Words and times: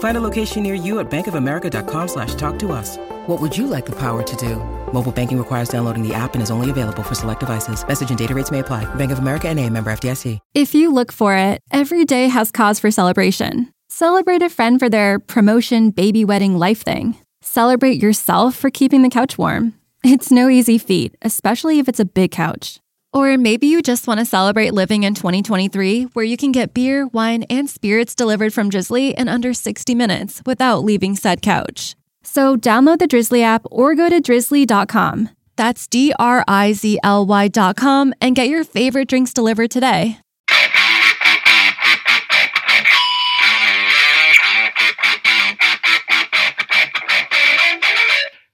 Find 0.00 0.16
a 0.16 0.20
location 0.20 0.62
near 0.62 0.74
you 0.74 0.98
at 1.00 1.10
bankofamerica.com 1.10 2.08
slash 2.08 2.34
talk 2.34 2.58
to 2.58 2.72
us. 2.72 2.98
What 3.26 3.40
would 3.40 3.56
you 3.56 3.66
like 3.66 3.86
the 3.86 3.96
power 3.96 4.22
to 4.22 4.36
do? 4.36 4.56
Mobile 4.92 5.12
banking 5.12 5.38
requires 5.38 5.70
downloading 5.70 6.06
the 6.06 6.12
app 6.12 6.34
and 6.34 6.42
is 6.42 6.50
only 6.50 6.68
available 6.68 7.02
for 7.02 7.14
select 7.14 7.40
devices. 7.40 7.86
Message 7.86 8.10
and 8.10 8.18
data 8.18 8.34
rates 8.34 8.50
may 8.50 8.58
apply. 8.58 8.92
Bank 8.96 9.12
of 9.12 9.20
America 9.20 9.48
and 9.48 9.58
a 9.58 9.70
member 9.70 9.90
FDIC. 9.90 10.38
If 10.54 10.74
you 10.74 10.92
look 10.92 11.12
for 11.12 11.34
it, 11.34 11.60
every 11.70 12.04
day 12.04 12.28
has 12.28 12.50
cause 12.50 12.78
for 12.78 12.90
celebration. 12.90 13.72
Celebrate 13.88 14.42
a 14.42 14.50
friend 14.50 14.78
for 14.78 14.88
their 14.88 15.18
promotion, 15.18 15.90
baby 15.90 16.24
wedding, 16.24 16.58
life 16.58 16.82
thing. 16.82 17.16
Celebrate 17.42 18.02
yourself 18.02 18.54
for 18.54 18.70
keeping 18.70 19.02
the 19.02 19.08
couch 19.08 19.38
warm. 19.38 19.74
It's 20.02 20.30
no 20.30 20.48
easy 20.48 20.78
feat, 20.78 21.14
especially 21.22 21.78
if 21.78 21.88
it's 21.88 22.00
a 22.00 22.04
big 22.04 22.30
couch. 22.30 22.80
Or 23.12 23.36
maybe 23.36 23.66
you 23.66 23.82
just 23.82 24.06
want 24.06 24.20
to 24.20 24.24
celebrate 24.24 24.72
living 24.72 25.02
in 25.02 25.14
2023, 25.14 26.04
where 26.12 26.24
you 26.24 26.36
can 26.36 26.52
get 26.52 26.74
beer, 26.74 27.06
wine, 27.08 27.42
and 27.44 27.68
spirits 27.68 28.14
delivered 28.14 28.52
from 28.52 28.70
Drizly 28.70 29.14
in 29.14 29.28
under 29.28 29.52
60 29.52 29.94
minutes 29.94 30.42
without 30.46 30.84
leaving 30.84 31.16
said 31.16 31.42
couch. 31.42 31.96
So 32.22 32.56
download 32.56 32.98
the 32.98 33.08
Drizly 33.08 33.42
app 33.42 33.66
or 33.70 33.94
go 33.94 34.08
to 34.08 34.20
drizly.com. 34.20 35.30
That's 35.56 35.86
D 35.86 36.12
R 36.18 36.44
I 36.46 36.72
Z 36.72 37.00
L 37.02 37.26
Y.com 37.26 38.14
and 38.20 38.36
get 38.36 38.48
your 38.48 38.64
favorite 38.64 39.08
drinks 39.08 39.32
delivered 39.32 39.70
today. 39.70 40.18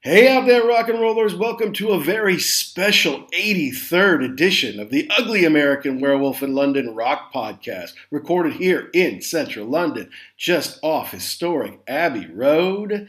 Hey 0.06 0.28
out 0.28 0.46
there, 0.46 0.64
rock 0.64 0.88
and 0.88 1.00
rollers. 1.00 1.34
Welcome 1.34 1.72
to 1.72 1.90
a 1.90 2.00
very 2.00 2.38
special 2.38 3.26
83rd 3.36 4.24
edition 4.24 4.78
of 4.78 4.90
the 4.90 5.10
Ugly 5.18 5.44
American 5.44 5.98
Werewolf 5.98 6.44
in 6.44 6.54
London 6.54 6.94
Rock 6.94 7.32
Podcast, 7.34 7.94
recorded 8.12 8.52
here 8.52 8.88
in 8.94 9.20
central 9.20 9.66
London, 9.66 10.08
just 10.36 10.78
off 10.80 11.10
historic 11.10 11.80
Abbey 11.88 12.28
Road. 12.28 13.08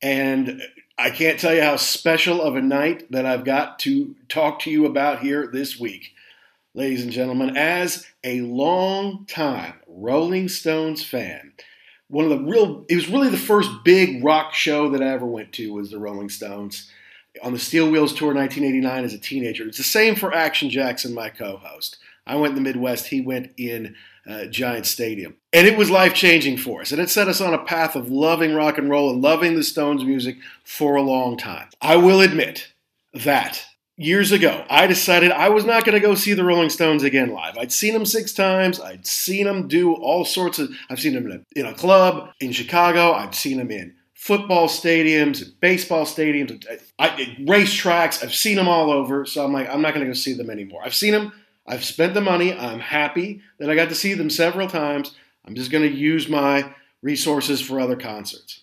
And 0.00 0.62
I 0.96 1.10
can't 1.10 1.40
tell 1.40 1.52
you 1.52 1.62
how 1.62 1.74
special 1.74 2.40
of 2.40 2.54
a 2.54 2.62
night 2.62 3.10
that 3.10 3.26
I've 3.26 3.44
got 3.44 3.80
to 3.80 4.14
talk 4.28 4.60
to 4.60 4.70
you 4.70 4.86
about 4.86 5.18
here 5.18 5.48
this 5.52 5.80
week. 5.80 6.12
Ladies 6.72 7.02
and 7.02 7.10
gentlemen, 7.10 7.56
as 7.56 8.06
a 8.22 8.42
long 8.42 9.26
time 9.26 9.74
Rolling 9.88 10.48
Stones 10.48 11.02
fan, 11.02 11.54
one 12.08 12.24
of 12.24 12.30
the 12.30 12.44
real 12.44 12.84
it 12.88 12.96
was 12.96 13.08
really 13.08 13.28
the 13.28 13.36
first 13.36 13.70
big 13.84 14.24
rock 14.24 14.54
show 14.54 14.90
that 14.90 15.02
I 15.02 15.08
ever 15.08 15.26
went 15.26 15.52
to 15.54 15.72
was 15.72 15.90
the 15.90 15.98
Rolling 15.98 16.28
Stones 16.28 16.90
on 17.42 17.52
the 17.52 17.58
Steel 17.58 17.90
Wheels 17.90 18.14
tour 18.14 18.34
1989 18.34 19.04
as 19.04 19.14
a 19.14 19.18
teenager. 19.18 19.66
It's 19.66 19.78
the 19.78 19.84
same 19.84 20.16
for 20.16 20.34
Action 20.34 20.70
Jackson, 20.70 21.14
my 21.14 21.28
co-host. 21.28 21.98
I 22.26 22.36
went 22.36 22.56
in 22.56 22.62
the 22.62 22.68
Midwest, 22.68 23.06
he 23.06 23.20
went 23.20 23.52
in 23.56 23.94
uh, 24.28 24.44
Giant 24.46 24.86
Stadium. 24.86 25.36
And 25.52 25.66
it 25.66 25.78
was 25.78 25.90
life 25.90 26.14
changing 26.14 26.58
for 26.58 26.82
us. 26.82 26.92
And 26.92 27.00
it 27.00 27.08
set 27.08 27.28
us 27.28 27.40
on 27.40 27.54
a 27.54 27.64
path 27.64 27.96
of 27.96 28.10
loving 28.10 28.54
rock 28.54 28.76
and 28.76 28.90
roll 28.90 29.10
and 29.10 29.22
loving 29.22 29.54
the 29.54 29.62
Stones 29.62 30.04
music 30.04 30.36
for 30.64 30.96
a 30.96 31.02
long 31.02 31.36
time. 31.36 31.68
I 31.80 31.96
will 31.96 32.20
admit 32.20 32.72
that 33.14 33.64
years 33.98 34.32
ago, 34.32 34.64
I 34.70 34.86
decided 34.86 35.30
I 35.32 35.50
was 35.50 35.66
not 35.66 35.84
going 35.84 36.00
to 36.00 36.06
go 36.06 36.14
see 36.14 36.32
the 36.32 36.44
Rolling 36.44 36.70
Stones 36.70 37.02
again 37.02 37.30
live. 37.30 37.58
I'd 37.58 37.72
seen 37.72 37.92
them 37.92 38.06
six 38.06 38.32
times. 38.32 38.80
I'd 38.80 39.06
seen 39.06 39.44
them 39.44 39.68
do 39.68 39.92
all 39.94 40.24
sorts 40.24 40.58
of. 40.58 40.70
I've 40.88 41.00
seen 41.00 41.14
them 41.14 41.26
in 41.26 41.32
a, 41.32 41.60
in 41.60 41.66
a 41.66 41.74
club 41.74 42.30
in 42.40 42.52
Chicago. 42.52 43.12
I've 43.12 43.34
seen 43.34 43.58
them 43.58 43.70
in 43.70 43.94
football 44.14 44.68
stadiums, 44.68 45.48
baseball 45.60 46.04
stadiums, 46.04 46.66
uh, 46.68 46.76
I, 46.98 47.36
race 47.46 47.72
tracks 47.72 48.22
I've 48.22 48.34
seen 48.34 48.56
them 48.56 48.68
all 48.68 48.90
over. 48.90 49.24
So 49.24 49.44
I'm 49.44 49.52
like, 49.52 49.68
I'm 49.68 49.80
not 49.80 49.94
going 49.94 50.04
to 50.04 50.10
go 50.10 50.14
see 50.14 50.32
them 50.32 50.50
anymore. 50.50 50.82
I've 50.84 50.94
seen 50.94 51.12
them. 51.12 51.32
I've 51.66 51.84
spent 51.84 52.14
the 52.14 52.20
money. 52.20 52.52
I'm 52.52 52.80
happy 52.80 53.42
that 53.58 53.70
I 53.70 53.74
got 53.74 53.90
to 53.90 53.94
see 53.94 54.14
them 54.14 54.28
several 54.28 54.68
times. 54.68 55.14
I'm 55.44 55.54
just 55.54 55.70
going 55.70 55.88
to 55.88 55.96
use 55.96 56.28
my 56.28 56.74
resources 57.00 57.60
for 57.60 57.78
other 57.78 57.96
concerts. 57.96 58.60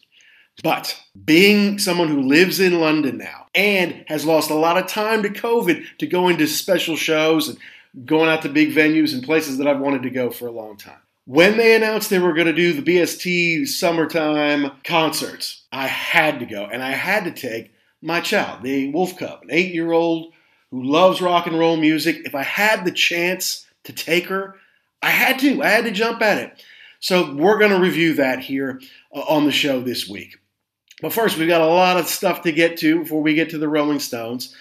But 0.63 0.99
being 1.25 1.79
someone 1.79 2.07
who 2.07 2.21
lives 2.21 2.59
in 2.59 2.79
London 2.79 3.17
now 3.17 3.47
and 3.53 4.05
has 4.07 4.25
lost 4.25 4.49
a 4.49 4.55
lot 4.55 4.77
of 4.77 4.87
time 4.87 5.21
to 5.23 5.29
COVID 5.29 5.85
to 5.99 6.07
go 6.07 6.27
into 6.27 6.47
special 6.47 6.95
shows 6.95 7.49
and 7.49 7.57
going 8.05 8.29
out 8.29 8.41
to 8.43 8.49
big 8.49 8.73
venues 8.73 9.13
and 9.13 9.23
places 9.23 9.57
that 9.57 9.67
I've 9.67 9.79
wanted 9.79 10.03
to 10.03 10.09
go 10.09 10.29
for 10.29 10.47
a 10.47 10.51
long 10.51 10.77
time. 10.77 10.99
When 11.25 11.57
they 11.57 11.75
announced 11.75 12.09
they 12.09 12.19
were 12.19 12.33
going 12.33 12.47
to 12.47 12.53
do 12.53 12.73
the 12.73 12.81
BST 12.81 13.67
summertime 13.67 14.71
concerts, 14.83 15.63
I 15.71 15.87
had 15.87 16.39
to 16.39 16.45
go 16.45 16.65
and 16.65 16.83
I 16.83 16.91
had 16.91 17.23
to 17.23 17.31
take 17.31 17.73
my 18.01 18.21
child, 18.21 18.61
the 18.61 18.91
Wolf 18.91 19.17
Cub, 19.17 19.41
an 19.41 19.49
eight 19.51 19.73
year 19.73 19.91
old 19.91 20.33
who 20.71 20.83
loves 20.83 21.21
rock 21.21 21.47
and 21.47 21.57
roll 21.57 21.77
music. 21.77 22.21
If 22.25 22.35
I 22.35 22.43
had 22.43 22.85
the 22.85 22.91
chance 22.91 23.65
to 23.85 23.93
take 23.93 24.27
her, 24.27 24.55
I 25.01 25.09
had 25.09 25.39
to. 25.39 25.63
I 25.63 25.69
had 25.69 25.85
to 25.85 25.91
jump 25.91 26.21
at 26.21 26.37
it. 26.37 26.63
So 26.99 27.33
we're 27.33 27.59
going 27.59 27.71
to 27.71 27.79
review 27.79 28.13
that 28.15 28.39
here 28.39 28.81
uh, 29.13 29.21
on 29.21 29.45
the 29.45 29.51
show 29.51 29.79
this 29.81 30.07
week. 30.07 30.37
But 31.01 31.13
first, 31.13 31.37
we've 31.37 31.47
got 31.47 31.61
a 31.61 31.67
lot 31.67 31.97
of 31.97 32.07
stuff 32.07 32.41
to 32.43 32.51
get 32.51 32.77
to 32.77 32.99
before 32.99 33.21
we 33.21 33.33
get 33.33 33.49
to 33.49 33.57
the 33.57 33.67
Rolling 33.67 33.99
Stones. 33.99 34.55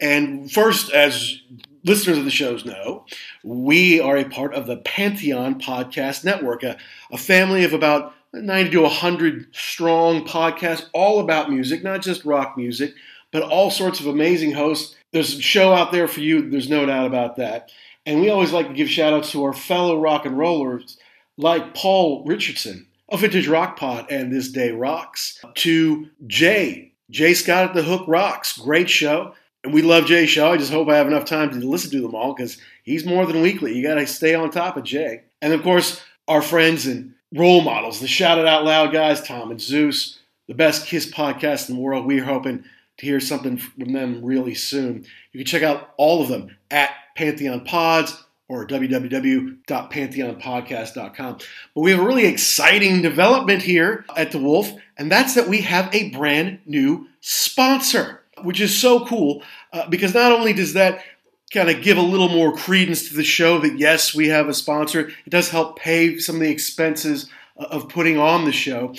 And 0.00 0.50
first, 0.50 0.92
as 0.92 1.40
listeners 1.84 2.18
of 2.18 2.24
the 2.24 2.30
shows 2.30 2.64
know, 2.64 3.04
we 3.42 4.00
are 4.00 4.16
a 4.16 4.28
part 4.28 4.54
of 4.54 4.66
the 4.66 4.76
Pantheon 4.76 5.60
Podcast 5.60 6.24
Network, 6.24 6.62
a, 6.62 6.76
a 7.10 7.18
family 7.18 7.64
of 7.64 7.72
about 7.72 8.14
90 8.32 8.70
to 8.72 8.82
100 8.82 9.54
strong 9.54 10.26
podcasts, 10.26 10.86
all 10.92 11.20
about 11.20 11.50
music, 11.50 11.82
not 11.82 12.02
just 12.02 12.24
rock 12.24 12.56
music, 12.56 12.94
but 13.32 13.42
all 13.42 13.70
sorts 13.70 14.00
of 14.00 14.06
amazing 14.06 14.52
hosts. 14.52 14.94
There's 15.12 15.38
a 15.38 15.42
show 15.42 15.72
out 15.72 15.90
there 15.90 16.08
for 16.08 16.20
you, 16.20 16.48
there's 16.50 16.70
no 16.70 16.84
doubt 16.86 17.06
about 17.06 17.36
that. 17.36 17.72
And 18.04 18.20
we 18.20 18.30
always 18.30 18.52
like 18.52 18.68
to 18.68 18.74
give 18.74 18.88
shout 18.88 19.12
outs 19.12 19.32
to 19.32 19.44
our 19.44 19.52
fellow 19.52 19.98
rock 19.98 20.26
and 20.26 20.38
rollers 20.38 20.98
like 21.36 21.74
Paul 21.74 22.24
Richardson, 22.26 22.87
a 23.10 23.16
Vintage 23.16 23.48
Rock 23.48 23.78
Pod 23.78 24.06
and 24.10 24.32
This 24.32 24.50
Day 24.50 24.70
Rocks, 24.70 25.42
to 25.56 26.08
Jay. 26.26 26.92
Jay 27.10 27.34
Scott 27.34 27.70
at 27.70 27.74
the 27.74 27.82
Hook 27.82 28.04
Rocks. 28.06 28.58
Great 28.58 28.90
show. 28.90 29.34
And 29.64 29.72
we 29.72 29.82
love 29.82 30.06
Jay's 30.06 30.30
show. 30.30 30.52
I 30.52 30.56
just 30.56 30.72
hope 30.72 30.88
I 30.88 30.96
have 30.96 31.06
enough 31.06 31.24
time 31.24 31.50
to 31.50 31.66
listen 31.66 31.90
to 31.92 32.00
them 32.00 32.14
all 32.14 32.34
because 32.34 32.58
he's 32.84 33.06
more 33.06 33.26
than 33.26 33.42
weekly. 33.42 33.74
You 33.74 33.82
got 33.82 33.94
to 33.94 34.06
stay 34.06 34.34
on 34.34 34.50
top 34.50 34.76
of 34.76 34.84
Jay. 34.84 35.22
And 35.42 35.52
of 35.52 35.62
course, 35.62 36.00
our 36.28 36.42
friends 36.42 36.86
and 36.86 37.14
role 37.34 37.62
models, 37.62 38.00
the 38.00 38.06
Shout 38.06 38.38
It 38.38 38.46
Out 38.46 38.64
Loud 38.64 38.92
guys, 38.92 39.22
Tom 39.22 39.50
and 39.50 39.60
Zeus, 39.60 40.18
the 40.46 40.54
best 40.54 40.86
Kiss 40.86 41.10
podcast 41.10 41.68
in 41.68 41.76
the 41.76 41.80
world. 41.80 42.06
We're 42.06 42.24
hoping 42.24 42.64
to 42.98 43.06
hear 43.06 43.20
something 43.20 43.58
from 43.58 43.92
them 43.92 44.24
really 44.24 44.54
soon. 44.54 45.04
You 45.32 45.38
can 45.38 45.46
check 45.46 45.62
out 45.62 45.94
all 45.96 46.22
of 46.22 46.28
them 46.28 46.56
at 46.70 46.90
Pantheon 47.16 47.64
Pods 47.64 48.22
or 48.48 48.66
www.pantheonpodcast.com. 48.66 51.38
But 51.74 51.80
we 51.80 51.90
have 51.90 52.00
a 52.00 52.06
really 52.06 52.26
exciting 52.26 53.02
development 53.02 53.62
here 53.62 54.06
at 54.16 54.32
The 54.32 54.38
Wolf, 54.38 54.72
and 54.96 55.12
that's 55.12 55.34
that 55.34 55.48
we 55.48 55.60
have 55.62 55.94
a 55.94 56.10
brand 56.10 56.60
new 56.64 57.08
sponsor, 57.20 58.22
which 58.42 58.60
is 58.60 58.76
so 58.76 59.04
cool 59.04 59.42
uh, 59.72 59.88
because 59.88 60.14
not 60.14 60.32
only 60.32 60.54
does 60.54 60.72
that 60.72 61.04
kind 61.52 61.70
of 61.70 61.82
give 61.82 61.98
a 61.98 62.02
little 62.02 62.28
more 62.28 62.56
credence 62.56 63.08
to 63.08 63.16
the 63.16 63.24
show 63.24 63.58
that 63.58 63.78
yes, 63.78 64.14
we 64.14 64.28
have 64.28 64.48
a 64.48 64.54
sponsor, 64.54 65.08
it 65.08 65.30
does 65.30 65.50
help 65.50 65.78
pay 65.78 66.18
some 66.18 66.36
of 66.36 66.42
the 66.42 66.50
expenses 66.50 67.28
uh, 67.58 67.64
of 67.70 67.88
putting 67.88 68.18
on 68.18 68.44
the 68.44 68.52
show, 68.52 68.94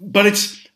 but 0.00 0.26
it's 0.26 0.66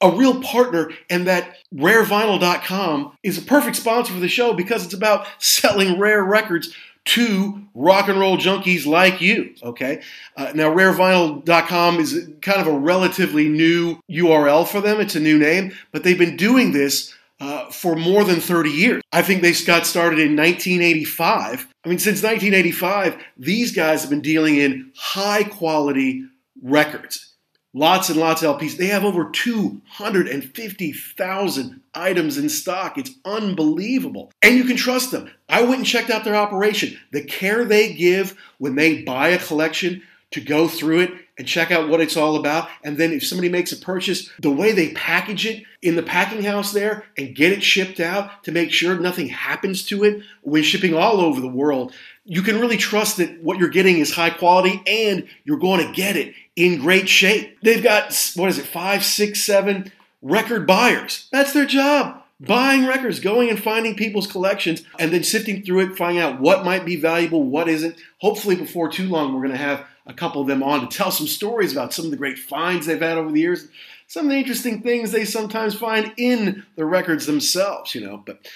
a 0.00 0.10
real 0.10 0.42
partner 0.42 0.90
and 1.08 1.26
that 1.26 1.56
rarevinyl.com 1.74 3.16
is 3.22 3.38
a 3.38 3.42
perfect 3.42 3.76
sponsor 3.76 4.12
for 4.12 4.20
the 4.20 4.28
show 4.28 4.52
because 4.52 4.84
it's 4.84 4.94
about 4.94 5.26
selling 5.42 5.98
rare 5.98 6.22
records 6.22 6.74
to 7.04 7.62
rock 7.74 8.08
and 8.08 8.18
roll 8.18 8.38
junkies 8.38 8.86
like 8.86 9.20
you. 9.20 9.54
Okay. 9.62 10.02
Uh, 10.36 10.52
now, 10.54 10.72
rarevinyl.com 10.72 12.00
is 12.00 12.28
kind 12.40 12.60
of 12.60 12.66
a 12.66 12.78
relatively 12.78 13.48
new 13.48 13.98
URL 14.10 14.66
for 14.66 14.80
them. 14.80 15.00
It's 15.00 15.14
a 15.14 15.20
new 15.20 15.38
name, 15.38 15.72
but 15.92 16.02
they've 16.02 16.18
been 16.18 16.36
doing 16.36 16.72
this 16.72 17.14
uh, 17.40 17.70
for 17.70 17.94
more 17.96 18.24
than 18.24 18.40
30 18.40 18.70
years. 18.70 19.02
I 19.12 19.22
think 19.22 19.42
they 19.42 19.52
got 19.52 19.86
started 19.86 20.18
in 20.18 20.36
1985. 20.36 21.68
I 21.84 21.88
mean, 21.88 21.98
since 21.98 22.22
1985, 22.22 23.22
these 23.36 23.72
guys 23.72 24.00
have 24.00 24.10
been 24.10 24.22
dealing 24.22 24.56
in 24.56 24.92
high 24.96 25.44
quality 25.44 26.24
records. 26.62 27.33
Lots 27.76 28.08
and 28.08 28.20
lots 28.20 28.44
of 28.44 28.56
LPs. 28.56 28.76
They 28.76 28.86
have 28.86 29.04
over 29.04 29.30
250,000 29.30 31.80
items 31.92 32.38
in 32.38 32.48
stock. 32.48 32.96
It's 32.96 33.10
unbelievable. 33.24 34.30
And 34.42 34.56
you 34.56 34.62
can 34.62 34.76
trust 34.76 35.10
them. 35.10 35.28
I 35.48 35.62
went 35.62 35.78
and 35.78 35.86
checked 35.86 36.08
out 36.08 36.22
their 36.22 36.36
operation. 36.36 36.96
The 37.10 37.24
care 37.24 37.64
they 37.64 37.92
give 37.92 38.38
when 38.58 38.76
they 38.76 39.02
buy 39.02 39.30
a 39.30 39.44
collection 39.44 40.04
to 40.30 40.40
go 40.40 40.68
through 40.68 41.00
it 41.00 41.10
and 41.36 41.48
check 41.48 41.70
out 41.70 41.88
what 41.88 42.00
it's 42.00 42.16
all 42.16 42.36
about. 42.36 42.68
And 42.82 42.96
then 42.96 43.12
if 43.12 43.26
somebody 43.26 43.48
makes 43.48 43.72
a 43.72 43.76
purchase, 43.76 44.30
the 44.38 44.50
way 44.50 44.72
they 44.72 44.92
package 44.92 45.46
it 45.46 45.64
in 45.82 45.96
the 45.96 46.02
packing 46.02 46.44
house 46.44 46.72
there 46.72 47.04
and 47.16 47.34
get 47.34 47.52
it 47.52 47.62
shipped 47.62 48.00
out 48.00 48.44
to 48.44 48.52
make 48.52 48.72
sure 48.72 48.98
nothing 48.98 49.28
happens 49.28 49.84
to 49.86 50.04
it 50.04 50.22
when 50.42 50.62
shipping 50.62 50.94
all 50.94 51.20
over 51.20 51.40
the 51.40 51.48
world, 51.48 51.92
you 52.24 52.42
can 52.42 52.60
really 52.60 52.76
trust 52.76 53.16
that 53.18 53.42
what 53.42 53.58
you're 53.58 53.68
getting 53.68 53.98
is 53.98 54.14
high 54.14 54.30
quality 54.30 54.82
and 54.86 55.28
you're 55.44 55.58
going 55.58 55.84
to 55.84 55.92
get 55.92 56.16
it 56.16 56.34
in 56.56 56.80
great 56.80 57.08
shape. 57.08 57.58
They've 57.62 57.82
got, 57.82 58.04
what 58.36 58.48
is 58.48 58.58
it, 58.58 58.66
five, 58.66 59.04
six, 59.04 59.42
seven 59.42 59.92
record 60.22 60.66
buyers. 60.66 61.28
That's 61.30 61.52
their 61.52 61.66
job. 61.66 62.22
Buying 62.40 62.86
records, 62.86 63.20
going 63.20 63.48
and 63.48 63.62
finding 63.62 63.94
people's 63.94 64.26
collections, 64.26 64.82
and 64.98 65.12
then 65.12 65.22
sifting 65.22 65.62
through 65.62 65.80
it, 65.80 65.96
finding 65.96 66.22
out 66.22 66.40
what 66.40 66.64
might 66.64 66.84
be 66.84 66.96
valuable, 66.96 67.44
what 67.44 67.68
isn't. 67.68 67.96
Hopefully, 68.18 68.56
before 68.56 68.88
too 68.88 69.08
long, 69.08 69.32
we're 69.32 69.40
going 69.40 69.52
to 69.52 69.56
have 69.56 69.86
a 70.06 70.14
couple 70.14 70.42
of 70.42 70.48
them 70.48 70.62
on 70.62 70.80
to 70.80 70.96
tell 70.96 71.10
some 71.10 71.26
stories 71.26 71.72
about 71.72 71.92
some 71.92 72.04
of 72.04 72.10
the 72.10 72.16
great 72.16 72.38
finds 72.38 72.86
they've 72.86 73.00
had 73.00 73.18
over 73.18 73.32
the 73.32 73.40
years, 73.40 73.68
some 74.06 74.26
of 74.26 74.32
the 74.32 74.38
interesting 74.38 74.82
things 74.82 75.12
they 75.12 75.24
sometimes 75.24 75.74
find 75.74 76.12
in 76.16 76.64
the 76.76 76.84
records 76.84 77.26
themselves, 77.26 77.94
you 77.94 78.06
know. 78.06 78.22
But 78.24 78.46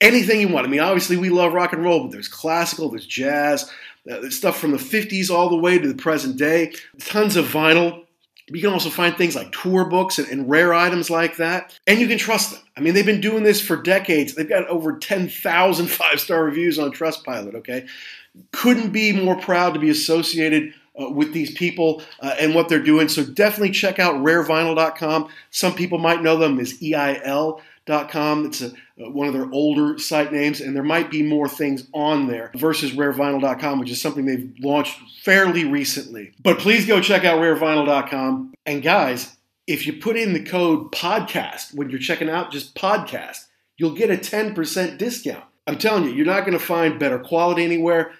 anything 0.00 0.40
you 0.40 0.48
want. 0.48 0.66
I 0.66 0.70
mean, 0.70 0.80
obviously, 0.80 1.16
we 1.16 1.30
love 1.30 1.52
rock 1.52 1.72
and 1.72 1.84
roll, 1.84 2.02
but 2.02 2.12
there's 2.12 2.28
classical, 2.28 2.90
there's 2.90 3.06
jazz, 3.06 3.70
uh, 4.10 4.20
there's 4.20 4.36
stuff 4.36 4.58
from 4.58 4.72
the 4.72 4.78
50s 4.78 5.30
all 5.30 5.48
the 5.48 5.56
way 5.56 5.78
to 5.78 5.88
the 5.88 5.94
present 5.94 6.36
day, 6.36 6.72
tons 6.98 7.36
of 7.36 7.46
vinyl. 7.46 8.04
You 8.48 8.60
can 8.60 8.72
also 8.72 8.90
find 8.90 9.16
things 9.16 9.36
like 9.36 9.52
tour 9.52 9.84
books 9.84 10.18
and, 10.18 10.26
and, 10.26 10.50
rare 10.50 10.74
items 10.74 11.08
like 11.08 11.36
that, 11.36 11.78
and 11.86 12.00
you 12.00 12.08
can 12.08 12.18
trust 12.18 12.50
them. 12.50 12.60
I 12.76 12.80
mean, 12.80 12.94
they've 12.94 13.06
been 13.06 13.20
doing 13.20 13.44
this 13.44 13.60
for 13.60 13.80
decades. 13.80 14.34
They've 14.34 14.48
got 14.48 14.66
over 14.66 14.98
10,000 14.98 15.86
five 15.88 16.18
star 16.18 16.44
reviews 16.44 16.78
on 16.78 16.90
Trustpilot, 16.90 17.54
okay? 17.56 17.86
Couldn't 18.52 18.90
be 18.90 19.12
more 19.12 19.36
proud 19.36 19.74
to 19.74 19.80
be 19.80 19.90
associated 19.90 20.74
uh, 21.00 21.10
with 21.10 21.32
these 21.32 21.52
people 21.52 22.02
uh, 22.20 22.34
and 22.38 22.54
what 22.54 22.68
they're 22.68 22.82
doing. 22.82 23.08
So 23.08 23.24
definitely 23.24 23.70
check 23.70 23.98
out 23.98 24.16
rarevinyl.com. 24.16 25.28
Some 25.50 25.74
people 25.74 25.98
might 25.98 26.22
know 26.22 26.36
them 26.36 26.58
as 26.58 26.82
EIL.com. 26.82 28.46
It's 28.46 28.60
a, 28.60 28.68
uh, 28.68 29.10
one 29.10 29.26
of 29.26 29.32
their 29.32 29.50
older 29.52 29.98
site 29.98 30.32
names, 30.32 30.60
and 30.60 30.74
there 30.74 30.82
might 30.82 31.10
be 31.10 31.22
more 31.22 31.48
things 31.48 31.86
on 31.94 32.26
there 32.26 32.50
versus 32.54 32.92
rarevinyl.com, 32.92 33.78
which 33.78 33.90
is 33.90 34.00
something 34.00 34.26
they've 34.26 34.52
launched 34.60 34.98
fairly 35.22 35.64
recently. 35.64 36.32
But 36.42 36.58
please 36.58 36.86
go 36.86 37.00
check 37.00 37.24
out 37.24 37.38
rarevinyl.com. 37.38 38.54
And 38.66 38.82
guys, 38.82 39.36
if 39.66 39.86
you 39.86 39.94
put 39.94 40.16
in 40.16 40.32
the 40.32 40.42
code 40.42 40.90
podcast 40.90 41.74
when 41.74 41.90
you're 41.90 42.00
checking 42.00 42.28
out, 42.28 42.50
just 42.50 42.74
podcast, 42.74 43.46
you'll 43.76 43.94
get 43.94 44.10
a 44.10 44.16
10% 44.16 44.98
discount. 44.98 45.44
I'm 45.66 45.78
telling 45.78 46.04
you, 46.04 46.10
you're 46.10 46.26
not 46.26 46.40
going 46.40 46.58
to 46.58 46.64
find 46.64 46.98
better 46.98 47.18
quality 47.18 47.64
anywhere 47.64 48.12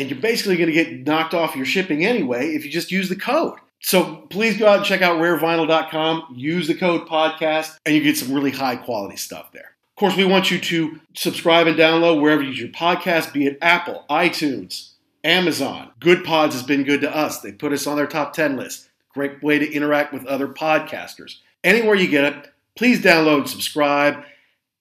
and 0.00 0.08
you're 0.08 0.18
basically 0.18 0.56
going 0.56 0.70
to 0.70 0.72
get 0.72 1.06
knocked 1.06 1.34
off 1.34 1.54
your 1.54 1.66
shipping 1.66 2.06
anyway 2.06 2.54
if 2.54 2.64
you 2.64 2.70
just 2.70 2.90
use 2.90 3.10
the 3.10 3.16
code. 3.16 3.58
So 3.80 4.16
please 4.30 4.56
go 4.56 4.66
out 4.66 4.78
and 4.78 4.86
check 4.86 5.02
out 5.02 5.20
rarevinyl.com, 5.20 6.34
use 6.34 6.66
the 6.66 6.74
code 6.74 7.06
podcast, 7.06 7.76
and 7.84 7.94
you 7.94 8.02
get 8.02 8.16
some 8.16 8.32
really 8.32 8.50
high 8.50 8.76
quality 8.76 9.16
stuff 9.16 9.52
there. 9.52 9.72
Of 9.90 10.00
course, 10.00 10.16
we 10.16 10.24
want 10.24 10.50
you 10.50 10.58
to 10.58 11.00
subscribe 11.14 11.66
and 11.66 11.76
download 11.76 12.22
wherever 12.22 12.40
you 12.40 12.48
use 12.48 12.60
your 12.60 12.70
podcast, 12.70 13.34
be 13.34 13.46
it 13.46 13.58
Apple, 13.60 14.06
iTunes, 14.08 14.92
Amazon. 15.22 15.90
Good 16.00 16.24
Pods 16.24 16.54
has 16.54 16.62
been 16.62 16.84
good 16.84 17.02
to 17.02 17.14
us. 17.14 17.40
They 17.40 17.52
put 17.52 17.72
us 17.72 17.86
on 17.86 17.98
their 17.98 18.06
top 18.06 18.32
10 18.32 18.56
list. 18.56 18.88
Great 19.12 19.42
way 19.42 19.58
to 19.58 19.70
interact 19.70 20.14
with 20.14 20.24
other 20.24 20.48
podcasters. 20.48 21.36
Anywhere 21.62 21.94
you 21.94 22.08
get 22.08 22.24
it, 22.24 22.50
please 22.74 23.02
download 23.02 23.40
and 23.40 23.50
subscribe. 23.50 24.24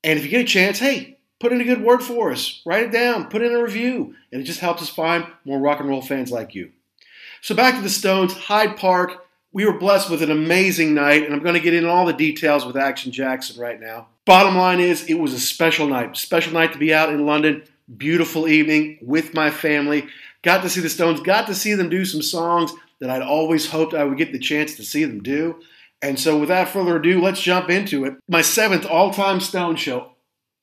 And 0.02 0.18
if 0.18 0.24
you 0.24 0.32
get 0.32 0.42
a 0.42 0.46
chance, 0.46 0.80
hey, 0.80 1.19
put 1.40 1.52
in 1.52 1.62
a 1.62 1.66
good 1.66 1.82
word 1.82 2.04
for 2.04 2.32
us. 2.32 2.62
Write 2.66 2.84
it 2.84 2.92
down. 2.92 3.30
Put 3.30 3.42
in 3.42 3.54
a 3.54 3.62
review. 3.62 4.16
And 4.32 4.42
it 4.42 4.46
just 4.46 4.60
helps 4.60 4.82
us 4.82 4.90
find 4.90 5.26
more 5.46 5.60
rock 5.60 5.80
and 5.80 5.90
roll 5.90 6.02
fans 6.02 6.32
like 6.32 6.56
you. 6.56 6.72
So 7.42 7.56
back 7.56 7.76
to 7.76 7.82
the 7.82 7.90
Stones, 7.90 8.34
Hyde 8.34 8.78
Park. 8.78 9.26
We 9.52 9.66
were 9.66 9.80
blessed 9.80 10.12
with 10.12 10.22
an 10.22 10.30
amazing 10.30 10.94
night, 10.94 11.24
and 11.24 11.34
I'm 11.34 11.42
going 11.42 11.56
to 11.56 11.60
get 11.60 11.74
into 11.74 11.90
all 11.90 12.06
the 12.06 12.14
details 12.14 12.66
with 12.66 12.78
Action 12.78 13.12
Jackson 13.12 13.60
right 13.60 13.80
now. 13.80 14.08
Bottom 14.26 14.56
line 14.56 14.80
is, 14.80 15.06
it 15.06 15.16
was 15.16 15.34
a 15.34 15.40
special 15.40 15.88
night. 15.88 16.16
Special 16.18 16.54
night 16.54 16.74
to 16.74 16.78
be 16.78 16.94
out 16.94 17.10
in 17.10 17.26
London. 17.26 17.64
Beautiful 17.98 18.48
evening 18.48 19.00
with 19.02 19.34
my 19.34 19.50
family. 19.50 20.06
Got 20.44 20.62
to 20.62 20.70
see 20.70 20.82
the 20.82 20.90
Stones. 20.90 21.20
Got 21.22 21.48
to 21.48 21.56
see 21.56 21.74
them 21.74 21.90
do 21.90 22.06
some 22.06 22.22
songs 22.22 22.72
that 23.00 23.10
I'd 23.10 23.24
always 23.24 23.72
hoped 23.72 23.96
I 23.96 24.04
would 24.04 24.20
get 24.20 24.32
the 24.32 24.40
chance 24.40 24.76
to 24.76 24.84
see 24.84 25.04
them 25.04 25.24
do. 25.24 25.60
And 26.02 26.20
so, 26.20 26.38
without 26.38 26.70
further 26.70 26.98
ado, 26.98 27.20
let's 27.22 27.42
jump 27.42 27.70
into 27.70 28.06
it. 28.06 28.14
My 28.28 28.42
seventh 28.42 28.86
all 28.86 29.12
time 29.12 29.40
Stone 29.40 29.78
show. 29.78 30.12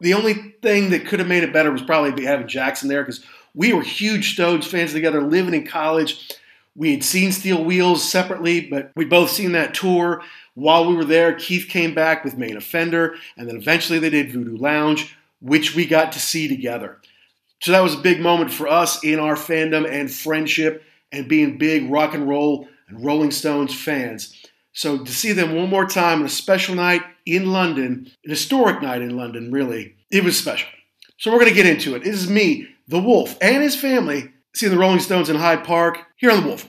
The 0.00 0.14
only 0.14 0.34
thing 0.62 0.90
that 0.90 1.06
could 1.06 1.20
have 1.20 1.28
made 1.28 1.42
it 1.42 1.52
better 1.52 1.70
was 1.70 1.82
probably 1.82 2.24
having 2.24 2.48
Jackson 2.48 2.88
there 2.88 3.02
because 3.02 3.24
we 3.54 3.72
were 3.72 3.82
huge 3.82 4.34
Stones 4.34 4.66
fans 4.66 4.92
together, 4.92 5.22
living 5.22 5.54
in 5.54 5.66
college. 5.66 6.30
We 6.74 6.92
had 6.92 7.02
seen 7.02 7.32
Steel 7.32 7.64
Wheels 7.64 8.04
separately, 8.04 8.60
but 8.68 8.92
we'd 8.94 9.08
both 9.08 9.30
seen 9.30 9.52
that 9.52 9.72
tour. 9.72 10.22
While 10.54 10.86
we 10.86 10.94
were 10.94 11.04
there, 11.04 11.34
Keith 11.34 11.68
came 11.68 11.94
back 11.94 12.24
with 12.24 12.36
Main 12.36 12.56
Offender, 12.56 13.16
and 13.36 13.48
then 13.48 13.56
eventually 13.56 13.98
they 13.98 14.10
did 14.10 14.32
Voodoo 14.32 14.56
Lounge, 14.56 15.16
which 15.40 15.74
we 15.74 15.86
got 15.86 16.12
to 16.12 16.20
see 16.20 16.48
together. 16.48 16.98
So 17.62 17.72
that 17.72 17.82
was 17.82 17.94
a 17.94 17.98
big 17.98 18.20
moment 18.20 18.52
for 18.52 18.68
us 18.68 19.02
in 19.02 19.18
our 19.18 19.36
fandom 19.36 19.90
and 19.90 20.12
friendship 20.12 20.84
and 21.12 21.28
being 21.28 21.56
big 21.56 21.90
rock 21.90 22.12
and 22.12 22.28
roll 22.28 22.68
and 22.88 23.04
Rolling 23.04 23.30
Stones 23.30 23.74
fans. 23.74 24.45
So 24.76 24.98
to 24.98 25.10
see 25.10 25.32
them 25.32 25.54
one 25.54 25.70
more 25.70 25.86
time 25.86 26.20
on 26.20 26.26
a 26.26 26.28
special 26.28 26.74
night 26.74 27.00
in 27.24 27.50
London, 27.50 28.10
an 28.24 28.30
historic 28.30 28.82
night 28.82 29.00
in 29.00 29.16
London, 29.16 29.50
really, 29.50 29.96
it 30.10 30.22
was 30.22 30.38
special. 30.38 30.68
So 31.16 31.32
we're 31.32 31.38
going 31.38 31.48
to 31.48 31.56
get 31.56 31.64
into 31.64 31.94
it. 31.94 32.02
It 32.02 32.12
is 32.12 32.28
me, 32.28 32.68
the 32.86 33.00
Wolf, 33.00 33.38
and 33.40 33.62
his 33.62 33.74
family 33.74 34.32
seeing 34.54 34.70
the 34.70 34.78
Rolling 34.78 35.00
Stones 35.00 35.30
in 35.30 35.36
Hyde 35.36 35.64
Park 35.64 36.00
here 36.16 36.30
on 36.30 36.42
the 36.42 36.46
Wolf. 36.46 36.68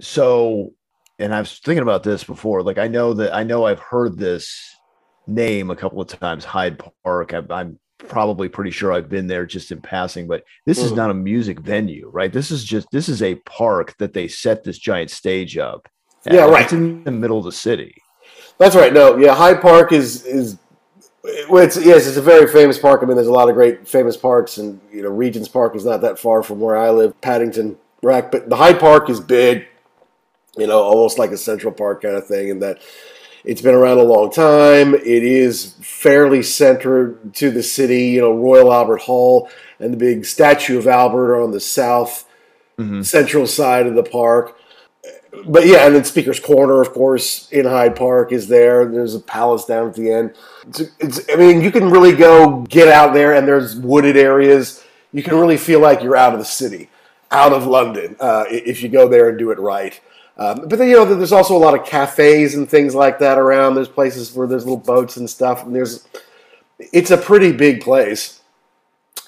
So 0.00 0.72
and 1.18 1.34
i 1.34 1.38
was 1.40 1.58
thinking 1.58 1.82
about 1.82 2.02
this 2.02 2.24
before 2.24 2.62
like 2.62 2.78
i 2.78 2.88
know 2.88 3.12
that 3.14 3.34
i 3.34 3.42
know 3.42 3.64
i've 3.64 3.78
heard 3.78 4.18
this 4.18 4.76
name 5.26 5.70
a 5.70 5.76
couple 5.76 6.00
of 6.00 6.08
times 6.08 6.44
hyde 6.44 6.80
park 7.04 7.32
I, 7.34 7.42
i'm 7.50 7.78
probably 7.98 8.48
pretty 8.48 8.70
sure 8.70 8.92
i've 8.92 9.08
been 9.08 9.26
there 9.26 9.46
just 9.46 9.72
in 9.72 9.80
passing 9.80 10.28
but 10.28 10.44
this 10.66 10.78
is 10.78 10.92
Mhm. 10.92 10.96
not 10.96 11.10
a 11.10 11.14
music 11.14 11.58
venue 11.60 12.08
right 12.12 12.32
this 12.32 12.50
is 12.50 12.62
just 12.62 12.86
this 12.92 13.08
is 13.08 13.22
a 13.22 13.36
park 13.36 13.94
that 13.98 14.12
they 14.12 14.28
set 14.28 14.62
this 14.64 14.78
giant 14.78 15.10
stage 15.10 15.56
up. 15.58 15.88
Yeah, 16.30 16.44
right. 16.46 16.64
it's 16.64 16.72
in 16.72 17.04
the 17.04 17.10
middle 17.12 17.38
of 17.38 17.44
the 17.44 17.52
city 17.52 18.02
That's 18.58 18.74
right. 18.74 18.92
No, 18.92 19.16
yeah, 19.16 19.34
Hyde 19.34 19.60
Park 19.60 19.92
is 19.92 20.24
is 20.26 20.58
it's 21.24 21.76
yes, 21.84 22.06
it's 22.06 22.16
a 22.16 22.22
very 22.22 22.46
famous 22.46 22.78
park. 22.78 23.00
I 23.02 23.06
mean, 23.06 23.16
there's 23.16 23.26
a 23.28 23.32
lot 23.32 23.48
of 23.48 23.54
great 23.54 23.86
famous 23.88 24.16
parks, 24.16 24.58
and 24.58 24.80
you 24.92 25.02
know, 25.02 25.10
Regent's 25.10 25.48
Park 25.48 25.74
is 25.76 25.84
not 25.84 26.00
that 26.02 26.18
far 26.18 26.42
from 26.42 26.58
where 26.60 26.76
I 26.76 26.90
live, 26.90 27.20
Paddington 27.20 27.76
Rack. 28.02 28.30
But 28.32 28.48
the 28.48 28.56
Hyde 28.56 28.78
Park 28.80 29.08
is 29.10 29.20
big, 29.20 29.66
you 30.56 30.66
know, 30.66 30.80
almost 30.80 31.18
like 31.18 31.30
a 31.30 31.36
Central 31.36 31.72
Park 31.72 32.02
kind 32.02 32.16
of 32.16 32.26
thing, 32.26 32.50
and 32.50 32.62
that 32.62 32.80
it's 33.44 33.60
been 33.62 33.74
around 33.74 33.98
a 33.98 34.02
long 34.02 34.30
time. 34.30 34.94
It 34.94 35.04
is 35.22 35.74
fairly 35.80 36.42
centered 36.42 37.34
to 37.34 37.50
the 37.50 37.62
city. 37.62 38.08
You 38.08 38.22
know, 38.22 38.34
Royal 38.34 38.72
Albert 38.72 39.02
Hall 39.02 39.48
and 39.78 39.92
the 39.92 39.98
big 39.98 40.24
statue 40.24 40.78
of 40.78 40.86
Albert 40.86 41.34
are 41.34 41.42
on 41.42 41.52
the 41.52 41.60
south 41.60 42.24
Mhm. 42.78 43.02
central 43.06 43.46
side 43.46 43.86
of 43.86 43.94
the 43.94 44.02
park 44.02 44.54
but 45.46 45.66
yeah, 45.66 45.86
and 45.86 45.94
then 45.94 46.04
Speaker's 46.04 46.40
Corner, 46.40 46.80
of 46.80 46.92
course, 46.92 47.50
in 47.50 47.66
Hyde 47.66 47.96
Park 47.96 48.32
is 48.32 48.48
there. 48.48 48.86
There's 48.86 49.14
a 49.14 49.20
palace 49.20 49.64
down 49.64 49.88
at 49.88 49.94
the 49.94 50.10
end. 50.10 50.34
It's, 50.68 50.80
it's, 50.98 51.20
I 51.30 51.36
mean, 51.36 51.60
you 51.60 51.70
can 51.70 51.90
really 51.90 52.12
go 52.12 52.62
get 52.68 52.88
out 52.88 53.12
there, 53.12 53.34
and 53.34 53.46
there's 53.46 53.76
wooded 53.76 54.16
areas. 54.16 54.82
You 55.12 55.22
can 55.22 55.34
really 55.38 55.56
feel 55.56 55.80
like 55.80 56.02
you're 56.02 56.16
out 56.16 56.32
of 56.32 56.38
the 56.38 56.44
city, 56.44 56.88
out 57.30 57.52
of 57.52 57.66
London, 57.66 58.16
uh, 58.20 58.44
if 58.48 58.82
you 58.82 58.88
go 58.88 59.08
there 59.08 59.28
and 59.28 59.38
do 59.38 59.50
it 59.50 59.58
right. 59.58 60.00
Um, 60.38 60.68
but 60.68 60.78
then 60.78 60.88
you 60.88 60.96
know, 60.96 61.04
there's 61.04 61.32
also 61.32 61.56
a 61.56 61.58
lot 61.58 61.78
of 61.78 61.86
cafes 61.86 62.54
and 62.54 62.68
things 62.68 62.94
like 62.94 63.18
that 63.20 63.38
around. 63.38 63.74
There's 63.74 63.88
places 63.88 64.34
where 64.34 64.46
there's 64.46 64.64
little 64.64 64.76
boats 64.76 65.16
and 65.16 65.28
stuff, 65.28 65.64
and 65.64 65.74
there's. 65.74 66.06
It's 66.78 67.10
a 67.10 67.16
pretty 67.16 67.52
big 67.52 67.80
place. 67.80 68.42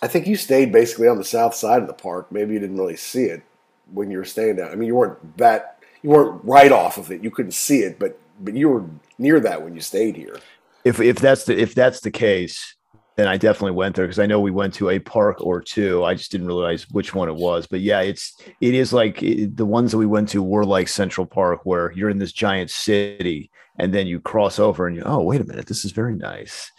I 0.02 0.06
think 0.06 0.26
you 0.26 0.36
stayed 0.36 0.70
basically 0.70 1.08
on 1.08 1.16
the 1.16 1.24
south 1.24 1.54
side 1.54 1.80
of 1.80 1.88
the 1.88 1.94
park. 1.94 2.30
Maybe 2.30 2.52
you 2.52 2.60
didn't 2.60 2.76
really 2.76 2.96
see 2.96 3.24
it 3.24 3.42
when 3.90 4.10
you 4.10 4.18
were 4.18 4.24
staying 4.26 4.56
there. 4.56 4.70
I 4.70 4.74
mean, 4.74 4.86
you 4.86 4.94
weren't 4.94 5.36
that 5.38 5.78
you 6.02 6.10
weren't 6.10 6.44
right 6.44 6.70
off 6.70 6.98
of 6.98 7.10
it. 7.10 7.24
You 7.24 7.30
couldn't 7.30 7.52
see 7.52 7.78
it, 7.78 7.98
but 7.98 8.20
but 8.40 8.54
you 8.54 8.68
were 8.68 8.84
near 9.18 9.40
that 9.40 9.62
when 9.62 9.74
you 9.74 9.80
stayed 9.80 10.16
here. 10.16 10.38
if 10.84 11.00
if 11.00 11.16
that's 11.16 11.44
the 11.44 11.58
if 11.58 11.74
that's 11.74 12.00
the 12.00 12.10
case 12.10 12.76
then 13.18 13.26
i 13.26 13.36
definitely 13.36 13.72
went 13.72 13.96
there 13.96 14.06
because 14.06 14.20
i 14.20 14.26
know 14.26 14.38
we 14.38 14.52
went 14.52 14.72
to 14.72 14.90
a 14.90 14.98
park 15.00 15.40
or 15.40 15.60
two. 15.60 16.04
I 16.04 16.14
just 16.14 16.30
didn't 16.30 16.46
realize 16.46 16.88
which 16.90 17.16
one 17.16 17.28
it 17.28 17.34
was. 17.34 17.66
But 17.66 17.80
yeah 17.80 18.00
it's 18.00 18.40
it 18.60 18.74
is 18.74 18.92
like 18.92 19.20
it, 19.22 19.56
the 19.56 19.66
ones 19.66 19.90
that 19.90 19.98
we 19.98 20.06
went 20.06 20.28
to 20.30 20.42
were 20.42 20.64
like 20.64 20.86
central 20.86 21.26
park 21.26 21.60
where 21.64 21.90
you're 21.92 22.10
in 22.10 22.18
this 22.18 22.32
giant 22.32 22.70
city 22.70 23.50
and 23.76 23.92
then 23.92 24.06
you 24.06 24.20
cross 24.20 24.60
over 24.60 24.86
and 24.86 24.94
you 24.96 25.02
oh 25.04 25.20
wait 25.20 25.40
a 25.40 25.44
minute 25.44 25.66
this 25.66 25.84
is 25.84 25.90
very 25.90 26.14
nice. 26.14 26.70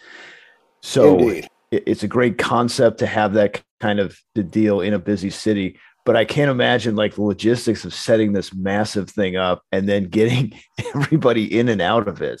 So 0.80 1.18
it, 1.28 1.46
it's 1.70 2.04
a 2.04 2.08
great 2.08 2.38
concept 2.38 2.98
to 3.00 3.06
have 3.06 3.34
that 3.34 3.62
kind 3.78 4.00
of 4.00 4.18
the 4.34 4.42
deal 4.42 4.80
in 4.80 4.94
a 4.94 4.98
busy 4.98 5.30
city. 5.30 5.78
But 6.06 6.16
i 6.16 6.24
can't 6.24 6.50
imagine 6.50 6.96
like 6.96 7.16
the 7.16 7.22
logistics 7.22 7.84
of 7.84 7.92
setting 7.92 8.32
this 8.32 8.54
massive 8.54 9.10
thing 9.10 9.36
up 9.36 9.62
and 9.72 9.86
then 9.86 10.04
getting 10.04 10.58
everybody 10.94 11.58
in 11.58 11.68
and 11.68 11.82
out 11.82 12.08
of 12.08 12.22
it. 12.22 12.40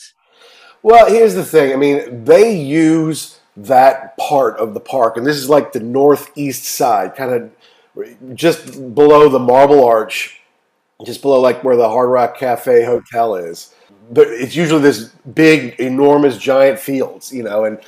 Well, 0.82 1.10
here's 1.10 1.34
the 1.34 1.44
thing. 1.44 1.74
I 1.74 1.76
mean, 1.76 2.24
they 2.24 2.56
use 2.56 3.39
that 3.56 4.16
part 4.16 4.58
of 4.58 4.74
the 4.74 4.80
park, 4.80 5.16
and 5.16 5.26
this 5.26 5.36
is 5.36 5.48
like 5.48 5.72
the 5.72 5.80
northeast 5.80 6.64
side, 6.64 7.14
kind 7.16 7.32
of 7.32 8.34
just 8.34 8.94
below 8.94 9.28
the 9.28 9.38
Marble 9.38 9.84
Arch, 9.84 10.40
just 11.04 11.22
below 11.22 11.40
like 11.40 11.64
where 11.64 11.76
the 11.76 11.88
Hard 11.88 12.10
Rock 12.10 12.38
Cafe 12.38 12.84
Hotel 12.84 13.34
is. 13.34 13.74
But 14.10 14.28
it's 14.28 14.56
usually 14.56 14.82
this 14.82 15.10
big, 15.34 15.78
enormous, 15.78 16.38
giant 16.38 16.78
fields, 16.78 17.32
you 17.32 17.42
know, 17.42 17.64
and 17.64 17.78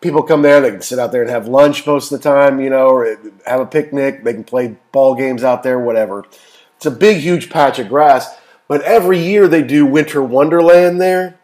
people 0.00 0.22
come 0.22 0.42
there. 0.42 0.60
They 0.60 0.70
can 0.70 0.82
sit 0.82 0.98
out 0.98 1.12
there 1.12 1.22
and 1.22 1.30
have 1.30 1.46
lunch 1.46 1.86
most 1.86 2.10
of 2.10 2.20
the 2.20 2.28
time, 2.28 2.60
you 2.60 2.70
know, 2.70 2.88
or 2.88 3.18
have 3.46 3.60
a 3.60 3.66
picnic. 3.66 4.24
They 4.24 4.32
can 4.32 4.44
play 4.44 4.76
ball 4.92 5.14
games 5.14 5.44
out 5.44 5.62
there, 5.62 5.78
whatever. 5.78 6.24
It's 6.76 6.86
a 6.86 6.90
big, 6.90 7.18
huge 7.18 7.50
patch 7.50 7.78
of 7.78 7.88
grass. 7.88 8.36
But 8.66 8.82
every 8.82 9.18
year 9.18 9.48
they 9.48 9.62
do 9.62 9.86
Winter 9.86 10.22
Wonderland 10.22 11.00
there 11.00 11.38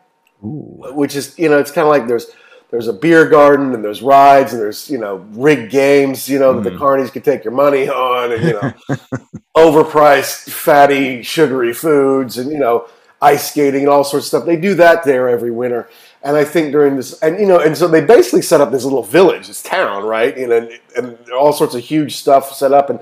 which 0.45 1.17
is 1.17 1.39
you 1.39 1.49
know 1.49 1.59
it's 1.59 1.71
kind 1.71 1.87
of 1.87 1.91
like 1.91 2.07
there's 2.07 2.27
there's 2.75 2.89
a 2.89 2.93
beer 2.93 3.29
garden 3.29 3.73
and 3.73 3.85
there's 3.85 4.03
rides 4.03 4.53
and 4.53 4.61
there's 4.61 4.91
you 4.91 4.99
know 4.99 5.25
rigged 5.31 5.71
games 5.71 6.29
you 6.29 6.41
know 6.41 6.55
that 6.55 6.69
the 6.69 6.77
hmm. 6.77 6.83
carnies 6.83 7.13
can 7.13 7.23
take 7.23 7.45
your 7.45 7.53
money 7.53 7.89
on 7.89 8.33
and 8.33 8.43
you 8.43 8.53
know 8.53 8.75
overpriced 9.57 10.51
fatty 10.51 11.23
sugary 11.23 11.73
foods 11.73 12.37
and 12.37 12.51
you 12.51 12.59
know 12.59 12.89
ice 13.23 13.49
skating 13.51 13.83
and 13.83 13.89
all 13.89 14.05
sorts 14.05 14.27
of 14.27 14.29
stuff. 14.29 14.45
They 14.45 14.57
do 14.57 14.75
that 14.75 15.05
there 15.05 15.29
every 15.29 15.53
winter. 15.53 15.89
And 16.23 16.37
i 16.37 16.45
think 16.45 16.73
during 16.73 16.97
this 16.97 17.17
and 17.21 17.39
you 17.39 17.47
know 17.47 17.61
and 17.61 17.77
so 17.77 17.87
they 17.87 18.05
basically 18.05 18.43
set 18.43 18.61
up 18.61 18.73
this 18.73 18.83
little 18.83 19.05
village 19.05 19.47
this 19.47 19.63
town 19.63 20.03
right? 20.03 20.37
You 20.37 20.49
know 20.49 20.57
and, 20.57 20.81
and 20.97 21.31
all 21.31 21.53
sorts 21.53 21.77
of 21.77 21.83
huge 21.83 22.17
stuff 22.17 22.53
set 22.53 22.73
up. 22.73 22.91
And 22.91 22.99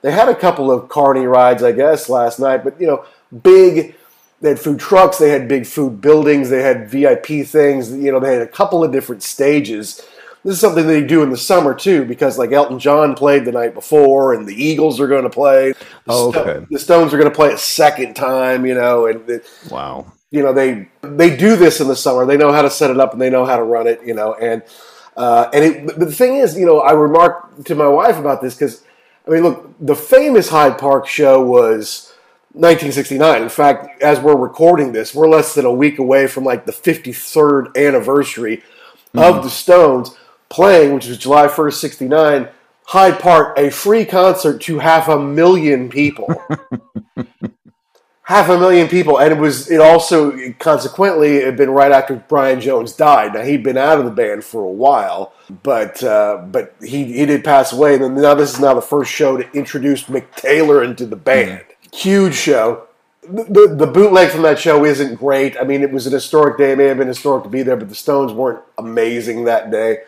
they 0.00 0.10
had 0.10 0.28
a 0.28 0.34
couple 0.34 0.72
of 0.72 0.88
carney 0.88 1.26
rides 1.26 1.62
i 1.62 1.70
guess 1.70 2.08
last 2.08 2.40
night. 2.40 2.64
But 2.64 2.80
you 2.80 2.88
know 2.88 3.04
big 3.42 3.94
they 4.42 4.50
had 4.50 4.60
food 4.60 4.78
trucks, 4.78 5.18
they 5.18 5.30
had 5.30 5.48
big 5.48 5.66
food 5.66 6.00
buildings, 6.00 6.50
they 6.50 6.62
had 6.62 6.90
VIP 6.90 7.46
things. 7.46 7.90
You 7.92 8.12
know, 8.12 8.20
they 8.20 8.34
had 8.34 8.42
a 8.42 8.46
couple 8.48 8.84
of 8.84 8.92
different 8.92 9.22
stages. 9.22 10.02
This 10.44 10.54
is 10.54 10.60
something 10.60 10.86
they 10.86 11.04
do 11.04 11.22
in 11.22 11.30
the 11.30 11.36
summer 11.36 11.72
too, 11.74 12.04
because 12.04 12.36
like 12.36 12.52
Elton 12.52 12.78
John 12.80 13.14
played 13.14 13.44
the 13.44 13.52
night 13.52 13.72
before, 13.74 14.34
and 14.34 14.46
the 14.46 14.54
Eagles 14.54 15.00
are 15.00 15.06
going 15.06 15.22
to 15.22 15.30
play. 15.30 15.72
The 15.72 15.78
Oh, 16.08 16.30
Sto- 16.32 16.40
okay. 16.42 16.66
the 16.70 16.78
Stones 16.78 17.14
are 17.14 17.18
going 17.18 17.30
to 17.30 17.34
play 17.34 17.52
a 17.52 17.58
second 17.58 18.14
time. 18.14 18.66
You 18.66 18.74
know, 18.74 19.06
and 19.06 19.28
it, 19.30 19.46
wow 19.70 20.12
you 20.32 20.42
know 20.42 20.52
they 20.52 20.88
they 21.02 21.36
do 21.36 21.54
this 21.56 21.80
in 21.80 21.86
the 21.86 21.94
summer. 21.94 22.26
They 22.26 22.36
know 22.38 22.52
how 22.52 22.62
to 22.62 22.70
set 22.70 22.90
it 22.90 22.98
up 22.98 23.12
and 23.12 23.20
they 23.20 23.30
know 23.30 23.44
how 23.44 23.56
to 23.56 23.62
run 23.62 23.86
it. 23.86 24.00
You 24.04 24.14
know, 24.14 24.34
and 24.34 24.62
uh, 25.16 25.48
and 25.52 25.64
it, 25.64 25.86
but 25.86 26.00
the 26.00 26.10
thing 26.10 26.36
is, 26.36 26.56
you 26.56 26.66
know, 26.66 26.80
I 26.80 26.92
remarked 26.92 27.66
to 27.66 27.74
my 27.74 27.86
wife 27.86 28.18
about 28.18 28.40
this 28.42 28.54
because 28.54 28.82
I 29.26 29.30
mean, 29.30 29.42
look, 29.44 29.72
the 29.78 29.94
famous 29.94 30.48
Hyde 30.48 30.78
Park 30.78 31.06
show 31.06 31.40
was 31.44 32.11
1969. 32.54 33.42
In 33.42 33.48
fact, 33.48 34.02
as 34.02 34.20
we're 34.20 34.36
recording 34.36 34.92
this, 34.92 35.14
we're 35.14 35.28
less 35.28 35.54
than 35.54 35.64
a 35.64 35.72
week 35.72 35.98
away 35.98 36.26
from 36.26 36.44
like 36.44 36.66
the 36.66 36.72
53rd 36.72 37.76
anniversary 37.76 38.62
of 39.14 39.42
the 39.42 39.50
Stones 39.50 40.14
playing, 40.48 40.94
which 40.94 41.06
was 41.06 41.18
July 41.18 41.46
1st, 41.46 41.74
69. 41.74 42.48
Hyde 42.86 43.18
Park, 43.20 43.58
a 43.58 43.70
free 43.70 44.04
concert 44.04 44.60
to 44.62 44.80
half 44.80 45.08
a 45.08 45.18
million 45.18 45.88
people. 45.88 46.28
half 48.24 48.48
a 48.48 48.58
million 48.58 48.88
people, 48.88 49.18
and 49.18 49.32
it 49.32 49.38
was 49.38 49.70
it 49.70 49.80
also 49.80 50.52
consequently 50.58 51.36
it 51.36 51.46
had 51.46 51.56
been 51.56 51.70
right 51.70 51.92
after 51.92 52.16
Brian 52.28 52.60
Jones 52.60 52.92
died. 52.92 53.34
Now 53.34 53.42
he'd 53.42 53.62
been 53.62 53.78
out 53.78 53.98
of 53.98 54.04
the 54.04 54.10
band 54.10 54.44
for 54.44 54.62
a 54.62 54.70
while, 54.70 55.32
but 55.62 56.02
uh, 56.02 56.44
but 56.50 56.74
he 56.82 57.04
he 57.04 57.26
did 57.26 57.44
pass 57.44 57.72
away. 57.72 57.94
And 57.94 58.02
then 58.02 58.14
now 58.14 58.34
this 58.34 58.54
is 58.54 58.60
now 58.60 58.74
the 58.74 58.82
first 58.82 59.10
show 59.10 59.36
to 59.36 59.50
introduce 59.52 60.04
Mick 60.04 60.34
Taylor 60.34 60.82
into 60.82 61.06
the 61.06 61.16
band. 61.16 61.64
Huge 61.92 62.34
show. 62.34 62.86
The, 63.22 63.44
the, 63.44 63.74
the 63.76 63.86
bootleg 63.86 64.30
from 64.30 64.42
that 64.42 64.58
show 64.58 64.84
isn't 64.84 65.16
great. 65.16 65.56
I 65.56 65.64
mean, 65.64 65.82
it 65.82 65.92
was 65.92 66.06
an 66.06 66.12
historic 66.12 66.58
day. 66.58 66.72
It 66.72 66.78
may 66.78 66.86
have 66.86 66.98
been 66.98 67.06
historic 67.06 67.44
to 67.44 67.50
be 67.50 67.62
there, 67.62 67.76
but 67.76 67.88
the 67.88 67.94
Stones 67.94 68.32
weren't 68.32 68.62
amazing 68.78 69.44
that 69.44 69.70
day. 69.70 69.98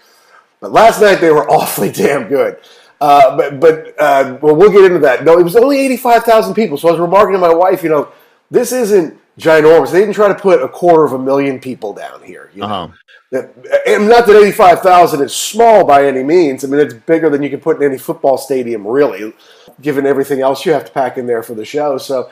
But 0.60 0.72
last 0.72 1.00
night 1.00 1.16
they 1.16 1.30
were 1.30 1.48
awfully 1.50 1.92
damn 1.92 2.28
good. 2.28 2.58
Uh, 3.00 3.36
but 3.36 3.60
but 3.60 3.94
uh, 4.00 4.38
well, 4.40 4.56
we'll 4.56 4.72
get 4.72 4.84
into 4.84 5.00
that. 5.00 5.24
No, 5.24 5.38
it 5.38 5.42
was 5.42 5.56
only 5.56 5.78
eighty-five 5.78 6.24
thousand 6.24 6.54
people. 6.54 6.78
So 6.78 6.88
I 6.88 6.92
was 6.92 7.00
remarking 7.00 7.34
to 7.34 7.38
my 7.38 7.52
wife, 7.52 7.82
you 7.82 7.90
know, 7.90 8.08
this 8.50 8.72
isn't 8.72 9.20
ginormous. 9.38 9.92
They 9.92 10.00
didn't 10.00 10.14
try 10.14 10.28
to 10.28 10.34
put 10.34 10.62
a 10.62 10.68
quarter 10.68 11.04
of 11.04 11.12
a 11.12 11.18
million 11.18 11.60
people 11.60 11.92
down 11.92 12.22
here. 12.22 12.50
You 12.54 12.62
know? 12.62 12.66
Uh-huh. 12.66 13.46
And 13.86 14.08
not 14.08 14.26
that 14.26 14.40
eighty-five 14.40 14.80
thousand 14.80 15.22
is 15.22 15.34
small 15.34 15.84
by 15.84 16.06
any 16.06 16.22
means. 16.22 16.64
I 16.64 16.68
mean, 16.68 16.80
it's 16.80 16.94
bigger 16.94 17.28
than 17.28 17.42
you 17.42 17.50
can 17.50 17.60
put 17.60 17.76
in 17.76 17.82
any 17.82 17.98
football 17.98 18.38
stadium, 18.38 18.86
really, 18.86 19.34
given 19.80 20.06
everything 20.06 20.40
else 20.40 20.64
you 20.64 20.72
have 20.72 20.84
to 20.84 20.92
pack 20.92 21.18
in 21.18 21.26
there 21.26 21.42
for 21.42 21.54
the 21.54 21.64
show. 21.64 21.98
So 21.98 22.30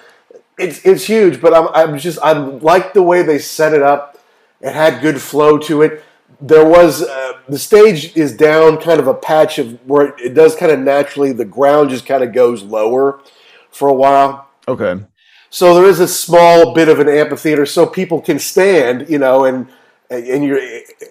it's 0.58 0.84
it's 0.84 1.04
huge. 1.04 1.40
But 1.40 1.54
I'm 1.54 1.68
I'm 1.74 1.98
just 1.98 2.18
I 2.22 2.32
like 2.32 2.94
the 2.94 3.02
way 3.02 3.22
they 3.22 3.38
set 3.38 3.72
it 3.72 3.82
up. 3.82 4.18
It 4.60 4.72
had 4.72 5.02
good 5.02 5.20
flow 5.20 5.58
to 5.58 5.82
it 5.82 6.04
there 6.42 6.66
was 6.66 7.02
uh, 7.02 7.34
the 7.48 7.58
stage 7.58 8.16
is 8.16 8.36
down 8.36 8.76
kind 8.78 8.98
of 8.98 9.06
a 9.06 9.14
patch 9.14 9.58
of 9.58 9.78
where 9.88 10.08
it, 10.08 10.14
it 10.20 10.34
does 10.34 10.56
kind 10.56 10.72
of 10.72 10.78
naturally 10.80 11.32
the 11.32 11.44
ground 11.44 11.88
just 11.88 12.04
kind 12.04 12.22
of 12.24 12.32
goes 12.32 12.62
lower 12.64 13.20
for 13.70 13.88
a 13.88 13.92
while 13.94 14.48
Okay. 14.66 15.00
so 15.50 15.74
there 15.74 15.86
is 15.86 16.00
a 16.00 16.08
small 16.08 16.74
bit 16.74 16.88
of 16.88 16.98
an 16.98 17.08
amphitheater 17.08 17.64
so 17.64 17.86
people 17.86 18.20
can 18.20 18.38
stand 18.38 19.08
you 19.08 19.18
know 19.18 19.44
and 19.44 19.68
and 20.12 20.44
you're 20.44 20.60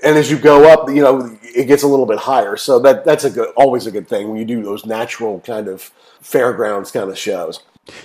and 0.04 0.18
as 0.18 0.30
you 0.30 0.38
go 0.38 0.72
up 0.72 0.90
you 0.90 1.02
know 1.02 1.38
it 1.44 1.66
gets 1.66 1.84
a 1.84 1.88
little 1.88 2.06
bit 2.06 2.20
higher 2.20 2.56
so 2.56 2.80
that 2.80 3.04
that's 3.04 3.24
a 3.24 3.30
good 3.30 3.50
always 3.56 3.86
a 3.88 3.92
good 3.92 4.08
thing 4.08 4.30
when 4.30 4.38
you 4.38 4.46
do 4.46 4.64
those 4.64 4.86
natural 4.86 5.40
kind 5.42 5.68
of 5.68 5.92
fairgrounds 6.22 6.92
kind 6.92 7.10
of 7.10 7.18
shows 7.18 7.62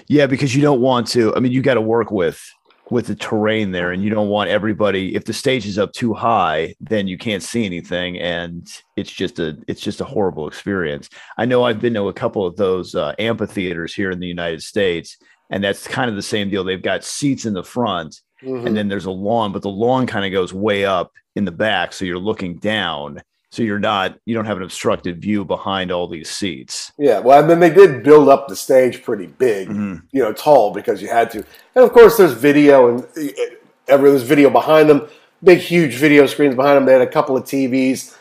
Yeah, 0.06 0.26
because 0.26 0.54
you 0.54 0.62
don't 0.62 0.80
want 0.80 1.06
to. 1.08 1.34
I 1.34 1.40
mean, 1.40 1.52
you 1.52 1.62
got 1.62 1.74
to 1.74 1.80
work 1.80 2.10
with 2.10 2.42
with 2.88 3.08
the 3.08 3.16
terrain 3.16 3.72
there, 3.72 3.90
and 3.90 4.02
you 4.02 4.10
don't 4.10 4.28
want 4.28 4.48
everybody. 4.48 5.14
If 5.16 5.24
the 5.24 5.32
stage 5.32 5.66
is 5.66 5.78
up 5.78 5.92
too 5.92 6.14
high, 6.14 6.74
then 6.80 7.08
you 7.08 7.18
can't 7.18 7.42
see 7.42 7.64
anything, 7.64 8.18
and 8.18 8.66
it's 8.96 9.10
just 9.10 9.38
a 9.38 9.58
it's 9.66 9.80
just 9.80 10.00
a 10.00 10.04
horrible 10.04 10.46
experience. 10.48 11.08
I 11.36 11.46
know 11.46 11.64
I've 11.64 11.80
been 11.80 11.94
to 11.94 12.08
a 12.08 12.12
couple 12.12 12.46
of 12.46 12.56
those 12.56 12.94
uh, 12.94 13.14
amphitheaters 13.18 13.94
here 13.94 14.10
in 14.10 14.20
the 14.20 14.26
United 14.26 14.62
States, 14.62 15.16
and 15.50 15.62
that's 15.62 15.86
kind 15.86 16.08
of 16.08 16.16
the 16.16 16.22
same 16.22 16.50
deal. 16.50 16.64
They've 16.64 16.80
got 16.80 17.04
seats 17.04 17.44
in 17.44 17.54
the 17.54 17.64
front, 17.64 18.20
Mhm. 18.42 18.66
and 18.66 18.76
then 18.76 18.88
there's 18.88 19.06
a 19.06 19.10
lawn, 19.10 19.52
but 19.52 19.62
the 19.62 19.68
lawn 19.70 20.06
kind 20.06 20.24
of 20.26 20.32
goes 20.32 20.52
way 20.52 20.84
up 20.84 21.12
in 21.36 21.44
the 21.44 21.52
back, 21.52 21.92
so 21.92 22.04
you're 22.04 22.18
looking 22.18 22.56
down. 22.56 23.22
So 23.50 23.62
you're 23.62 23.78
not 23.78 24.18
you 24.26 24.34
don't 24.34 24.44
have 24.44 24.58
an 24.58 24.62
obstructed 24.64 25.22
view 25.22 25.44
behind 25.44 25.90
all 25.90 26.06
these 26.08 26.28
seats. 26.28 26.92
Yeah, 26.98 27.20
well, 27.20 27.40
and 27.40 27.48
then 27.48 27.60
they 27.60 27.70
did 27.70 28.02
build 28.02 28.28
up 28.28 28.48
the 28.48 28.56
stage 28.56 29.02
pretty 29.02 29.26
big, 29.26 29.68
Mhm. 29.70 30.02
you 30.12 30.22
know, 30.22 30.32
tall 30.32 30.72
because 30.72 31.00
you 31.00 31.08
had 31.08 31.30
to. 31.30 31.38
And 31.74 31.84
of 31.84 31.92
course, 31.92 32.16
there's 32.18 32.32
video 32.32 32.88
and 32.88 33.00
uh, 33.04 33.30
every 33.88 34.10
there's 34.10 34.22
video 34.24 34.50
behind 34.50 34.90
them, 34.90 35.06
big, 35.42 35.58
huge 35.60 35.94
video 35.94 36.26
screens 36.26 36.54
behind 36.54 36.76
them. 36.76 36.84
They 36.84 36.92
had 36.92 37.00
a 37.02 37.06
couple 37.06 37.36
of 37.36 37.44
TVs 37.44 38.14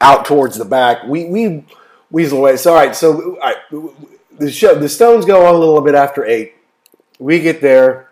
out 0.00 0.24
towards 0.24 0.56
the 0.58 0.64
back. 0.64 0.98
We 1.08 1.24
we 1.24 1.64
weasel 2.12 2.38
away. 2.38 2.56
So 2.58 2.70
all 2.72 2.76
right, 2.76 2.94
so 2.94 3.36
all 3.42 3.50
right, 3.52 3.56
the 4.38 4.50
show 4.52 4.74
the 4.76 4.88
Stones 4.88 5.24
go 5.24 5.44
on 5.46 5.54
a 5.54 5.58
little 5.58 5.80
bit 5.80 5.96
after 5.96 6.24
eight. 6.24 6.52
We 7.18 7.40
get 7.40 7.60
there 7.60 8.07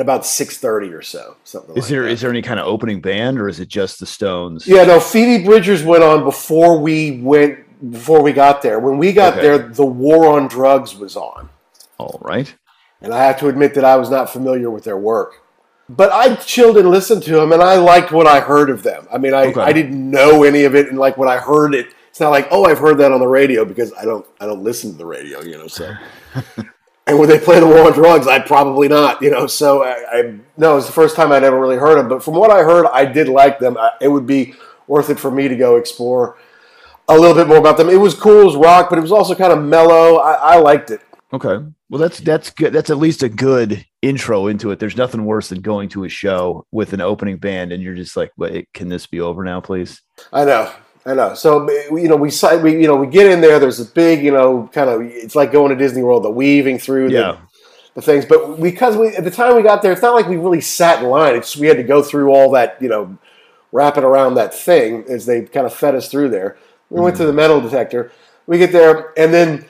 at 0.00 0.04
about 0.04 0.24
six 0.26 0.58
thirty 0.58 0.88
or 0.88 1.02
so, 1.02 1.36
something. 1.44 1.76
Is 1.76 1.84
like 1.84 1.90
there 1.90 2.02
that. 2.04 2.10
is 2.10 2.20
there 2.22 2.30
any 2.30 2.42
kind 2.42 2.58
of 2.58 2.66
opening 2.66 3.00
band, 3.00 3.38
or 3.38 3.48
is 3.48 3.60
it 3.60 3.68
just 3.68 4.00
the 4.00 4.06
Stones? 4.06 4.66
Yeah, 4.66 4.84
no, 4.84 4.98
Phoebe 5.00 5.44
Bridgers 5.44 5.82
went 5.82 6.02
on 6.02 6.24
before 6.24 6.78
we 6.80 7.20
went 7.20 7.90
before 7.90 8.22
we 8.22 8.32
got 8.32 8.62
there. 8.62 8.78
When 8.80 8.98
we 8.98 9.12
got 9.12 9.34
Okay. 9.34 9.42
there, 9.42 9.58
the 9.58 9.84
War 9.86 10.26
on 10.38 10.48
Drugs 10.48 10.96
was 10.96 11.16
on. 11.16 11.48
All 11.98 12.18
right. 12.22 12.54
and 13.02 13.12
I 13.14 13.24
have 13.24 13.38
to 13.40 13.48
admit 13.48 13.74
that 13.74 13.84
I 13.84 13.96
was 13.96 14.10
not 14.10 14.30
familiar 14.30 14.70
with 14.70 14.84
their 14.84 14.96
work. 14.98 15.34
But 15.88 16.12
I 16.12 16.36
chilled 16.36 16.76
and 16.78 16.88
listened 16.90 17.22
to 17.24 17.32
them, 17.32 17.50
and 17.52 17.62
I 17.62 17.76
liked 17.76 18.12
what 18.12 18.26
I 18.26 18.38
heard 18.40 18.70
of 18.70 18.82
them. 18.84 19.08
I 19.12 19.18
mean, 19.18 19.34
I, 19.34 19.46
Okay. 19.46 19.60
I 19.60 19.72
didn't 19.72 20.10
know 20.10 20.44
any 20.44 20.64
of 20.64 20.74
it, 20.74 20.88
and 20.88 20.98
like 20.98 21.16
when 21.18 21.28
I 21.28 21.38
heard 21.38 21.74
it, 21.74 21.88
it's 22.10 22.20
not 22.20 22.30
like 22.30 22.48
oh, 22.50 22.64
I've 22.64 22.78
heard 22.78 22.98
that 22.98 23.12
on 23.12 23.20
the 23.20 23.26
radio 23.26 23.64
because 23.64 23.92
I 23.94 24.04
don't 24.04 24.26
I 24.40 24.46
don't 24.46 24.62
listen 24.62 24.92
to 24.92 24.98
the 24.98 25.06
radio, 25.06 25.40
you 25.42 25.56
know. 25.58 25.66
So, 25.66 25.92
and 27.10 27.18
when 27.18 27.28
they 27.28 27.40
play 27.40 27.58
the 27.58 27.66
War 27.66 27.86
on 27.86 27.92
Drugs, 27.92 28.28
I 28.28 28.38
probably 28.38 28.86
not, 28.86 29.20
you 29.20 29.30
know. 29.32 29.48
So 29.48 29.82
I, 29.82 29.96
I 30.12 30.22
no, 30.56 30.72
it 30.72 30.76
was 30.76 30.86
the 30.86 30.92
first 30.92 31.16
time 31.16 31.32
I'd 31.32 31.42
ever 31.42 31.58
really 31.58 31.76
heard 31.76 31.98
them. 31.98 32.08
But 32.08 32.22
from 32.22 32.34
what 32.34 32.52
I 32.52 32.62
heard, 32.62 32.86
I 32.86 33.04
did 33.04 33.28
like 33.28 33.58
them. 33.58 33.76
I, 33.76 33.90
it 34.00 34.06
would 34.06 34.26
be 34.26 34.54
worth 34.86 35.10
it 35.10 35.18
for 35.18 35.28
me 35.28 35.48
to 35.48 35.56
go 35.56 35.74
explore 35.74 36.38
a 37.08 37.18
little 37.18 37.34
bit 37.34 37.48
more 37.48 37.56
about 37.56 37.76
them. 37.78 37.88
It 37.88 37.96
was 37.96 38.14
cool, 38.14 38.42
it 38.42 38.44
was 38.44 38.54
rock, 38.54 38.90
but 38.90 38.98
it 38.98 39.02
was 39.02 39.10
also 39.10 39.34
kind 39.34 39.52
of 39.52 39.60
mellow. 39.60 40.18
I, 40.18 40.34
I 40.34 40.58
liked 40.58 40.92
it. 40.92 41.00
Okay. 41.32 41.64
Well, 41.88 42.00
that's 42.00 42.20
that's 42.20 42.50
good. 42.50 42.72
That's 42.72 42.90
at 42.90 42.98
least 42.98 43.24
a 43.24 43.28
good 43.28 43.84
intro 44.02 44.46
into 44.46 44.70
it. 44.70 44.78
There's 44.78 44.96
nothing 44.96 45.24
worse 45.24 45.48
than 45.48 45.62
going 45.62 45.88
to 45.90 46.04
a 46.04 46.08
show 46.08 46.64
with 46.70 46.92
an 46.92 47.00
opening 47.00 47.38
band 47.38 47.72
and 47.72 47.82
you're 47.82 47.96
just 47.96 48.16
like, 48.16 48.30
"Wait, 48.36 48.68
can 48.72 48.88
this 48.88 49.08
be 49.08 49.20
over 49.20 49.42
now, 49.42 49.60
please?" 49.60 50.00
I 50.32 50.44
know, 50.44 50.72
I 51.06 51.14
know. 51.14 51.34
So 51.34 51.68
you 51.70 52.08
know, 52.08 52.16
we 52.16 52.30
we 52.62 52.82
you 52.82 52.86
know 52.86 52.96
we 52.96 53.06
get 53.06 53.30
in 53.30 53.40
there. 53.40 53.58
There's 53.58 53.80
a 53.80 53.84
big 53.84 54.22
you 54.22 54.32
know 54.32 54.68
kind 54.72 54.90
of 54.90 55.02
it's 55.02 55.34
like 55.34 55.52
going 55.52 55.70
to 55.70 55.76
Disney 55.76 56.02
World, 56.02 56.24
the 56.24 56.30
weaving 56.30 56.78
through 56.78 57.08
the, 57.08 57.14
Yeah. 57.14 57.36
the 57.94 58.02
things. 58.02 58.24
But 58.24 58.60
because 58.60 58.96
we 58.96 59.08
at 59.08 59.24
the 59.24 59.30
time 59.30 59.56
we 59.56 59.62
got 59.62 59.82
there, 59.82 59.92
it's 59.92 60.02
not 60.02 60.14
like 60.14 60.28
we 60.28 60.36
really 60.36 60.60
sat 60.60 61.02
in 61.02 61.08
line. 61.08 61.36
It's 61.36 61.56
we 61.56 61.66
had 61.66 61.78
to 61.78 61.82
go 61.82 62.02
through 62.02 62.30
all 62.30 62.50
that 62.52 62.76
you 62.80 62.88
know, 62.88 63.16
wrapping 63.72 64.04
around 64.04 64.34
that 64.34 64.52
thing 64.52 65.04
as 65.08 65.26
they 65.26 65.42
kind 65.42 65.66
of 65.66 65.72
fed 65.74 65.94
us 65.94 66.08
through 66.10 66.28
there. 66.28 66.58
We 66.90 67.00
went 67.00 67.16
to 67.16 67.24
the 67.24 67.30
mm-hmm. 67.30 67.36
metal 67.36 67.60
detector. 67.60 68.12
We 68.46 68.58
get 68.58 68.72
there, 68.72 69.12
and 69.16 69.32
then 69.32 69.66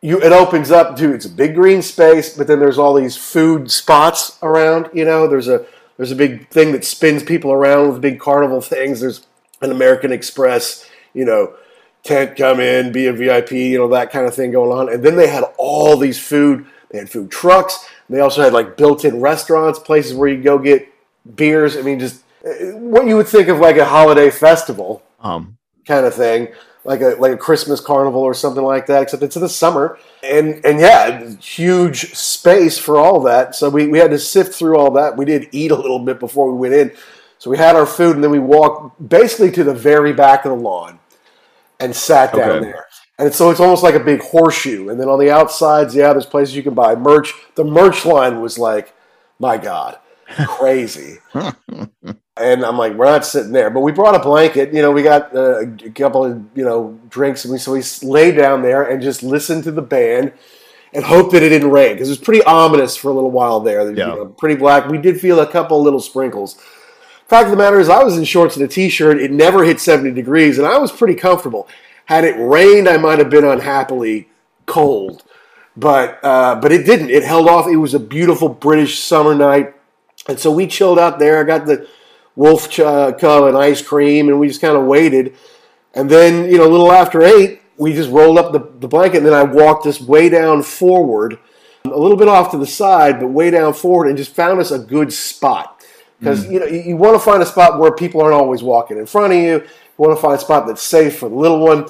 you 0.00 0.20
it 0.20 0.32
opens 0.32 0.70
up 0.70 0.96
to 0.96 1.12
it's 1.12 1.26
a 1.26 1.30
big 1.30 1.54
green 1.54 1.82
space, 1.82 2.36
but 2.36 2.46
then 2.46 2.58
there's 2.58 2.78
all 2.78 2.94
these 2.94 3.16
food 3.16 3.70
spots 3.70 4.38
around. 4.42 4.88
You 4.94 5.04
know, 5.04 5.26
there's 5.26 5.48
a 5.48 5.66
there's 5.96 6.12
a 6.12 6.16
big 6.16 6.48
thing 6.48 6.72
that 6.72 6.84
spins 6.84 7.22
people 7.22 7.52
around 7.52 7.92
with 7.92 8.00
big 8.00 8.18
carnival 8.18 8.60
things. 8.60 9.00
There's 9.00 9.26
an 9.64 9.70
American 9.70 10.12
Express, 10.12 10.88
you 11.14 11.24
know, 11.24 11.54
tent 12.04 12.36
come 12.36 12.60
in, 12.60 12.92
be 12.92 13.06
a 13.06 13.12
VIP, 13.12 13.52
you 13.52 13.78
know, 13.78 13.88
that 13.88 14.12
kind 14.12 14.26
of 14.26 14.34
thing 14.34 14.52
going 14.52 14.70
on. 14.70 14.92
And 14.92 15.02
then 15.02 15.16
they 15.16 15.26
had 15.26 15.44
all 15.58 15.96
these 15.96 16.18
food. 16.18 16.66
They 16.90 16.98
had 16.98 17.10
food 17.10 17.30
trucks. 17.30 17.88
They 18.08 18.20
also 18.20 18.42
had 18.42 18.52
like 18.52 18.76
built-in 18.76 19.20
restaurants, 19.20 19.78
places 19.78 20.14
where 20.14 20.28
you 20.28 20.42
go 20.42 20.58
get 20.58 20.86
beers. 21.34 21.76
I 21.76 21.82
mean, 21.82 21.98
just 21.98 22.22
uh, 22.46 22.76
what 22.76 23.06
you 23.06 23.16
would 23.16 23.28
think 23.28 23.48
of 23.48 23.58
like 23.58 23.76
a 23.76 23.84
holiday 23.84 24.30
festival 24.30 25.02
Um, 25.20 25.56
kind 25.86 26.04
of 26.04 26.14
thing, 26.14 26.48
like 26.84 27.00
a 27.00 27.16
like 27.18 27.32
a 27.32 27.36
Christmas 27.36 27.80
carnival 27.80 28.20
or 28.20 28.34
something 28.34 28.62
like 28.62 28.86
that. 28.86 29.04
Except 29.04 29.22
it's 29.22 29.36
in 29.36 29.42
the 29.42 29.48
summer, 29.48 29.98
and 30.22 30.64
and 30.66 30.78
yeah, 30.78 31.30
huge 31.40 32.14
space 32.14 32.78
for 32.78 32.98
all 32.98 33.20
that. 33.22 33.54
So 33.54 33.70
we, 33.70 33.86
we 33.88 33.98
had 33.98 34.10
to 34.10 34.18
sift 34.18 34.54
through 34.54 34.76
all 34.76 34.90
that. 34.92 35.16
We 35.16 35.24
did 35.24 35.48
eat 35.52 35.70
a 35.70 35.76
little 35.76 35.98
bit 35.98 36.20
before 36.20 36.52
we 36.52 36.58
went 36.58 36.74
in, 36.74 36.92
so 37.44 37.50
we 37.50 37.58
had 37.58 37.76
our 37.76 37.84
food, 37.84 38.14
and 38.14 38.24
then 38.24 38.30
we 38.30 38.38
walked 38.38 39.06
basically 39.06 39.50
to 39.50 39.64
the 39.64 39.74
very 39.74 40.14
back 40.14 40.46
of 40.46 40.50
the 40.50 40.56
lawn 40.56 40.98
and 41.78 41.94
sat 41.94 42.32
down 42.32 42.48
Okay. 42.52 42.60
there. 42.60 42.86
And 43.18 43.34
so 43.34 43.50
it's 43.50 43.60
almost 43.60 43.82
like 43.82 43.94
a 43.94 44.00
big 44.00 44.22
horseshoe. 44.22 44.88
And 44.88 44.98
then 44.98 45.10
on 45.10 45.18
the 45.18 45.30
outsides, 45.30 45.94
yeah, 45.94 46.12
there's 46.14 46.24
places 46.24 46.56
you 46.56 46.62
can 46.62 46.72
buy 46.72 46.94
merch. 46.94 47.34
The 47.54 47.62
merch 47.64 48.06
line 48.06 48.40
was 48.40 48.58
like, 48.58 48.94
my 49.38 49.58
God, 49.58 49.98
crazy. 50.46 51.18
And 52.36 52.64
I'm 52.64 52.76
like, 52.78 52.94
we're 52.94 53.04
not 53.04 53.24
sitting 53.26 53.52
there. 53.52 53.70
But 53.70 53.80
we 53.82 53.92
brought 53.92 54.16
a 54.16 54.18
blanket. 54.18 54.72
You 54.74 54.82
know, 54.82 54.90
we 54.90 55.02
got 55.04 55.36
uh, 55.36 55.60
a 55.60 55.90
couple 55.90 56.24
of 56.24 56.42
you 56.56 56.64
know 56.64 56.98
drinks, 57.08 57.44
and 57.44 57.52
we 57.52 57.58
so 57.58 57.72
we 57.72 57.82
laid 58.02 58.36
down 58.36 58.62
there 58.62 58.82
and 58.82 59.00
just 59.02 59.22
listened 59.22 59.62
to 59.64 59.70
the 59.70 59.82
band 59.82 60.32
and 60.92 61.04
hoped 61.04 61.30
that 61.32 61.44
it 61.44 61.50
didn't 61.50 61.70
rain 61.70 61.92
because 61.94 62.08
it 62.08 62.12
was 62.12 62.18
pretty 62.18 62.42
ominous 62.42 62.96
for 62.96 63.10
a 63.10 63.14
little 63.14 63.30
while 63.30 63.60
there. 63.60 63.88
You 63.88 63.96
Yeah. 63.96 64.06
know, 64.06 64.26
pretty 64.26 64.56
black. 64.56 64.88
We 64.88 64.98
did 64.98 65.20
feel 65.20 65.38
a 65.40 65.46
couple 65.46 65.80
little 65.80 66.00
sprinkles. 66.00 66.56
Fact 67.26 67.46
of 67.46 67.50
the 67.50 67.56
matter 67.56 67.80
is, 67.80 67.88
I 67.88 68.02
was 68.02 68.18
in 68.18 68.24
shorts 68.24 68.56
and 68.56 68.64
a 68.64 68.68
t-shirt. 68.68 69.18
It 69.18 69.30
never 69.30 69.64
hit 69.64 69.80
70 69.80 70.10
degrees, 70.12 70.58
and 70.58 70.66
I 70.66 70.78
was 70.78 70.92
pretty 70.92 71.14
comfortable. 71.14 71.66
Had 72.06 72.24
it 72.24 72.36
rained, 72.38 72.88
I 72.88 72.98
might 72.98 73.18
have 73.18 73.30
been 73.30 73.44
unhappily 73.44 74.28
cold, 74.66 75.24
but 75.74 76.18
uh, 76.22 76.54
but 76.56 76.70
it 76.70 76.84
didn't. 76.84 77.10
It 77.10 77.24
held 77.24 77.48
off. 77.48 77.66
It 77.66 77.76
was 77.76 77.94
a 77.94 77.98
beautiful 77.98 78.50
British 78.50 78.98
summer 78.98 79.34
night, 79.34 79.74
and 80.28 80.38
so 80.38 80.52
we 80.52 80.66
chilled 80.66 80.98
out 80.98 81.18
there. 81.18 81.40
I 81.40 81.44
got 81.44 81.64
the 81.64 81.88
wolf 82.36 82.70
ch- 82.70 82.80
uh, 82.80 83.12
cub 83.12 83.44
and 83.44 83.56
ice 83.56 83.80
cream, 83.80 84.28
and 84.28 84.38
we 84.38 84.48
just 84.48 84.60
kind 84.60 84.76
of 84.76 84.84
waited. 84.84 85.34
And 85.94 86.10
then, 86.10 86.50
you 86.50 86.58
know, 86.58 86.66
a 86.66 86.72
little 86.72 86.92
after 86.92 87.22
eight, 87.22 87.62
we 87.76 87.92
just 87.92 88.10
rolled 88.10 88.38
up 88.38 88.52
the, 88.52 88.60
the 88.80 88.88
blanket, 88.88 89.18
and 89.18 89.26
then 89.26 89.32
I 89.32 89.44
walked 89.44 89.84
this 89.84 90.00
way 90.00 90.28
down 90.28 90.62
forward, 90.62 91.38
a 91.84 91.98
little 91.98 92.16
bit 92.16 92.28
off 92.28 92.50
to 92.50 92.58
the 92.58 92.66
side, 92.66 93.20
but 93.20 93.28
way 93.28 93.50
down 93.50 93.74
forward, 93.74 94.08
and 94.08 94.16
just 94.16 94.34
found 94.34 94.60
us 94.60 94.70
a 94.70 94.78
good 94.78 95.12
spot. 95.12 95.73
Because 96.18 96.46
mm. 96.46 96.52
you 96.52 96.60
know 96.60 96.66
you, 96.66 96.80
you 96.80 96.96
want 96.96 97.14
to 97.14 97.20
find 97.20 97.42
a 97.42 97.46
spot 97.46 97.78
where 97.78 97.92
people 97.92 98.20
aren't 98.20 98.34
always 98.34 98.62
walking 98.62 98.98
in 98.98 99.06
front 99.06 99.32
of 99.32 99.38
you. 99.38 99.44
You 99.44 99.64
want 99.96 100.16
to 100.16 100.22
find 100.22 100.34
a 100.34 100.38
spot 100.38 100.66
that's 100.66 100.82
safe 100.82 101.18
for 101.18 101.28
the 101.28 101.34
little 101.34 101.60
one. 101.60 101.86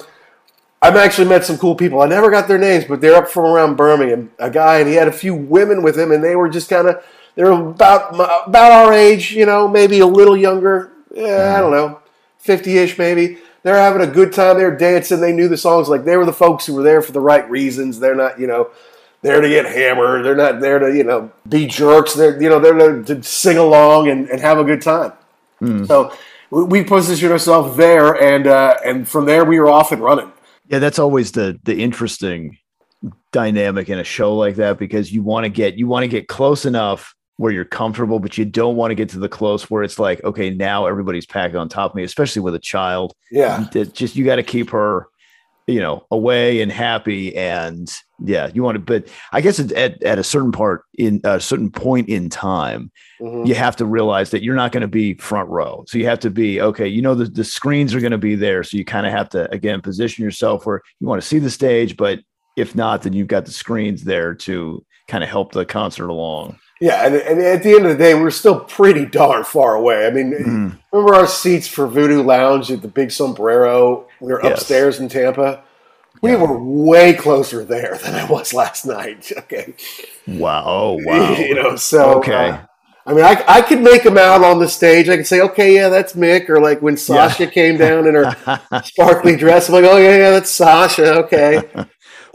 I've 0.81 0.95
actually 0.95 1.27
met 1.27 1.45
some 1.45 1.57
cool 1.57 1.75
people. 1.75 2.01
I 2.01 2.07
never 2.07 2.29
got 2.29 2.47
their 2.47 2.59
names, 2.59 2.85
but 2.85 3.01
they're 3.01 3.15
up 3.15 3.27
from 3.27 3.45
around 3.45 3.75
Birmingham. 3.75 4.31
A 4.37 4.51
guy, 4.51 4.79
and 4.79 4.87
he 4.87 4.95
had 4.95 5.07
a 5.07 5.11
few 5.11 5.33
women 5.33 5.81
with 5.81 5.97
him, 5.97 6.11
and 6.11 6.23
they 6.23 6.35
were 6.35 6.49
just 6.49 6.69
kind 6.69 6.87
of 6.87 7.03
they 7.35 7.43
were 7.43 7.69
about 7.69 8.13
about 8.47 8.71
our 8.71 8.93
age, 8.93 9.31
you 9.31 9.45
know, 9.45 9.67
maybe 9.67 9.99
a 9.99 10.05
little 10.05 10.37
younger. 10.37 10.91
Yeah, 11.13 11.55
I 11.55 11.59
mm. 11.59 11.61
don't 11.61 11.71
know, 11.71 11.99
fifty-ish 12.39 12.97
maybe. 12.97 13.39
They're 13.63 13.77
having 13.77 14.07
a 14.07 14.11
good 14.11 14.31
time. 14.31 14.57
They're 14.57 14.77
dancing. 14.77 15.21
They 15.21 15.33
knew 15.33 15.47
the 15.47 15.57
songs. 15.57 15.89
Like 15.89 16.05
they 16.05 16.17
were 16.17 16.25
the 16.25 16.33
folks 16.33 16.67
who 16.67 16.75
were 16.75 16.83
there 16.83 17.01
for 17.01 17.13
the 17.13 17.19
right 17.19 17.49
reasons. 17.49 17.99
They're 17.99 18.13
not, 18.13 18.39
you 18.39 18.45
know, 18.45 18.69
there 19.25 19.41
to 19.41 19.49
get 19.49 19.65
hammered. 19.65 20.23
They're 20.23 20.35
not 20.35 20.61
there 20.61 20.79
to, 20.79 20.95
you 20.95 21.03
know, 21.03 21.31
be 21.49 21.65
jerks. 21.67 22.13
They're, 22.13 22.41
you 22.41 22.47
know, 22.47 22.59
they're 22.59 22.77
there 22.77 23.03
to 23.03 23.23
sing 23.23 23.57
along 23.57 24.09
and, 24.09 24.29
and 24.29 24.39
have 24.39 24.59
a 24.59 24.63
good 24.63 24.81
time. 24.81 25.13
So 25.85 26.13
we, 26.51 26.63
we 26.63 26.83
positioned 26.83 27.31
ourselves 27.31 27.75
there, 27.75 28.13
and 28.21 28.45
uh, 28.45 28.77
and 28.85 29.07
from 29.07 29.25
there 29.25 29.43
we 29.45 29.59
were 29.59 29.69
off 29.69 29.91
and 29.91 30.01
running. 30.01 30.31
Yeah, 30.67 30.79
that's 30.79 30.99
always 30.99 31.31
the 31.31 31.59
the 31.63 31.81
interesting 31.81 32.57
dynamic 33.31 33.89
in 33.89 33.99
a 33.99 34.03
show 34.03 34.35
like 34.35 34.55
that 34.55 34.77
because 34.77 35.11
you 35.11 35.23
want 35.23 35.45
to 35.45 35.49
get 35.49 35.77
you 35.77 35.87
want 35.87 36.03
to 36.03 36.07
get 36.07 36.27
close 36.27 36.65
enough 36.65 37.15
where 37.37 37.51
you're 37.51 37.65
comfortable, 37.65 38.19
but 38.19 38.37
you 38.37 38.45
don't 38.45 38.75
want 38.75 38.91
to 38.91 38.95
get 38.95 39.09
to 39.09 39.19
the 39.19 39.27
close 39.27 39.69
where 39.69 39.83
it's 39.83 39.99
like, 39.99 40.23
okay, 40.23 40.49
now 40.49 40.85
everybody's 40.85 41.25
packing 41.25 41.57
on 41.57 41.67
top 41.67 41.91
of 41.91 41.95
me, 41.95 42.03
especially 42.03 42.41
with 42.41 42.55
a 42.55 42.59
child. 42.59 43.13
Yeah. 43.31 43.67
It 43.73 43.93
just 43.93 44.15
you 44.15 44.23
got 44.23 44.37
to 44.37 44.43
keep 44.43 44.69
her, 44.69 45.07
you 45.67 45.79
know, 45.79 46.05
away 46.11 46.61
and 46.61 46.71
happy. 46.71 47.35
And 47.35 47.91
yeah, 48.23 48.49
you 48.53 48.61
want 48.61 48.75
to, 48.75 48.79
but 48.79 49.07
I 49.31 49.41
guess 49.41 49.59
at, 49.59 49.71
at 50.03 50.19
a 50.19 50.23
certain 50.23 50.51
part 50.51 50.83
in 50.97 51.21
a 51.23 51.39
certain 51.39 51.71
point 51.71 52.07
in 52.09 52.29
time, 52.29 52.91
Mhm. 53.21 53.47
you 53.47 53.55
have 53.55 53.75
to 53.77 53.85
realize 53.85 54.29
that 54.31 54.43
you're 54.43 54.55
not 54.55 54.71
going 54.71 54.81
to 54.81 54.87
be 54.87 55.13
front 55.15 55.49
row. 55.49 55.83
So 55.87 55.97
you 55.97 56.05
have 56.05 56.19
to 56.19 56.29
be 56.29 56.61
okay. 56.61 56.87
You 56.87 57.01
know 57.01 57.15
the, 57.15 57.25
the 57.25 57.43
screens 57.45 57.93
are 57.95 57.99
going 58.01 58.11
to 58.11 58.17
be 58.17 58.35
there, 58.35 58.63
so 58.63 58.77
you 58.77 58.85
kind 58.85 59.05
of 59.07 59.11
have 59.13 59.29
to 59.29 59.49
again 59.53 59.81
position 59.81 60.23
yourself 60.23 60.65
where 60.65 60.81
you 60.99 61.07
want 61.07 61.21
to 61.21 61.27
see 61.27 61.39
the 61.39 61.49
stage, 61.49 61.95
but 61.97 62.19
if 62.57 62.75
not, 62.75 63.01
then 63.03 63.13
you've 63.13 63.27
got 63.27 63.45
the 63.45 63.51
screens 63.51 64.03
there 64.03 64.33
to 64.35 64.85
kind 65.07 65.23
of 65.23 65.29
help 65.29 65.51
the 65.53 65.65
concert 65.65 66.07
along. 66.09 66.57
Yeah, 66.81 67.05
and, 67.05 67.15
and 67.15 67.39
at 67.41 67.63
the 67.63 67.71
end 67.71 67.85
of 67.85 67.91
the 67.91 68.03
day, 68.03 68.13
we're 68.15 68.29
still 68.31 68.59
pretty 68.59 69.05
darn 69.05 69.43
far 69.45 69.75
away. 69.75 70.07
I 70.07 70.11
mean, 70.11 70.33
Mm. 70.33 70.77
remember 70.91 71.15
our 71.15 71.27
seats 71.27 71.67
for 71.67 71.87
Voodoo 71.87 72.21
Lounge 72.21 72.69
at 72.71 72.81
the 72.81 72.87
Big 72.89 73.11
Sombrero? 73.11 74.07
We 74.19 74.31
were 74.33 74.41
Yes. 74.43 74.59
upstairs 74.59 74.99
in 74.99 75.07
Tampa. 75.07 75.63
We 76.21 76.35
were 76.35 76.57
way 76.61 77.13
closer 77.13 77.63
there 77.63 77.97
than 78.03 78.13
I 78.15 78.25
was 78.25 78.53
last 78.53 78.85
night. 78.85 79.31
Okay, 79.37 79.73
Wow! 80.27 80.63
Oh 80.65 80.99
wow! 81.05 81.31
you 81.37 81.55
know, 81.55 81.75
so 81.75 82.15
Okay. 82.15 82.49
uh, 82.49 82.57
I 83.07 83.13
mean, 83.13 83.23
I, 83.23 83.43
I 83.47 83.61
could 83.61 83.81
make 83.81 84.01
them 84.03 84.17
out 84.17 84.43
on 84.43 84.57
the 84.59 84.67
stage. 84.67 85.07
I 85.09 85.15
could 85.15 85.27
say, 85.27 85.39
okay, 85.41 85.75
yeah, 85.75 85.89
that's 85.89 86.13
Mick. 86.13 86.49
Or 86.49 86.59
like 86.59 86.81
when 86.81 86.97
Sasha 86.97 87.45
came 87.45 87.77
down 87.77 88.07
in 88.07 88.15
her 88.15 88.35
sparkly 88.83 89.35
dress, 89.37 89.69
I'm 89.69 89.75
like, 89.75 89.83
oh 89.85 89.97
yeah, 89.97 90.17
yeah, 90.17 90.29
that's 90.31 90.49
Sasha. 90.49 91.19
Okay. 91.25 91.61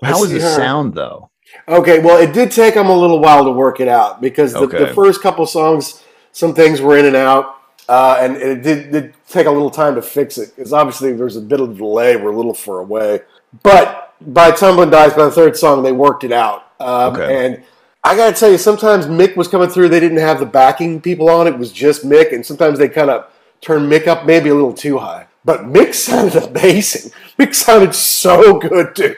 How 0.05 0.21
was 0.21 0.31
the 0.31 0.39
her. 0.41 0.55
sound 0.57 0.95
though? 0.95 1.30
Okay, 1.71 2.01
well, 2.01 2.19
it 2.21 2.33
did 2.33 2.51
take 2.51 2.75
them 2.75 2.89
a 2.89 2.97
little 2.97 3.21
while 3.21 3.45
to 3.45 3.53
work 3.53 3.81
it 3.81 3.89
out 3.89 4.21
because 4.21 4.53
the, 4.53 4.61
Okay. 4.61 4.79
the 4.79 4.95
first 4.95 5.23
couple 5.23 5.47
songs, 5.47 6.03
some 6.33 6.53
things 6.55 6.81
were 6.81 6.99
in 6.99 7.07
and 7.07 7.17
out, 7.17 7.57
uh, 7.89 8.17
and 8.21 8.37
it 8.37 8.63
did, 8.63 8.91
did 8.91 9.15
take 9.29 9.47
a 9.47 9.51
little 9.51 9.71
time 9.71 9.95
to 9.95 10.03
fix 10.03 10.37
it 10.37 10.55
because 10.57 10.73
obviously 10.73 11.13
there's 11.13 11.37
a 11.37 11.41
bit 11.41 11.61
of 11.61 11.77
delay. 11.77 12.17
We're 12.17 12.33
a 12.33 12.37
little 12.37 12.55
far 12.55 12.79
away, 12.81 13.21
but 13.63 14.15
by 14.21 14.51
Tumbling 14.51 14.91
Dice, 14.91 15.15
by 15.15 15.25
the 15.27 15.31
third 15.31 15.57
song, 15.57 15.83
they 15.83 15.93
worked 15.93 16.25
it 16.25 16.33
out. 16.33 16.65
Um, 16.81 17.15
Okay. 17.15 17.47
And 17.47 17.63
I 18.03 18.17
got 18.17 18.35
to 18.35 18.41
tell 18.41 18.51
you, 18.51 18.59
sometimes 18.59 19.07
Mick 19.07 19.37
was 19.37 19.47
coming 19.47 19.69
through. 19.69 19.91
They 19.91 20.01
didn't 20.01 20.19
have 20.19 20.41
the 20.41 20.47
backing 20.47 21.01
people 21.01 21.29
on; 21.31 21.47
it 21.47 21.57
was 21.59 21.71
just 21.71 22.05
Mick, 22.05 22.33
and 22.33 22.45
sometimes 22.45 22.79
they 22.79 22.89
kind 22.89 23.11
of 23.11 23.27
turned 23.61 23.91
Mick 23.93 24.07
up 24.07 24.25
maybe 24.27 24.49
a 24.49 24.55
little 24.55 24.73
too 24.73 24.99
high. 24.99 25.27
But 25.45 25.61
Mick 25.67 25.95
sounded 26.07 26.37
amazing. 26.43 27.13
Mick 27.39 27.55
sounded 27.55 27.95
so 27.95 28.59
good, 28.59 28.95
dude. 28.95 29.17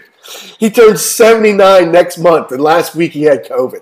He 0.59 0.71
turned 0.71 0.99
79 0.99 1.91
next 1.93 2.19
month, 2.19 2.53
and 2.53 2.63
last 2.63 2.95
week 2.95 3.13
he 3.13 3.23
had 3.23 3.45
COVID. 3.45 3.81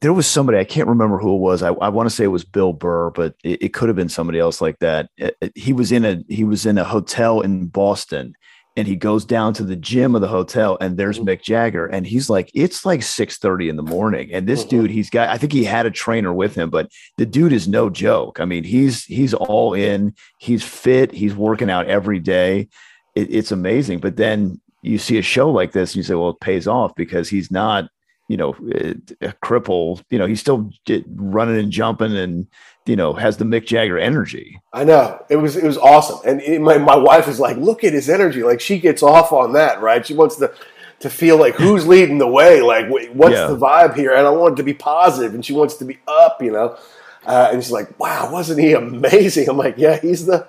There, 0.00 0.12
was 0.12 0.26
somebody 0.26 0.58
I 0.58 0.64
can't 0.64 0.88
remember 0.88 1.18
who 1.18 1.34
it 1.34 1.38
was. 1.38 1.62
I, 1.62 1.68
I 1.68 1.88
want 1.88 2.08
to 2.08 2.14
say 2.14 2.24
it 2.24 2.28
was 2.28 2.44
Bill 2.44 2.72
Burr, 2.74 3.10
but 3.10 3.34
it, 3.42 3.62
it 3.62 3.68
could 3.74 3.88
have 3.88 3.96
been 3.96 4.08
somebody 4.10 4.38
else 4.38 4.60
like 4.60 4.78
that. 4.80 5.08
It- 5.16 5.36
it- 5.40 5.52
he 5.56 5.72
was 5.72 5.92
in 5.92 6.04
a 6.04 6.22
he 6.28 6.44
was 6.44 6.66
in 6.66 6.76
a 6.76 6.84
hotel 6.84 7.40
in 7.40 7.66
Boston, 7.68 8.34
and 8.76 8.86
he 8.86 8.96
goes 8.96 9.24
down 9.24 9.54
to 9.54 9.64
the 9.64 9.76
gym 9.76 10.14
of 10.14 10.20
the 10.20 10.28
hotel, 10.28 10.76
and 10.80 10.98
there's 10.98 11.20
Mick 11.20 11.40
Jagger, 11.42 11.86
and 11.86 12.06
he's 12.06 12.28
like, 12.28 12.50
it's 12.54 12.84
like 12.84 13.02
six 13.02 13.38
thirty 13.38 13.70
in 13.70 13.76
the 13.76 13.82
morning, 13.82 14.30
and 14.32 14.46
this 14.46 14.64
Mhm. 14.64 14.68
dude, 14.68 14.90
he's 14.90 15.08
got 15.08 15.30
I 15.30 15.38
think 15.38 15.52
he 15.54 15.64
had 15.64 15.86
a 15.86 15.90
trainer 15.90 16.34
with 16.34 16.54
him, 16.54 16.68
but 16.68 16.90
the 17.16 17.24
dude 17.26 17.52
is 17.54 17.66
no 17.66 17.88
joke. 17.88 18.40
I 18.40 18.44
mean, 18.44 18.64
he's 18.64 19.04
he's 19.04 19.32
all 19.32 19.72
in. 19.72 20.12
He's 20.38 20.62
fit. 20.62 21.12
He's 21.12 21.34
working 21.34 21.70
out 21.70 21.86
every 21.86 22.18
day. 22.18 22.68
It, 23.14 23.32
it's 23.34 23.52
amazing. 23.52 24.00
But 24.00 24.16
then 24.16 24.60
you 24.84 24.98
see 24.98 25.18
a 25.18 25.22
show 25.22 25.50
like 25.50 25.72
this, 25.72 25.90
and 25.92 25.96
you 25.96 26.02
say, 26.02 26.14
well, 26.14 26.30
it 26.30 26.40
pays 26.40 26.66
off 26.68 26.94
because 26.94 27.28
he's 27.28 27.50
not 27.50 27.88
you 28.28 28.38
know, 28.38 28.50
a 29.20 29.34
cripple, 29.44 30.02
you 30.08 30.18
know, 30.18 30.26
he's 30.26 30.40
still 30.40 30.70
running 31.14 31.58
and 31.58 31.70
jumping 31.70 32.16
and, 32.16 32.46
you 32.86 32.96
know, 32.96 33.12
has 33.12 33.36
the 33.36 33.44
Mick 33.44 33.66
Jagger 33.66 33.98
energy. 33.98 34.58
I 34.72 34.84
know 34.84 35.22
it 35.28 35.36
was 35.36 35.56
it 35.56 35.64
was 35.64 35.76
awesome, 35.76 36.20
and 36.24 36.40
it, 36.40 36.60
my 36.60 36.78
my 36.78 36.96
wife 36.96 37.28
is 37.28 37.38
like, 37.38 37.56
look 37.58 37.84
at 37.84 37.92
his 37.92 38.08
energy. 38.08 38.42
Like 38.42 38.60
she 38.60 38.78
gets 38.78 39.02
off 39.02 39.32
on 39.32 39.52
that, 39.52 39.80
right? 39.82 40.06
She 40.06 40.14
wants 40.14 40.36
to 40.36 40.52
to 41.00 41.10
feel 41.10 41.36
like 41.36 41.54
who's 41.56 41.86
leading 41.94 42.16
the 42.16 42.26
way. 42.26 42.62
Like 42.62 42.88
what's 42.88 43.34
Yeah. 43.34 43.48
the 43.48 43.58
vibe 43.58 43.94
here? 43.94 44.14
And 44.14 44.26
I 44.26 44.30
want 44.30 44.54
it 44.54 44.56
to 44.56 44.62
be 44.62 44.74
positive, 44.74 45.34
and 45.34 45.44
she 45.44 45.52
wants 45.52 45.74
to 45.76 45.84
be 45.84 45.98
up, 46.08 46.40
you 46.42 46.50
know. 46.50 46.78
Uh, 47.26 47.50
and 47.52 47.62
she's 47.62 47.72
like, 47.72 47.98
wow, 48.00 48.30
wasn't 48.32 48.60
he 48.60 48.72
amazing? 48.72 49.48
I'm 49.50 49.58
like, 49.58 49.74
yeah, 49.76 49.98
he's 50.00 50.24
the 50.24 50.46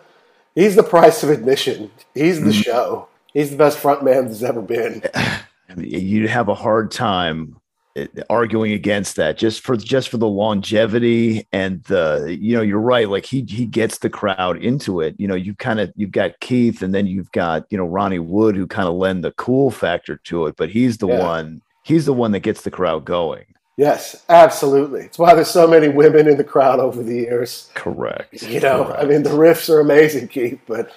he's 0.56 0.78
the 0.78 0.84
price 0.84 1.24
of 1.24 1.30
admission. 1.30 1.92
He's 2.14 2.42
the 2.42 2.54
show. 2.54 3.10
He's 3.36 3.52
the 3.52 3.58
best 3.58 3.78
front 3.78 4.02
man 4.04 4.26
there's 4.26 4.44
ever 4.44 4.62
been. 4.62 5.04
I 5.14 5.42
mean, 5.76 5.90
you'd 5.90 6.30
have 6.30 6.48
a 6.48 6.56
hard 6.56 6.90
time 6.90 7.58
eh, 7.98 8.08
arguing 8.30 8.72
against 8.72 9.18
that 9.18 9.38
just 9.38 9.62
for 9.62 9.76
just 9.76 10.08
for 10.08 10.16
the 10.18 10.28
longevity 10.28 11.46
and 11.52 11.84
the 11.84 12.38
you 12.40 12.56
know 12.56 12.62
you're 12.62 12.80
right 12.80 13.10
like 13.10 13.26
he 13.26 13.42
he 13.50 13.66
gets 13.66 13.98
the 13.98 14.10
crowd 14.10 14.58
into 14.64 15.02
it 15.02 15.16
you 15.18 15.28
know 15.28 15.36
you 15.36 15.54
kind 15.56 15.82
of 15.82 15.92
you've 15.98 16.12
got 16.12 16.40
keith 16.40 16.82
and 16.82 16.96
then 16.96 17.08
you've 17.08 17.32
got 17.34 17.66
you 17.70 17.78
know 17.78 17.84
ronnie 17.84 18.20
wood 18.20 18.56
who 18.56 18.66
kind 18.68 18.88
of 18.88 18.94
lend 18.94 19.22
the 19.24 19.32
cool 19.34 19.70
factor 19.70 20.16
to 20.24 20.46
it 20.46 20.56
but 20.56 20.70
he's 20.70 21.00
the 21.00 21.08
Yeah. 21.08 21.20
one 21.20 21.62
he's 21.84 22.06
the 22.06 22.14
one 22.14 22.32
that 22.32 22.40
gets 22.42 22.62
the 22.62 22.72
crowd 22.72 23.04
going 23.06 23.46
Yes, 23.78 24.24
absolutely. 24.30 25.02
It's 25.02 25.20
why 25.20 25.34
there's 25.36 25.50
so 25.50 25.68
many 25.68 25.90
women 25.90 26.30
in 26.30 26.38
the 26.38 26.46
crowd 26.46 26.80
over 26.80 27.04
the 27.04 27.14
years. 27.16 27.70
correct 27.74 28.42
You 28.42 28.62
know, 28.62 28.94
I 28.98 29.04
mean, 29.04 29.24
the 29.24 29.32
riffs 29.32 29.70
are 29.70 29.82
amazing, 29.82 30.30
Keith, 30.30 30.62
but 30.66 30.92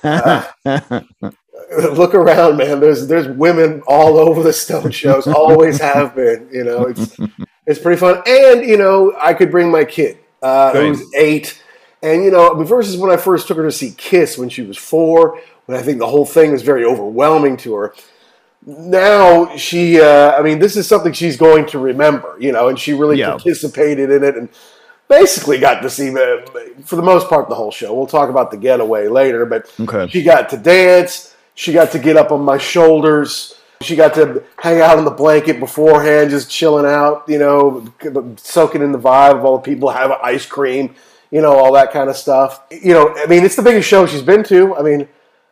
correct. 0.00 0.54
look 1.92 2.14
around, 2.14 2.56
man. 2.56 2.80
There's 2.80 3.06
there's 3.06 3.28
women 3.28 3.82
all 3.86 4.18
over 4.18 4.42
the 4.42 4.52
Stone 4.52 4.90
shows. 4.90 5.26
Always 5.28 5.78
have 5.78 6.14
been. 6.16 6.48
You 6.52 6.64
know, 6.64 6.86
it's 6.86 7.16
it's 7.66 7.78
pretty 7.78 7.98
fun. 7.98 8.22
And 8.26 8.64
you 8.64 8.76
know, 8.76 9.14
I 9.20 9.34
could 9.34 9.50
bring 9.50 9.70
my 9.70 9.84
kid. 9.84 10.18
Uh, 10.42 10.72
was 10.74 11.02
eight, 11.14 11.62
and 12.02 12.24
you 12.24 12.30
know, 12.30 12.54
versus 12.64 12.96
when 12.96 13.10
I 13.10 13.16
first 13.18 13.46
took 13.46 13.58
her 13.58 13.64
to 13.64 13.72
see 13.72 13.92
Kiss 13.92 14.38
when 14.38 14.48
she 14.48 14.62
was 14.62 14.78
four, 14.78 15.38
when 15.66 15.78
I 15.78 15.82
think 15.82 15.98
the 15.98 16.06
whole 16.06 16.24
thing 16.24 16.50
was 16.52 16.62
very 16.62 16.84
overwhelming 16.84 17.56
to 17.58 17.74
her. 17.74 17.94
Now 18.66 19.54
she, 19.56 20.00
uh, 20.00 20.32
I 20.32 20.42
mean, 20.42 20.58
this 20.58 20.76
is 20.76 20.86
something 20.88 21.12
she's 21.12 21.36
going 21.36 21.66
to 21.66 21.78
remember. 21.78 22.36
You 22.40 22.52
know, 22.52 22.68
and 22.68 22.78
she 22.78 22.94
really 22.94 23.18
Yeah. 23.18 23.30
participated 23.32 24.10
in 24.10 24.24
it 24.24 24.36
and 24.36 24.48
basically 25.08 25.58
got 25.58 25.82
to 25.82 25.90
see, 25.90 26.08
uh, 26.10 26.38
for 26.84 26.96
the 26.96 27.02
most 27.02 27.28
part, 27.28 27.48
the 27.48 27.54
whole 27.54 27.70
show. 27.70 27.92
We'll 27.94 28.06
talk 28.06 28.30
about 28.30 28.50
the 28.50 28.56
getaway 28.56 29.08
later, 29.08 29.44
but 29.44 29.70
Okay. 29.80 30.08
she 30.10 30.22
got 30.22 30.48
to 30.50 30.56
dance. 30.56 31.34
She 31.60 31.74
got 31.74 31.92
to 31.92 31.98
get 31.98 32.16
up 32.16 32.32
on 32.32 32.40
my 32.40 32.56
shoulders. 32.56 33.54
She 33.82 33.94
got 33.94 34.14
to 34.14 34.42
hang 34.56 34.80
out 34.80 34.96
on 34.96 35.04
the 35.04 35.10
blanket 35.10 35.60
beforehand, 35.60 36.30
just 36.30 36.50
chilling 36.50 36.86
out, 36.86 37.24
you 37.28 37.38
know, 37.38 37.86
soaking 38.38 38.80
in 38.80 38.92
the 38.92 38.98
vibe 38.98 39.36
of 39.36 39.44
all 39.44 39.58
the 39.58 39.62
people 39.62 39.90
having 39.90 40.16
ice 40.22 40.46
cream, 40.46 40.94
you 41.30 41.42
know, 41.42 41.52
all 41.52 41.74
that 41.74 41.92
kind 41.92 42.08
of 42.08 42.16
stuff. 42.16 42.62
You 42.70 42.94
know, 42.94 43.14
I 43.14 43.26
mean, 43.26 43.44
it's 43.44 43.56
the 43.56 43.62
biggest 43.62 43.86
show 43.86 44.06
she's 44.06 44.22
been 44.22 44.42
to. 44.44 44.74
I 44.74 44.80
mean, 44.80 45.06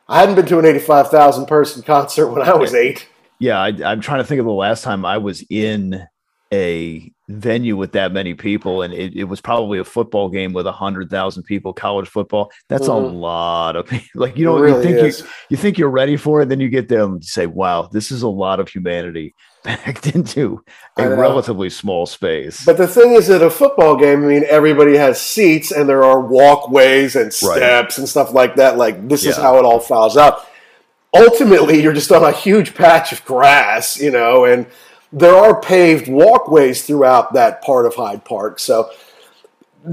I 0.09 0.21
hadn't 0.21 0.37
been 0.37 0.47
to 0.47 0.59
an 0.59 0.65
85,000 0.65 1.45
person 1.45 1.83
concert 1.83 2.29
when 2.29 2.41
I 2.41 2.55
was 2.55 2.73
eight. 2.73 3.07
Yeah, 3.39 3.61
I, 3.61 3.67
I'm 3.85 4.01
trying 4.01 4.21
to 4.21 4.25
think 4.25 4.39
of 4.39 4.47
the 4.47 4.53
last 4.53 4.85
time 4.85 5.05
I 5.05 5.19
was 5.19 5.45
in 5.51 6.09
a 6.53 7.13
venue 7.29 7.77
with 7.77 7.93
that 7.93 8.11
many 8.13 8.33
people, 8.35 8.81
and 8.83 8.95
it, 8.95 9.15
it 9.15 9.25
was 9.25 9.41
probably 9.41 9.79
a 9.79 9.85
football 9.85 10.31
game 10.31 10.53
with 10.55 10.67
a 10.67 10.73
hundred 10.73 11.11
thousand 11.11 11.43
people, 11.43 11.73
college 11.75 12.09
football. 12.09 12.51
That's 12.69 12.87
a 12.87 12.91
Mhm. 12.93 13.21
lot 13.21 13.77
of 13.77 13.87
people. 13.87 14.07
Like 14.15 14.37
you 14.39 14.47
know, 14.47 14.59
really 14.59 14.77
you 14.79 14.83
think 14.83 15.09
is. 15.09 15.21
you 15.21 15.27
you 15.51 15.57
think 15.59 15.77
you're 15.79 15.91
ready 15.91 16.17
for 16.17 16.41
it, 16.43 16.49
then 16.49 16.61
you 16.61 16.69
get 16.71 16.89
there 16.89 17.03
and 17.05 17.23
say, 17.25 17.47
"Wow, 17.47 17.89
this 17.93 18.11
is 18.11 18.23
a 18.23 18.29
lot 18.29 18.61
of 18.61 18.69
humanity 18.69 19.35
packed 19.65 20.07
into 20.15 20.63
a 20.97 21.09
relatively 21.11 21.69
small 21.69 22.07
space." 22.07 22.65
But 22.65 22.79
the 22.79 22.89
thing 22.89 23.13
is, 23.13 23.29
at 23.29 23.43
a 23.43 23.51
football 23.51 23.97
game, 23.97 24.25
I 24.25 24.27
mean, 24.29 24.45
everybody 24.49 24.97
has 24.97 25.21
seats 25.21 25.71
and 25.71 25.87
there 25.87 26.03
are 26.05 26.21
walkways 26.21 27.15
and 27.15 27.31
steps 27.33 27.99
and 27.99 28.09
stuff 28.09 28.33
like 28.33 28.57
that. 28.57 28.79
Like, 28.79 29.07
this 29.09 29.27
is 29.27 29.37
how 29.37 29.59
it 29.59 29.65
all 29.67 29.81
files 29.81 30.17
out. 30.17 30.47
Ultimately, 31.15 31.83
you're 31.83 31.95
just 31.95 32.13
on 32.13 32.23
a 32.23 32.33
huge 32.33 32.75
patch 32.75 33.13
of 33.13 33.25
grass, 33.25 33.99
you 34.01 34.11
know, 34.11 34.45
and 34.45 34.67
there 35.13 35.35
are 35.35 35.61
paved 35.61 36.09
walkways 36.09 36.85
throughout 36.85 37.33
that 37.35 37.63
part 37.63 37.87
of 37.87 37.95
Hyde 37.95 38.25
Park. 38.25 38.59
So 38.59 38.91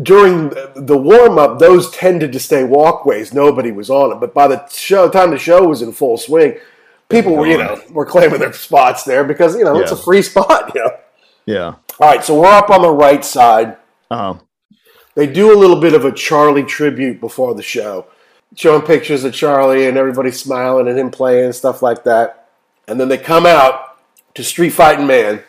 during 0.01 0.49
the 0.75 0.97
warm 0.97 1.37
up, 1.37 1.59
those 1.59 1.89
tended 1.91 2.33
to 2.33 2.39
stay 2.39 2.63
walkways. 2.63 3.33
Nobody 3.33 3.71
was 3.71 3.89
on 3.89 4.09
them. 4.09 4.19
But 4.19 4.33
by 4.33 4.47
the 4.47 4.67
show, 4.67 5.09
time 5.09 5.31
the 5.31 5.37
show 5.37 5.65
was 5.67 5.81
in 5.81 5.93
full 5.93 6.17
swing, 6.17 6.57
people 7.07 7.35
were, 7.35 7.47
you 7.47 7.57
know, 7.57 7.81
were 7.91 8.05
claiming 8.05 8.39
their 8.39 8.51
spots 8.53 9.03
there 9.03 9.23
because, 9.23 9.55
you 9.55 9.63
know, 9.63 9.79
it's 9.79 9.91
a 9.91 10.03
free 10.03 10.21
spot, 10.31 10.71
you 10.75 10.81
know. 10.81 10.91
yeah, 11.45 11.75
All 11.99 12.09
right, 12.09 12.23
so 12.23 12.39
we're 12.39 12.47
up 12.47 12.69
on 12.69 12.81
the 12.81 12.89
right 12.91 13.23
side. 13.23 13.77
uh, 14.11 14.35
They 15.13 15.27
do 15.27 15.53
a 15.55 15.57
little 15.57 15.79
bit 15.79 15.93
of 15.93 16.03
a 16.03 16.11
Charlie 16.11 16.63
tribute 16.63 17.21
before 17.21 17.53
the 17.55 17.63
show, 17.63 18.07
showing 18.55 18.81
pictures 18.81 19.23
of 19.23 19.33
Charlie 19.33 19.87
and 19.87 19.97
everybody 19.97 20.31
smiling 20.31 20.87
and 20.89 20.99
him 20.99 21.11
playing 21.11 21.45
and 21.45 21.55
stuff 21.55 21.81
like 21.81 22.03
that. 22.03 22.49
And 22.87 22.99
then 22.99 23.07
they 23.07 23.17
come 23.17 23.45
out 23.45 23.94
to 24.35 24.43
Street 24.43 24.69
Fighting 24.71 25.07
Man. 25.07 25.41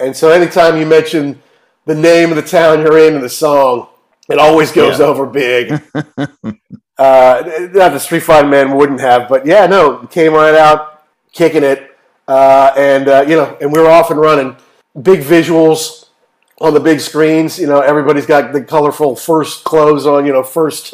And 0.00 0.16
so 0.16 0.30
anytime 0.30 0.78
you 0.78 0.86
mention 0.86 1.40
the 1.86 1.94
name 1.94 2.30
of 2.30 2.36
the 2.36 2.42
town 2.42 2.80
you're 2.80 2.98
in 2.98 3.14
in 3.14 3.20
the 3.20 3.28
song, 3.28 3.88
it 4.28 4.38
always 4.38 4.72
goes 4.72 4.98
Yeah. 4.98 5.06
over 5.06 5.26
big. 5.26 5.80
Uh, 6.98 7.68
not 7.72 7.92
the 7.94 7.98
Street 7.98 8.20
Fighting 8.22 8.50
Man 8.50 8.76
wouldn't 8.76 9.00
have, 9.00 9.26
but 9.26 9.46
yeah, 9.46 9.64
no, 9.64 10.06
came 10.08 10.34
right 10.34 10.54
out 10.54 11.02
kicking 11.32 11.62
it, 11.62 11.96
uh, 12.28 12.72
and 12.76 13.08
uh, 13.08 13.24
you 13.26 13.36
know, 13.36 13.56
and 13.62 13.72
we 13.72 13.80
were 13.80 13.88
off 13.88 14.10
and 14.10 14.20
running. 14.20 14.54
Big 15.00 15.20
visuals 15.22 16.10
on 16.60 16.74
the 16.74 16.80
big 16.80 17.00
screens. 17.00 17.58
You 17.58 17.68
know, 17.68 17.80
everybody's 17.80 18.26
got 18.26 18.52
the 18.52 18.62
colorful 18.62 19.16
first 19.16 19.64
clothes 19.64 20.04
on. 20.04 20.26
You 20.26 20.34
know, 20.34 20.42
first 20.42 20.92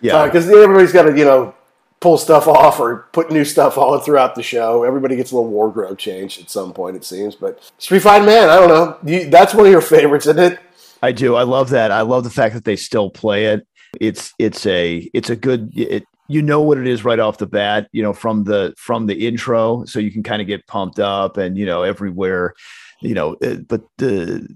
Yeah. 0.00 0.24
because 0.26 0.48
everybody's 0.48 0.92
got 0.92 1.02
to 1.10 1.18
you 1.18 1.24
know 1.24 1.52
pull 2.00 2.16
stuff 2.16 2.48
off 2.48 2.80
or 2.80 3.08
put 3.12 3.30
new 3.30 3.44
stuff 3.44 3.76
on 3.76 4.00
throughout 4.00 4.34
the 4.34 4.42
show. 4.42 4.84
Everybody 4.84 5.16
gets 5.16 5.32
a 5.32 5.36
little 5.36 5.50
wardrobe 5.50 5.98
change 5.98 6.40
at 6.40 6.50
some 6.50 6.72
point, 6.72 6.96
it 6.96 7.04
seems. 7.04 7.34
But 7.34 7.70
Street 7.78 8.00
Fighting 8.00 8.26
Man, 8.26 8.48
I 8.48 8.56
don't 8.56 8.68
know. 8.68 8.98
You, 9.04 9.30
that's 9.30 9.54
one 9.54 9.66
of 9.66 9.72
your 9.72 9.82
favorites, 9.82 10.26
isn't 10.26 10.52
it? 10.52 10.60
I 11.02 11.12
do. 11.12 11.36
I 11.36 11.42
love 11.42 11.70
that. 11.70 11.90
I 11.90 12.02
love 12.02 12.24
the 12.24 12.30
fact 12.30 12.54
that 12.54 12.64
they 12.64 12.76
still 12.76 13.10
play 13.10 13.46
it. 13.46 13.66
It's 14.00 14.32
it's 14.38 14.66
a 14.66 15.10
it's 15.12 15.30
a 15.30 15.36
good 15.36 15.72
it, 15.76 16.04
you 16.28 16.42
know 16.42 16.60
what 16.60 16.78
it 16.78 16.86
is 16.86 17.04
right 17.04 17.18
off 17.18 17.38
the 17.38 17.46
bat, 17.46 17.88
you 17.92 18.02
know, 18.02 18.12
from 18.12 18.44
the 18.44 18.72
from 18.76 19.06
the 19.06 19.26
intro, 19.26 19.84
so 19.84 19.98
you 19.98 20.12
can 20.12 20.22
kind 20.22 20.40
of 20.40 20.46
get 20.46 20.66
pumped 20.66 21.00
up 21.00 21.36
and 21.36 21.58
you 21.58 21.66
know 21.66 21.82
everywhere, 21.82 22.54
you 23.00 23.14
know, 23.14 23.34
uh, 23.42 23.56
but 23.68 23.82
the 23.98 24.46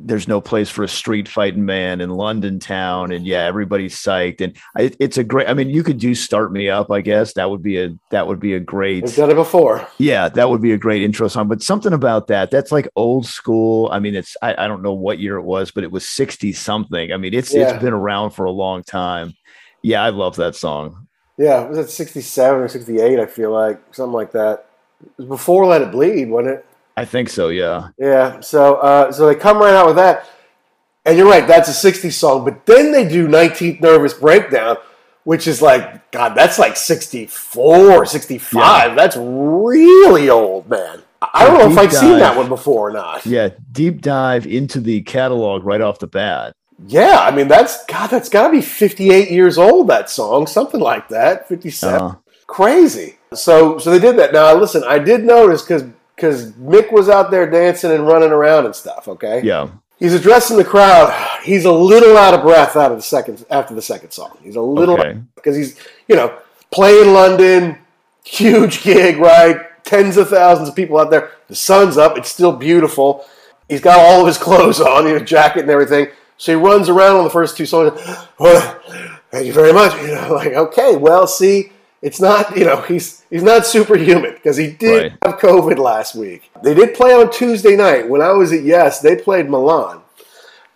there's 0.00 0.28
no 0.28 0.40
place 0.40 0.70
for 0.70 0.84
a 0.84 0.88
street 0.88 1.26
fighting 1.28 1.64
man 1.64 2.00
in 2.00 2.10
London 2.10 2.60
town 2.60 3.10
and 3.10 3.26
yeah, 3.26 3.44
everybody's 3.44 3.96
psyched 3.96 4.40
and 4.40 4.56
I, 4.76 4.92
it's 5.00 5.18
a 5.18 5.24
great 5.24 5.48
I 5.48 5.54
mean 5.54 5.70
you 5.70 5.82
could 5.82 5.98
do 5.98 6.14
start 6.14 6.52
me 6.52 6.68
up, 6.68 6.90
I 6.90 7.00
guess. 7.00 7.32
That 7.32 7.50
would 7.50 7.62
be 7.62 7.82
a 7.82 7.90
that 8.10 8.26
would 8.28 8.38
be 8.38 8.54
a 8.54 8.60
great 8.60 9.02
We've 9.02 9.16
done 9.16 9.30
it 9.30 9.34
before. 9.34 9.86
yeah, 9.98 10.28
that 10.28 10.50
would 10.50 10.62
be 10.62 10.70
a 10.72 10.78
great 10.78 11.02
intro 11.02 11.26
song. 11.26 11.48
But 11.48 11.62
something 11.62 11.92
about 11.92 12.28
that, 12.28 12.50
that's 12.52 12.70
like 12.70 12.88
old 12.94 13.26
school. 13.26 13.88
I 13.90 13.98
mean, 13.98 14.14
it's 14.14 14.36
I, 14.40 14.54
I 14.64 14.68
don't 14.68 14.82
know 14.82 14.92
what 14.92 15.18
year 15.18 15.36
it 15.36 15.42
was, 15.42 15.72
but 15.72 15.82
it 15.82 15.90
was 15.90 16.08
60 16.08 16.52
something. 16.52 17.12
I 17.12 17.16
mean, 17.16 17.34
it's 17.34 17.52
Yeah. 17.52 17.74
it's 17.74 17.82
been 17.82 17.92
around 17.92 18.30
for 18.30 18.44
a 18.44 18.52
long 18.52 18.84
time. 18.84 19.34
Yeah, 19.82 20.02
I 20.04 20.10
love 20.10 20.36
that 20.36 20.54
song. 20.54 21.08
Yeah, 21.36 21.64
was 21.68 21.78
it 21.78 21.88
67 21.90 22.60
or 22.60 22.68
68, 22.68 23.18
I 23.18 23.26
feel 23.26 23.50
like. 23.52 23.80
Something 23.92 24.12
like 24.12 24.32
that. 24.32 24.66
It 25.02 25.10
was 25.18 25.26
before 25.26 25.66
Let 25.66 25.82
It 25.82 25.92
Bleed, 25.92 26.28
wasn't 26.30 26.54
it? 26.56 26.66
I 26.98 27.04
think 27.04 27.28
so, 27.28 27.48
yeah. 27.48 27.90
Yeah, 27.96 28.40
so 28.40 28.76
uh, 28.76 29.12
so 29.12 29.26
they 29.26 29.36
come 29.36 29.58
right 29.58 29.74
out 29.74 29.86
with 29.86 29.96
that. 29.96 30.28
And 31.04 31.16
you're 31.16 31.28
right, 31.28 31.46
that's 31.46 31.68
a 31.68 31.92
60s 31.92 32.12
song. 32.12 32.44
But 32.44 32.66
then 32.66 32.92
they 32.92 33.08
do 33.08 33.28
19th 33.28 33.80
Nervous 33.80 34.14
Breakdown, 34.14 34.76
which 35.24 35.46
is 35.46 35.62
like, 35.62 36.10
God, 36.10 36.34
that's 36.34 36.58
like 36.58 36.76
64, 36.76 38.04
65. 38.04 38.96
That's 38.96 39.16
really 39.16 40.28
old, 40.28 40.68
man. 40.68 41.02
I 41.22 41.46
don't 41.46 41.58
know 41.58 41.70
if 41.70 41.78
I've 41.78 41.92
seen 41.92 42.18
that 42.18 42.36
one 42.36 42.48
before 42.48 42.90
or 42.90 42.92
not. 42.92 43.24
Yeah, 43.24 43.50
deep 43.72 44.02
dive 44.02 44.46
into 44.46 44.80
the 44.80 45.00
catalog 45.02 45.64
right 45.64 45.80
off 45.80 46.00
the 46.00 46.06
bat. 46.08 46.52
Yeah, 46.86 47.18
I 47.20 47.30
mean, 47.30 47.48
that's, 47.48 47.84
God, 47.86 48.08
that's 48.08 48.28
got 48.28 48.48
to 48.48 48.52
be 48.52 48.60
58 48.60 49.30
years 49.30 49.56
old, 49.56 49.88
that 49.88 50.10
song, 50.10 50.46
something 50.46 50.80
like 50.80 51.08
that, 51.08 51.48
57. 51.48 52.00
Uh, 52.00 52.14
crazy. 52.46 53.18
So 53.34 53.78
so 53.78 53.90
they 53.90 53.98
did 53.98 54.16
that. 54.18 54.32
Now 54.32 54.54
listen, 54.54 54.82
I 54.84 54.98
did 54.98 55.24
notice 55.24 55.62
because 55.62 55.84
because 56.18 56.50
Mick 56.52 56.92
was 56.92 57.08
out 57.08 57.30
there 57.30 57.48
dancing 57.48 57.92
and 57.92 58.06
running 58.06 58.30
around 58.30 58.66
and 58.66 58.74
stuff. 58.74 59.06
Okay, 59.06 59.40
yeah. 59.44 59.68
he's 60.00 60.14
addressing 60.14 60.56
the 60.56 60.64
crowd. 60.64 61.12
He's 61.44 61.64
a 61.64 61.72
little 61.72 62.16
out 62.18 62.34
of 62.34 62.42
breath 62.42 62.74
out 62.74 62.90
of 62.90 62.98
the 62.98 63.02
second 63.02 63.44
after 63.50 63.72
the 63.74 63.82
second 63.82 64.10
song. 64.10 64.36
He's 64.42 64.56
a 64.56 64.60
little 64.60 64.98
Okay. 65.00 65.20
because 65.36 65.54
he's 65.56 65.78
you 66.08 66.16
know 66.16 66.36
playing 66.72 67.12
London, 67.14 67.78
huge 68.24 68.82
gig, 68.82 69.18
right? 69.18 69.60
Tens 69.84 70.16
of 70.16 70.28
thousands 70.28 70.68
of 70.68 70.74
people 70.74 70.98
out 70.98 71.10
there. 71.10 71.30
The 71.46 71.54
sun's 71.54 71.96
up. 71.96 72.18
It's 72.18 72.28
still 72.30 72.52
beautiful. 72.52 73.24
He's 73.68 73.80
got 73.80 74.00
all 74.00 74.20
of 74.22 74.26
his 74.26 74.36
clothes 74.38 74.80
on, 74.80 75.06
you 75.06 75.12
know, 75.14 75.24
jacket 75.24 75.60
and 75.60 75.70
everything. 75.70 76.08
So 76.36 76.52
he 76.52 76.62
runs 76.62 76.88
around 76.88 77.16
on 77.16 77.24
the 77.24 77.30
first 77.30 77.56
two 77.56 77.64
songs. 77.66 77.98
Well, 78.38 78.80
thank 79.30 79.46
you 79.46 79.52
very 79.52 79.72
much. 79.72 79.94
You 80.02 80.08
know, 80.14 80.32
like 80.34 80.52
okay, 80.52 80.96
well, 80.96 81.26
see, 81.26 81.72
it's 82.02 82.20
not 82.20 82.56
you 82.56 82.64
know 82.64 82.80
he's 82.82 83.24
he's 83.30 83.42
not 83.42 83.66
superhuman 83.66 84.34
because 84.34 84.56
he 84.56 84.70
did 84.70 85.02
Right. 85.02 85.12
have 85.24 85.40
COVID 85.40 85.78
last 85.78 86.14
week. 86.14 86.50
They 86.62 86.74
did 86.74 86.94
play 86.94 87.12
on 87.12 87.30
Tuesday 87.30 87.76
night 87.76 88.08
when 88.08 88.20
I 88.22 88.32
was 88.32 88.52
at 88.52 88.62
Yes. 88.62 89.00
They 89.00 89.16
played 89.16 89.48
Milan, 89.50 90.00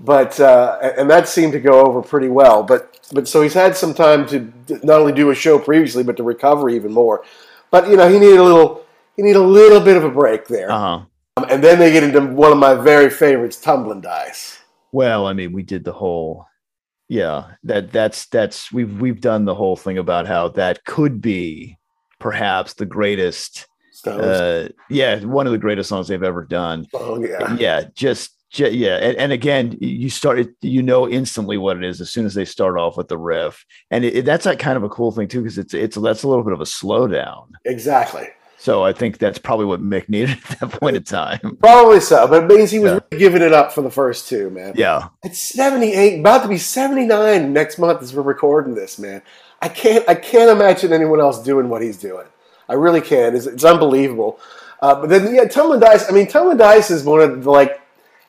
but 0.01 0.39
uh, 0.41 0.79
and 0.99 1.09
that 1.11 1.29
seemed 1.29 1.53
to 1.53 1.61
go 1.61 1.81
over 1.87 2.03
pretty 2.03 2.29
well. 2.29 2.63
But 2.63 2.99
but 3.13 3.29
so 3.29 3.43
he's 3.43 3.55
had 3.55 3.77
some 3.77 3.95
time 3.95 4.27
to 4.29 4.53
not 4.83 5.01
only 5.01 5.13
do 5.13 5.31
a 5.31 5.35
show 5.35 5.59
previously, 5.59 6.03
but 6.03 6.17
to 6.17 6.23
recover 6.23 6.69
even 6.71 6.93
more. 6.93 7.25
But 7.71 7.89
you 7.89 7.97
know 7.97 8.09
he 8.09 8.19
needed 8.19 8.39
a 8.39 8.43
little 8.45 8.85
he 9.17 9.23
needed 9.23 9.39
a 9.39 9.43
little 9.43 9.81
bit 9.81 9.97
of 9.97 10.05
a 10.05 10.11
break 10.11 10.49
there. 10.49 10.71
Uh 10.71 10.79
huh. 10.79 11.01
Um, 11.39 11.47
and 11.49 11.65
then 11.65 11.79
they 11.79 11.93
get 11.93 12.03
into 12.03 12.21
one 12.21 12.53
of 12.53 12.59
my 12.59 12.75
very 12.75 13.09
favorites, 13.09 13.57
tumbling 13.59 14.01
dice. 14.03 14.59
Well, 14.93 15.27
I 15.27 15.33
mean, 15.33 15.53
we 15.53 15.63
did 15.63 15.83
the 15.85 15.93
whole 15.93 16.47
yeah, 17.13 17.57
that 17.65 17.93
that's 17.93 18.25
that's 18.29 18.73
we've 18.73 18.99
we've 18.99 19.21
done 19.21 19.45
the 19.45 19.55
whole 19.55 19.77
thing 19.77 19.99
about 19.99 20.27
how 20.27 20.49
that 20.49 20.83
could 20.87 21.21
be 21.21 21.77
perhaps 22.19 22.73
the 22.73 22.87
greatest 22.87 23.67
uh 24.07 24.69
yeah, 24.89 25.21
one 25.21 25.47
of 25.47 25.53
the 25.53 25.59
greatest 25.59 25.91
songs 25.91 26.09
they've 26.09 26.23
ever 26.23 26.43
done. 26.43 26.87
oh 26.95 27.23
yeah, 27.23 27.55
yeah 27.57 27.83
just, 27.95 28.31
ju- 28.51 28.71
yeah 28.73 28.97
and, 28.97 29.17
and 29.19 29.31
again 29.31 29.77
you 29.81 30.09
start 30.09 30.47
you 30.63 30.83
know 30.83 31.07
instantly 31.07 31.59
what 31.59 31.77
it 31.77 31.85
is 31.85 32.01
as 32.01 32.09
soon 32.09 32.25
as 32.25 32.33
they 32.35 32.47
start 32.47 32.79
off 32.79 32.97
with 32.97 33.09
the 33.09 33.19
riff 33.19 33.63
and 33.91 34.05
it, 34.07 34.17
it- 34.17 34.25
that's 34.25 34.47
like 34.47 34.59
kind 34.59 34.79
of 34.79 34.83
a 34.83 34.89
cool 34.89 35.13
thing 35.13 35.29
too 35.29 35.43
because 35.43 35.59
it's 35.59 35.75
it's 35.75 35.97
that's 35.97 36.23
a 36.23 36.29
little 36.29 36.45
bit 36.45 36.55
of 36.55 36.63
a 36.63 36.65
slowdown 36.65 37.49
exactly. 37.67 38.27
So 38.63 38.83
i 38.85 38.93
think 38.93 39.19
that's 39.19 39.39
probably 39.39 39.67
what 39.67 39.81
mick 39.83 40.09
needed 40.09 40.39
at 40.51 40.61
that 40.61 40.71
point 40.81 40.97
in 40.97 41.03
time 41.03 41.41
Probably 41.61 42.01
so, 42.01 42.27
but 42.29 42.45
it 42.45 42.47
means 42.47 42.71
he 42.71 42.79
was 42.79 42.93
Yeah. 42.93 43.01
really 43.11 43.19
giving 43.25 43.43
it 43.43 43.53
up 43.53 43.73
for 43.73 43.83
the 43.83 43.91
first 43.91 44.29
two, 44.29 44.51
man. 44.51 44.75
yeah 44.77 45.09
It's 45.25 45.41
78, 45.41 46.21
about 46.21 46.43
to 46.43 46.49
be 46.49 46.59
79 46.59 47.53
next 47.53 47.79
month 47.79 48.03
as 48.03 48.15
we're 48.15 48.23
recording 48.23 48.75
this, 48.75 48.99
man. 48.99 49.23
I 49.61 49.69
can't 49.69 50.09
I 50.09 50.15
can't 50.15 50.51
imagine 50.51 50.93
anyone 50.93 51.21
else 51.21 51.43
doing 51.43 51.69
what 51.69 51.83
he's 51.83 51.97
doing. 51.97 52.27
I 52.69 52.75
really 52.75 53.01
can't. 53.01 53.35
It's, 53.37 53.47
it's 53.47 53.65
unbelievable. 53.65 54.39
Uh, 54.81 54.95
but 55.01 55.09
then 55.09 55.35
yeah, 55.35 55.45
Tumbling 55.45 55.81
Dice. 55.81 56.09
I 56.09 56.13
mean, 56.13 56.27
Tumbling 56.27 56.57
Dice 56.59 56.91
is 56.91 57.05
one 57.05 57.21
of 57.21 57.45
the 57.45 57.51
like 57.51 57.81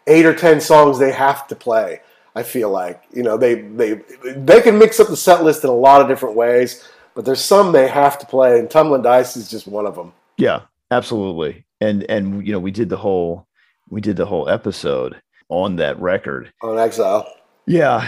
eight 0.07 0.25
or 0.25 0.35
ten 0.35 0.59
songs 0.61 0.99
they 0.99 1.11
have 1.11 1.47
to 1.47 1.55
play. 1.55 2.01
I 2.35 2.43
feel 2.43 2.69
like 2.69 3.01
you 3.11 3.23
know 3.23 3.37
they 3.37 3.61
they 3.61 4.01
they 4.35 4.61
can 4.61 4.77
mix 4.77 4.99
up 4.99 5.07
the 5.07 5.17
set 5.17 5.43
list 5.43 5.63
in 5.63 5.69
a 5.69 5.73
lot 5.87 6.01
of 6.01 6.07
different 6.07 6.35
ways, 6.35 6.87
but 7.15 7.25
there's 7.25 7.43
some 7.43 7.71
they 7.71 7.87
have 7.87 8.17
to 8.19 8.25
play, 8.25 8.59
and 8.59 8.69
Tumbling 8.69 9.01
Dice 9.03 9.35
is 9.37 9.49
just 9.49 9.65
one 9.67 9.85
of 9.87 9.95
them. 9.95 10.13
Yeah 10.43 10.59
absolutely 10.91 11.65
and 11.81 12.03
and 12.09 12.45
you 12.45 12.51
know 12.53 12.59
we 12.59 12.71
did 12.71 12.89
the 12.89 12.97
whole 12.97 13.47
we 13.89 14.01
did 14.01 14.15
the 14.17 14.25
whole 14.25 14.47
episode 14.49 15.21
on 15.49 15.75
that 15.77 15.99
record 15.99 16.51
On 16.61 16.77
Exile. 16.79 17.27
Yeah. 17.67 18.07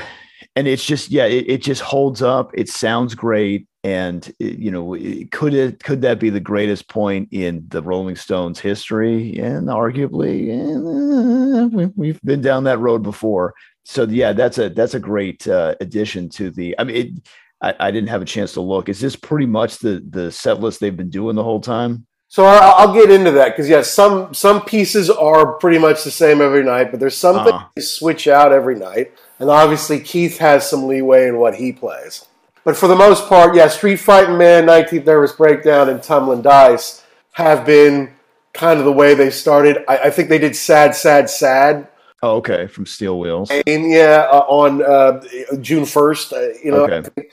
And 0.58 0.68
it's 0.68 0.86
just, 0.86 1.12
yeah, 1.12 1.26
it, 1.26 1.46
it 1.50 1.62
just 1.62 1.82
holds 1.82 2.22
up. 2.22 2.52
It 2.54 2.70
sounds 2.70 3.14
great. 3.14 3.68
And, 3.84 4.34
it- 4.40 4.58
you 4.58 4.72
know, 4.72 4.94
it- 4.96 5.32
could 5.32 5.54
it, 5.54 5.84
could 5.84 6.02
that 6.02 6.20
be 6.20 6.30
the 6.30 6.40
greatest 6.40 6.88
point 6.90 7.28
in 7.32 7.66
the 7.68 7.82
Rolling 7.84 8.16
Stones 8.16 8.60
history? 8.60 9.38
And 9.38 9.68
arguably, 9.68 10.50
eh, 10.50 11.66
we, 11.76 11.86
we've 11.96 12.22
been 12.24 12.42
down 12.42 12.64
that 12.66 12.80
road 12.80 13.04
before. 13.04 13.54
So 13.84 14.04
yeah, 14.06 14.34
that's 14.34 14.58
a, 14.58 14.70
that's 14.70 14.94
a 14.96 15.00
great 15.00 15.48
uh, 15.48 15.76
addition 15.82 16.30
to 16.30 16.50
the, 16.52 16.76
I 16.80 16.84
mean, 16.86 16.96
it, 16.96 17.28
I, 17.62 17.88
I 17.88 17.92
didn't 17.92 18.10
have 18.10 18.22
a 18.22 18.26
chance 18.26 18.54
to 18.54 18.62
look. 18.62 18.90
Is 18.90 19.00
this 19.00 19.16
pretty 19.16 19.46
much 19.46 19.80
the, 19.80 20.04
the 20.10 20.32
set 20.32 20.60
list 20.62 20.80
they've 20.80 20.96
been 20.98 21.10
doing 21.10 21.36
the 21.36 21.44
whole 21.44 21.62
time? 21.62 22.08
So 22.28 22.44
I'll 22.44 22.94
get 22.94 23.10
into 23.12 23.32
that 23.32 23.50
because 23.50 23.70
yes, 23.70 23.90
some 23.92 24.34
some 24.34 24.62
pieces 24.66 25.10
are 25.10 25.54
pretty 25.54 25.78
much 25.78 26.04
the 26.04 26.12
same 26.12 26.42
every 26.42 26.64
night, 26.64 26.92
but 26.92 27.00
there's 27.00 27.16
some 27.16 27.38
Uh-huh. 27.38 27.66
they 27.76 27.82
switch 27.82 28.28
out 28.28 28.52
every 28.52 28.76
night, 28.76 29.14
and 29.40 29.50
obviously 29.50 30.00
Keith 30.00 30.40
has 30.40 30.70
some 30.70 30.88
leeway 30.88 31.28
in 31.28 31.38
what 31.38 31.56
he 31.56 31.72
plays. 31.72 32.26
But 32.66 32.76
for 32.76 32.88
the 32.88 32.96
most 32.96 33.30
part, 33.30 33.56
yeah, 33.56 33.68
Street 33.68 33.98
Fighting 33.98 34.38
Man, 34.38 34.66
19th 34.66 35.06
Nervous 35.06 35.32
Breakdown, 35.34 35.88
and 35.88 36.02
Tumbling 36.02 36.42
Dice 36.42 37.04
have 37.34 37.64
been 37.66 38.10
kind 38.54 38.80
of 38.80 38.86
the 38.86 38.92
way 38.92 39.14
they 39.14 39.30
started. 39.30 39.86
I, 39.88 39.98
I 40.06 40.10
think 40.10 40.30
they 40.30 40.40
did 40.40 40.56
Sad, 40.56 40.96
Sad, 40.96 41.30
Sad, 41.30 41.88
Oh, 42.24 42.38
okay. 42.38 42.66
From 42.66 42.88
Steel 42.88 43.20
Wheels. 43.20 43.52
and 43.52 43.92
yeah, 43.92 44.28
uh, 44.32 44.40
on 44.48 44.82
uh, 44.84 45.22
June 45.62 45.84
1st, 45.84 46.34
uh, 46.34 46.58
you 46.64 46.72
know, 46.72 46.86
Okay. 46.86 47.28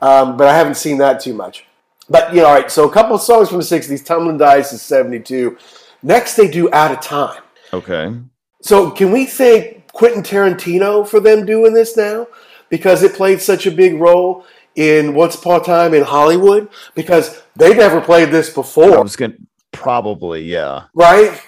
um, 0.00 0.38
but 0.38 0.46
I 0.48 0.56
haven't 0.56 0.76
seen 0.76 0.98
that 0.98 1.20
too 1.20 1.34
much. 1.34 1.66
But 2.08 2.34
you 2.34 2.40
know, 2.40 2.48
all 2.48 2.54
right. 2.54 2.70
So 2.70 2.88
a 2.88 2.92
couple 2.92 3.16
of 3.16 3.22
songs 3.22 3.48
from 3.48 3.58
the 3.58 3.64
'60s. 3.64 4.04
Tumbling 4.04 4.38
Dice 4.38 4.72
is 4.72 4.82
'72. 4.82 5.56
Next, 6.02 6.36
they 6.36 6.48
do 6.48 6.72
Out 6.72 6.92
of 6.92 7.00
Time. 7.00 7.42
Okay. 7.72 8.14
So 8.62 8.90
can 8.90 9.12
we 9.12 9.26
thank 9.26 9.92
Quentin 9.92 10.22
Tarantino 10.22 11.06
for 11.06 11.20
them 11.20 11.44
doing 11.46 11.74
this 11.74 11.96
now 11.96 12.26
because 12.68 13.02
it 13.02 13.14
played 13.14 13.40
such 13.40 13.66
a 13.66 13.70
big 13.70 13.94
role 13.94 14.44
in 14.74 15.14
Once 15.14 15.34
Upon 15.34 15.60
a 15.60 15.64
Time 15.64 15.94
in 15.94 16.02
Hollywood? 16.02 16.68
Because 16.94 17.42
they 17.56 17.74
never 17.74 18.00
played 18.00 18.30
this 18.30 18.50
I 18.50 18.54
before, 18.54 19.02
was 19.02 19.16
going 19.16 19.46
probably, 19.72 20.42
yeah. 20.42 20.84
right? 20.94 21.40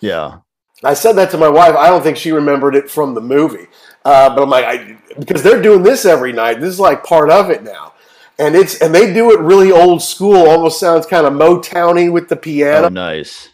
Yeah. 0.00 0.38
I 0.82 0.94
said 0.94 1.12
that 1.12 1.30
to 1.30 1.38
my 1.38 1.48
wife. 1.48 1.74
I 1.76 1.88
don't 1.88 2.02
think 2.02 2.16
she 2.16 2.32
remembered 2.32 2.74
it 2.74 2.90
from 2.90 3.14
the 3.14 3.20
movie, 3.20 3.66
uh, 4.04 4.34
but 4.34 4.42
I'm 4.42 4.50
like, 4.50 4.64
I, 4.64 4.98
because 5.18 5.42
they're 5.42 5.62
doing 5.62 5.82
this 5.82 6.04
every 6.04 6.32
night. 6.32 6.60
This 6.60 6.68
is 6.68 6.80
like 6.80 7.04
part 7.04 7.30
of 7.30 7.50
it 7.50 7.62
now, 7.62 7.93
and 8.38 8.54
it's 8.54 8.80
and 8.80 8.94
they 8.94 9.12
do 9.12 9.32
it 9.32 9.40
really 9.40 9.70
old 9.70 10.02
school. 10.02 10.48
Almost 10.48 10.80
sounds 10.80 11.06
kind 11.06 11.26
of 11.26 11.32
Motowny 11.32 12.10
with 12.10 12.28
the 12.28 12.36
piano. 12.36 12.86
Oh, 12.86 12.90
nice. 12.90 13.48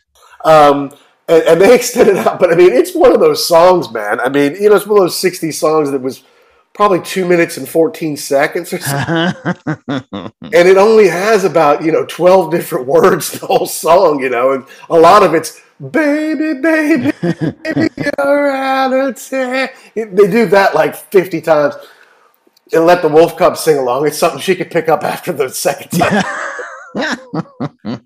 Um, 0.45 0.93
and, 1.29 1.43
and 1.45 1.61
they 1.61 1.75
it 1.79 2.17
out, 2.17 2.41
but 2.41 2.53
I 2.53 2.57
mean, 2.57 2.73
it's 2.73 2.95
one 2.95 3.13
of 3.13 3.21
those 3.21 3.47
songs, 3.47 3.93
man. 3.93 4.21
I 4.21 4.29
mean, 4.29 4.55
you 4.55 4.69
know, 4.69 4.77
it's 4.77 4.87
one 4.87 4.99
of 4.99 5.05
those 5.05 5.21
'60s 5.21 5.55
songs 5.55 5.91
that 5.91 6.01
was 6.01 6.25
probably 6.73 7.01
two 7.03 7.27
minutes 7.27 7.57
and 7.57 7.69
14 7.69 8.17
seconds 8.17 8.73
or 8.73 8.79
something. 8.79 9.35
and 9.87 10.33
it 10.69 10.79
only 10.79 11.09
has 11.09 11.45
about, 11.45 11.85
you 11.85 11.93
know, 11.93 12.07
12 12.07 12.51
different 12.51 12.87
words, 12.97 13.33
the 13.33 13.47
whole 13.47 13.67
song, 13.67 14.21
you 14.21 14.31
know, 14.31 14.53
and 14.53 14.65
a 14.89 14.99
lot 14.99 15.23
of 15.23 15.35
it's 15.35 15.61
baby, 15.79 16.55
baby, 16.61 17.13
baby, 17.21 17.89
you're 17.97 18.51
out 18.51 18.93
of 18.93 19.23
town. 19.23 19.69
They 19.95 20.07
do 20.31 20.47
that 20.47 20.75
like 20.75 20.95
50 20.95 21.41
times 21.41 21.75
and 22.73 22.87
let 22.87 23.03
the 23.03 23.09
Wolf 23.09 23.37
Cub 23.37 23.57
sing 23.57 23.79
along. 23.79 24.07
It's 24.07 24.19
something 24.19 24.41
she 24.41 24.55
could 24.55 24.71
pick 24.71 24.89
up 24.89 25.03
after 25.05 25.33
the 25.33 25.49
second 25.51 25.91
time. 25.99 26.25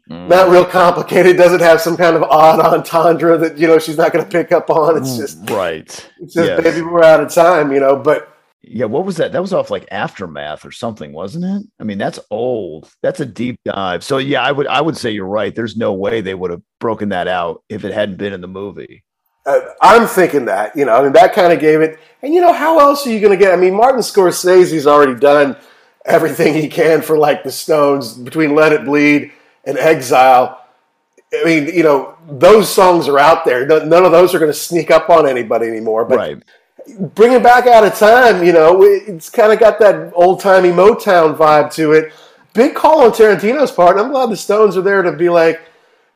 not 0.08 0.50
real 0.50 0.64
complicated. 0.64 1.36
Doesn't 1.36 1.60
have 1.60 1.80
some 1.80 1.96
kind 1.96 2.16
of 2.16 2.22
odd 2.24 2.60
entendre 2.60 3.36
that 3.38 3.58
you 3.58 3.66
know 3.66 3.78
she's 3.78 3.96
not 3.96 4.12
going 4.12 4.24
to 4.24 4.30
pick 4.30 4.52
up 4.52 4.70
on. 4.70 4.96
It's 4.96 5.10
mm, 5.10 5.18
just 5.18 5.50
right. 5.50 6.10
It's 6.20 6.34
just 6.34 6.46
Yes. 6.48 6.62
baby, 6.62 6.82
we're 6.82 7.02
out 7.02 7.20
of 7.20 7.32
time, 7.32 7.72
you 7.72 7.80
know. 7.80 7.96
But 7.96 8.28
Yeah, 8.62 8.86
what 8.86 9.04
was 9.06 9.16
that? 9.16 9.32
That 9.32 9.42
was 9.42 9.52
off 9.52 9.70
like 9.70 9.86
aftermath 9.90 10.64
or 10.64 10.70
something, 10.72 11.12
wasn't 11.12 11.44
it? 11.44 11.68
I 11.80 11.84
mean, 11.84 11.98
that's 11.98 12.18
old. 12.30 12.90
That's 13.02 13.20
a 13.20 13.26
deep 13.26 13.58
dive. 13.64 14.04
So 14.04 14.18
yeah, 14.18 14.42
I 14.42 14.52
would 14.52 14.66
I 14.66 14.80
would 14.80 14.96
say 14.96 15.10
you're 15.12 15.26
right. 15.26 15.54
There's 15.54 15.76
no 15.76 15.92
way 15.94 16.20
they 16.20 16.34
would 16.34 16.50
have 16.50 16.62
broken 16.80 17.08
that 17.10 17.28
out 17.28 17.62
if 17.68 17.84
it 17.84 17.92
hadn't 17.94 18.16
been 18.18 18.32
in 18.32 18.40
the 18.40 18.48
movie. 18.48 19.02
Uh, 19.46 19.60
I'm 19.80 20.06
thinking 20.06 20.46
that 20.46 20.76
you 20.76 20.84
know, 20.84 20.94
I 20.94 21.02
mean, 21.02 21.12
that 21.12 21.32
kind 21.34 21.52
of 21.52 21.60
gave 21.60 21.80
it. 21.80 21.98
And 22.22 22.32
you 22.32 22.40
know, 22.40 22.52
how 22.52 22.78
else 22.78 23.06
are 23.06 23.10
you 23.10 23.20
going 23.20 23.36
to 23.36 23.42
get? 23.42 23.52
I 23.52 23.56
mean, 23.56 23.74
Martin 23.74 24.00
Scorsese's 24.00 24.86
already 24.86 25.14
done 25.14 25.56
everything 26.04 26.54
he 26.54 26.68
can 26.68 27.02
for 27.02 27.18
like 27.18 27.44
the 27.44 27.52
Stones 27.52 28.14
between 28.14 28.54
Let 28.54 28.72
It 28.72 28.84
Bleed 28.84 29.32
and 29.64 29.78
Exile. 29.78 30.60
I 31.32 31.44
mean, 31.44 31.66
you 31.66 31.82
know, 31.82 32.16
those 32.28 32.72
songs 32.72 33.08
are 33.08 33.18
out 33.18 33.44
there. 33.44 33.66
None 33.66 33.88
none 33.88 34.04
of 34.04 34.12
those 34.12 34.34
are 34.34 34.38
going 34.38 34.52
to 34.52 34.58
sneak 34.58 34.90
up 34.90 35.10
on 35.10 35.28
anybody 35.28 35.66
anymore. 35.66 36.04
But 36.04 36.18
right. 36.18 36.42
bring 37.14 37.32
it 37.32 37.42
back 37.42 37.66
out 37.66 37.84
of 37.84 37.94
time, 37.94 38.44
you 38.44 38.52
know, 38.52 38.82
it's 38.82 39.28
kind 39.30 39.52
of 39.52 39.58
got 39.58 39.78
that 39.80 40.12
old 40.14 40.40
timey 40.40 40.70
Motown 40.70 41.36
vibe 41.36 41.72
to 41.74 41.92
it. 41.92 42.12
Big 42.52 42.74
call 42.74 43.02
on 43.02 43.10
Tarantino's 43.10 43.72
part. 43.72 43.96
and 43.96 44.06
I'm 44.06 44.12
glad 44.12 44.30
the 44.30 44.36
Stones 44.36 44.76
are 44.76 44.82
there 44.82 45.02
to 45.02 45.12
be 45.12 45.28
like, 45.28 45.60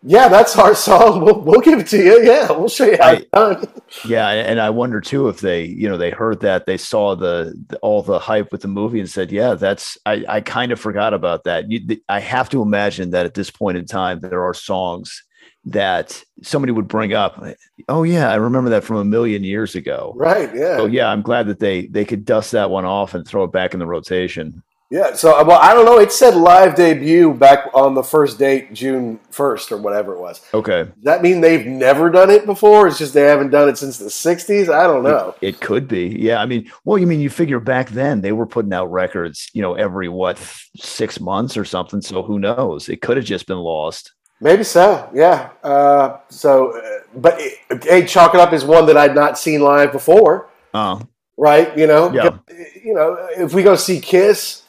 yeah, 0.03 0.29
that's 0.29 0.57
our 0.57 0.75
song. 0.75 1.25
We'll, 1.25 1.41
we'll 1.41 1.61
give 1.61 1.81
it 1.81 1.89
to 1.89 1.99
you. 1.99 2.23
Yeah, 2.23 2.51
we'll 2.53 2.69
show 2.69 2.87
you 2.87 2.97
how 3.01 3.13
it's 3.13 3.27
done. 3.33 3.67
Yeah, 4.07 4.29
and 4.29 4.61
I 4.61 4.71
wonder 4.71 5.01
too 5.01 5.29
if 5.29 5.41
they, 5.41 5.65
you 5.65 5.89
know, 5.89 5.97
they 5.97 6.11
heard 6.11 6.41
that, 6.41 6.67
they 6.67 6.77
saw 6.77 7.17
the, 7.17 7.55
the 7.69 7.79
all 7.79 8.03
the 8.03 8.19
hype 8.19 8.53
with 8.53 8.63
the 8.63 8.69
movie 8.69 9.01
and 9.01 9.11
said, 9.11 9.33
"Yeah, 9.33 9.55
that's." 9.55 9.99
I, 10.07 10.25
I 10.29 10.41
kind 10.41 10.73
of 10.73 10.81
forgot 10.81 11.15
about 11.15 11.45
that. 11.45 11.71
You, 11.71 11.99
I 12.09 12.21
have 12.21 12.49
to 12.51 12.63
imagine 12.63 13.11
that 13.11 13.27
at 13.27 13.35
this 13.35 13.51
point 13.51 13.77
in 13.77 13.87
time, 13.87 14.21
there 14.21 14.45
are 14.45 14.55
songs 14.55 15.25
that 15.65 16.23
somebody 16.43 16.73
would 16.73 16.89
bring 16.89 17.13
up. 17.13 17.43
Oh 17.89 18.03
yeah, 18.03 18.31
I 18.31 18.37
remember 18.37 18.71
that 18.71 18.85
from 18.85 18.97
a 18.97 19.05
million 19.05 19.45
years 19.45 19.75
ago. 19.75 20.15
Right. 20.17 20.55
Yeah. 20.55 20.79
So 20.79 20.87
yeah, 20.87 21.09
I'm 21.09 21.23
glad 21.23 21.47
that 21.49 21.59
they 21.59 21.87
they 21.87 22.05
could 22.05 22.25
dust 22.25 22.53
that 22.53 22.71
one 22.71 22.85
off 22.85 23.15
and 23.15 23.27
throw 23.27 23.45
it 23.45 23.53
back 23.53 23.75
in 23.75 23.81
the 23.81 23.87
rotation. 23.87 24.63
Yeah. 24.91 25.15
So, 25.15 25.45
well, 25.45 25.59
I 25.61 25.75
don't 25.75 25.85
know. 25.85 25.99
It 25.99 26.13
said 26.13 26.35
live 26.35 26.75
debut 26.75 27.35
back 27.35 27.69
on 27.75 27.95
the 27.95 28.03
first 28.03 28.39
date, 28.39 28.73
June 28.73 29.21
1st 29.33 29.73
or 29.73 29.77
whatever 29.77 30.15
it 30.15 30.19
was. 30.21 30.41
Okay, 30.55 30.85
Does 30.85 30.93
that 31.03 31.23
mean 31.23 31.43
they've 31.43 31.67
never 31.67 32.09
done 32.09 32.31
it 32.31 32.47
before? 32.47 32.89
It's 32.89 32.97
just 32.97 33.13
they 33.13 33.21
haven't 33.23 33.51
done 33.51 33.69
it 33.69 33.77
since 33.77 33.99
the 33.99 34.07
60s? 34.07 34.73
I 34.73 34.87
don't 34.87 35.03
know. 35.03 35.35
it 35.43 35.61
could 35.61 35.89
be. 35.89 36.17
Yeah, 36.19 36.41
I 36.41 36.47
mean, 36.47 36.71
well, 36.87 36.97
you 36.97 37.07
mean 37.07 37.21
you 37.21 37.29
figure 37.29 37.61
back 37.61 37.91
then 37.91 38.23
they 38.23 38.33
were 38.33 38.47
putting 38.47 38.73
out 38.73 38.91
records, 38.91 39.51
you 39.53 39.61
know, 39.61 39.75
every 39.75 40.09
what 40.09 40.39
six 40.77 41.21
months 41.21 41.59
or 41.59 41.67
something. 41.67 42.01
So 42.01 42.23
who 42.23 42.39
knows? 42.39 42.89
It 42.89 43.03
could 43.03 43.19
have 43.19 43.27
just 43.27 43.47
been 43.47 43.59
lost. 43.59 44.15
Maybe 44.41 44.63
so, 44.65 45.11
yeah. 45.13 45.51
Uh, 45.63 46.19
so, 46.31 46.71
uh, 46.79 47.01
but 47.15 47.35
it, 47.39 47.85
hey, 47.85 48.07
Chalk 48.07 48.33
It 48.35 48.41
Up 48.41 48.53
is 48.55 48.65
one 48.65 48.87
that 48.87 48.97
I'd 48.97 49.15
not 49.15 49.37
seen 49.39 49.61
live 49.61 49.91
before, 49.93 50.49
Oh, 50.73 51.03
right? 51.37 51.77
You 51.77 51.87
know, 51.89 52.11
Yeah. 52.13 52.39
you 52.83 52.95
know, 52.95 53.19
if 53.37 53.53
we 53.53 53.63
go 53.65 53.75
see 53.77 54.01
Kiss, 54.01 54.63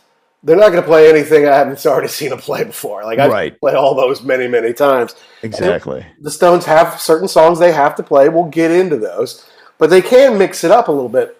they're 0.43 0.55
not 0.55 0.69
going 0.69 0.81
to 0.81 0.87
play 0.87 1.09
anything 1.09 1.45
I 1.47 1.55
haven't 1.55 1.85
already 1.85 2.07
seen 2.07 2.29
them 2.29 2.39
play 2.39 2.63
before. 2.63 3.03
Like 3.03 3.19
I've 3.19 3.31
Right. 3.31 3.59
played 3.59 3.75
all 3.75 3.93
those 3.95 4.23
many, 4.23 4.47
many 4.47 4.73
times. 4.73 5.15
exactly. 5.43 6.05
The 6.21 6.31
Stones 6.31 6.65
have 6.65 6.99
certain 7.01 7.27
songs 7.27 7.59
they 7.59 7.71
have 7.71 7.95
to 7.95 8.03
play. 8.03 8.29
We'll 8.29 8.45
get 8.45 8.71
into 8.71 8.97
those, 8.97 9.45
but 9.77 9.89
they 9.89 10.01
can 10.01 10.37
mix 10.37 10.63
it 10.63 10.71
up 10.71 10.87
a 10.87 10.91
little 10.91 11.09
bit. 11.09 11.35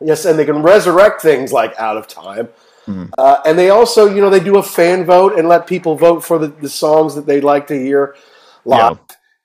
Yes, 0.00 0.24
and 0.24 0.38
they 0.38 0.44
can 0.44 0.62
resurrect 0.62 1.20
things 1.22 1.52
like 1.52 1.74
Out 1.78 1.96
of 1.96 2.06
Time. 2.06 2.48
Mhm. 2.86 3.10
Uh, 3.18 3.38
and 3.44 3.58
they 3.58 3.70
also, 3.70 4.06
you 4.08 4.20
know, 4.20 4.30
they 4.30 4.40
do 4.40 4.56
a 4.58 4.62
fan 4.62 5.04
vote 5.04 5.36
and 5.38 5.48
let 5.48 5.66
people 5.66 5.96
vote 5.96 6.24
for 6.24 6.38
the, 6.38 6.46
the 6.46 6.68
songs 6.68 7.14
that 7.16 7.26
they'd 7.26 7.44
like 7.44 7.66
to 7.66 7.74
hear 7.78 8.14
live. 8.64 8.98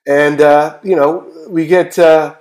And, 0.06 0.40
uh, 0.40 0.76
you 0.82 0.94
know, 0.96 1.26
we 1.48 1.66
get, 1.66 1.98
uh, 1.98 2.34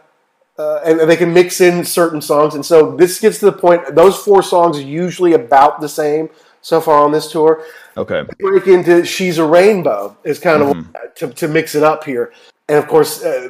uh, 0.58 0.80
and 0.86 1.00
they 1.10 1.16
can 1.16 1.34
mix 1.34 1.60
in 1.62 1.84
certain 1.84 2.22
songs. 2.22 2.56
And 2.56 2.66
so 2.66 2.96
this 2.96 3.20
gets 3.20 3.40
to 3.40 3.46
the 3.46 3.52
point, 3.54 3.96
those 3.96 4.18
four 4.18 4.44
songs 4.44 4.78
are 4.78 4.82
usually 4.82 5.34
about 5.34 5.82
the 5.82 5.90
same 5.90 6.30
so 6.62 6.80
far 6.80 7.04
on 7.04 7.12
this 7.12 7.30
tour 7.32 7.64
Okay. 7.98 8.24
break 8.40 8.68
into 8.68 9.04
"She's 9.06 9.38
a 9.38 9.46
Rainbow" 9.46 10.16
is 10.24 10.40
kind 10.40 10.64
of 10.64 10.70
Mhm. 10.70 11.14
to, 11.16 11.28
to 11.28 11.48
mix 11.48 11.76
it 11.76 11.84
up 11.84 12.04
here, 12.06 12.32
and 12.70 12.78
of 12.78 12.88
course, 12.88 13.24
uh, 13.24 13.50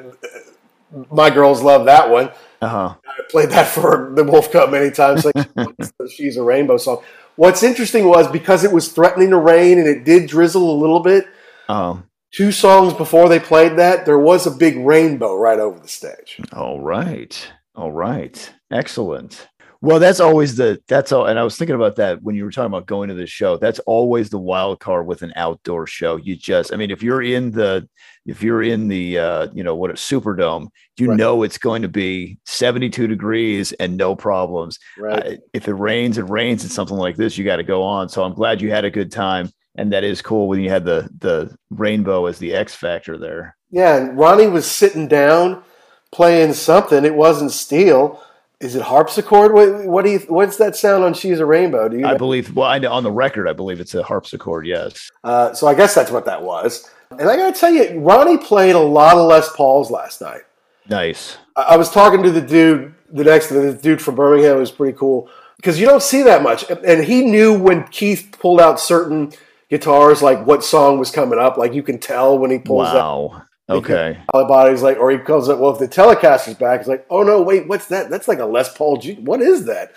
my 1.12 1.30
girls 1.30 1.62
love 1.62 1.86
that 1.86 2.10
one. 2.10 2.32
Uh 2.62 2.68
huh. 2.68 2.94
I 3.08 3.22
played 3.30 3.50
that 3.50 3.68
for 3.68 4.12
the 4.16 4.24
Wolf 4.24 4.52
Cub 4.52 4.72
many 4.72 4.90
times. 4.92 5.26
Like 5.26 5.36
"She's 6.10 6.38
a 6.38 6.44
Rainbow" 6.44 6.78
song. 6.78 7.02
What's 7.36 7.64
interesting 7.64 8.08
was 8.08 8.28
because 8.28 8.64
it 8.64 8.72
was 8.72 8.90
threatening 8.90 9.30
to 9.32 9.38
rain 9.38 9.78
and 9.80 9.88
it 9.88 10.04
did 10.06 10.28
drizzle 10.28 10.70
a 10.70 10.78
little 10.80 11.00
bit. 11.00 11.26
Um. 11.70 12.04
Two 12.34 12.52
songs 12.52 12.94
before 12.94 13.30
they 13.30 13.40
played 13.40 13.78
that, 13.78 14.06
there 14.06 14.18
was 14.20 14.48
a 14.48 14.52
big 14.52 14.78
rainbow 14.78 15.36
right 15.38 15.60
over 15.60 15.80
the 15.80 15.88
stage. 15.88 16.40
All 16.52 16.82
right. 16.82 17.48
All 17.76 17.92
right. 17.92 18.52
Excellent. 18.72 19.48
Well, 19.82 20.00
that's 20.00 20.22
always 20.22 20.56
the 20.56 20.82
that's 20.88 21.12
all. 21.12 21.26
And 21.26 21.38
I 21.38 21.44
was 21.44 21.58
thinking 21.58 21.76
about 21.76 21.98
that 21.98 22.24
when 22.24 22.36
you 22.36 22.46
were 22.46 22.52
talking 22.52 22.68
about 22.72 22.86
going 22.86 23.10
to 23.10 23.16
the 23.16 23.28
show. 23.28 23.58
That's 23.58 23.80
always 23.80 24.30
the 24.30 24.40
wild 24.40 24.80
card 24.80 25.06
with 25.06 25.22
an 25.24 25.34
outdoor 25.36 25.86
show. 25.88 26.16
You 26.16 26.38
just, 26.38 26.74
I 26.74 26.78
mean, 26.78 26.90
if 26.90 27.04
you're 27.04 27.22
in 27.22 27.52
the 27.52 27.88
if 28.26 28.42
you're 28.42 28.64
in 28.64 28.88
the 28.88 29.20
uh, 29.20 29.48
you 29.54 29.62
know 29.62 29.76
what 29.76 29.90
a 29.92 29.96
Superdome, 29.96 30.70
you 30.98 31.10
Right. 31.10 31.18
know 31.18 31.44
it's 31.44 31.58
going 31.58 31.82
to 31.82 31.90
be 31.90 32.40
72 32.46 33.08
degrees 33.08 33.74
and 33.74 33.98
no 33.98 34.16
problems. 34.16 34.80
Right. 34.98 35.24
Uh, 35.34 35.36
if 35.54 35.68
it 35.68 35.74
rains, 35.74 36.18
it 36.18 36.30
rains. 36.30 36.64
It's 36.64 36.74
something 36.74 36.98
like 36.98 37.18
this. 37.18 37.38
You 37.38 37.44
got 37.44 37.58
to 37.58 37.64
go 37.64 37.84
on. 37.84 38.08
So 38.08 38.24
I'm 38.24 38.34
glad 38.34 38.62
you 38.62 38.72
had 38.72 38.86
a 38.86 38.90
good 38.92 39.12
time, 39.12 39.52
and 39.76 39.92
that 39.92 40.04
is 40.04 40.22
cool 40.22 40.48
when 40.48 40.62
you 40.62 40.70
had 40.70 40.86
the 40.86 41.10
the 41.20 41.56
rainbow 41.70 42.26
as 42.26 42.40
the 42.40 42.54
X 42.54 42.76
factor 42.76 43.18
there. 43.18 43.56
Yeah, 43.72 43.98
and 43.98 44.18
Ronnie 44.18 44.48
was 44.48 44.70
sitting 44.70 45.08
down 45.08 45.64
playing 46.12 46.54
something. 46.54 47.06
It 47.06 47.16
wasn't 47.16 47.52
steel. 47.52 48.24
Is 48.60 48.76
it 48.76 48.84
harpsichord? 48.84 49.54
What, 49.54 49.86
what 49.86 50.06
do 50.06 50.12
you? 50.12 50.20
What's 50.20 50.58
that 50.58 50.76
sound 50.76 51.04
on 51.04 51.14
"She's 51.14 51.40
a 51.40 51.46
Rainbow"? 51.46 51.90
Do 51.90 51.98
you? 51.98 52.06
I 52.06 52.12
know? 52.12 52.18
believe. 52.18 52.56
Well, 52.56 52.68
I 52.68 52.80
know 52.80 52.92
on 52.92 53.04
the 53.04 53.12
record, 53.12 53.48
I 53.48 53.54
believe 53.54 53.80
it's 53.80 53.96
a 53.96 54.04
harpsichord. 54.04 54.66
Yes. 54.66 55.10
Uh, 55.24 55.54
so 55.54 55.68
I 55.68 55.74
guess 55.74 55.94
that's 55.94 56.12
what 56.12 56.26
that 56.26 56.42
was. 56.42 56.90
And 57.12 57.30
I 57.30 57.36
got 57.36 57.54
to 57.54 57.60
tell 57.60 57.72
you, 57.72 58.00
Ronnie 58.00 58.38
played 58.38 58.76
a 58.76 58.80
lot 58.80 59.18
of 59.18 59.28
Les 59.28 59.54
Pauls 59.56 59.92
last 59.92 60.22
night. 60.22 60.42
Nice. 60.90 61.38
I, 61.56 61.62
I 61.62 61.78
was 61.78 61.90
talking 61.92 62.24
to 62.24 62.32
the 62.32 62.42
dude, 62.42 62.94
the 63.12 63.24
next 63.24 63.48
to 63.50 63.56
the 63.56 63.74
dude 63.74 64.02
from 64.02 64.16
Birmingham, 64.16 64.58
it 64.58 64.60
was 64.60 64.72
pretty 64.72 64.98
cool 64.98 65.30
because 65.58 65.80
you 65.80 65.86
don't 65.86 66.04
see 66.04 66.24
that 66.24 66.42
much. 66.42 66.66
And 66.70 67.04
he 67.04 67.24
knew 67.26 67.58
when 67.58 67.88
Keith 67.88 68.36
pulled 68.40 68.62
out 68.62 68.80
certain 68.80 69.32
guitars, 69.78 70.22
like 70.22 70.46
what 70.46 70.64
song 70.64 71.00
was 71.00 71.10
coming 71.10 71.40
up. 71.40 71.58
Like 71.58 71.74
you 71.74 71.82
can 71.84 71.98
tell 72.00 72.38
when 72.38 72.52
he 72.52 72.60
pulls 72.60 72.88
out 72.90 72.96
Wow. 72.96 73.44
Okay. 73.70 74.20
the 74.34 74.46
body's 74.46 74.84
like, 74.84 74.98
or 74.98 75.10
he 75.10 75.18
calls 75.18 75.50
it, 75.50 75.58
well, 75.58 75.72
if 75.72 75.80
the 75.80 75.88
Telecaster's 75.88 76.56
back, 76.56 76.82
it's 76.82 76.90
like, 76.90 77.06
oh 77.10 77.24
no, 77.24 77.42
wait, 77.42 77.68
what's 77.68 77.88
that? 77.88 78.10
That's 78.10 78.28
like 78.28 78.40
a 78.40 78.46
Les 78.46 78.72
Paul. 78.78 78.98
G- 78.98 79.16
what 79.16 79.42
is 79.42 79.66
that? 79.66 79.94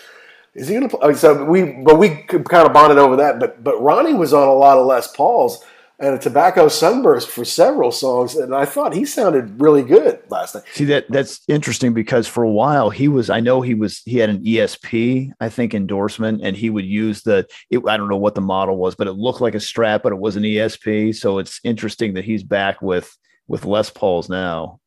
Is 0.55 0.67
he 0.67 0.73
gonna 0.73 0.89
play? 0.89 0.99
Oh, 1.03 1.13
so 1.13 1.43
we, 1.45 1.63
but 1.85 1.99
we 1.99 2.09
kind 2.23 2.65
of 2.65 2.73
bonded 2.73 2.97
over 2.97 3.17
that. 3.17 3.39
But 3.39 3.63
but 3.63 3.79
Ronnie 3.79 4.15
was 4.15 4.33
on 4.33 4.47
a 4.47 4.53
lot 4.53 4.77
of 4.79 4.87
Les 4.87 5.11
Pauls 5.15 5.63
and 5.99 6.13
a 6.13 6.19
Tobacco 6.19 6.67
Sunburst 6.67 7.29
for 7.29 7.43
several 7.43 7.91
songs, 7.91 8.35
and 8.35 8.53
I 8.53 8.65
thought 8.65 8.93
he 8.93 9.03
sounded 9.03 9.59
really 9.59 9.83
good 9.83 10.21
last 10.29 10.53
night. 10.55 10.63
See 10.73 10.85
that 10.85 11.09
that's 11.09 11.41
interesting 11.47 11.93
because 11.93 12.27
for 12.27 12.43
a 12.43 12.51
while 12.51 12.89
he 12.89 13.07
was 13.07 13.29
I 13.29 13.39
know 13.39 13.61
he 13.61 13.73
was 13.73 14.01
he 14.05 14.17
had 14.17 14.29
an 14.29 14.43
ESP 14.43 15.31
I 15.39 15.49
think 15.49 15.73
endorsement 15.73 16.41
and 16.43 16.55
he 16.55 16.69
would 16.69 16.85
use 16.85 17.23
the 17.23 17.47
it, 17.69 17.81
I 17.87 17.97
don't 17.97 18.09
know 18.09 18.17
what 18.17 18.35
the 18.35 18.41
model 18.41 18.77
was 18.77 18.95
but 18.95 19.07
it 19.07 19.13
looked 19.13 19.41
like 19.41 19.55
a 19.55 19.59
strap 19.59 20.03
but 20.03 20.11
it 20.11 20.19
was 20.19 20.35
an 20.35 20.43
ESP 20.43 21.15
so 21.15 21.39
it's 21.39 21.59
interesting 21.63 22.13
that 22.13 22.25
he's 22.25 22.43
back 22.43 22.81
with 22.81 23.15
with 23.47 23.65
Les 23.65 23.89
Pauls 23.89 24.29
now 24.29 24.79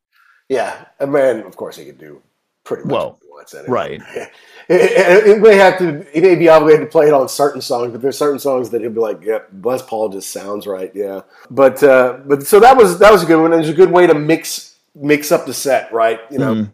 Yeah, 0.49 0.85
and 0.99 1.13
man, 1.13 1.41
of 1.41 1.57
course 1.57 1.77
he 1.77 1.85
could 1.87 1.99
do 1.99 2.23
pretty 2.65 2.85
much 2.85 2.93
Well, 2.93 3.09
what 3.11 3.19
he 3.23 3.29
wants. 3.29 3.55
Anyway. 3.55 3.73
right. 3.73 4.01
It, 4.73 5.27
it, 5.27 5.43
may 5.43 5.57
have 5.57 5.79
to. 5.79 6.07
He 6.13 6.21
may 6.21 6.37
be 6.37 6.49
obligated 6.49 6.87
to 6.87 6.91
play 6.93 7.09
it 7.09 7.13
on 7.13 7.29
certain 7.29 7.61
songs, 7.61 7.91
but 7.91 8.01
there's 8.01 8.17
certain 8.17 8.39
songs 8.39 8.71
that 8.71 8.81
he'll 8.81 8.91
be 8.91 9.01
like, 9.01 9.21
"Yep, 9.21 9.49
Les 9.65 9.83
Paul 9.83 10.11
just 10.11 10.31
sounds 10.31 10.65
right." 10.67 10.93
Yeah, 10.95 11.23
but 11.51 11.83
uh, 11.83 12.19
but 12.25 12.47
so 12.47 12.61
that 12.61 12.77
was 12.77 13.01
that 13.01 13.11
was 13.11 13.25
a 13.25 13.27
good 13.27 13.43
one. 13.43 13.53
It 13.53 13.57
was 13.57 13.69
a 13.69 13.75
good 13.75 13.91
way 13.91 14.07
to 14.07 14.15
mix 14.15 14.77
mix 14.95 15.33
up 15.33 15.45
the 15.45 15.53
set, 15.55 15.93
right? 15.93 16.21
You 16.31 16.39
know, 16.39 16.55
Mhm. 16.55 16.73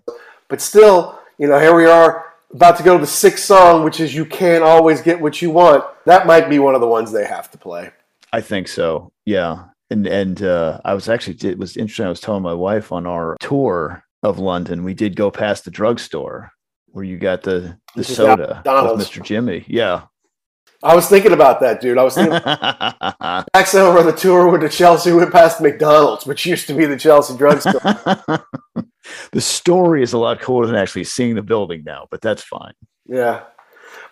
but 0.49 0.61
still, 0.61 1.19
you 1.39 1.49
know, 1.49 1.59
here 1.59 1.75
we 1.75 1.87
are 1.87 2.27
about 2.53 2.77
to 2.77 2.83
go 2.83 2.95
to 2.95 3.01
the 3.01 3.07
sixth 3.07 3.45
song, 3.47 3.83
which 3.83 3.99
is 3.99 4.15
"You 4.15 4.27
Can't 4.27 4.63
Always 4.63 5.01
Get 5.01 5.19
What 5.19 5.41
You 5.41 5.51
Want." 5.51 5.83
That 6.05 6.27
might 6.27 6.51
be 6.51 6.59
one 6.59 6.75
of 6.75 6.83
the 6.83 6.87
ones 6.87 7.13
they 7.13 7.25
have 7.25 7.51
to 7.53 7.59
play. 7.59 7.91
I 8.33 8.43
think 8.43 8.69
so 8.69 9.11
yeah 9.25 9.65
and 9.91 10.07
and 10.07 10.43
uh, 10.43 10.81
I 10.85 10.95
was 10.95 11.09
actually 11.09 11.37
it 11.49 11.59
was 11.59 11.77
interesting 11.77 12.07
I 12.07 12.11
was 12.11 12.21
telling 12.21 12.43
my 12.43 12.55
wife 12.55 12.93
on 12.93 13.07
our 13.07 13.37
tour 13.41 14.03
of 14.23 14.39
London 14.39 14.85
we 14.85 14.95
did 14.95 15.17
go 15.17 15.31
past 15.31 15.65
the 15.65 15.71
drugstore 15.71 16.51
where 16.97 17.05
you 17.05 17.19
got 17.19 17.43
the 17.43 17.79
the 17.95 18.03
soda 18.03 18.63
with. 18.65 19.07
Mr. 19.07 19.23
Jimmy. 19.23 19.67
Yeah. 19.69 20.05
I 20.83 20.95
was 20.95 21.07
thinking 21.09 21.33
about 21.33 21.61
that, 21.61 21.83
dude. 21.83 21.99
I 21.99 22.03
was 22.03 22.15
thinking 22.15 22.33
back 22.41 23.67
summer 23.67 23.99
on 23.99 24.07
the 24.07 24.15
tour 24.17 24.49
went 24.49 24.63
to 24.63 24.71
Chelsea, 24.71 25.13
went 25.13 25.31
past 25.31 25.61
McDonald's, 25.61 26.25
which 26.25 26.47
used 26.47 26.67
to 26.69 26.75
be 26.75 26.87
the 26.87 26.97
Chelsea 26.97 27.37
drugstore. 27.37 27.81
the 29.33 29.41
story 29.41 30.03
is 30.03 30.15
a 30.15 30.19
lot 30.19 30.41
cooler 30.41 30.67
than 30.67 30.77
actually 30.77 31.05
seeing 31.05 31.35
the 31.35 31.43
building 31.43 31.83
now, 31.85 32.07
but 32.11 32.23
that's 32.23 32.43
fine. 32.43 32.73
yeah, 33.05 33.43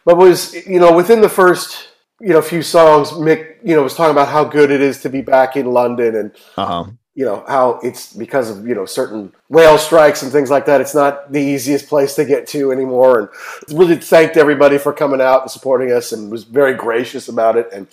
but 0.04 0.18
was 0.18 0.54
you 0.66 0.78
know 0.78 0.94
within 0.94 1.22
the 1.22 1.28
first 1.30 1.88
you 2.20 2.34
know 2.34 2.42
few 2.42 2.60
songs, 2.62 3.12
Mick 3.12 3.56
you 3.64 3.74
know 3.74 3.82
was 3.82 3.94
talking 3.94 4.12
about 4.12 4.28
how 4.28 4.44
good 4.44 4.70
it 4.70 4.82
is 4.82 5.00
to 5.02 5.08
be 5.08 5.22
back 5.22 5.56
in 5.56 5.72
London 5.72 6.16
and 6.16 6.36
Uh 6.58 6.66
huh. 6.66 6.84
You 7.14 7.24
know 7.24 7.44
how 7.46 7.78
it's 7.82 8.12
because 8.12 8.50
of 8.50 8.66
you 8.66 8.74
know 8.74 8.86
certain 8.86 9.32
rail 9.48 9.78
strikes 9.78 10.22
and 10.22 10.32
things 10.32 10.50
like 10.50 10.66
that. 10.66 10.80
It's 10.80 10.94
not 10.94 11.32
the 11.32 11.40
easiest 11.40 11.88
place 11.88 12.14
to 12.14 12.24
get 12.24 12.46
to 12.48 12.72
anymore, 12.72 13.18
and 13.18 13.78
really 13.78 13.96
thanked 13.96 14.36
everybody 14.36 14.78
for 14.78 14.92
coming 14.92 15.20
out 15.20 15.42
and 15.42 15.50
supporting 15.50 15.92
us, 15.92 16.12
and 16.12 16.30
was 16.30 16.44
very 16.44 16.74
gracious 16.74 17.28
about 17.28 17.56
it. 17.56 17.68
And 17.72 17.86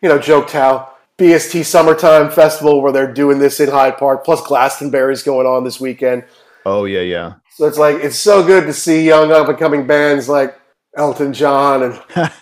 you 0.00 0.08
know 0.08 0.18
joked 0.18 0.52
how 0.52 0.94
BST 1.18 1.64
Summertime 1.64 2.30
Festival 2.30 2.80
where 2.80 2.92
they're 2.92 3.12
doing 3.12 3.38
this 3.38 3.60
in 3.60 3.68
Hyde 3.68 3.98
Park, 3.98 4.24
plus 4.24 4.40
Glastonbury's 4.46 5.22
going 5.22 5.46
on 5.46 5.64
this 5.64 5.78
weekend. 5.78 6.24
Oh 6.64 6.86
yeah, 6.86 7.02
yeah. 7.02 7.34
So 7.50 7.66
it's 7.66 7.78
like 7.78 7.96
it's 7.96 8.18
so 8.18 8.44
good 8.44 8.64
to 8.64 8.72
see 8.72 9.06
young 9.06 9.30
up 9.30 9.48
and 9.48 9.58
coming 9.58 9.86
bands 9.86 10.28
like 10.28 10.58
Elton 10.96 11.32
John 11.34 11.82
and 11.82 11.92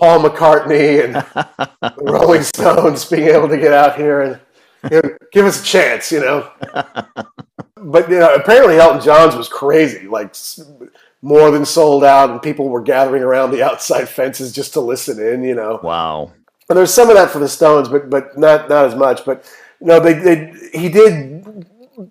Paul 0.00 0.20
McCartney 0.20 1.04
and 1.04 1.14
the 1.14 1.92
Rolling 2.02 2.42
Stones 2.42 3.04
being 3.04 3.28
able 3.28 3.48
to 3.48 3.56
get 3.56 3.72
out 3.72 3.96
here 3.96 4.22
and 4.22 4.40
you 4.90 5.00
know, 5.02 5.17
give 5.32 5.46
us 5.46 5.60
a 5.60 5.64
chance, 5.64 6.12
you 6.12 6.20
know. 6.20 6.50
But 7.80 8.10
you 8.10 8.18
know, 8.18 8.34
apparently 8.34 8.78
Elton 8.78 9.00
John's 9.00 9.36
was 9.36 9.48
crazy, 9.48 10.08
like 10.08 10.34
more 11.22 11.50
than 11.50 11.64
sold 11.64 12.04
out, 12.04 12.30
and 12.30 12.42
people 12.42 12.68
were 12.68 12.82
gathering 12.82 13.22
around 13.22 13.50
the 13.50 13.62
outside 13.62 14.08
fences 14.08 14.52
just 14.52 14.72
to 14.72 14.80
listen 14.80 15.24
in, 15.24 15.44
you 15.44 15.54
know. 15.54 15.80
Wow. 15.82 16.32
And 16.68 16.76
there's 16.76 16.92
some 16.92 17.08
of 17.08 17.16
that 17.16 17.30
for 17.30 17.38
the 17.38 17.48
Stones, 17.48 17.88
but 17.88 18.10
but 18.10 18.36
not 18.36 18.68
not 18.68 18.84
as 18.84 18.94
much. 18.94 19.24
But 19.24 19.50
you 19.80 19.86
know, 19.86 20.00
they, 20.00 20.14
they 20.14 20.52
he 20.72 20.88
did 20.88 21.44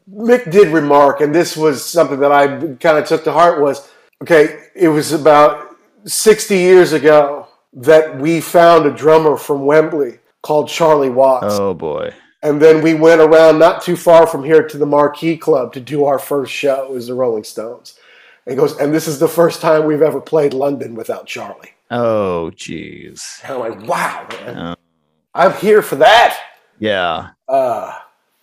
Mick 0.10 0.52
did 0.52 0.70
remark, 0.70 1.22
and 1.22 1.34
this 1.34 1.56
was 1.56 1.86
something 1.86 2.20
that 2.20 2.32
I 2.32 2.48
kind 2.76 2.98
of 2.98 3.06
took 3.06 3.24
to 3.26 3.32
heart 3.32 3.62
was 3.62 3.90
okay. 4.24 4.60
It 4.76 4.90
was 4.90 5.12
about 5.12 5.76
60 6.06 6.56
years 6.56 6.94
ago 6.94 7.48
that 7.74 8.18
we 8.18 8.42
found 8.42 8.86
a 8.86 8.92
drummer 8.92 9.38
from 9.38 9.66
Wembley 9.66 10.20
called 10.42 10.70
Charlie 10.70 11.10
Watts, 11.10 11.56
Oh 11.60 11.74
boy. 11.74 12.14
And 12.48 12.62
then 12.62 12.82
we 12.82 12.94
went 12.94 13.22
around 13.22 13.60
not 13.60 13.82
too 13.82 13.96
far 13.96 14.26
from 14.28 14.44
here 14.44 14.68
to 14.68 14.78
the 14.78 14.86
Marquee 14.86 15.38
Club 15.38 15.74
to 15.74 15.80
do 15.80 16.06
our 16.06 16.20
first 16.20 16.52
show 16.54 16.96
as 16.96 17.08
the 17.08 17.14
Rolling 17.14 17.44
Stones. 17.44 17.98
And 18.46 18.54
he 18.54 18.58
goes, 18.58 18.78
and 18.80 18.94
this 18.94 19.08
is 19.08 19.20
the 19.20 19.28
first 19.28 19.60
time 19.62 19.86
we've 19.86 20.02
ever 20.02 20.22
played 20.22 20.54
London 20.54 20.96
without 20.96 21.26
Charlie. 21.28 21.74
Oh 21.92 22.52
jeez. 22.56 23.44
And 23.44 23.54
I'm 23.54 23.60
like, 23.60 23.88
wow, 23.88 24.28
man, 24.32 24.58
Oh. 24.58 24.76
I'm 25.34 25.54
here 25.54 25.82
for 25.82 25.98
that. 25.98 26.40
Yeah. 26.80 27.30
Uh, 27.48 27.94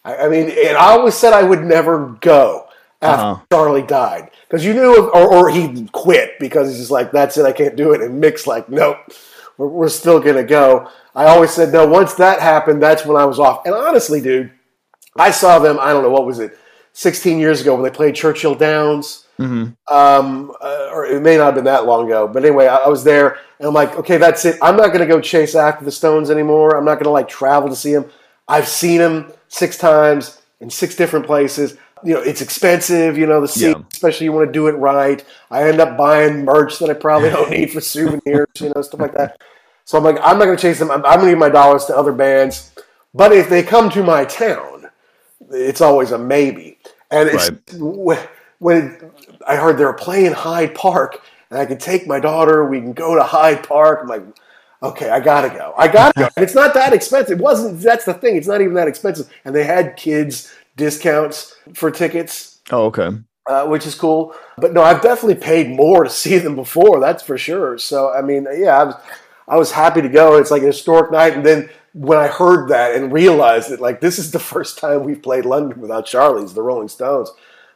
I, 0.05 0.17
I 0.17 0.29
mean, 0.29 0.51
and 0.51 0.77
I 0.77 0.93
always 0.93 1.15
said 1.15 1.33
I 1.33 1.43
would 1.43 1.63
never 1.63 2.17
go 2.21 2.67
after 3.03 3.23
Uh-huh. 3.25 3.41
Charlie 3.53 3.83
died 3.83 4.31
because 4.49 4.65
you 4.65 4.75
knew, 4.75 5.09
or, 5.11 5.35
or 5.35 5.51
he 5.51 5.89
quit 5.93 6.39
because 6.39 6.69
he's 6.69 6.79
just 6.79 6.91
like, 6.91 7.11
that's 7.13 7.37
it, 7.37 7.45
I 7.47 7.53
can't 7.53 7.77
do 7.77 7.93
it. 7.93 8.01
And 8.03 8.21
Mick's 8.21 8.47
like, 8.47 8.69
nope, 8.69 8.99
we're, 9.59 9.69
we're 9.69 9.89
still 9.89 10.21
gonna 10.21 10.45
go. 10.45 10.89
I 11.15 11.27
always 11.27 11.51
said 11.51 11.73
no. 11.73 11.87
Once 11.87 12.15
that 12.15 12.41
happened, 12.41 12.83
that's 12.83 13.05
when 13.07 13.17
I 13.17 13.25
was 13.25 13.39
off. 13.39 13.65
And 13.67 13.75
honestly, 13.75 14.21
dude, 14.21 14.51
I 15.17 15.31
saw 15.31 15.59
them. 15.59 15.79
I 15.81 15.93
don't 15.93 16.03
know 16.03 16.11
what 16.11 16.27
was 16.27 16.39
it, 16.41 16.59
16 16.93 17.39
years 17.39 17.61
ago 17.61 17.75
when 17.75 17.85
they 17.85 17.91
played 17.97 18.15
Churchill 18.15 18.55
Downs. 18.55 19.27
hmm 19.37 19.67
Um, 19.89 20.53
uh, 20.61 20.89
or 20.93 21.07
it 21.07 21.23
may 21.23 21.37
not 21.37 21.47
have 21.47 21.55
been 21.55 21.65
that 21.65 21.87
long 21.87 22.07
ago, 22.07 22.27
but 22.27 22.45
anyway, 22.45 22.67
I, 22.67 22.77
I 22.79 22.89
was 22.89 23.05
there, 23.05 23.39
and 23.59 23.69
I'm 23.69 23.75
like, 23.75 23.97
okay, 23.97 24.17
that's 24.17 24.45
it. 24.45 24.57
I'm 24.63 24.77
not 24.77 24.89
going 24.89 25.01
to 25.01 25.07
go 25.07 25.21
chase 25.21 25.55
after 25.55 25.85
the 25.85 25.93
Stones 25.93 26.31
anymore. 26.31 26.77
I'm 26.77 26.85
not 26.85 26.95
going 26.95 27.05
to 27.05 27.11
like 27.11 27.29
travel 27.29 27.69
to 27.69 27.77
see 27.77 27.93
them. 27.93 28.07
I've 28.49 28.69
seen 28.69 28.99
them 28.99 29.33
six 29.49 29.79
times 29.79 30.41
in 30.61 30.69
six 30.71 30.97
different 30.97 31.27
places. 31.27 31.77
You 32.03 32.15
know, 32.15 32.21
it's 32.21 32.43
expensive. 32.43 33.17
You 33.17 33.27
know, 33.27 33.41
the 33.41 33.49
seat, 33.49 33.69
Yeah. 33.69 33.83
especially 33.93 34.25
you 34.27 34.33
want 34.33 34.47
to 34.49 34.53
do 34.53 34.67
it 34.67 34.73
right. 34.73 35.25
I 35.51 35.69
end 35.69 35.81
up 35.81 35.97
buying 35.97 36.45
merch 36.45 36.79
that 36.81 36.91
I 36.91 36.95
probably 36.95 37.31
don't 37.37 37.51
need 37.51 37.73
for 37.73 37.81
souvenirs. 37.81 38.49
You 38.61 38.73
know, 38.75 38.83
stuff 38.83 39.01
like 39.01 39.15
that. 39.15 39.41
So 39.85 39.99
I'm 39.99 40.05
like, 40.05 40.17
I'm 40.23 40.39
not 40.39 40.47
going 40.47 40.57
to 40.57 40.63
chase 40.63 40.79
them. 40.79 40.91
I'm, 40.91 41.05
I'm 41.05 41.17
going 41.21 41.27
to 41.27 41.33
give 41.33 41.39
my 41.39 41.49
dollars 41.51 41.85
to 41.87 41.97
other 41.97 42.13
bands. 42.13 42.73
But 43.13 43.33
if 43.33 43.49
they 43.49 43.63
come 43.63 43.91
to 43.91 44.03
my 44.03 44.25
town, 44.25 44.87
it's 45.51 45.81
always 45.81 46.11
a 46.13 46.19
maybe. 46.19 46.79
And 47.11 47.29
it's 47.29 47.51
Right. 47.51 48.19
wh- 48.19 48.27
when 48.63 48.99
I 49.47 49.57
heard 49.57 49.77
they 49.79 49.85
were 49.85 49.93
playing 49.93 50.33
Hyde 50.33 50.75
Park, 50.75 51.21
and 51.51 51.59
I 51.59 51.67
could 51.67 51.81
take 51.81 52.07
my 52.07 52.19
daughter. 52.19 52.65
We 52.65 52.81
can 52.81 52.93
go 52.95 53.15
to 53.15 53.23
Hyde 53.23 53.63
Park. 53.69 54.01
I'm 54.03 54.09
like, 54.09 54.25
okay, 54.83 55.11
I 55.11 55.21
gotta 55.21 55.51
go. 55.51 55.75
I 55.77 55.87
gotta 55.89 56.19
go. 56.19 56.29
And 56.37 56.43
it's 56.43 56.55
not 56.55 56.75
that 56.75 56.93
expensive. 56.93 57.39
It 57.39 57.43
wasn't. 57.43 57.81
That's 57.81 58.05
the 58.07 58.15
thing. 58.15 58.37
It's 58.37 58.49
not 58.49 58.61
even 58.63 58.75
that 58.75 58.89
expensive. 58.89 59.31
And 59.45 59.55
they 59.55 59.65
had 59.65 59.97
kids 59.97 60.53
discounts 60.77 61.55
for 61.75 61.91
tickets, 61.91 62.61
Oh, 62.73 62.87
okay. 62.87 63.11
uh, 63.47 63.67
which 63.67 63.87
is 63.87 63.95
cool. 63.95 64.35
But 64.59 64.73
no, 64.73 64.83
I've 64.83 65.03
definitely 65.03 65.37
paid 65.41 65.69
more 65.69 66.03
to 66.05 66.11
see 66.11 66.39
them 66.39 66.57
before. 66.57 66.99
That's 66.99 67.23
for 67.23 67.39
sure. 67.39 67.79
So 67.79 68.13
I 68.13 68.23
mean, 68.23 68.49
yeah, 68.57 68.81
I 68.81 68.85
was 68.85 68.95
I 69.49 69.57
was 69.57 69.73
happy 69.73 70.03
to 70.03 70.09
go. 70.09 70.37
It's 70.37 70.51
like 70.51 70.63
a 70.63 70.67
historic 70.67 71.11
night. 71.13 71.35
And 71.35 71.45
then 71.45 71.69
when 71.93 72.19
I 72.19 72.27
heard 72.27 72.69
that 72.71 72.95
and 72.95 73.13
realized 73.13 73.71
that 73.71 73.81
like 73.81 74.01
this 74.01 74.19
is 74.19 74.31
the 74.31 74.39
first 74.53 74.79
time 74.79 75.05
we've 75.05 75.23
played 75.23 75.45
London 75.45 75.81
without 75.81 76.07
Charlie's, 76.07 76.55
the 76.55 76.63
Rolling 76.63 76.89
Stones, 76.89 77.31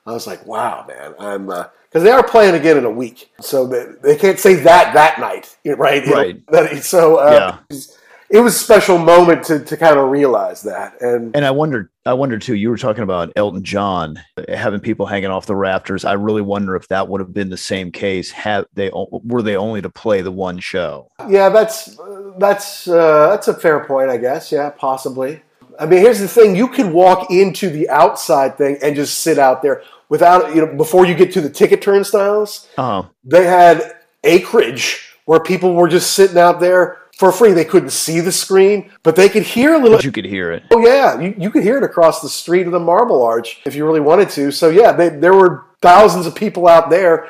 I 0.07 0.12
was 0.12 0.27
like, 0.27 0.47
wow, 0.47 0.85
man, 0.89 1.14
I'm 1.19 1.47
because 1.47 2.03
they 2.03 2.11
are 2.11 2.23
playing 2.27 2.55
again 2.55 2.77
in 2.79 2.85
a 2.85 2.91
week, 2.91 3.31
so 3.41 3.66
they, 3.66 3.87
they 4.03 4.16
can't 4.16 4.39
say 4.39 4.55
that 4.55 4.95
that 4.95 5.21
night, 5.21 5.57
right? 5.64 6.05
You 6.05 6.11
know, 6.11 6.16
Right. 6.51 6.83
so 6.83 7.16
uh, 7.16 7.59
was, 7.71 7.97
it 8.31 8.41
was 8.41 8.55
a 8.55 8.59
special 8.59 8.99
moment 8.99 9.45
to, 9.45 9.59
to 9.61 9.76
kind 9.76 9.99
of 9.99 10.11
realize 10.11 10.62
that, 10.62 11.01
and 11.01 11.35
And 11.35 11.45
I 11.45 11.51
wondered, 11.51 11.89
I 12.05 12.12
wondered 12.12 12.43
too. 12.43 12.55
You 12.55 12.68
were 12.70 12.76
talking 12.76 13.03
about 13.03 13.33
Elton 13.37 13.62
John 13.64 14.20
having 14.49 14.81
people 14.81 15.07
hanging 15.07 15.31
off 15.31 15.47
the 15.47 15.57
rafters. 15.57 16.05
I 16.05 16.12
really 16.12 16.43
wonder 16.43 16.76
if 16.76 16.89
that 16.89 17.09
would 17.09 17.20
have 17.20 17.33
been 17.33 17.49
the 17.49 17.57
same 17.57 17.91
case. 17.91 18.31
Had 18.31 18.66
they 18.74 18.91
were 18.93 19.43
they 19.43 19.57
only 19.57 19.81
to 19.83 19.91
play 19.91 20.20
the 20.20 20.33
one 20.33 20.59
show? 20.59 21.11
Yeah, 21.29 21.49
that's 21.49 21.99
that's 22.39 22.87
uh, 22.87 23.31
that's 23.31 23.49
a 23.49 23.55
fair 23.55 23.85
point, 23.85 24.11
I 24.11 24.18
guess. 24.18 24.53
Yeah, 24.53 24.70
possibly. 24.70 25.43
I 25.81 25.87
mean, 25.87 26.01
here's 26.01 26.20
the 26.20 26.29
thing: 26.29 26.55
you 26.55 26.68
could 26.68 26.93
walk 26.93 27.31
into 27.31 27.70
the 27.70 27.89
outside 27.89 28.59
thing 28.59 28.79
and 28.83 28.95
just 28.95 29.20
sit 29.20 29.39
out 29.39 29.62
there 29.62 29.83
without 30.09 30.55
you 30.55 30.66
know 30.66 30.74
before 30.74 31.07
you 31.07 31.14
get 31.14 31.33
to 31.33 31.41
the 31.41 31.51
ticket 31.51 31.81
turnstiles. 31.81 32.68
Uh, 32.76 33.05
They 33.24 33.45
had 33.45 33.95
acreage 34.24 35.16
where 35.24 35.41
people 35.41 35.74
were 35.74 35.89
just 35.89 36.12
sitting 36.14 36.39
out 36.39 36.59
there 36.61 36.99
for 37.19 37.33
free. 37.33 37.53
They 37.53 37.64
couldn't 37.64 37.91
see 37.91 38.21
the 38.21 38.33
screen, 38.33 38.91
but 39.03 39.16
they 39.16 39.29
could 39.29 39.43
hear 39.43 39.75
a 39.75 39.79
little. 39.79 39.99
but 39.99 40.05
you 40.05 40.12
could 40.12 40.25
hear 40.25 40.53
it. 40.53 40.62
Oh 40.71 40.79
yeah, 40.79 41.21
you, 41.21 41.35
you 41.37 41.51
could 41.51 41.64
hear 41.64 41.77
it 41.77 41.83
across 41.85 42.23
the 42.23 42.29
street 42.29 42.66
of 42.66 42.73
the 42.73 42.81
Marble 42.81 43.23
Arch 43.23 43.61
if 43.66 43.75
you 43.75 43.85
really 43.85 44.01
wanted 44.01 44.31
to. 44.31 44.51
So 44.53 44.71
yeah, 44.71 44.93
they, 44.93 45.11
there 45.11 45.35
were 45.35 45.66
thousands 45.83 46.27
of 46.27 46.35
people 46.35 46.66
out 46.66 46.89
there 46.91 47.29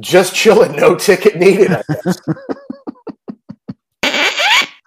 just 0.00 0.34
chilling, 0.34 0.76
no 0.76 0.94
ticket 0.96 1.36
needed. 1.36 1.70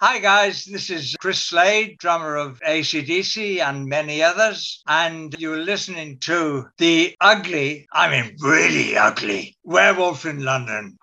Hi, 0.06 0.20
guys. 0.20 0.66
This 0.66 0.90
is 0.90 1.16
Chris 1.22 1.42
Slade, 1.42 1.98
drummer 1.98 2.36
of 2.36 2.60
ACDC 2.60 3.62
and 3.62 3.86
many 3.86 4.22
others. 4.22 4.84
And 4.86 5.34
you're 5.40 5.64
listening 5.64 6.18
to 6.28 6.66
the 6.78 7.16
ugly, 7.22 7.88
I 7.94 8.10
mean, 8.10 8.36
really 8.42 8.98
ugly, 8.98 9.56
werewolf 9.64 10.26
in 10.26 10.44
London. 10.44 10.98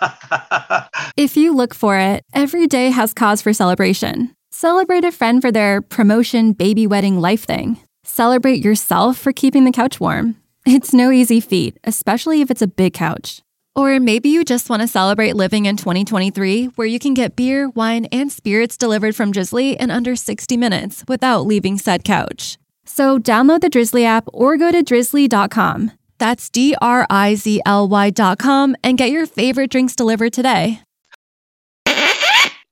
If 1.16 1.36
you 1.36 1.56
look 1.56 1.74
for 1.74 1.98
it, 1.98 2.22
every 2.32 2.68
day 2.68 2.90
has 2.90 3.12
cause 3.12 3.42
for 3.42 3.52
celebration. 3.52 4.32
Celebrate 4.52 5.04
a 5.04 5.10
friend 5.10 5.42
for 5.42 5.50
their 5.50 5.82
promotion, 5.82 6.52
baby 6.52 6.86
wedding, 6.86 7.20
life 7.20 7.42
thing. 7.42 7.80
Celebrate 8.04 8.64
yourself 8.64 9.18
for 9.18 9.32
keeping 9.32 9.64
the 9.64 9.72
couch 9.72 9.98
warm. 9.98 10.36
It's 10.64 10.94
no 10.94 11.10
easy 11.10 11.40
feat, 11.40 11.78
especially 11.82 12.42
if 12.42 12.52
it's 12.52 12.62
a 12.62 12.68
big 12.68 12.92
couch. 12.92 13.42
Or 13.76 14.00
maybe 14.00 14.30
you 14.30 14.42
just 14.42 14.70
want 14.70 14.80
to 14.80 14.88
celebrate 14.88 15.36
living 15.36 15.66
in 15.66 15.76
2023, 15.76 16.66
where 16.76 16.86
you 16.86 16.98
can 16.98 17.12
get 17.12 17.36
beer, 17.36 17.68
wine, 17.68 18.06
and 18.06 18.32
spirits 18.32 18.78
delivered 18.78 19.14
from 19.14 19.32
Drizly 19.32 19.76
in 19.76 19.90
under 19.90 20.16
60 20.16 20.56
minutes 20.56 21.04
without 21.06 21.44
leaving 21.44 21.76
said 21.76 22.02
couch. 22.02 22.56
So 22.86 23.18
download 23.18 23.60
the 23.60 23.68
Drizly 23.68 24.04
app 24.04 24.24
or 24.32 24.56
go 24.56 24.72
to 24.72 24.82
drizly.com. 24.82 25.92
That's 26.18 26.48
D 26.48 26.74
R 26.80 27.06
I 27.10 27.34
Z 27.34 27.60
L 27.66 27.86
Y.com 27.88 28.76
and 28.82 28.96
get 28.96 29.10
your 29.10 29.26
favorite 29.26 29.70
drinks 29.70 29.94
delivered 29.94 30.32
today. 30.32 30.80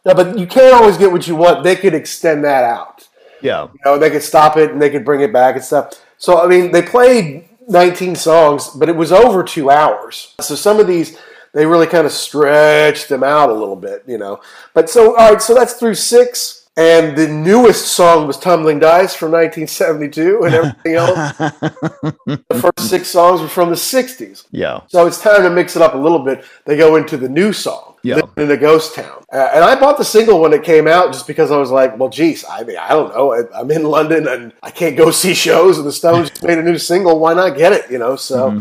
No, 0.07 0.15
but 0.15 0.39
you 0.39 0.47
can't 0.47 0.75
always 0.75 0.99
get 0.99 1.11
what 1.13 1.27
you 1.27 1.35
want. 1.35 1.65
They 1.65 1.77
could 1.77 1.95
extend 1.95 2.45
that 2.45 2.65
out. 2.65 3.09
Yeah. 3.41 3.65
You 3.65 3.81
know, 3.85 3.99
they 3.99 4.11
could 4.11 4.23
stop 4.23 4.57
it 4.57 4.71
and 4.71 4.81
they 4.81 4.91
could 4.91 5.05
bring 5.05 5.21
it 5.21 5.33
back 5.33 5.57
and 5.57 5.65
stuff. 5.65 5.93
So 6.19 6.43
I 6.43 6.47
mean, 6.47 6.73
they 6.73 6.83
played 6.83 7.49
19 7.69 8.15
songs, 8.17 8.69
but 8.69 8.89
it 8.89 8.97
was 8.97 9.13
over 9.13 9.43
two 9.43 9.71
hours. 9.71 10.35
So 10.41 10.55
some 10.55 10.81
of 10.81 10.87
these 10.87 11.19
they 11.53 11.67
really 11.67 11.87
kind 11.87 12.05
of 12.05 12.13
stretched 12.13 13.09
them 13.09 13.23
out 13.23 13.49
a 13.49 13.55
little 13.55 13.77
bit, 13.77 14.03
you 14.07 14.19
know. 14.19 14.41
But 14.75 14.91
so 14.91 15.17
all 15.17 15.31
right, 15.31 15.41
so 15.41 15.55
that's 15.55 15.75
through 15.75 15.95
six. 15.95 16.64
And 16.77 17.17
the 17.17 17.29
newest 17.29 17.87
song 17.93 18.27
was 18.27 18.37
Tumbling 18.37 18.81
Dice 18.81 19.15
from 19.15 19.31
1972, 19.31 20.43
and 20.43 20.55
everything 20.55 20.95
else, 20.95 21.37
the 21.39 22.61
first 22.61 22.91
six 22.91 23.07
songs 23.09 23.41
were 23.41 23.47
from 23.49 23.69
the 23.69 23.77
60s. 23.77 24.47
yeah. 24.51 24.81
So 24.89 25.07
it's 25.07 25.21
time 25.21 25.43
to 25.45 25.51
mix 25.51 25.77
it 25.77 25.83
up 25.83 25.95
a 25.95 25.99
little 25.99 26.19
bit. 26.19 26.45
They 26.65 26.77
go 26.77 26.97
into 26.97 27.17
the 27.17 27.29
new 27.29 27.53
song, 27.53 27.95
Yeah. 28.03 28.23
In 28.37 28.51
a 28.51 28.57
Ghost 28.57 28.97
Town. 28.97 29.25
Uh, 29.33 29.51
and 29.55 29.63
I 29.63 29.79
bought 29.79 29.99
the 29.99 30.05
single 30.05 30.41
when 30.41 30.53
it 30.53 30.65
came 30.65 30.89
out 30.89 31.13
just 31.13 31.29
because 31.29 31.53
I 31.53 31.59
was 31.59 31.71
like, 31.71 31.97
well, 31.97 32.09
geez, 32.09 32.45
I 32.51 32.65
mean, 32.65 32.77
I 32.77 32.89
don't 32.89 33.15
know. 33.15 33.33
I, 33.35 33.43
I'm 33.61 33.71
in 33.71 33.85
London 33.85 34.27
and 34.27 34.53
I 34.63 34.73
can't 34.73 34.97
go 34.97 35.11
see 35.23 35.33
shows, 35.35 35.79
and 35.79 35.87
the 35.87 35.93
Stones 35.93 36.43
made 36.43 36.59
a 36.59 36.63
new 36.63 36.79
single. 36.79 37.21
Why 37.21 37.35
not 37.35 37.57
get 37.57 37.73
it? 37.73 37.89
You 37.89 37.99
know, 37.99 38.17
so 38.17 38.51
Mm-hmm. 38.51 38.61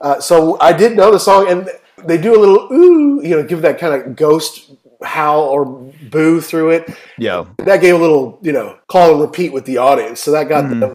uh, 0.00 0.20
so 0.20 0.58
I 0.60 0.72
did 0.72 0.96
know 0.96 1.12
the 1.12 1.20
song, 1.20 1.48
and 1.48 1.68
they 2.04 2.18
do 2.18 2.34
a 2.36 2.40
little 2.40 2.72
ooh, 2.72 3.22
you 3.22 3.36
know, 3.36 3.44
give 3.44 3.62
that 3.62 3.78
kind 3.78 3.94
of 3.94 4.16
ghost 4.16 4.72
howl 5.04 5.42
or 5.44 5.64
boo 6.10 6.40
through 6.40 6.70
it. 6.70 6.90
Yeah. 7.18 7.46
That 7.58 7.80
gave 7.80 7.94
a 7.94 7.98
little, 7.98 8.38
you 8.42 8.52
know, 8.52 8.78
call 8.88 9.12
and 9.12 9.20
repeat 9.20 9.52
with 9.52 9.64
the 9.64 9.78
audience, 9.78 10.20
so 10.20 10.30
that 10.32 10.48
got 10.48 10.68
them 10.68 10.94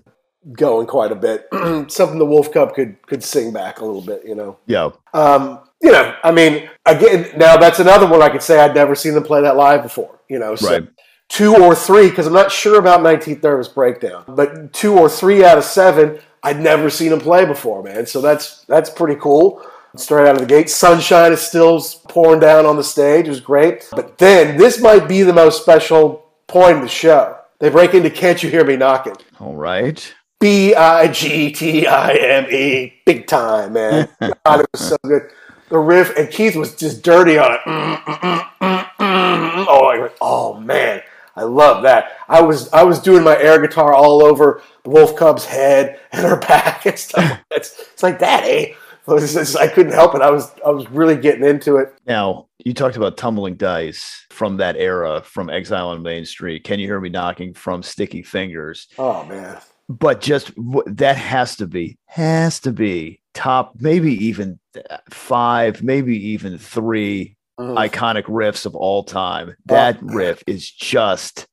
going 0.53 0.87
quite 0.87 1.11
a 1.11 1.15
bit. 1.15 1.47
Something 1.91 2.19
the 2.19 2.25
Wolf 2.25 2.51
Cub 2.51 2.73
could 2.73 3.01
could 3.07 3.23
sing 3.23 3.51
back 3.51 3.79
a 3.79 3.85
little 3.85 4.01
bit, 4.01 4.23
you 4.25 4.35
know. 4.35 4.57
Yeah. 4.65 4.91
Um, 5.13 5.61
you 5.81 5.91
know, 5.91 6.15
I 6.23 6.31
mean, 6.31 6.69
again, 6.85 7.29
now 7.37 7.57
that's 7.57 7.79
another 7.79 8.07
one 8.07 8.21
I 8.21 8.29
could 8.29 8.41
say 8.41 8.59
I'd 8.59 8.73
never 8.73 8.95
seen 8.95 9.13
them 9.13 9.23
play 9.23 9.41
that 9.41 9.55
live 9.55 9.83
before. 9.83 10.19
You 10.29 10.39
know, 10.39 10.55
so 10.55 10.69
Right. 10.69 10.87
two 11.29 11.55
or 11.55 11.75
three 11.75 12.09
because 12.09 12.27
I'm 12.27 12.33
not 12.33 12.51
sure 12.51 12.79
about 12.79 13.01
19th 13.01 13.43
Nervous 13.43 13.67
Breakdown, 13.67 14.23
but 14.27 14.73
two 14.73 14.97
or 14.97 15.07
three 15.09 15.43
out 15.45 15.57
of 15.57 15.63
seven 15.63 16.19
I'd 16.43 16.59
never 16.59 16.89
seen 16.89 17.09
them 17.09 17.19
play 17.19 17.45
before, 17.45 17.83
man. 17.83 18.05
So 18.05 18.21
that's 18.21 18.63
that's 18.65 18.89
pretty 18.89 19.19
cool. 19.19 19.61
Straight 19.97 20.27
out 20.27 20.35
of 20.35 20.41
the 20.41 20.45
gate, 20.45 20.69
sunshine 20.69 21.33
is 21.33 21.41
still 21.41 21.81
pouring 22.07 22.39
down 22.39 22.65
on 22.65 22.75
the 22.75 22.83
stage. 22.83 23.25
It 23.27 23.29
was 23.29 23.39
great, 23.39 23.87
but 23.91 24.17
then 24.17 24.57
this 24.57 24.79
might 24.79 25.07
be 25.07 25.23
the 25.23 25.33
most 25.33 25.61
special 25.61 26.25
point 26.47 26.77
of 26.77 26.83
the 26.83 26.87
show. 26.87 27.37
They 27.59 27.69
break 27.69 27.93
into 27.93 28.09
"Can't 28.09 28.41
You 28.41 28.49
Hear 28.49 28.63
Me 28.63 28.75
Knocking." 28.75 29.15
All 29.39 29.55
right. 29.55 30.13
B 30.39 30.75
I 30.75 31.07
G 31.07 31.51
T 31.51 31.87
I 31.87 32.13
M 32.13 32.45
E, 32.51 32.93
big 33.05 33.25
time, 33.25 33.73
man. 33.73 34.07
God, 34.19 34.59
it 34.59 34.67
was 34.71 34.89
so 34.89 34.97
good. 35.03 35.31
The 35.69 35.79
riff 35.79 36.15
and 36.15 36.29
Keith 36.29 36.55
was 36.55 36.75
just 36.75 37.01
dirty 37.01 37.37
on 37.37 37.53
it. 37.53 37.59
Mm, 37.65 37.97
mm, 37.97 38.19
mm, 38.19 38.49
mm, 38.61 38.83
mm. 38.99 39.65
Oh, 39.67 39.87
I 39.87 39.99
went, 39.99 40.13
oh 40.21 40.59
man, 40.59 41.01
I 41.35 41.43
love 41.43 41.83
that. 41.83 42.17
I 42.29 42.41
was 42.41 42.71
I 42.71 42.83
was 42.83 42.99
doing 42.99 43.23
my 43.23 43.37
air 43.37 43.59
guitar 43.59 43.93
all 43.93 44.23
over 44.23 44.61
the 44.83 44.91
Wolf 44.91 45.15
Cub's 45.15 45.45
head 45.45 45.99
and 46.11 46.25
her 46.25 46.35
back 46.47 46.85
and 46.85 46.97
stuff. 46.97 47.39
It's 47.51 47.73
it's 47.93 48.03
like 48.03 48.19
that, 48.19 48.43
eh? 48.43 48.73
Just- 49.19 49.57
I 49.57 49.67
couldn't 49.67 49.93
help 49.93 50.15
it. 50.15 50.21
I 50.21 50.29
was 50.29 50.51
I 50.65 50.69
was 50.69 50.89
really 50.91 51.15
getting 51.15 51.45
into 51.45 51.77
it. 51.77 51.93
Now, 52.05 52.47
you 52.65 52.73
talked 52.73 52.97
about 52.97 53.17
tumbling 53.17 53.55
dice 53.55 54.25
from 54.29 54.57
that 54.57 54.75
era, 54.75 55.21
from 55.23 55.49
Exile 55.49 55.89
on 55.89 56.01
Main 56.03 56.25
Street. 56.25 56.63
Can 56.63 56.79
you 56.79 56.87
hear 56.87 56.99
me 56.99 57.09
knocking 57.09 57.53
from 57.53 57.81
Sticky 57.83 58.23
Fingers? 58.23 58.87
Oh 58.97 59.23
man, 59.25 59.57
But 59.87 60.19
just 60.21 60.51
that 60.87 61.15
has 61.15 61.55
to 61.57 61.67
be, 61.67 61.97
has 62.07 62.59
to 62.61 62.71
be 62.73 63.21
top, 63.33 63.73
maybe 63.79 64.13
even 64.25 64.59
uh, 64.89 64.97
five, 65.09 65.81
maybe 65.83 66.17
even 66.29 66.57
three 66.57 67.35
Mhm. 67.59 67.75
iconic 67.89 68.25
riffs 68.25 68.65
of 68.67 68.75
all 68.75 69.03
time. 69.03 69.55
That 69.65 70.01
man. 70.03 70.15
riff 70.15 70.43
is 70.45 70.69
just, 70.69 71.47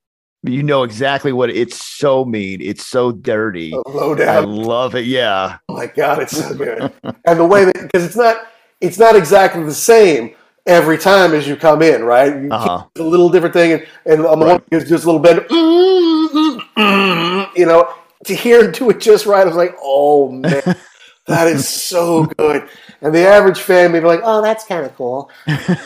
you 0.45 0.63
know 0.63 0.83
exactly 0.83 1.33
what 1.33 1.51
it's 1.51 1.85
so 1.85 2.25
mean. 2.25 2.61
It's 2.61 2.87
so 2.87 3.13
dirty. 3.13 3.73
low 3.87 4.15
I 4.15 4.41
love 4.41 4.95
it. 4.95 5.07
Yeah. 5.07 5.59
Oh 5.69 5.75
my 5.75 5.87
god, 5.87 6.23
it's 6.23 6.37
so 6.37 6.55
good. 6.55 6.93
and 7.27 7.39
the 7.39 7.45
way 7.45 7.65
that 7.65 7.81
because 7.81 8.05
it's 8.05 8.17
not 8.17 8.37
it's 8.81 8.99
not 8.99 9.17
exactly 9.17 9.63
the 9.65 9.75
same 9.75 10.35
every 10.67 10.99
time 10.99 11.33
as 11.35 11.47
you 11.49 11.57
come 11.57 11.83
in, 11.83 12.05
right? 12.05 12.43
You 12.43 12.51
Uh-huh. 12.51 12.85
keep 12.95 13.05
a 13.05 13.07
little 13.07 13.29
different 13.31 13.55
thing, 13.55 13.73
and, 13.73 13.87
and 14.07 14.27
on 14.27 14.39
the 14.39 14.47
one 14.47 14.63
it's 14.71 14.89
just 14.89 15.05
a 15.05 15.07
little 15.11 15.21
bit, 15.21 15.49
mm, 15.49 16.29
mm, 16.29 16.61
mm, 16.77 17.57
you 17.57 17.67
know, 17.67 17.89
to 18.27 18.35
hear 18.35 18.65
and 18.65 18.75
do 18.75 18.91
it 18.91 19.01
just 19.01 19.27
right. 19.27 19.43
I 19.43 19.45
was 19.47 19.57
like, 19.57 19.77
oh 19.83 20.31
man, 20.31 20.63
that 21.27 21.47
is 21.47 21.69
so 21.69 22.27
good. 22.27 22.69
And 23.01 23.15
the 23.15 23.27
average 23.27 23.61
fan 23.61 23.93
may 23.93 24.01
be 24.01 24.07
like, 24.07 24.21
oh, 24.23 24.43
that's 24.43 24.65
kind 24.65 24.85
of 24.85 24.95
cool. 24.97 25.31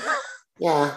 yeah. 0.59 0.97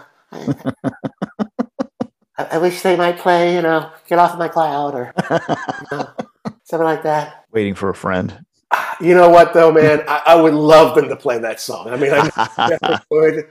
I, 2.51 2.55
I 2.55 2.57
wish 2.57 2.81
they 2.81 2.95
might 2.95 3.17
play, 3.17 3.55
you 3.55 3.61
know, 3.61 3.91
get 4.07 4.19
off 4.19 4.37
my 4.37 4.47
cloud 4.47 4.95
or 4.95 5.13
you 5.17 5.87
know, 5.91 6.09
something 6.63 6.85
like 6.85 7.03
that. 7.03 7.45
Waiting 7.51 7.75
for 7.75 7.89
a 7.89 7.95
friend. 7.95 8.45
You 8.99 9.15
know 9.15 9.29
what, 9.29 9.55
though, 9.55 9.71
man? 9.71 10.03
I, 10.07 10.21
I 10.27 10.35
would 10.35 10.53
love 10.53 10.95
them 10.95 11.09
to 11.09 11.15
play 11.15 11.39
that 11.39 11.59
song. 11.59 11.89
I 11.89 11.97
mean, 11.97 12.11
I 12.13 12.29
never 12.69 13.01
would, 13.09 13.47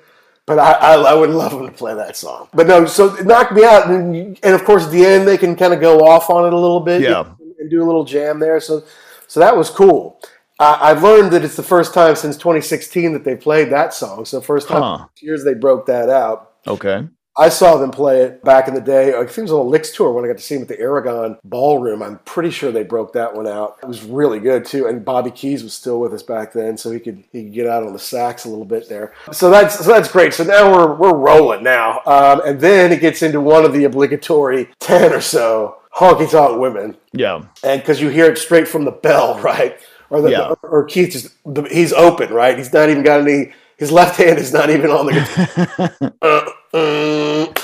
but 0.46 0.60
I, 0.60 0.72
I, 0.74 0.94
I 0.94 1.14
would 1.14 1.30
love 1.30 1.50
them 1.50 1.66
to 1.66 1.72
play 1.72 1.92
that 1.92 2.16
song. 2.16 2.48
But 2.54 2.68
no, 2.68 2.86
so 2.86 3.16
it 3.16 3.26
knocked 3.26 3.52
me 3.52 3.64
out. 3.64 3.90
And, 3.90 4.38
and 4.44 4.54
of 4.54 4.62
course, 4.64 4.84
at 4.84 4.92
the 4.92 5.04
end, 5.04 5.26
they 5.26 5.36
can 5.36 5.56
kind 5.56 5.74
of 5.74 5.80
go 5.80 6.06
off 6.06 6.30
on 6.30 6.46
it 6.46 6.52
a 6.52 6.56
little 6.56 6.78
bit 6.78 7.02
Yeah. 7.02 7.24
and 7.58 7.68
do 7.68 7.82
a 7.82 7.86
little 7.86 8.04
jam 8.04 8.38
there. 8.38 8.60
So, 8.60 8.84
so 9.26 9.40
that 9.40 9.56
was 9.56 9.70
cool. 9.70 10.20
Uh, 10.60 10.78
I've 10.80 11.02
learned 11.02 11.32
that 11.32 11.42
it's 11.42 11.56
the 11.56 11.64
first 11.64 11.94
time 11.94 12.14
since 12.14 12.36
2016 12.36 13.12
that 13.14 13.24
they 13.24 13.34
played 13.34 13.70
that 13.70 13.92
song. 13.92 14.24
So, 14.26 14.40
first 14.40 14.68
time 14.68 14.82
Huh. 14.82 15.06
years 15.20 15.42
they 15.42 15.54
broke 15.54 15.86
that 15.86 16.08
out. 16.10 16.52
Okay. 16.68 17.08
I 17.40 17.48
saw 17.48 17.78
them 17.78 17.90
play 17.90 18.20
it 18.22 18.44
back 18.44 18.68
in 18.68 18.74
the 18.74 18.80
day. 18.80 19.14
I 19.14 19.24
think 19.24 19.38
it 19.38 19.42
was 19.42 19.52
on 19.52 19.60
a 19.60 19.62
Licks 19.62 19.90
tour 19.92 20.12
when 20.12 20.24
I 20.24 20.28
got 20.28 20.36
to 20.36 20.42
see 20.42 20.54
them 20.56 20.62
at 20.62 20.68
the 20.68 20.78
Aragon 20.78 21.38
Ballroom. 21.42 22.02
I'm 22.02 22.18
pretty 22.20 22.50
sure 22.50 22.70
they 22.70 22.82
broke 22.84 23.14
that 23.14 23.34
one 23.34 23.46
out. 23.46 23.78
It 23.82 23.86
was 23.86 24.02
really 24.04 24.38
good 24.40 24.64
too. 24.66 24.86
And 24.86 25.04
Bobby 25.04 25.30
Keys 25.30 25.62
was 25.62 25.72
still 25.72 25.98
with 26.00 26.12
us 26.12 26.22
back 26.22 26.52
then, 26.52 26.76
so 26.76 26.90
he 26.90 27.00
could 27.00 27.24
he 27.32 27.44
could 27.44 27.54
get 27.54 27.66
out 27.66 27.82
on 27.82 27.92
the 27.94 27.98
sax 27.98 28.44
a 28.44 28.48
little 28.48 28.64
bit 28.66 28.88
there. 28.88 29.14
So 29.32 29.50
that's 29.50 29.78
so 29.78 29.84
that's 29.90 30.10
great. 30.12 30.34
So 30.34 30.44
now 30.44 30.70
we're 30.70 30.94
we're 30.94 31.14
rolling 31.16 31.62
now, 31.64 32.00
um, 32.06 32.42
and 32.44 32.60
then 32.60 32.92
it 32.92 33.00
gets 33.00 33.22
into 33.22 33.40
one 33.40 33.64
of 33.64 33.72
the 33.72 33.84
obligatory 33.84 34.68
ten 34.78 35.12
or 35.12 35.20
so 35.22 35.78
honky 35.96 36.30
tonk 36.30 36.60
women, 36.60 36.96
Yeah. 37.12 37.42
and 37.64 37.80
because 37.80 38.00
you 38.00 38.10
hear 38.10 38.26
it 38.30 38.38
straight 38.38 38.68
from 38.68 38.84
the 38.84 38.92
bell, 38.92 39.38
right? 39.42 39.76
Or 40.10 40.20
the 40.20 40.30
Yeah. 40.30 40.54
or 40.62 40.84
Keith 40.84 41.12
just 41.12 41.34
the, 41.44 41.62
he's 41.62 41.92
open, 41.92 42.32
right? 42.32 42.56
He's 42.58 42.72
not 42.72 42.90
even 42.90 43.02
got 43.02 43.20
any. 43.22 43.52
His 43.76 43.90
left 43.90 44.18
hand 44.18 44.38
is 44.38 44.52
not 44.52 44.68
even 44.68 44.90
on 44.90 45.06
the 45.06 45.12
guitar. 45.98 46.14
Uh, 46.20 46.50
mm, 46.72 47.56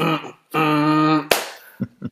mm, 0.00 0.34
mm. 0.52 1.32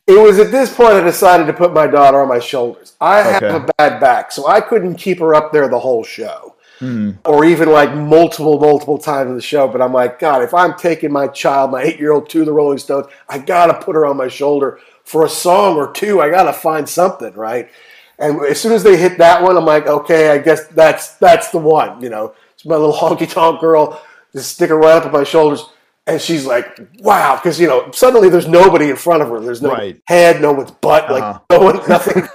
It 0.07 0.19
was 0.21 0.39
at 0.39 0.51
this 0.51 0.73
point 0.73 0.93
I 0.93 1.01
decided 1.01 1.47
to 1.47 1.53
put 1.53 1.73
my 1.73 1.87
daughter 1.87 2.21
on 2.21 2.27
my 2.27 2.39
shoulders. 2.39 2.93
I 3.01 3.21
have 3.21 3.43
Okay. 3.43 3.55
a 3.55 3.67
bad 3.77 3.99
back, 3.99 4.31
so 4.31 4.47
I 4.47 4.61
couldn't 4.61 4.95
keep 4.95 5.19
her 5.19 5.33
up 5.33 5.51
there 5.51 5.67
the 5.67 5.79
whole 5.79 6.03
show, 6.03 6.55
Hmm. 6.79 7.11
or 7.25 7.45
even 7.45 7.71
like 7.71 7.93
multiple, 7.95 8.59
multiple 8.59 8.97
times 8.99 9.29
in 9.29 9.35
the 9.35 9.41
show. 9.41 9.67
But 9.67 9.81
I'm 9.81 9.93
like, 9.93 10.19
God, 10.19 10.43
if 10.43 10.53
I'm 10.53 10.75
taking 10.75 11.11
my 11.11 11.27
child, 11.27 11.71
my 11.71 11.81
eight 11.83 11.99
year 11.99 12.11
old, 12.11 12.29
to 12.29 12.45
the 12.45 12.53
Rolling 12.53 12.77
Stones, 12.77 13.07
I 13.29 13.39
gotta 13.39 13.73
put 13.73 13.95
her 13.95 14.05
on 14.05 14.17
my 14.17 14.27
shoulder 14.27 14.79
for 15.03 15.25
a 15.25 15.29
song 15.29 15.77
or 15.77 15.91
two. 15.91 16.21
I 16.21 16.29
gotta 16.29 16.53
find 16.53 16.87
something, 16.87 17.33
right? 17.33 17.69
And 18.19 18.41
as 18.45 18.59
soon 18.61 18.73
as 18.73 18.83
they 18.83 18.97
hit 18.97 19.17
that 19.17 19.41
one, 19.41 19.57
I'm 19.57 19.65
like, 19.65 19.87
okay, 19.87 20.29
I 20.29 20.37
guess 20.37 20.67
that's 20.67 21.15
that's 21.15 21.49
the 21.49 21.57
one. 21.59 22.01
You 22.01 22.09
know, 22.09 22.33
it's 22.53 22.65
my 22.65 22.75
little 22.75 22.93
honky 23.01 23.29
tonk 23.31 23.59
girl, 23.59 24.01
just 24.33 24.51
stick 24.55 24.69
her 24.69 24.77
right 24.77 24.97
up 24.97 25.05
on 25.05 25.11
my 25.11 25.23
shoulders. 25.23 25.65
And 26.07 26.21
she's 26.21 26.45
like, 26.45 26.79
wow, 26.99 27.35
because 27.35 27.59
you 27.59 27.67
know, 27.67 27.89
suddenly 27.91 28.29
there's 28.29 28.47
nobody 28.47 28.89
in 28.89 28.95
front 28.95 29.23
of 29.23 29.29
her. 29.29 29.39
There's 29.39 29.61
no 29.61 29.71
Right. 29.71 29.99
head, 30.07 30.41
no 30.41 30.51
one's 30.53 30.71
butt, 30.71 31.09
like 31.11 31.23
Uh-huh. 31.23 31.39
no 31.49 31.59
one, 31.59 31.75
nothing. 31.89 32.27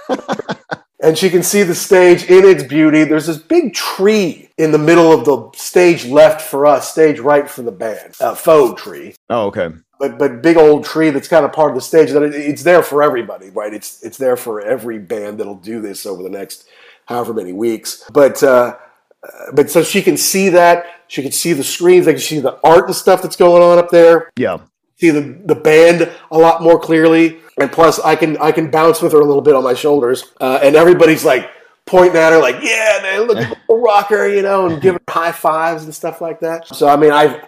and 1.01 1.17
she 1.17 1.29
can 1.29 1.41
see 1.41 1.63
the 1.63 1.73
stage 1.75 2.25
in 2.25 2.45
its 2.45 2.63
beauty. 2.63 3.03
There's 3.05 3.27
this 3.27 3.37
big 3.37 3.73
tree 3.73 4.49
in 4.57 4.71
the 4.71 4.77
middle 4.77 5.11
of 5.11 5.25
the 5.25 5.49
stage 5.57 6.05
left 6.05 6.41
for 6.41 6.65
us, 6.65 6.91
stage 6.91 7.19
right 7.19 7.49
for 7.49 7.61
the 7.61 7.71
band, 7.71 8.15
a 8.19 8.35
faux 8.35 8.81
tree 8.81 9.15
Oh, 9.29 9.45
okay. 9.47 9.69
but 9.99 10.17
but 10.19 10.41
big 10.41 10.57
old 10.57 10.83
tree 10.83 11.09
that's 11.09 11.27
kind 11.27 11.45
of 11.45 11.53
part 11.53 11.71
of 11.71 11.75
the 11.75 11.81
stage 11.81 12.11
that 12.11 12.21
it, 12.23 12.35
it's 12.35 12.63
there 12.63 12.83
for 12.83 13.01
everybody 13.01 13.49
right 13.51 13.73
it's 13.73 14.01
it's 14.03 14.17
there 14.17 14.35
for 14.35 14.59
every 14.61 14.99
band 14.99 15.39
that'll 15.39 15.55
do 15.55 15.79
this 15.79 16.05
over 16.05 16.21
the 16.23 16.29
next 16.29 16.67
however 17.05 17.33
many 17.33 17.53
weeks 17.53 18.03
but 18.11 18.41
uh 18.43 18.75
uh, 19.23 19.51
but 19.53 19.69
so 19.69 19.83
she 19.83 20.01
can 20.01 20.17
see 20.17 20.49
that. 20.49 20.85
She 21.07 21.21
can 21.21 21.31
see 21.31 21.53
the 21.53 21.63
screens. 21.63 22.05
They 22.05 22.13
can 22.13 22.21
see 22.21 22.39
the 22.39 22.57
art 22.63 22.85
and 22.87 22.95
stuff 22.95 23.21
that's 23.21 23.35
going 23.35 23.61
on 23.61 23.77
up 23.77 23.89
there. 23.89 24.31
Yeah. 24.37 24.59
see 24.97 25.09
the 25.09 25.21
the 25.45 25.55
band 25.55 26.09
a 26.31 26.37
lot 26.37 26.61
more 26.63 26.79
clearly. 26.79 27.39
And 27.59 27.71
plus 27.71 27.99
i 27.99 28.15
can 28.15 28.37
i 28.37 28.51
can 28.51 28.71
bounce 28.71 29.01
with 29.01 29.11
her 29.11 29.19
a 29.19 29.25
little 29.25 29.41
bit 29.41 29.55
on 29.55 29.63
my 29.63 29.73
shoulders. 29.73 30.31
Uh, 30.39 30.59
and 30.63 30.75
everybody's 30.75 31.25
like 31.25 31.49
pointing 31.85 32.15
at 32.15 32.31
her 32.31 32.39
like 32.39 32.55
yeah 32.61 32.99
man 33.01 33.27
look 33.27 33.37
at 33.37 33.57
the 33.67 33.75
rocker 33.75 34.27
you 34.27 34.41
know 34.41 34.67
and 34.67 34.81
giving 34.81 34.99
her 35.07 35.13
high 35.13 35.31
fives 35.31 35.83
and 35.83 35.93
stuff 35.93 36.21
like 36.21 36.39
that. 36.39 36.67
So 36.67 36.87
i 36.87 36.95
mean 36.95 37.11
i 37.11 37.41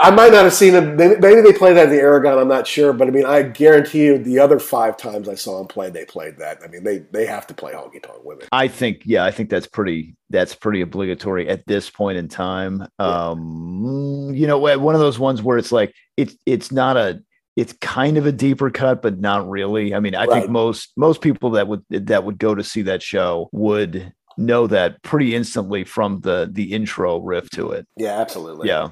i 0.00 0.10
might 0.10 0.32
not 0.32 0.44
have 0.44 0.54
seen 0.54 0.72
them. 0.72 0.96
Maybe 0.96 1.40
they 1.40 1.52
played 1.52 1.76
that 1.76 1.84
at 1.84 1.90
the 1.90 2.00
aragon 2.00 2.38
i'm 2.38 2.48
not 2.48 2.66
sure 2.66 2.92
but 2.92 3.08
i 3.08 3.10
mean 3.10 3.26
i 3.26 3.42
guarantee 3.42 4.04
you 4.04 4.18
the 4.18 4.38
other 4.38 4.58
five 4.58 4.96
times 4.96 5.28
i 5.28 5.34
saw 5.34 5.58
them 5.58 5.66
play 5.66 5.90
they 5.90 6.04
played 6.04 6.38
that. 6.38 6.58
I 6.64 6.68
mean 6.68 6.84
they 6.84 6.98
they 6.98 7.26
have 7.26 7.46
to 7.48 7.54
play 7.54 7.72
honky 7.72 8.02
tonk 8.02 8.24
women. 8.24 8.46
I 8.52 8.68
think, 8.68 9.02
yeah, 9.04 9.24
I 9.24 9.30
think 9.30 9.50
that's 9.50 9.66
pretty 9.66 10.16
that's 10.30 10.54
pretty 10.54 10.80
obligatory 10.80 11.48
at 11.48 11.66
this 11.66 11.90
point 11.90 12.18
in 12.18 12.28
time. 12.28 12.86
Um, 12.98 14.30
you 14.34 14.46
know, 14.46 14.58
one 14.58 14.94
of 14.94 15.00
those 15.00 15.18
ones 15.18 15.42
where 15.42 15.58
it's 15.58 15.72
like 15.72 15.94
it's 16.16 16.36
it's 16.46 16.72
not 16.72 16.96
a 16.96 17.22
it's 17.56 17.74
kind 17.80 18.16
of 18.16 18.24
a 18.26 18.32
deeper 18.32 18.70
cut, 18.70 19.02
but 19.02 19.20
not 19.20 19.48
really. 19.48 19.94
I 19.94 20.00
mean, 20.00 20.14
I 20.14 20.24
Right. 20.24 20.40
think 20.40 20.50
most 20.50 20.92
most 20.96 21.20
people 21.20 21.50
that 21.50 21.68
would 21.68 21.82
that 21.90 22.24
would 22.24 22.38
go 22.38 22.54
to 22.54 22.64
see 22.64 22.82
that 22.82 23.02
show 23.02 23.48
would 23.52 24.12
know 24.38 24.66
that 24.66 25.02
pretty 25.02 25.34
instantly 25.34 25.84
from 25.84 26.20
the 26.20 26.48
the 26.50 26.72
intro 26.72 27.18
riff 27.20 27.50
to 27.50 27.70
it. 27.72 27.86
yeah 27.98 28.18
absolutely 28.18 28.66
Yeah. 28.68 28.88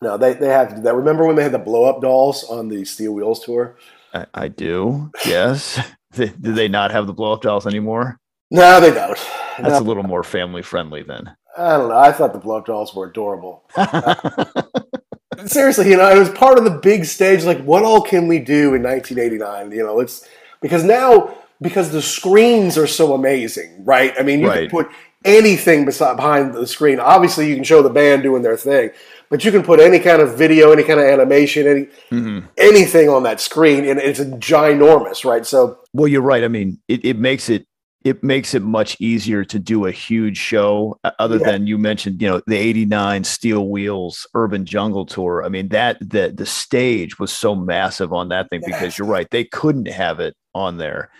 no 0.00 0.16
they, 0.16 0.32
they 0.32 0.48
have 0.48 0.70
to 0.70 0.76
do 0.76 0.82
that 0.82 0.94
remember 0.94 1.26
when 1.26 1.36
they 1.36 1.42
had 1.42 1.52
the 1.52 1.58
blow 1.58 1.84
up 1.84 2.00
dolls 2.00 2.44
on 2.44 2.68
the 2.68 2.84
steel 2.86 3.12
wheels 3.12 3.44
tour 3.44 3.76
I, 4.14 4.24
I 4.32 4.48
do. 4.48 5.10
Yes. 5.26 5.78
do 6.14 6.28
they 6.38 6.68
not 6.68 6.90
have 6.90 7.06
the 7.06 7.12
blow 7.12 7.34
up 7.34 7.42
dolls 7.42 7.66
anymore? 7.66 8.18
No, 8.50 8.80
they 8.80 8.90
don't. 8.90 9.18
That's 9.58 9.68
No. 9.74 9.80
a 9.80 9.86
little 9.86 10.02
more 10.04 10.22
family 10.24 10.62
friendly 10.62 11.02
then. 11.02 11.36
I 11.58 11.76
don't 11.76 11.90
know. 11.90 11.98
I 11.98 12.12
thought 12.12 12.32
the 12.32 12.38
blow 12.38 12.56
up 12.56 12.64
dolls 12.64 12.94
were 12.94 13.08
adorable. 13.10 13.64
Seriously, 15.46 15.90
you 15.90 15.96
know, 15.96 16.10
it 16.10 16.18
was 16.18 16.30
part 16.30 16.58
of 16.58 16.64
the 16.64 16.70
big 16.70 17.04
stage. 17.04 17.44
Like, 17.44 17.62
what 17.62 17.84
all 17.84 18.00
can 18.02 18.26
we 18.26 18.38
do 18.38 18.74
in 18.74 18.82
1989? 18.82 19.70
You 19.72 19.84
know, 19.84 20.00
it's 20.00 20.26
because 20.60 20.84
now 20.84 21.34
because 21.60 21.90
the 21.90 22.02
screens 22.02 22.76
are 22.78 22.86
so 22.86 23.14
amazing, 23.14 23.84
right? 23.84 24.14
I 24.18 24.22
mean, 24.22 24.40
you 24.40 24.48
Right. 24.48 24.68
can 24.68 24.70
put 24.70 24.88
anything 25.24 25.84
beside 25.84 26.16
behind 26.16 26.54
the 26.54 26.66
screen. 26.66 27.00
Obviously, 27.00 27.48
you 27.48 27.54
can 27.56 27.64
show 27.64 27.82
the 27.82 27.90
band 27.90 28.22
doing 28.22 28.42
their 28.42 28.56
thing, 28.56 28.90
but 29.30 29.44
you 29.44 29.50
can 29.50 29.62
put 29.62 29.80
any 29.80 29.98
kind 29.98 30.22
of 30.22 30.36
video, 30.36 30.70
any 30.72 30.84
kind 30.84 31.00
of 31.00 31.06
animation, 31.06 31.66
any 31.66 31.86
Mhm. 32.12 32.44
anything 32.56 33.08
on 33.08 33.24
that 33.24 33.40
screen, 33.40 33.84
and 33.84 33.98
it's 34.00 34.20
ginormous, 34.20 35.24
right? 35.24 35.44
So, 35.44 35.78
Well, 35.92 36.08
you're 36.08 36.22
right. 36.22 36.44
I 36.44 36.48
mean, 36.48 36.78
it, 36.88 37.04
it 37.04 37.18
makes 37.18 37.48
it 37.50 37.66
it 38.04 38.22
makes 38.22 38.54
it 38.54 38.62
much 38.62 38.96
easier 39.00 39.44
to 39.44 39.58
do 39.58 39.86
a 39.86 39.90
huge 39.90 40.36
show 40.36 40.98
other 41.18 41.38
Yeah. 41.38 41.50
than 41.52 41.66
you 41.66 41.78
mentioned, 41.78 42.22
you 42.22 42.28
know, 42.28 42.40
the 42.46 42.56
89 42.56 43.24
Steel 43.24 43.68
Wheels 43.68 44.26
Urban 44.34 44.64
Jungle 44.64 45.04
Tour. 45.04 45.44
I 45.44 45.48
mean, 45.48 45.68
that 45.70 45.98
the 46.00 46.32
the 46.34 46.46
stage 46.46 47.18
was 47.18 47.32
so 47.32 47.54
massive 47.54 48.12
on 48.12 48.28
that 48.28 48.50
thing 48.50 48.62
because 48.64 48.96
you're 48.98 49.08
right. 49.08 49.28
They 49.30 49.44
couldn't 49.44 49.88
have 49.88 50.20
it 50.20 50.34
on 50.54 50.76
there. 50.78 51.10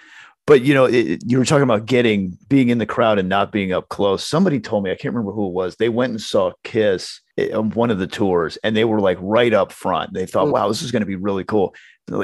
But 0.49 0.63
you 0.63 0.75
know, 0.75 0.87
it, 0.87 1.21
you 1.27 1.39
were 1.39 1.45
talking 1.45 1.63
about 1.63 1.85
getting 1.87 2.37
being 2.49 2.71
in 2.71 2.79
the 2.79 2.87
crowd 2.87 3.19
and 3.19 3.29
not 3.29 3.53
being 3.53 3.73
up 3.73 3.89
close. 3.91 4.27
Somebody 4.27 4.59
told 4.59 4.83
me, 4.83 4.91
I 4.91 4.95
can't 4.95 5.15
remember 5.15 5.33
who 5.33 5.47
it 5.47 5.53
was. 5.53 5.77
They 5.77 5.91
went 5.91 6.11
and 6.11 6.21
saw 6.21 6.53
Kiss 6.65 7.21
eh, 7.37 7.53
on 7.55 7.71
one 7.71 7.91
of 7.91 7.99
the 7.99 8.07
tours 8.07 8.57
and 8.65 8.75
they 8.75 8.85
were 8.87 9.01
like 9.01 9.19
right 9.21 9.53
up 9.53 9.71
front. 9.73 10.15
They 10.15 10.25
thought, 10.27 10.49
Mm. 10.49 10.53
wow, 10.53 10.69
this 10.69 10.83
is 10.83 10.91
going 10.91 11.03
to 11.03 11.07
be 11.07 11.17
really 11.17 11.45
cool. 11.45 11.75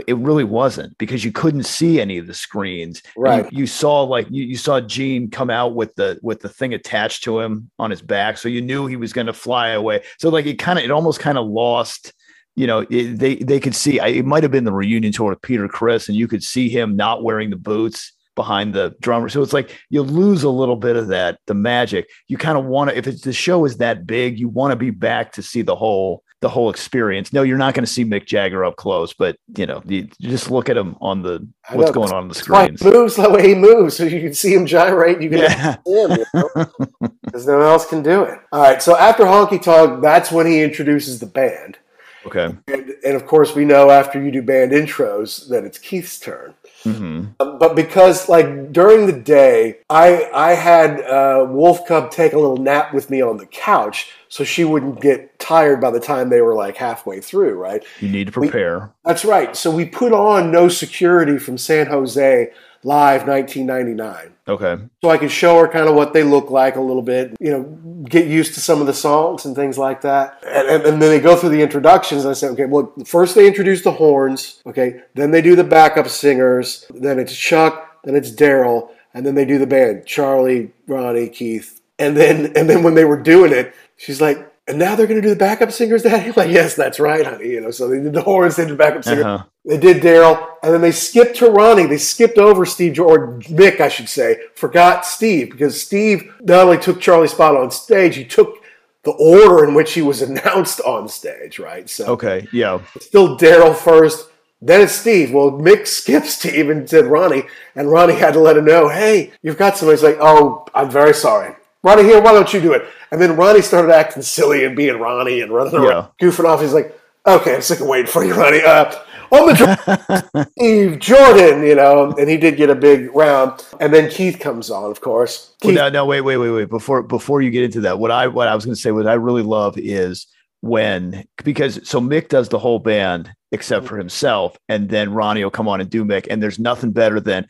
It 0.07 0.17
really 0.17 0.45
wasn't 0.45 0.97
because 0.97 1.23
you 1.27 1.31
couldn't 1.33 1.65
see 1.65 2.01
any 2.01 2.17
of 2.17 2.27
the 2.27 2.33
screens. 2.33 3.03
Right. 3.19 3.45
You, 3.53 3.61
you 3.61 3.67
saw 3.67 4.03
like 4.05 4.27
you, 4.31 4.43
you 4.43 4.57
saw 4.57 4.81
Gene 4.81 5.31
come 5.31 5.51
out 5.51 5.75
with 5.75 5.95
the 5.97 6.19
with 6.23 6.41
the 6.41 6.49
thing 6.49 6.73
attached 6.73 7.23
to 7.25 7.39
him 7.41 7.71
on 7.79 7.91
his 7.91 8.01
back, 8.01 8.39
so 8.39 8.49
you 8.49 8.63
knew 8.63 8.87
he 8.87 8.97
was 8.97 9.13
going 9.13 9.27
to 9.27 9.35
fly 9.35 9.69
away. 9.69 10.03
So 10.19 10.31
like 10.31 10.47
it 10.47 10.59
kind 10.59 10.79
of 10.79 10.87
it 10.87 10.91
almost 10.91 11.21
kind 11.21 11.37
of 11.37 11.47
lost. 11.47 12.15
You 12.57 12.67
know, 12.67 12.87
it, 12.89 13.19
they 13.19 13.37
they 13.37 13.59
could 13.61 13.75
see. 13.75 13.99
I, 14.01 14.09
it 14.09 14.25
might 14.25 14.43
have 14.45 14.53
been 14.53 14.65
the 14.65 14.73
reunion 14.73 15.13
tour 15.13 15.31
with 15.31 15.43
Peter 15.43 15.67
Criss, 15.69 16.09
and 16.09 16.17
you 16.17 16.29
could 16.29 16.43
see 16.43 16.69
him 16.69 16.95
not 16.97 17.23
wearing 17.25 17.51
the 17.51 17.57
boots 17.57 18.13
behind 18.37 18.75
the 18.75 18.95
drummer. 19.01 19.29
So 19.29 19.43
it's 19.43 19.53
like 19.53 19.77
you 19.91 20.03
lose 20.03 20.43
a 20.43 20.51
little 20.51 20.77
bit 20.77 20.97
of 20.97 21.09
that 21.09 21.39
the 21.47 21.55
magic. 21.55 22.09
You 22.29 22.37
kind 22.37 22.57
of 22.59 22.65
want 22.65 22.91
to 22.91 22.97
if 22.97 23.07
it's 23.07 23.23
the 23.23 23.33
show 23.33 23.65
is 23.65 23.79
that 23.79 24.07
big, 24.07 24.39
you 24.39 24.49
want 24.49 24.73
to 24.73 24.77
be 24.77 24.91
back 24.91 25.33
to 25.33 25.43
see 25.43 25.63
the 25.63 25.75
whole 25.77 26.23
the 26.41 26.49
whole 26.49 26.69
experience. 26.69 27.33
No, 27.33 27.43
you're 27.43 27.57
not 27.59 27.73
going 27.75 27.87
to 27.87 27.91
see 27.91 28.05
Mick 28.05 28.27
Jagger 28.27 28.65
up 28.65 28.77
close, 28.77 29.15
but 29.15 29.37
you 29.57 29.65
know, 29.67 29.83
you, 29.87 30.09
you 30.19 30.29
just 30.29 30.51
look 30.51 30.69
at 30.69 30.77
him 30.77 30.95
on 31.01 31.23
the 31.23 31.49
what's 31.73 31.91
going 31.91 32.11
on 32.11 32.17
on 32.25 32.29
the 32.29 32.35
that's 32.35 32.49
why 32.49 32.65
screens. 32.67 32.83
he 32.83 32.91
moves 32.91 33.17
the 33.17 33.31
way 33.31 33.49
he 33.49 33.55
moves, 33.55 33.97
so 33.99 34.05
you 34.05 34.21
can 34.21 34.35
see 34.35 34.53
him 34.55 34.67
gyrate. 34.67 35.23
You 35.23 35.31
can 35.31 35.39
Yeah. 35.39 35.77
see 35.87 35.93
him, 36.03 36.11
you 36.11 36.25
know? 36.35 37.11
because 37.25 37.47
no 37.47 37.57
one 37.59 37.67
else 37.67 37.87
can 37.89 38.03
do 38.03 38.23
it. 38.25 38.39
All 38.53 38.63
right, 38.63 38.83
so 38.83 38.97
after 38.97 39.25
Honky 39.25 39.61
Tonk, 39.63 40.03
that's 40.03 40.31
when 40.31 40.47
he 40.47 40.63
introduces 40.63 41.19
the 41.19 41.27
band. 41.27 41.79
Okay. 42.27 42.55
And, 42.69 42.95
and 43.05 43.15
of 43.17 43.27
course, 43.27 43.55
we 43.55 43.65
know 43.65 43.91
after 43.91 44.23
you 44.23 44.31
do 44.31 44.43
band 44.43 44.73
intros 44.73 45.49
that 45.49 45.65
it's 45.65 45.79
Keith's 45.79 46.19
turn. 46.19 46.55
hmm 46.83 47.25
Um, 47.41 47.59
But 47.59 47.75
because, 47.77 48.29
like, 48.29 48.73
during 48.73 49.07
the 49.07 49.13
day, 49.13 49.79
I 49.91 50.29
I 50.35 50.53
had 50.55 51.01
uh, 51.03 51.47
Wolf 51.49 51.87
Cub 51.87 52.11
take 52.11 52.33
a 52.33 52.39
little 52.39 52.57
nap 52.57 52.93
with 52.95 53.11
me 53.11 53.21
on 53.23 53.37
the 53.37 53.47
couch 53.47 54.11
so 54.29 54.43
she 54.45 54.65
wouldn't 54.65 55.01
get 55.01 55.39
tired 55.39 55.81
by 55.81 55.91
the 55.91 56.01
time 56.01 56.29
they 56.29 56.41
were 56.41 56.55
like 56.55 56.77
halfway 56.77 57.21
through, 57.21 57.55
right? 57.55 57.85
You 58.01 58.09
need 58.09 58.27
to 58.27 58.33
prepare. 58.33 58.91
That's 59.05 59.25
right. 59.25 59.55
So 59.57 59.71
we 59.71 59.85
put 59.85 60.13
on 60.13 60.51
No 60.51 60.69
Security 60.69 61.39
from 61.39 61.57
San 61.59 61.87
Jose 61.87 62.51
live 62.85 63.27
1999 63.27 64.35
okay. 64.49 64.79
so 65.03 65.11
I 65.11 65.19
can 65.19 65.29
show 65.29 65.59
her 65.59 65.69
kind 65.69 65.89
of 65.89 65.95
what 65.95 66.13
they 66.13 66.23
look 66.23 66.51
like 66.51 66.77
a 66.77 66.81
little 66.81 67.03
bit, 67.03 67.35
you 67.41 67.51
know, 67.51 67.63
get 68.09 68.27
used 68.27 68.55
to 68.55 68.61
some 68.61 68.81
of 68.81 68.87
the 68.87 68.95
songs 68.95 69.45
and 69.45 69.57
things 69.57 69.79
like 69.79 70.03
that. 70.03 70.43
And, 70.47 70.69
and, 70.69 70.83
and 70.85 71.03
then 71.03 71.11
they 71.11 71.21
go 71.21 71.37
through 71.37 71.51
the 71.51 71.63
introductions. 71.63 72.27
I 72.27 72.35
said, 72.35 72.53
okay, 72.53 72.67
well, 72.67 72.93
first 73.05 73.35
they 73.35 73.47
introduce 73.47 73.83
the 73.83 73.93
horns, 73.93 74.63
okay, 74.67 75.01
then 75.15 75.31
they 75.31 75.43
do 75.43 75.57
the 75.57 75.65
backup 75.65 76.09
singers, 76.09 76.87
then 76.95 77.19
it's 77.19 77.35
Chuck, 77.35 78.03
then 78.05 78.15
it's 78.15 78.31
Daryl, 78.31 78.91
and 79.15 79.25
then 79.25 79.35
they 79.35 79.45
do 79.45 79.59
the 79.59 79.67
band, 79.67 80.07
Charlie, 80.07 80.73
Ronnie, 80.87 81.29
Keith. 81.29 81.81
And 81.99 82.17
then 82.17 82.53
and 82.57 82.69
then 82.69 82.83
when 82.83 82.95
they 82.95 83.05
were 83.05 83.21
doing 83.21 83.53
it, 83.53 83.73
she's 83.97 84.21
like, 84.21 84.54
and 84.67 84.79
now 84.79 84.95
they're 84.95 85.07
going 85.07 85.21
to 85.21 85.27
do 85.27 85.33
the 85.33 85.37
backup 85.39 85.71
singers, 85.73 86.03
Daddy? 86.03 86.29
I'm 86.29 86.33
like, 86.37 86.51
yes, 86.51 86.75
that's 86.75 86.99
right, 86.99 87.25
honey. 87.25 87.49
You 87.51 87.61
know, 87.61 87.71
so 87.71 87.89
they 87.89 88.01
did 88.01 88.13
the 88.13 88.23
horns, 88.23 88.57
they 88.57 88.65
did 88.65 88.73
the 88.73 88.77
backup 88.77 89.05
singers. 89.05 89.25
Uh-huh. 89.25 89.45
They 89.67 89.79
did 89.79 90.03
Daryl, 90.03 90.47
and 90.63 90.75
then 90.75 90.81
they 90.83 90.93
skipped 90.93 91.37
to 91.37 91.51
Ronnie. 91.51 91.87
They 91.87 91.97
skipped 91.99 92.37
over 92.39 92.67
Steve, 92.67 92.99
or 93.01 93.39
Mick, 93.41 93.81
I 93.81 93.89
should 93.89 94.09
say, 94.11 94.39
forgot 94.55 95.07
Steve 95.07 95.51
because 95.51 95.81
Steve 95.81 96.35
not 96.43 96.65
only 96.67 96.79
took 96.79 97.01
Charlie's 97.01 97.31
spot 97.33 97.57
on 97.57 97.71
stage, 97.71 98.17
he 98.17 98.25
took 98.25 98.57
the 99.05 99.13
order 99.13 99.65
in 99.67 99.75
which 99.75 99.93
he 99.95 100.03
was 100.03 100.21
announced 100.29 100.81
on 100.83 101.09
stage, 101.09 101.59
right? 101.59 101.89
So 101.89 102.07
Okay. 102.13 102.47
Yeah. 102.53 102.81
still 103.01 103.39
Daryl 103.39 103.75
first, 103.75 104.29
then 104.61 104.81
it's 104.83 104.93
Steve. 104.93 105.33
Well, 105.33 105.53
Mick 105.53 105.87
skipped 105.87 106.27
Steve 106.27 106.69
and 106.71 106.89
said 106.89 107.07
Ronnie, 107.07 107.45
and 107.75 107.91
Ronnie 107.91 108.15
had 108.15 108.35
to 108.35 108.41
let 108.41 108.57
him 108.57 108.65
know, 108.67 108.89
hey, 108.89 109.33
you've 109.43 109.59
got 109.59 109.77
somebody. 109.77 109.97
He's 109.97 110.05
like, 110.05 110.19
oh, 110.21 110.67
I'm 110.75 110.91
very 110.91 111.15
sorry. 111.15 111.55
Ronnie, 111.85 112.03
here, 112.03 112.21
why 112.21 112.33
don't 112.33 112.53
you 112.53 112.61
do 112.61 112.73
it? 112.73 112.87
And 113.11 113.21
then 113.21 113.37
Ronnie 113.37 113.61
started 113.61 113.93
acting 113.93 114.23
silly 114.23 114.65
and 114.65 114.75
being 114.75 114.99
Ronnie 114.99 115.43
and 115.43 115.53
running 115.53 115.75
around, 115.75 116.09
goofing 116.21 116.47
off. 116.47 116.63
He's 116.63 116.73
like, 116.73 116.99
okay, 117.27 117.55
I'm 117.55 117.63
sick 117.63 117.81
of 117.81 117.87
waiting 117.87 118.11
for 118.11 118.25
you, 118.25 118.35
Ronnie. 118.35 118.63
Uh, 118.63 118.93
on 119.31 119.49
the 119.49 120.49
Steve 120.53 120.99
Jordan, 120.99 121.63
you 121.63 121.75
know, 121.75 122.13
and 122.19 122.29
he 122.29 122.37
did 122.37 122.57
get 122.57 122.71
a 122.71 122.75
big 122.75 123.15
round. 123.15 123.67
And 123.81 123.93
then 123.93 124.11
Keith 124.11 124.39
comes 124.41 124.71
on, 124.71 124.91
of 124.91 125.01
course. 125.01 125.53
Well, 125.63 125.75
no, 125.75 125.89
no, 125.91 126.07
wait, 126.07 126.23
wait, 126.23 126.39
wait, 126.39 126.51
wait. 126.51 126.71
Before 126.71 127.03
before 127.03 127.43
you 127.43 127.51
get 127.51 127.65
into 127.65 127.81
that, 127.83 127.99
what 127.99 128.11
I 128.11 128.29
what 128.29 128.49
I 128.49 128.55
was 128.55 128.65
going 128.65 128.75
to 128.75 128.81
say, 128.81 128.91
what 128.91 129.07
I 129.07 129.15
really 129.15 129.43
love 129.43 129.77
is 129.77 130.27
when 130.65 131.27
because 131.45 131.87
so 131.87 132.01
Mick 132.01 132.29
does 132.29 132.49
the 132.49 132.59
whole 132.59 132.79
band 132.79 133.31
except 133.53 133.85
mm. 133.85 133.89
for 133.89 133.99
himself, 133.99 134.57
and 134.69 134.89
then 134.89 135.13
Ronnie 135.13 135.45
will 135.45 135.51
come 135.51 135.69
on 135.69 135.83
and 135.83 135.91
do 135.91 136.05
Mick, 136.05 136.27
and 136.31 136.43
there's 136.43 136.59
nothing 136.59 136.91
better 136.91 137.21
than 137.21 137.47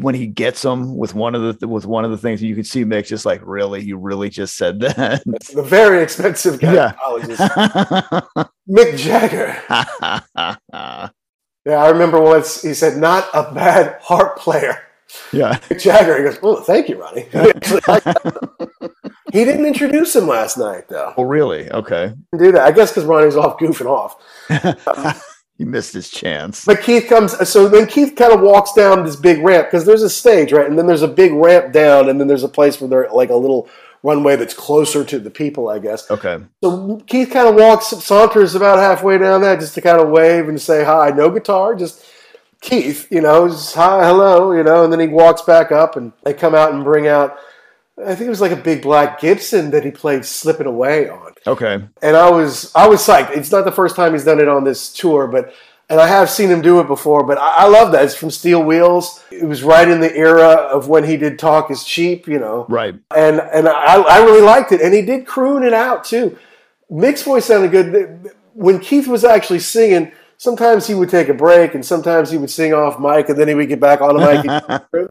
when 0.00 0.14
he 0.14 0.26
gets 0.26 0.60
them 0.62 0.94
with 0.94 1.14
one 1.14 1.34
of 1.34 1.58
the 1.58 1.66
with 1.66 1.86
one 1.86 2.04
of 2.04 2.10
the 2.10 2.18
things 2.18 2.42
you 2.42 2.54
can 2.54 2.64
see 2.64 2.84
Mick 2.84 3.06
just 3.06 3.24
like 3.24 3.40
really, 3.42 3.82
you 3.82 3.96
really 3.96 4.28
just 4.28 4.56
said 4.56 4.80
that. 4.80 5.22
the 5.54 5.62
very 5.62 6.02
expensive 6.02 6.62
Yeah. 6.62 6.92
gynecologist, 6.92 8.48
Mick 8.70 8.98
Jagger. 8.98 9.56
Yeah, 11.66 11.82
I 11.84 11.90
remember 11.90 12.18
once 12.18 12.62
he 12.62 12.72
said, 12.72 12.96
not 12.96 13.28
a 13.34 13.52
bad 13.52 13.98
harp 14.00 14.38
player. 14.38 14.84
yeah. 15.32 15.58
Mick 15.68 15.82
Jagger. 15.82 16.16
He 16.16 16.24
goes, 16.24 16.38
oh, 16.42 16.62
thank 16.62 16.88
you, 16.88 16.98
Ronnie. 16.98 17.26
He 19.32 19.38
actually 19.38 19.38
liked 19.38 19.38
that. 19.38 19.38
he 19.38 19.44
didn't 19.44 19.66
introduce 19.66 20.16
him 20.16 20.26
last 20.26 20.58
night, 20.58 20.88
though. 20.88 21.14
Oh, 21.16 21.22
really? 21.24 21.70
Okay. 21.70 22.12
Do 22.36 22.52
that. 22.52 22.62
I 22.66 22.70
guess 22.72 22.90
because 22.90 23.04
Ronnie's 23.04 23.36
off 23.36 23.58
goofing 23.58 23.86
off. 23.86 24.16
Um, 24.96 25.14
he 25.58 25.64
missed 25.64 25.92
his 25.92 26.08
chance. 26.08 26.64
But 26.64 26.82
Keith 26.82 27.08
comes, 27.08 27.48
so 27.48 27.68
then 27.68 27.86
Keith 27.88 28.14
kind 28.14 28.32
of 28.32 28.40
walks 28.40 28.72
down 28.74 29.04
this 29.04 29.16
big 29.16 29.42
ramp 29.42 29.66
because 29.66 29.84
there's 29.84 30.04
a 30.04 30.08
stage, 30.10 30.52
right? 30.52 30.68
And 30.68 30.78
then 30.78 30.86
there's 30.86 31.02
a 31.02 31.08
big 31.08 31.32
ramp 31.32 31.72
down, 31.72 32.08
and 32.08 32.20
then 32.20 32.28
there's 32.28 32.44
a 32.44 32.48
place 32.48 32.80
where 32.80 32.88
there's 32.88 33.10
like 33.12 33.30
a 33.30 33.34
little 33.36 33.68
runway 34.04 34.36
that's 34.36 34.54
closer 34.54 35.02
to 35.04 35.18
the 35.18 35.30
people, 35.30 35.68
I 35.68 35.80
guess. 35.80 36.08
Okay. 36.10 36.38
So 36.62 36.98
Keith 37.08 37.30
kind 37.30 37.48
of 37.48 37.56
walks, 37.56 37.88
saunters 37.88 38.54
about 38.54 38.78
halfway 38.78 39.18
down 39.18 39.40
that 39.40 39.58
just 39.58 39.74
to 39.74 39.80
kind 39.80 40.00
of 40.00 40.10
wave 40.10 40.48
and 40.48 40.60
say 40.60 40.84
hi. 40.84 41.10
No 41.10 41.28
guitar, 41.28 41.74
just 41.74 42.04
Keith, 42.60 43.08
you 43.10 43.20
know, 43.20 43.48
just 43.48 43.74
hi, 43.74 44.06
hello, 44.06 44.52
you 44.52 44.62
know, 44.62 44.84
and 44.84 44.92
then 44.92 45.00
he 45.00 45.08
walks 45.08 45.42
back 45.42 45.72
up 45.72 45.96
and 45.96 46.12
they 46.24 46.34
come 46.34 46.54
out 46.54 46.72
and 46.72 46.84
bring 46.84 47.08
out, 47.08 47.36
I 48.04 48.14
think 48.14 48.26
it 48.26 48.30
was 48.30 48.40
like 48.40 48.52
a 48.52 48.56
big 48.56 48.82
black 48.82 49.20
Gibson 49.20 49.70
that 49.72 49.84
he 49.84 49.90
played 49.90 50.24
Slipping 50.24 50.66
Away 50.66 51.08
on. 51.08 51.32
Okay. 51.46 51.82
And 52.02 52.16
I 52.16 52.30
was, 52.30 52.72
I 52.74 52.86
was 52.88 53.00
psyched. 53.00 53.36
It's 53.36 53.50
not 53.50 53.64
the 53.64 53.72
first 53.72 53.96
time 53.96 54.12
he's 54.12 54.24
done 54.24 54.40
it 54.40 54.48
on 54.48 54.64
this 54.64 54.92
tour, 54.92 55.26
but, 55.26 55.52
and 55.90 55.98
I 56.00 56.06
have 56.06 56.28
seen 56.30 56.48
him 56.50 56.60
do 56.62 56.80
it 56.80 56.86
before, 56.86 57.24
but 57.24 57.38
I, 57.38 57.64
I 57.64 57.66
love 57.66 57.92
that. 57.92 58.04
It's 58.04 58.14
from 58.14 58.30
Steel 58.30 58.62
Wheels. 58.62 59.24
It 59.32 59.44
was 59.46 59.62
right 59.62 59.88
in 59.88 60.00
the 60.00 60.14
era 60.14 60.48
of 60.48 60.88
when 60.88 61.04
he 61.04 61.16
did 61.16 61.38
Talk 61.38 61.70
is 61.70 61.82
Cheap, 61.82 62.28
you 62.28 62.38
know 62.38 62.66
Right. 62.68 62.94
and 63.16 63.40
and 63.40 63.68
I, 63.68 63.96
I 64.00 64.18
really 64.24 64.42
liked 64.42 64.70
it. 64.72 64.80
And 64.80 64.92
he 64.94 65.02
did 65.02 65.26
croon 65.26 65.62
it 65.62 65.72
out 65.72 66.04
too. 66.04 66.36
Mick's 66.90 67.22
voice 67.22 67.46
sounded 67.46 67.70
good. 67.70 68.30
When 68.54 68.80
Keith 68.80 69.06
was 69.08 69.24
actually 69.24 69.60
singing, 69.60 70.12
sometimes 70.36 70.86
he 70.86 70.94
would 70.94 71.08
take 71.10 71.28
a 71.28 71.34
break, 71.34 71.74
and 71.74 71.84
sometimes 71.84 72.30
he 72.30 72.38
would 72.38 72.50
sing 72.50 72.72
off 72.74 72.98
mic, 73.00 73.28
and 73.28 73.38
then 73.38 73.48
he 73.48 73.54
would 73.54 73.68
get 73.68 73.80
back 73.80 74.00
on 74.00 74.16
the 74.16 74.80
mic. 74.92 75.10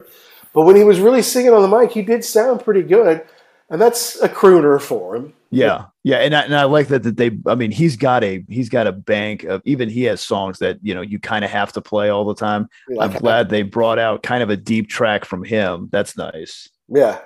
but 0.58 0.64
when 0.64 0.74
he 0.74 0.82
was 0.82 0.98
really 0.98 1.22
singing 1.22 1.52
on 1.52 1.62
the 1.62 1.68
mic, 1.68 1.92
he 1.92 2.02
did 2.02 2.24
sound 2.24 2.64
pretty 2.64 2.82
good, 2.82 3.24
and 3.70 3.80
that's 3.80 4.20
a 4.20 4.28
crooner 4.28 4.82
for 4.82 5.14
him. 5.14 5.32
Yeah, 5.50 5.84
yeah, 6.02 6.16
and 6.16 6.34
I, 6.34 6.42
and 6.42 6.56
I 6.56 6.64
like 6.64 6.88
that 6.88 7.04
that 7.04 7.16
they. 7.16 7.30
I 7.46 7.54
mean, 7.54 7.70
he's 7.70 7.96
got 7.96 8.24
a 8.24 8.44
he's 8.48 8.68
got 8.68 8.88
a 8.88 8.90
bank 8.90 9.44
of 9.44 9.62
even 9.64 9.88
he 9.88 10.02
has 10.02 10.20
songs 10.20 10.58
that 10.58 10.80
you 10.82 10.96
know 10.96 11.00
you 11.00 11.20
kind 11.20 11.44
of 11.44 11.52
have 11.52 11.72
to 11.74 11.80
play 11.80 12.08
all 12.08 12.24
the 12.24 12.34
time. 12.34 12.68
Like- 12.88 13.12
I'm 13.12 13.16
glad 13.20 13.50
they 13.50 13.62
brought 13.62 14.00
out 14.00 14.24
kind 14.24 14.42
of 14.42 14.50
a 14.50 14.56
deep 14.56 14.88
track 14.88 15.24
from 15.24 15.44
him. 15.44 15.90
That's 15.92 16.16
nice. 16.16 16.68
Yeah, 16.88 17.20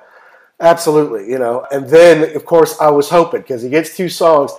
absolutely. 0.61 1.31
You 1.31 1.39
know, 1.39 1.67
and 1.73 1.89
then 1.89 2.37
of 2.37 2.45
course 2.45 2.79
I 2.83 2.91
was 2.91 3.09
hoping 3.09 3.41
because 3.41 3.63
he 3.63 3.71
gets 3.71 3.97
two 3.97 4.11
songs, 4.11 4.53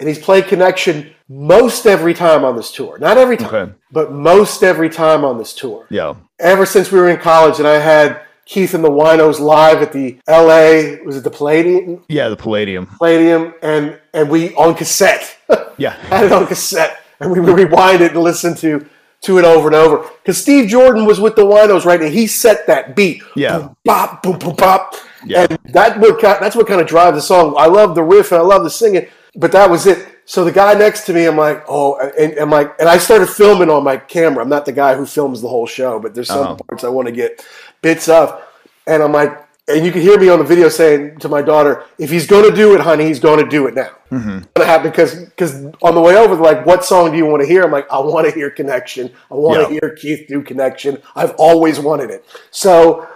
and 0.00 0.08
he's 0.08 0.18
played 0.18 0.46
Connection 0.46 1.10
most 1.28 1.86
every 1.86 2.14
time 2.14 2.44
on 2.44 2.56
this 2.56 2.70
tour. 2.72 2.98
Not 2.98 3.18
every 3.18 3.36
time, 3.36 3.54
Okay. 3.54 3.72
but 3.92 4.12
most 4.12 4.62
every 4.62 4.88
time 4.90 5.24
on 5.24 5.38
this 5.38 5.52
tour. 5.52 5.86
Yeah. 5.90 6.14
Ever 6.38 6.64
since 6.66 6.90
we 6.92 6.98
were 6.98 7.08
in 7.08 7.18
college, 7.18 7.58
and 7.58 7.66
I 7.68 7.78
had 7.78 8.22
Keith 8.46 8.72
and 8.74 8.82
the 8.82 8.90
Winos 8.90 9.40
live 9.40 9.82
at 9.82 9.92
the 9.92 10.18
L.A. 10.26 11.00
was 11.04 11.16
it 11.16 11.24
the 11.24 11.30
Palladium? 11.30 12.04
Yeah, 12.08 12.28
the 12.28 12.36
Palladium. 12.36 12.86
Palladium, 12.86 13.54
and 13.62 13.98
and 14.14 14.30
we 14.30 14.54
on 14.54 14.74
cassette. 14.74 15.36
Yeah. 15.80 15.92
had 16.08 16.24
it 16.24 16.32
on 16.32 16.46
cassette, 16.48 16.98
and 17.20 17.30
we 17.30 17.38
would 17.38 17.54
rewind 17.62 18.00
it 18.00 18.12
and 18.12 18.22
listen 18.22 18.56
to 18.56 18.84
to 19.20 19.38
it 19.38 19.44
over 19.44 19.68
and 19.68 19.76
over. 19.76 19.98
Because 20.22 20.40
Steve 20.40 20.68
Jordan 20.68 21.04
was 21.06 21.20
with 21.20 21.36
the 21.36 21.42
Winos, 21.42 21.84
right, 21.84 22.00
and 22.02 22.12
he 22.12 22.26
set 22.26 22.66
that 22.66 22.96
beat. 22.96 23.22
Yeah. 23.36 23.58
Boom, 23.58 23.76
bop, 23.84 24.22
boom, 24.24 24.38
boom, 24.38 24.54
bop. 24.56 24.94
Yeah. 25.24 25.46
And 25.50 25.58
that 25.72 26.00
would, 26.00 26.20
that's 26.20 26.56
what 26.56 26.66
kind 26.66 26.80
of 26.80 26.86
drives 26.88 27.16
the 27.16 27.20
song. 27.22 27.54
I 27.56 27.66
love 27.66 27.94
the 27.94 28.02
riff 28.02 28.32
and 28.32 28.40
I 28.40 28.44
love 28.44 28.62
the 28.64 28.70
singing, 28.70 29.06
but 29.38 29.52
that 29.52 29.70
was 29.70 29.86
it. 29.86 30.06
So 30.26 30.44
the 30.44 30.52
guy 30.52 30.74
next 30.74 31.06
to 31.06 31.14
me, 31.14 31.24
I'm 31.24 31.38
like, 31.38 31.64
oh, 31.68 31.96
and, 32.18 32.34
and 32.34 32.50
like, 32.50 32.74
and 32.78 32.86
I 32.88 32.98
started 32.98 33.28
filming 33.30 33.70
on 33.70 33.82
my 33.82 33.96
camera. 33.96 34.42
I'm 34.42 34.50
not 34.50 34.66
the 34.66 34.72
guy 34.72 34.94
who 34.94 35.06
films 35.06 35.40
the 35.40 35.48
whole 35.48 35.66
show, 35.66 35.98
but 35.98 36.14
there's 36.14 36.28
some 36.28 36.40
Uh-huh. 36.42 36.56
parts 36.68 36.84
I 36.84 36.88
want 36.90 37.06
to 37.08 37.12
get 37.12 37.42
bits 37.80 38.08
of, 38.10 38.42
and 38.86 39.02
I'm 39.02 39.12
like, 39.12 39.32
and 39.68 39.84
you 39.84 39.92
can 39.92 40.00
hear 40.00 40.18
me 40.18 40.30
on 40.30 40.38
the 40.38 40.44
video 40.46 40.68
saying 40.70 41.18
to 41.20 41.28
my 41.28 41.42
daughter, 41.42 41.84
if 41.98 42.08
he's 42.10 42.26
going 42.26 42.48
to 42.50 42.56
do 42.56 42.74
it, 42.74 42.80
honey, 42.80 43.04
he's 43.06 43.20
going 43.20 43.42
to 43.44 43.48
do 43.50 43.66
it 43.66 43.74
now. 43.74 43.90
Mm-hmm. 44.10 44.38
Because 44.82 45.24
because 45.26 45.52
on 45.82 45.94
the 45.94 46.00
way 46.00 46.16
over, 46.16 46.34
like, 46.36 46.64
what 46.64 46.84
song 46.86 47.10
do 47.10 47.18
you 47.18 47.26
want 47.26 47.42
to 47.42 47.46
hear? 47.46 47.64
I'm 47.64 47.70
like, 47.70 47.86
I 47.92 47.98
want 48.00 48.26
to 48.26 48.32
hear 48.32 48.50
Connection. 48.50 49.10
I 49.30 49.34
want 49.34 49.58
to 49.68 49.74
Yeah. 49.74 49.80
hear 49.80 49.94
Keith 49.94 50.26
do 50.26 50.42
Connection. 50.42 51.02
I've 51.14 51.34
always 51.36 51.78
wanted 51.78 52.10
it. 52.10 52.24
So 52.50 53.06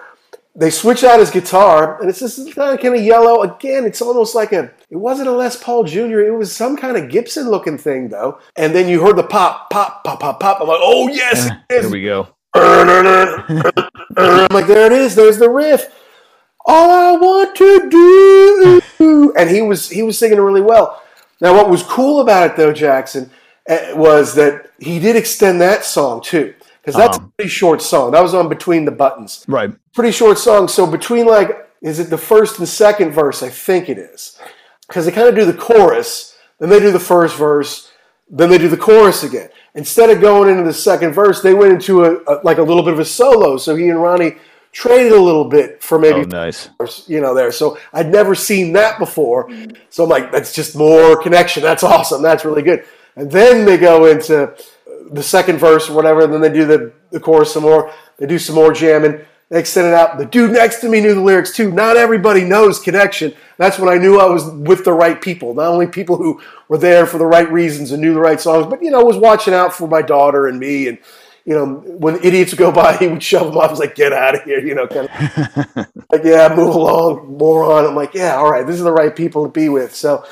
they 0.54 0.70
switch 0.70 1.02
out 1.02 1.18
his 1.18 1.30
guitar, 1.30 1.98
and 2.00 2.10
it's 2.10 2.20
this 2.20 2.52
kind 2.54 2.78
of, 2.78 3.02
yellow. 3.02 3.42
Again, 3.42 3.84
it's 3.84 4.02
almost 4.02 4.34
like 4.34 4.52
a. 4.52 4.70
It 4.90 4.96
wasn't 4.96 5.28
a 5.28 5.32
Les 5.32 5.62
Paul 5.62 5.84
Jr. 5.84 6.20
It 6.20 6.36
was 6.36 6.54
some 6.54 6.76
kind 6.76 6.96
of 6.96 7.08
Gibson 7.08 7.48
looking 7.48 7.78
thing, 7.78 8.08
though. 8.10 8.38
And 8.56 8.74
then 8.74 8.88
you 8.88 9.02
heard 9.02 9.16
the 9.16 9.22
pop, 9.22 9.70
pop, 9.70 10.04
pop, 10.04 10.20
pop, 10.20 10.40
pop. 10.40 10.60
I'm 10.60 10.68
like, 10.68 10.80
oh 10.80 11.08
yes, 11.08 11.46
it 11.46 11.52
Here 11.70 11.80
is. 11.80 11.90
we 11.90 12.02
go. 12.04 12.28
I'm 12.54 12.86
like, 14.50 14.66
there 14.66 14.86
it 14.86 14.92
is. 14.92 15.14
There's 15.14 15.38
the 15.38 15.48
riff. 15.48 15.90
All 16.66 16.90
I 16.90 17.12
want 17.12 17.56
to 17.56 17.88
do, 18.98 19.32
and 19.36 19.48
he 19.48 19.62
was 19.62 19.88
he 19.88 20.02
was 20.02 20.18
singing 20.18 20.40
really 20.40 20.60
well. 20.60 21.02
Now, 21.40 21.54
what 21.54 21.68
was 21.68 21.82
cool 21.82 22.20
about 22.20 22.50
it, 22.50 22.56
though, 22.56 22.72
Jackson, 22.72 23.30
eh, 23.66 23.94
was 23.94 24.34
that 24.36 24.70
he 24.78 25.00
did 25.00 25.16
extend 25.16 25.60
that 25.60 25.84
song 25.84 26.22
too, 26.22 26.54
because 26.82 26.96
that's 26.96 27.16
Uh-huh. 27.16 27.26
a 27.28 27.32
pretty 27.36 27.48
short 27.50 27.80
song. 27.80 28.10
That 28.10 28.22
was 28.22 28.34
on 28.34 28.48
Between 28.48 28.84
the 28.84 28.90
Buttons 28.90 29.44
Right. 29.48 29.70
pretty 29.94 30.12
short 30.12 30.38
song. 30.38 30.68
So 30.68 30.86
between 30.86 31.26
like, 31.26 31.68
is 31.80 31.98
it 32.00 32.10
the 32.10 32.18
first 32.18 32.58
and 32.58 32.68
second 32.68 33.12
verse? 33.12 33.42
I 33.42 33.48
think 33.48 33.88
it 33.88 33.98
is, 33.98 34.38
because 34.88 35.06
they 35.06 35.12
kind 35.12 35.28
of 35.28 35.34
do 35.34 35.44
the 35.44 35.52
chorus, 35.54 36.34
then 36.58 36.68
they 36.68 36.80
do 36.80 36.90
the 36.90 37.00
first 37.00 37.36
verse, 37.36 37.90
then 38.30 38.50
they 38.50 38.58
do 38.58 38.68
the 38.68 38.76
chorus 38.76 39.22
again. 39.22 39.48
Instead 39.74 40.10
of 40.10 40.20
going 40.20 40.48
into 40.50 40.64
the 40.64 40.72
second 40.72 41.12
verse, 41.12 41.40
they 41.42 41.54
went 41.54 41.72
into 41.72 42.04
a, 42.04 42.16
a 42.26 42.40
like 42.44 42.58
a 42.58 42.62
little 42.62 42.82
bit 42.82 42.92
of 42.92 42.98
a 43.00 43.04
solo. 43.04 43.56
So 43.56 43.74
he 43.74 43.88
and 43.88 44.00
Ronnie 44.02 44.36
traded 44.70 45.12
a 45.12 45.20
little 45.20 45.44
bit 45.46 45.82
for 45.82 45.98
maybe 45.98 46.20
Oh, 46.20 46.24
nice. 46.24 46.68
you 47.06 47.20
know 47.20 47.34
there. 47.34 47.52
So 47.52 47.78
I'd 47.92 48.10
never 48.10 48.34
seen 48.34 48.72
that 48.74 48.98
before. 48.98 49.50
So 49.90 50.04
I'm 50.04 50.08
like, 50.10 50.30
that's 50.32 50.54
just 50.54 50.76
more 50.76 51.20
connection. 51.22 51.62
That's 51.62 51.82
awesome. 51.82 52.22
That's 52.22 52.44
really 52.44 52.62
good. 52.62 52.84
And 53.16 53.30
then 53.30 53.64
they 53.66 53.76
go 53.76 54.06
into 54.06 54.54
the 55.10 55.22
second 55.22 55.58
verse 55.58 55.88
or 55.90 55.94
whatever, 55.94 56.22
and 56.22 56.32
then 56.32 56.40
they 56.40 56.52
do 56.52 56.64
the, 56.64 56.92
the 57.10 57.20
chorus 57.20 57.52
some 57.52 57.62
more. 57.62 57.92
They 58.18 58.26
do 58.26 58.38
some 58.38 58.54
more 58.54 58.72
jamming. 58.72 59.24
They 59.48 59.60
extend 59.60 59.88
it 59.88 59.94
out. 59.94 60.16
The 60.16 60.24
dude 60.24 60.52
next 60.52 60.80
to 60.80 60.88
me 60.88 61.00
knew 61.00 61.14
the 61.14 61.20
lyrics 61.20 61.54
too. 61.54 61.70
Not 61.70 61.98
everybody 61.98 62.42
knows 62.42 62.78
connection. 62.78 63.34
That's 63.58 63.78
when 63.78 63.90
I 63.90 63.98
knew 63.98 64.18
I 64.18 64.24
was 64.24 64.46
with 64.46 64.84
the 64.84 64.94
right 64.94 65.20
people. 65.20 65.52
Not 65.54 65.66
only 65.66 65.86
people 65.86 66.16
who 66.16 66.40
were 66.68 66.78
there 66.78 67.04
for 67.04 67.18
the 67.18 67.26
right 67.26 67.50
reasons 67.52 67.92
and 67.92 68.00
knew 68.00 68.14
the 68.14 68.20
right 68.20 68.40
songs, 68.40 68.66
but 68.66 68.82
you 68.82 68.90
know, 68.90 69.04
was 69.04 69.18
watching 69.18 69.52
out 69.52 69.74
for 69.74 69.86
my 69.86 70.00
daughter 70.00 70.46
and 70.46 70.58
me. 70.58 70.88
And 70.88 70.98
you 71.44 71.54
know, 71.54 71.66
when 71.84 72.16
idiots 72.24 72.52
would 72.52 72.58
go 72.58 72.72
by, 72.72 72.96
he 72.98 73.08
would 73.08 73.22
shove 73.22 73.48
them 73.48 73.58
off. 73.58 73.68
I 73.68 73.70
was 73.70 73.78
like, 73.78 73.94
"Get 73.94 74.12
out 74.12 74.36
of 74.36 74.42
here!" 74.44 74.64
You 74.64 74.74
know, 74.74 74.86
kind 74.86 75.08
of 75.08 75.76
like, 76.10 76.24
"Yeah, 76.24 76.54
move 76.54 76.74
along, 76.74 77.36
moron." 77.36 77.84
I'm 77.84 77.94
like, 77.94 78.14
"Yeah, 78.14 78.36
all 78.36 78.50
right, 78.50 78.66
this 78.66 78.76
is 78.76 78.84
the 78.84 78.92
right 78.92 79.14
people 79.14 79.44
to 79.44 79.50
be 79.50 79.68
with." 79.68 79.94
So, 79.94 80.24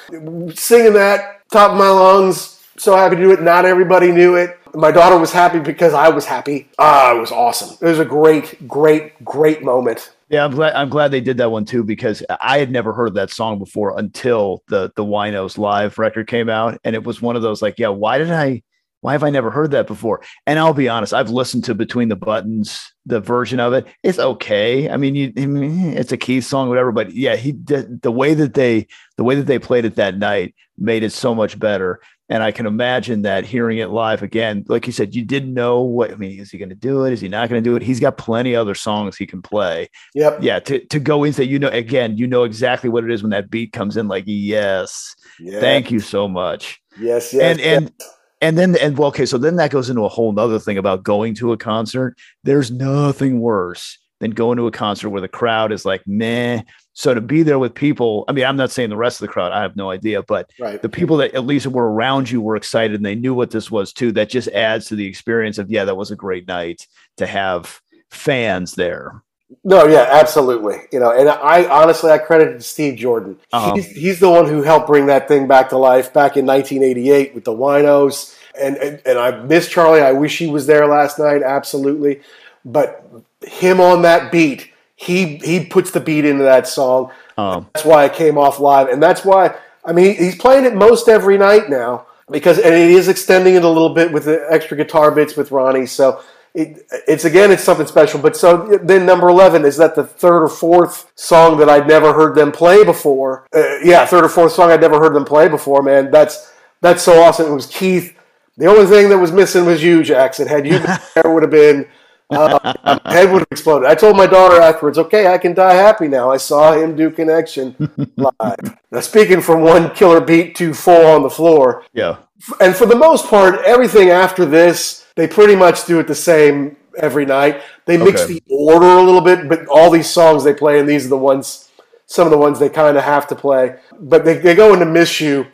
singing 0.54 0.94
that 0.94 1.48
top 1.50 1.72
of 1.72 1.76
my 1.76 1.90
lungs, 1.90 2.59
so 2.80 2.96
happy 2.96 3.16
to 3.16 3.22
do 3.22 3.32
it. 3.32 3.42
Not 3.42 3.64
everybody 3.64 4.10
knew 4.10 4.36
it. 4.36 4.58
My 4.74 4.90
daughter 4.90 5.18
was 5.18 5.32
happy 5.32 5.58
because 5.58 5.94
I 5.94 6.08
was 6.08 6.24
happy. 6.24 6.68
Ah, 6.78 7.14
it 7.14 7.20
was 7.20 7.32
awesome. 7.32 7.76
It 7.80 7.90
was 7.90 7.98
a 7.98 8.04
great, 8.04 8.66
great, 8.66 9.22
great 9.24 9.62
moment. 9.62 10.12
Yeah, 10.28 10.44
I'm 10.44 10.52
glad. 10.52 10.74
I'm 10.74 10.88
glad 10.88 11.10
they 11.10 11.20
did 11.20 11.38
that 11.38 11.50
one 11.50 11.64
too 11.64 11.82
because 11.82 12.22
I 12.40 12.58
had 12.58 12.70
never 12.70 12.92
heard 12.92 13.14
that 13.14 13.30
song 13.30 13.58
before 13.58 13.98
until 13.98 14.62
the 14.68 14.92
the 14.94 15.04
Winos 15.04 15.58
live 15.58 15.98
record 15.98 16.28
came 16.28 16.48
out, 16.48 16.80
and 16.84 16.94
it 16.94 17.04
was 17.04 17.20
one 17.20 17.36
of 17.36 17.42
those 17.42 17.60
like, 17.60 17.78
yeah, 17.78 17.88
why 17.88 18.18
did 18.18 18.30
I? 18.30 18.62
Why 19.02 19.12
have 19.12 19.24
I 19.24 19.30
never 19.30 19.50
heard 19.50 19.70
that 19.70 19.86
before? 19.86 20.22
And 20.46 20.58
I'll 20.58 20.74
be 20.74 20.90
honest, 20.90 21.14
I've 21.14 21.30
listened 21.30 21.64
to 21.64 21.74
Between 21.74 22.10
the 22.10 22.16
Buttons, 22.16 22.92
the 23.06 23.18
version 23.18 23.58
of 23.58 23.72
it. 23.72 23.86
It's 24.02 24.18
okay. 24.18 24.90
I 24.90 24.98
mean, 24.98 25.14
you, 25.14 25.32
I 25.38 25.46
mean, 25.46 25.94
it's 25.94 26.12
a 26.12 26.18
Keith 26.18 26.44
song, 26.44 26.68
whatever. 26.68 26.92
But 26.92 27.12
yeah, 27.12 27.36
he 27.36 27.52
did 27.52 28.02
the 28.02 28.12
way 28.12 28.34
that 28.34 28.54
they 28.54 28.86
the 29.16 29.24
way 29.24 29.36
that 29.36 29.46
they 29.46 29.58
played 29.58 29.86
it 29.86 29.96
that 29.96 30.18
night 30.18 30.54
made 30.76 31.02
it 31.02 31.12
so 31.12 31.34
much 31.34 31.58
better. 31.58 32.00
And 32.30 32.44
I 32.44 32.52
can 32.52 32.64
imagine 32.64 33.22
that 33.22 33.44
hearing 33.44 33.78
it 33.78 33.90
live 33.90 34.22
again, 34.22 34.64
like 34.68 34.86
you 34.86 34.92
said, 34.92 35.16
you 35.16 35.24
didn't 35.24 35.52
know 35.52 35.80
what 35.80 36.12
I 36.12 36.14
mean, 36.14 36.38
is 36.38 36.52
he 36.52 36.58
going 36.58 36.68
to 36.68 36.76
do 36.76 37.04
it? 37.04 37.12
Is 37.12 37.20
he 37.20 37.28
not 37.28 37.48
going 37.48 37.62
to 37.62 37.68
do 37.68 37.74
it? 37.74 37.82
He's 37.82 37.98
got 37.98 38.16
plenty 38.18 38.54
of 38.54 38.60
other 38.60 38.76
songs 38.76 39.16
he 39.16 39.26
can 39.26 39.42
play. 39.42 39.90
Yep. 40.14 40.38
Yeah, 40.40 40.60
to, 40.60 40.78
to 40.86 41.00
go 41.00 41.24
into 41.24 41.44
you 41.44 41.58
know 41.58 41.68
again, 41.68 42.16
you 42.16 42.28
know 42.28 42.44
exactly 42.44 42.88
what 42.88 43.02
it 43.02 43.10
is 43.10 43.22
when 43.22 43.30
that 43.30 43.50
beat 43.50 43.72
comes 43.72 43.96
in, 43.96 44.06
like, 44.06 44.24
yes, 44.26 45.14
Yeah. 45.40 45.58
thank 45.58 45.90
you 45.90 45.98
so 45.98 46.28
much. 46.28 46.80
Yes. 47.00 47.34
Yes. 47.34 47.58
and 47.58 47.60
and 47.60 47.92
and 48.40 48.56
then 48.56 48.76
and 48.76 48.96
well, 48.96 49.08
okay, 49.08 49.26
so 49.26 49.36
then 49.36 49.56
that 49.56 49.72
goes 49.72 49.90
into 49.90 50.04
a 50.04 50.08
whole 50.08 50.32
nother 50.32 50.60
thing 50.60 50.78
about 50.78 51.02
going 51.02 51.34
to 51.34 51.52
a 51.52 51.56
concert. 51.56 52.16
There's 52.44 52.70
nothing 52.70 53.40
worse 53.40 53.98
than 54.20 54.30
going 54.30 54.56
to 54.58 54.66
a 54.66 54.70
concert 54.70 55.10
where 55.10 55.20
the 55.20 55.28
crowd 55.28 55.72
is 55.72 55.84
like, 55.84 56.02
meh. 56.06 56.62
So 56.92 57.14
to 57.14 57.20
be 57.20 57.42
there 57.42 57.58
with 57.58 57.74
people, 57.74 58.24
I 58.28 58.32
mean, 58.32 58.44
I'm 58.44 58.56
not 58.56 58.70
saying 58.70 58.90
the 58.90 58.96
rest 58.96 59.20
of 59.20 59.26
the 59.26 59.32
crowd, 59.32 59.52
I 59.52 59.62
have 59.62 59.76
no 59.76 59.90
idea, 59.90 60.22
but 60.22 60.50
Right. 60.60 60.80
the 60.80 60.88
people 60.88 61.16
that 61.18 61.34
at 61.34 61.46
least 61.46 61.66
were 61.66 61.90
around 61.90 62.30
you 62.30 62.40
were 62.40 62.56
excited 62.56 62.94
and 62.94 63.04
they 63.04 63.14
knew 63.14 63.34
what 63.34 63.50
this 63.50 63.70
was 63.70 63.92
too. 63.92 64.12
That 64.12 64.28
just 64.28 64.48
adds 64.48 64.86
to 64.86 64.96
the 64.96 65.06
experience 65.06 65.58
of, 65.58 65.70
yeah, 65.70 65.84
that 65.86 65.96
was 65.96 66.10
a 66.10 66.16
great 66.16 66.46
night 66.46 66.86
to 67.16 67.26
have 67.26 67.80
fans 68.10 68.74
there. 68.74 69.22
No, 69.64 69.86
yeah, 69.86 70.06
absolutely. 70.10 70.76
You 70.92 71.00
know, 71.00 71.10
and 71.10 71.28
I 71.28 71.64
honestly 71.68 72.12
I 72.12 72.18
credit 72.18 72.48
it 72.48 72.58
to 72.58 72.60
Steve 72.60 72.96
Jordan. 72.96 73.36
Uh-huh. 73.52 73.74
He's, 73.74 73.86
he's 73.88 74.20
the 74.20 74.30
one 74.30 74.46
who 74.46 74.62
helped 74.62 74.86
bring 74.86 75.06
that 75.06 75.26
thing 75.26 75.48
back 75.48 75.70
to 75.70 75.78
life 75.78 76.12
back 76.12 76.36
in 76.36 76.46
1988 76.46 77.34
with 77.34 77.44
the 77.44 77.52
Winos. 77.52 78.36
And, 78.60 78.76
and 78.76 79.00
and 79.06 79.18
I 79.18 79.42
miss 79.42 79.68
Charlie. 79.68 80.02
I 80.02 80.12
wish 80.12 80.38
he 80.38 80.46
was 80.46 80.66
there 80.66 80.86
last 80.86 81.18
night. 81.18 81.42
Absolutely, 81.42 82.20
but 82.64 83.04
him 83.46 83.80
on 83.80 84.02
that 84.02 84.30
beat, 84.30 84.70
he 84.96 85.36
he 85.36 85.64
puts 85.64 85.90
the 85.90 86.00
beat 86.00 86.24
into 86.24 86.44
that 86.44 86.66
song. 86.68 87.10
Um, 87.38 87.68
That's 87.72 87.86
why 87.86 88.04
it 88.04 88.14
came 88.14 88.36
off 88.36 88.60
live, 88.60 88.88
and 88.88 89.02
that's 89.02 89.24
why 89.24 89.56
I 89.84 89.92
mean 89.92 90.16
he's 90.16 90.36
playing 90.36 90.66
it 90.66 90.74
most 90.74 91.08
every 91.08 91.38
night 91.38 91.70
now 91.70 92.06
because 92.30 92.58
and 92.58 92.74
it 92.74 92.90
is 92.90 93.08
extending 93.08 93.54
it 93.54 93.64
a 93.64 93.68
little 93.68 93.94
bit 93.94 94.12
with 94.12 94.24
the 94.24 94.46
extra 94.50 94.76
guitar 94.76 95.10
bits 95.10 95.36
with 95.36 95.50
Ronnie. 95.50 95.86
So 95.86 96.22
it, 96.54 96.86
it's 97.06 97.24
again 97.24 97.50
it's 97.50 97.64
something 97.64 97.86
special. 97.86 98.20
But 98.20 98.36
so 98.36 98.78
then 98.82 99.06
number 99.06 99.28
eleven 99.28 99.64
is 99.64 99.76
that 99.78 99.94
the 99.94 100.04
third 100.04 100.42
or 100.44 100.48
fourth 100.48 101.10
song 101.14 101.58
that 101.58 101.68
I'd 101.68 101.88
never 101.88 102.12
heard 102.12 102.34
them 102.34 102.52
play 102.52 102.84
before. 102.84 103.46
Uh, 103.54 103.78
yeah, 103.82 104.04
third 104.06 104.24
or 104.24 104.28
fourth 104.28 104.52
song 104.52 104.70
I'd 104.70 104.80
never 104.80 104.98
heard 104.98 105.14
them 105.14 105.24
play 105.24 105.48
before. 105.48 105.82
Man, 105.82 106.10
that's 106.10 106.52
that's 106.80 107.02
so 107.02 107.22
awesome. 107.22 107.46
It 107.46 107.54
was 107.54 107.66
Keith. 107.66 108.16
The 108.56 108.66
only 108.66 108.86
thing 108.86 109.08
that 109.08 109.18
was 109.18 109.32
missing 109.32 109.64
was 109.64 109.82
you, 109.82 110.02
Jackson. 110.02 110.46
Had 110.46 110.66
you 110.66 110.78
been 110.78 110.98
there, 111.14 111.32
would 111.32 111.42
have 111.42 111.52
been. 111.52 111.86
Uh, 112.30 112.58
my 113.04 113.12
head 113.12 113.32
would 113.32 113.40
have 113.40 113.48
exploded. 113.50 113.88
I 113.88 113.94
told 113.94 114.16
my 114.16 114.26
daughter 114.26 114.60
afterwards, 114.60 114.98
okay, 114.98 115.26
I 115.32 115.38
can 115.38 115.54
die 115.54 115.74
happy 115.74 116.08
now. 116.08 116.30
I 116.30 116.36
saw 116.36 116.72
him 116.72 116.94
do 116.96 117.10
Connection 117.10 117.74
live. 118.16 118.78
now, 118.90 119.00
speaking 119.00 119.40
from 119.40 119.62
one 119.62 119.94
killer 119.94 120.20
beat 120.20 120.54
to 120.56 120.72
four 120.72 121.06
on 121.06 121.22
the 121.22 121.30
floor, 121.30 121.84
yeah. 121.92 122.18
and 122.60 122.74
for 122.74 122.86
the 122.86 122.96
most 122.96 123.26
part, 123.26 123.60
everything 123.64 124.10
after 124.10 124.44
this, 124.46 125.06
they 125.16 125.26
pretty 125.26 125.56
much 125.56 125.86
do 125.86 125.98
it 125.98 126.06
the 126.06 126.14
same 126.14 126.76
every 126.98 127.26
night. 127.26 127.62
They 127.86 127.96
mix 127.96 128.22
Okay. 128.22 128.34
the 128.34 128.42
order 128.48 128.86
a 128.86 129.02
little 129.02 129.20
bit, 129.20 129.48
but 129.48 129.66
all 129.66 129.90
these 129.90 130.08
songs 130.08 130.44
they 130.44 130.54
play, 130.54 130.78
and 130.78 130.88
these 130.88 131.06
are 131.06 131.10
the 131.10 131.18
ones, 131.18 131.68
some 132.06 132.26
of 132.26 132.30
the 132.30 132.38
ones 132.38 132.58
they 132.58 132.68
kind 132.68 132.96
of 132.96 133.04
have 133.04 133.26
to 133.28 133.34
play. 133.34 133.76
But 133.98 134.24
they, 134.24 134.38
they 134.38 134.54
go 134.54 134.72
into 134.72 134.86
Miss 134.86 135.20
You, 135.20 135.46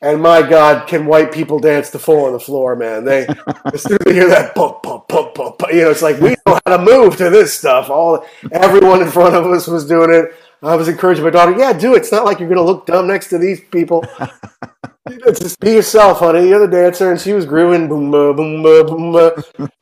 and 0.00 0.22
my 0.22 0.42
God, 0.42 0.86
can 0.86 1.06
white 1.06 1.32
people 1.32 1.58
dance 1.58 1.90
to 1.90 1.98
four 1.98 2.28
on 2.28 2.32
the 2.32 2.40
floor, 2.40 2.76
man? 2.76 3.04
They 3.04 3.26
as 3.72 3.82
soon 3.82 3.94
as 3.94 4.04
they 4.04 4.14
hear 4.14 4.28
that 4.28 4.54
pump, 4.54 4.82
pump, 4.82 5.08
pump, 5.08 5.34
pump, 5.34 5.62
you 5.72 5.82
know, 5.82 5.90
it's 5.90 6.02
like 6.02 6.20
we 6.20 6.36
know 6.46 6.58
how 6.66 6.76
to 6.76 6.82
move 6.82 7.16
to 7.16 7.30
this 7.30 7.58
stuff. 7.58 7.90
All 7.90 8.24
everyone 8.52 9.02
in 9.02 9.10
front 9.10 9.34
of 9.34 9.46
us 9.46 9.66
was 9.66 9.86
doing 9.86 10.12
it. 10.12 10.34
I 10.62 10.74
was 10.74 10.88
encouraging 10.88 11.24
my 11.24 11.30
daughter, 11.30 11.56
yeah, 11.56 11.72
do 11.72 11.94
it. 11.94 11.98
It's 11.98 12.12
not 12.12 12.24
like 12.24 12.40
you're 12.40 12.48
going 12.48 12.58
to 12.58 12.64
look 12.64 12.86
dumb 12.86 13.06
next 13.06 13.28
to 13.28 13.38
these 13.38 13.60
people. 13.60 14.04
Just 15.08 15.60
be 15.60 15.72
yourself, 15.72 16.18
honey. 16.20 16.48
You're 16.48 16.66
the 16.66 16.68
dancer, 16.76 17.10
and 17.10 17.20
she 17.20 17.32
was 17.32 17.44
grooving. 17.44 17.88
Boom, 17.88 18.10
boom, 18.10 18.62
boom, 18.62 19.12
ba. 19.12 19.30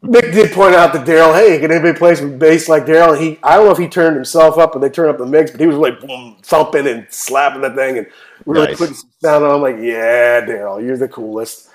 Mick 0.05 0.33
did 0.33 0.53
point 0.53 0.75
out 0.75 0.93
to 0.93 0.99
Daryl, 1.01 1.35
"Hey, 1.35 1.59
can 1.59 1.71
anybody 1.71 1.97
play 1.99 2.15
some 2.15 2.39
bass 2.39 2.69
like 2.69 2.87
Daryl?" 2.87 3.19
He, 3.19 3.39
I 3.43 3.57
don't 3.57 3.67
know 3.67 3.73
if 3.73 3.79
he 3.79 3.89
turned 3.89 4.17
himself 4.17 4.59
up 4.59 4.75
or 4.77 4.79
they 4.79 4.89
turned 4.89 5.11
up 5.11 5.19
the 5.19 5.27
mix, 5.27 5.51
but 5.51 5.61
he 5.61 5.67
was 5.67 5.77
like 5.77 6.01
boom, 6.01 6.37
thumping 6.43 6.87
and 6.87 7.07
slapping 7.11 7.63
the 7.63 7.71
thing 7.71 7.99
and 7.99 8.07
really 8.45 8.67
Nice. 8.69 8.79
putting 8.79 8.95
some 8.95 9.11
sound 9.23 9.45
on. 9.45 9.51
I'm 9.57 9.63
like, 9.63 9.77
"Yeah, 9.81 10.43
Daryl, 10.43 10.83
you're 10.85 10.97
the 10.97 11.09
coolest." 11.09 11.71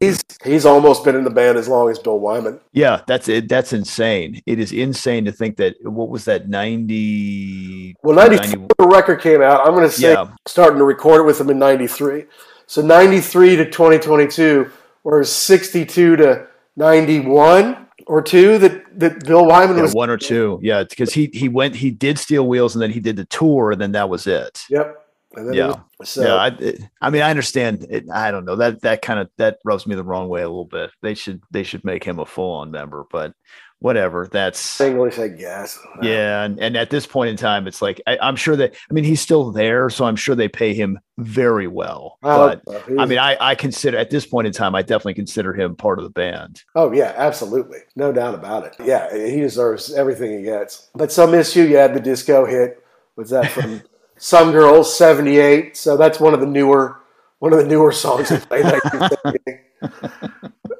He's 0.00 0.22
he's 0.44 0.66
almost 0.66 1.04
been 1.04 1.16
in 1.16 1.24
the 1.24 1.30
band 1.30 1.58
as 1.58 1.68
long 1.68 1.90
as 1.90 1.98
Bill 1.98 2.18
Wyman. 2.18 2.60
Yeah, 2.72 3.02
that's 3.06 3.28
it. 3.28 3.48
That's 3.48 3.72
insane. 3.72 4.40
It 4.46 4.58
is 4.58 4.72
insane 4.72 5.24
to 5.26 5.32
think 5.32 5.56
that 5.56 5.76
what 5.82 6.08
was 6.08 6.24
that 6.26 6.48
90 6.48 7.96
Well, 8.02 8.16
94 8.16 8.68
the 8.78 8.86
record 8.86 9.20
came 9.20 9.42
out. 9.42 9.66
I'm 9.66 9.74
going 9.74 9.86
to 9.88 9.90
say 9.90 10.12
Yeah. 10.12 10.26
starting 10.46 10.78
to 10.78 10.84
record 10.84 11.20
it 11.20 11.24
with 11.24 11.38
them 11.38 11.50
in 11.50 11.58
93. 11.58 12.24
So 12.66 12.80
93 12.82 13.56
to 13.56 13.64
2022, 13.66 14.70
or 15.04 15.22
62 15.22 16.16
to 16.16 16.46
91 16.76 17.86
or 18.06 18.22
two 18.22 18.58
that, 18.58 18.98
that 18.98 19.24
Bill 19.24 19.46
Wyman 19.46 19.76
yeah, 19.76 19.82
was. 19.82 19.94
one 19.94 20.10
or 20.10 20.16
two. 20.16 20.58
Yeah, 20.62 20.84
because 20.84 21.12
he 21.12 21.30
he 21.32 21.48
went 21.48 21.74
he 21.76 21.90
did 21.90 22.18
Steel 22.18 22.46
Wheels 22.46 22.74
and 22.74 22.82
then 22.82 22.90
he 22.90 23.00
did 23.00 23.16
the 23.16 23.24
tour 23.26 23.72
and 23.72 23.80
then 23.80 23.92
that 23.92 24.08
was 24.08 24.26
it. 24.26 24.60
Yep. 24.70 25.03
Yeah. 25.52 25.74
was- 25.98 26.08
so, 26.10 26.22
yeah, 26.22 26.34
I, 26.34 26.46
it- 26.48 26.80
I 27.00 27.10
mean, 27.10 27.22
I 27.22 27.30
understand. 27.30 27.86
It, 27.90 28.04
I 28.12 28.30
don't 28.30 28.44
know 28.44 28.56
that 28.56 28.82
that 28.82 29.02
kind 29.02 29.18
of 29.20 29.30
that 29.38 29.58
rubs 29.64 29.86
me 29.86 29.94
the 29.94 30.04
wrong 30.04 30.28
way 30.28 30.42
a 30.42 30.48
little 30.48 30.64
bit. 30.66 30.90
They 31.02 31.14
should 31.14 31.42
they 31.50 31.62
should 31.62 31.84
make 31.84 32.04
him 32.04 32.18
a 32.18 32.26
full 32.26 32.52
on 32.56 32.70
member, 32.70 33.04
but 33.10 33.32
whatever. 33.80 34.28
That's 34.30 34.80
English, 34.80 35.18
I 35.18 35.28
guess. 35.28 35.78
yeah, 36.02 36.42
and, 36.44 36.58
and 36.58 36.76
at 36.76 36.90
this 36.90 37.06
point 37.06 37.30
in 37.30 37.36
time, 37.36 37.66
it's 37.66 37.80
like 37.82 38.00
I, 38.06 38.18
I'm 38.20 38.36
sure 38.36 38.56
that 38.56 38.74
I 38.90 38.94
mean 38.94 39.04
he's 39.04 39.20
still 39.20 39.50
there, 39.52 39.88
so 39.90 40.04
I'm 40.04 40.16
sure 40.16 40.34
they 40.34 40.48
pay 40.48 40.74
him 40.74 40.98
very 41.18 41.66
well. 41.68 42.18
I 42.22 42.56
But. 42.56 42.82
I 42.98 43.06
mean, 43.06 43.18
I 43.18 43.36
I 43.40 43.54
consider 43.54 43.96
at 43.98 44.10
this 44.10 44.26
point 44.26 44.46
in 44.46 44.52
time, 44.52 44.74
I 44.74 44.82
definitely 44.82 45.14
consider 45.14 45.52
him 45.54 45.76
part 45.76 45.98
of 45.98 46.04
the 46.04 46.10
band. 46.10 46.62
Oh 46.74 46.92
yeah, 46.92 47.12
absolutely, 47.16 47.78
no 47.96 48.12
doubt 48.12 48.34
about 48.34 48.64
it. 48.64 48.76
Yeah, 48.84 49.14
he 49.14 49.40
deserves 49.40 49.92
everything 49.92 50.38
he 50.38 50.44
gets. 50.44 50.90
But 50.94 51.12
so 51.12 51.26
miss 51.26 51.54
you. 51.56 51.64
You 51.64 51.76
had 51.76 51.94
the 51.94 52.00
disco 52.00 52.44
hit. 52.46 52.80
Was 53.16 53.30
that 53.30 53.50
from 53.52 53.80
Some 54.16 54.52
Girls 54.52 54.96
'78? 54.96 55.76
So 55.76 55.96
that's 55.96 56.20
one 56.20 56.34
of 56.34 56.40
the 56.40 56.46
newer, 56.46 57.00
one 57.38 57.52
of 57.52 57.58
the 57.58 57.66
newer 57.66 57.92
songs 57.92 58.28
they 58.28 58.38
played. 58.38 58.64
in 58.66 58.72
1978. 58.72 59.60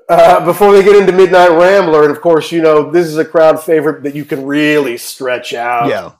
Uh, 0.08 0.44
before 0.44 0.72
they 0.72 0.82
get 0.84 0.96
into 0.96 1.12
Midnight 1.12 1.50
Rambler, 1.50 2.02
and 2.02 2.10
of 2.10 2.20
course, 2.20 2.52
you 2.52 2.60
know 2.60 2.90
this 2.90 3.06
is 3.06 3.16
a 3.16 3.24
crowd 3.24 3.62
favorite 3.62 4.02
that 4.02 4.14
you 4.14 4.24
can 4.24 4.44
really 4.44 4.96
stretch 4.98 5.54
out. 5.54 5.88
Yeah, 5.88 6.12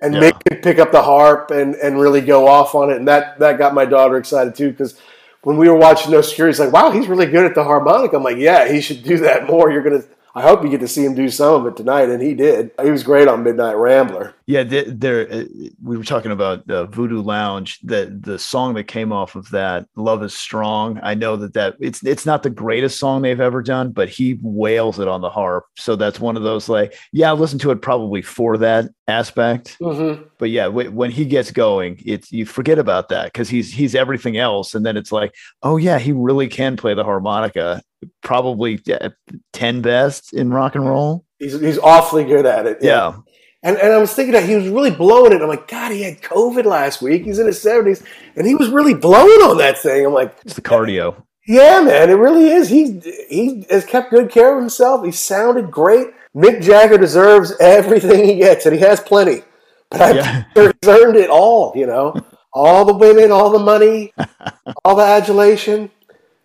and 0.00 0.14
Yeah. 0.14 0.20
Mick 0.20 0.44
could 0.44 0.62
pick 0.62 0.78
up 0.78 0.92
the 0.92 1.02
harp 1.02 1.50
and, 1.50 1.74
and 1.76 2.00
really 2.00 2.20
go 2.20 2.46
off 2.46 2.74
on 2.76 2.90
it, 2.90 2.96
and 2.98 3.08
that 3.08 3.38
that 3.40 3.58
got 3.58 3.74
my 3.74 3.84
daughter 3.84 4.16
excited 4.16 4.54
too 4.54 4.70
because 4.70 4.96
when 5.42 5.56
we 5.56 5.68
were 5.68 5.76
watching 5.76 6.12
No 6.12 6.20
Security, 6.20 6.52
he's 6.52 6.60
like, 6.60 6.72
"Wow, 6.72 6.92
he's 6.92 7.08
really 7.08 7.26
good 7.26 7.44
at 7.44 7.54
the 7.56 7.64
harmonica." 7.64 8.16
I'm 8.16 8.22
like, 8.22 8.36
"Yeah, 8.36 8.70
he 8.70 8.80
should 8.80 9.02
do 9.02 9.18
that 9.18 9.46
more." 9.48 9.70
You're 9.72 9.82
gonna. 9.82 10.04
I 10.34 10.42
hope 10.42 10.62
you 10.62 10.70
get 10.70 10.80
to 10.80 10.88
see 10.88 11.04
him 11.04 11.14
do 11.14 11.28
some 11.28 11.54
of 11.54 11.66
it 11.66 11.76
tonight, 11.76 12.08
and 12.10 12.22
he 12.22 12.34
did. 12.34 12.70
He 12.82 12.90
was 12.90 13.02
great 13.02 13.26
on 13.28 13.42
Midnight 13.42 13.76
Rambler. 13.76 14.34
Yeah. 14.52 14.82
There, 14.86 15.32
uh, 15.32 15.44
we 15.82 15.96
were 15.96 16.04
talking 16.04 16.30
about 16.30 16.68
uh, 16.70 16.86
Voodoo 16.86 17.22
Lounge. 17.22 17.78
The 17.80 18.16
the 18.20 18.38
song 18.38 18.74
that 18.74 18.84
came 18.84 19.12
off 19.12 19.34
of 19.34 19.48
that, 19.50 19.86
"Love 19.96 20.22
Is 20.22 20.34
Strong." 20.34 21.00
I 21.02 21.14
know 21.14 21.36
that 21.36 21.54
that 21.54 21.76
it's 21.80 22.04
it's 22.04 22.26
not 22.26 22.42
the 22.42 22.50
greatest 22.50 22.98
song 22.98 23.22
they've 23.22 23.40
ever 23.40 23.62
done, 23.62 23.92
but 23.92 24.08
he 24.08 24.38
wails 24.42 24.98
it 24.98 25.08
on 25.08 25.20
the 25.20 25.30
harp. 25.30 25.64
So 25.76 25.96
that's 25.96 26.20
one 26.20 26.36
of 26.36 26.42
those 26.42 26.68
like, 26.68 26.94
yeah, 27.12 27.30
I 27.30 27.34
listen 27.34 27.58
to 27.60 27.70
it 27.70 27.82
probably 27.82 28.22
for 28.22 28.58
that 28.58 28.90
aspect. 29.08 29.76
Mm-hmm. 29.80 30.24
but 30.38 30.50
yeah, 30.50 30.64
w- 30.64 30.90
when 30.90 31.10
he 31.10 31.24
gets 31.24 31.50
going, 31.50 32.00
it's 32.04 32.30
you 32.30 32.46
forget 32.46 32.78
about 32.78 33.08
that 33.08 33.32
because 33.32 33.48
he's 33.48 33.72
he's 33.72 33.94
everything 33.94 34.36
else, 34.36 34.74
and 34.74 34.84
then 34.84 34.96
it's 34.96 35.12
like, 35.12 35.34
oh 35.62 35.76
yeah, 35.76 35.98
he 35.98 36.12
really 36.12 36.48
can 36.48 36.76
play 36.76 36.94
the 36.94 37.04
harmonica, 37.04 37.82
probably 38.22 38.80
uh, 38.92 39.10
ten 39.52 39.80
best 39.80 40.32
in 40.32 40.50
rock 40.50 40.74
and 40.74 40.88
roll. 40.88 41.24
He's 41.38 41.58
he's 41.58 41.78
awfully 41.78 42.24
good 42.24 42.46
at 42.46 42.66
it. 42.66 42.78
Yeah, 42.80 43.16
And, 43.64 43.76
and 43.78 43.92
I 43.92 43.98
was 43.98 44.12
thinking 44.12 44.32
that 44.32 44.48
he 44.48 44.56
was 44.56 44.68
really 44.68 44.90
blowing 44.90 45.32
it. 45.32 45.40
I'm 45.40 45.48
like, 45.48 45.68
God, 45.68 45.92
he 45.92 46.02
had 46.02 46.20
COVID 46.20 46.64
last 46.64 47.00
week. 47.00 47.24
He's 47.24 47.38
in 47.38 47.46
his 47.46 47.62
70s, 47.64 48.04
and 48.34 48.46
he 48.46 48.56
was 48.56 48.68
really 48.68 48.94
blowing 48.94 49.40
on 49.42 49.58
that 49.58 49.78
thing. 49.78 50.04
I'm 50.04 50.12
like, 50.12 50.36
it's 50.44 50.54
the 50.54 50.62
cardio. 50.62 51.14
Yeah, 51.46 51.80
man, 51.80 52.08
it 52.10 52.14
really 52.14 52.48
is. 52.48 52.68
He 52.68 53.00
he 53.28 53.66
has 53.68 53.84
kept 53.84 54.10
good 54.10 54.30
care 54.30 54.54
of 54.54 54.60
himself. 54.60 55.04
He 55.04 55.10
sounded 55.10 55.70
great. 55.70 56.08
Mick 56.36 56.62
Jagger 56.62 56.98
deserves 56.98 57.52
everything 57.60 58.24
he 58.24 58.36
gets, 58.36 58.64
and 58.64 58.74
he 58.74 58.80
has 58.80 59.00
plenty. 59.00 59.42
But 59.90 60.02
I 60.02 60.10
Yeah. 60.12 60.44
he's 60.54 60.88
earned 60.88 61.16
it 61.16 61.30
all. 61.30 61.72
You 61.74 61.86
know, 61.86 62.14
all 62.52 62.84
the 62.84 62.94
women, 62.94 63.32
all 63.32 63.50
the 63.50 63.58
money, 63.58 64.12
all 64.84 64.96
the 64.96 65.04
adulation. 65.04 65.90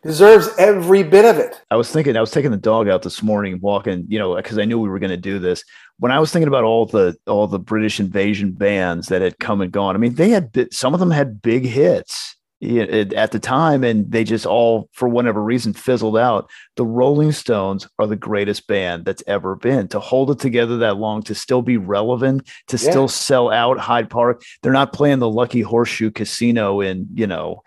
Deserves 0.03 0.49
every 0.57 1.03
bit 1.03 1.25
of 1.25 1.37
it. 1.37 1.61
I 1.69 1.75
was 1.75 1.91
thinking, 1.91 2.15
I 2.15 2.21
was 2.21 2.31
taking 2.31 2.51
the 2.51 2.55
dog 2.55 2.87
out 2.87 3.01
this 3.01 3.21
morning, 3.21 3.59
walking, 3.59 4.05
you 4.07 4.19
know, 4.19 4.35
because 4.35 4.57
I 4.57 4.63
knew 4.63 4.79
we 4.79 4.87
were 4.87 4.99
going 4.99 5.09
to 5.09 5.17
do 5.17 5.37
this. 5.37 5.65
When 5.99 6.11
I 6.11 6.19
was 6.19 6.31
thinking 6.31 6.47
about 6.47 6.63
all 6.63 6.85
the 6.85 7.15
all 7.25 7.47
the 7.47 7.59
British 7.59 7.99
invasion 7.99 8.51
bands 8.51 9.07
that 9.07 9.21
had 9.21 9.39
come 9.39 9.61
and 9.61 9.71
gone, 9.71 9.95
I 9.95 9.99
mean, 9.99 10.15
they 10.15 10.29
had 10.29 10.67
some 10.71 10.93
of 10.93 10.99
them 10.99 11.11
had 11.11 11.41
big 11.41 11.65
hits 11.65 12.35
at 12.59 13.31
the 13.31 13.39
time, 13.39 13.83
and 13.83 14.11
they 14.11 14.23
just 14.23 14.45
all, 14.47 14.89
for 14.91 15.07
whatever 15.07 15.43
reason, 15.43 15.73
fizzled 15.73 16.17
out. 16.17 16.49
The 16.75 16.85
Rolling 16.85 17.31
Stones 17.31 17.87
are 17.99 18.07
the 18.07 18.15
greatest 18.15 18.67
band 18.67 19.05
that's 19.05 19.21
ever 19.27 19.55
been. 19.55 19.87
To 19.89 19.99
hold 19.99 20.31
it 20.31 20.39
together 20.39 20.77
that 20.77 20.97
long, 20.97 21.21
to 21.23 21.35
still 21.35 21.61
be 21.61 21.77
relevant, 21.77 22.47
to 22.67 22.77
Yeah. 22.77 22.89
still 22.89 23.07
sell 23.07 23.51
out 23.51 23.77
Hyde 23.77 24.09
Park. 24.09 24.41
They're 24.63 24.71
not 24.73 24.91
playing 24.93 25.19
the 25.19 25.29
Lucky 25.29 25.61
Horseshoe 25.61 26.09
Casino 26.09 26.81
in, 26.81 27.07
you 27.13 27.27
know, 27.27 27.61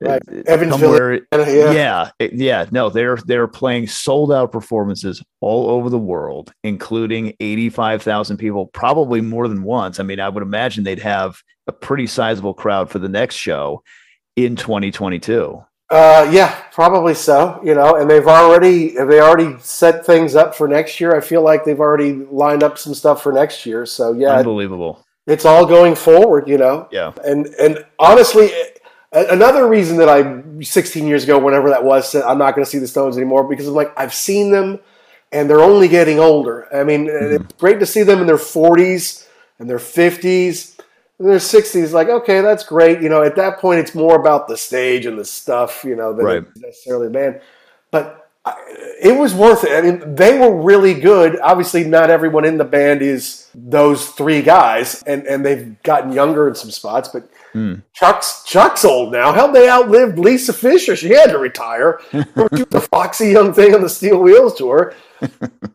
Right. 0.00 0.20
uh, 0.30 0.42
Evansville, 0.46 1.20
Yeah. 1.32 1.72
yeah, 1.72 2.10
yeah. 2.32 2.66
No, 2.70 2.90
they're 2.90 3.16
they're 3.26 3.48
playing 3.48 3.86
sold 3.86 4.30
out 4.30 4.52
performances 4.52 5.22
all 5.40 5.70
over 5.70 5.88
the 5.88 5.98
world, 5.98 6.52
including 6.64 7.32
eighty 7.40 7.70
five 7.70 8.02
thousand 8.02 8.36
people, 8.36 8.66
probably 8.66 9.20
more 9.22 9.48
than 9.48 9.62
once. 9.62 9.98
I 9.98 10.02
mean, 10.02 10.20
I 10.20 10.28
would 10.28 10.42
imagine 10.42 10.84
they'd 10.84 10.98
have 10.98 11.36
a 11.66 11.72
pretty 11.72 12.06
sizable 12.06 12.52
crowd 12.54 12.90
for 12.90 12.98
the 12.98 13.08
next 13.08 13.36
show 13.36 13.82
in 14.36 14.54
twenty 14.56 14.90
twenty 14.90 15.18
two. 15.18 15.62
Uh, 15.88 16.28
yeah, 16.32 16.52
probably 16.72 17.14
so. 17.14 17.58
You 17.64 17.74
know, 17.74 17.94
and 17.96 18.10
they've 18.10 18.26
already 18.26 18.88
they 18.96 19.20
already 19.20 19.56
set 19.60 20.04
things 20.04 20.34
up 20.34 20.54
for 20.54 20.68
next 20.68 21.00
year. 21.00 21.16
I 21.16 21.20
feel 21.20 21.42
like 21.42 21.64
they've 21.64 21.80
already 21.80 22.12
lined 22.12 22.62
up 22.62 22.76
some 22.76 22.92
stuff 22.92 23.22
for 23.22 23.32
next 23.32 23.64
year. 23.64 23.86
So 23.86 24.12
yeah, 24.12 24.32
Unbelievable. 24.32 25.04
it's 25.26 25.44
all 25.46 25.64
going 25.64 25.94
forward. 25.94 26.48
You 26.48 26.58
know, 26.58 26.88
Yeah, 26.90 27.12
and 27.24 27.46
and 27.58 27.84
honestly, 27.98 28.50
another 29.24 29.66
reason 29.66 29.96
that 29.98 30.08
I 30.08 30.42
16 30.62 31.06
years 31.06 31.24
ago, 31.24 31.38
whenever 31.38 31.70
that 31.70 31.84
was, 31.84 32.10
said 32.10 32.22
I'm 32.24 32.38
not 32.38 32.54
going 32.54 32.64
to 32.64 32.70
see 32.70 32.78
the 32.78 32.88
Stones 32.88 33.16
anymore 33.16 33.44
because 33.44 33.66
I'm 33.66 33.74
like 33.74 33.92
I've 33.98 34.14
seen 34.14 34.50
them, 34.50 34.78
and 35.32 35.48
they're 35.48 35.60
only 35.60 35.88
getting 35.88 36.18
older. 36.18 36.68
I 36.74 36.84
mean, 36.84 37.06
hmm. 37.06 37.34
it's 37.34 37.52
great 37.54 37.80
to 37.80 37.86
see 37.86 38.02
them 38.02 38.20
in 38.20 38.26
their 38.26 38.36
40s 38.36 39.26
and 39.58 39.68
their 39.68 39.78
50s. 39.78 40.78
In 41.18 41.24
their 41.24 41.38
60s, 41.38 41.92
like, 41.92 42.08
okay, 42.08 42.42
that's 42.42 42.62
great. 42.62 43.00
You 43.00 43.08
know, 43.08 43.22
at 43.22 43.36
that 43.36 43.58
point, 43.58 43.80
it's 43.80 43.94
more 43.94 44.20
about 44.20 44.48
the 44.48 44.56
stage 44.56 45.06
and 45.06 45.18
the 45.18 45.24
stuff, 45.24 45.82
you 45.82 45.96
know, 45.96 46.12
than 46.12 46.26
Right. 46.26 46.44
necessarily 46.56 47.06
the 47.06 47.14
band. 47.14 47.40
But 47.90 48.25
it 48.46 49.18
was 49.18 49.34
worth 49.34 49.64
it. 49.64 49.72
I 49.72 49.80
mean, 49.80 50.14
they 50.14 50.38
were 50.38 50.54
really 50.54 50.94
good. 50.94 51.38
Obviously, 51.40 51.84
not 51.84 52.10
everyone 52.10 52.44
in 52.44 52.58
the 52.58 52.64
band 52.64 53.02
is 53.02 53.48
those 53.54 54.08
three 54.08 54.42
guys, 54.42 55.02
and, 55.04 55.26
and 55.26 55.44
they've 55.44 55.80
gotten 55.82 56.12
younger 56.12 56.48
in 56.48 56.54
some 56.54 56.70
spots. 56.70 57.08
But 57.08 57.28
hmm. 57.52 57.76
Chuck's 57.92 58.44
Chuck's 58.44 58.84
old 58.84 59.12
now. 59.12 59.32
Hell, 59.32 59.52
they 59.52 59.68
outlived 59.68 60.18
Lisa 60.18 60.52
Fischer. 60.52 60.96
She 60.96 61.10
had 61.10 61.30
to 61.30 61.38
retire. 61.38 62.00
She 62.12 62.62
was 62.62 62.66
the 62.70 62.80
foxy 62.80 63.30
young 63.30 63.52
thing 63.52 63.74
on 63.74 63.82
the 63.82 63.88
Steel 63.88 64.18
Wheels 64.18 64.54
tour. 64.54 64.94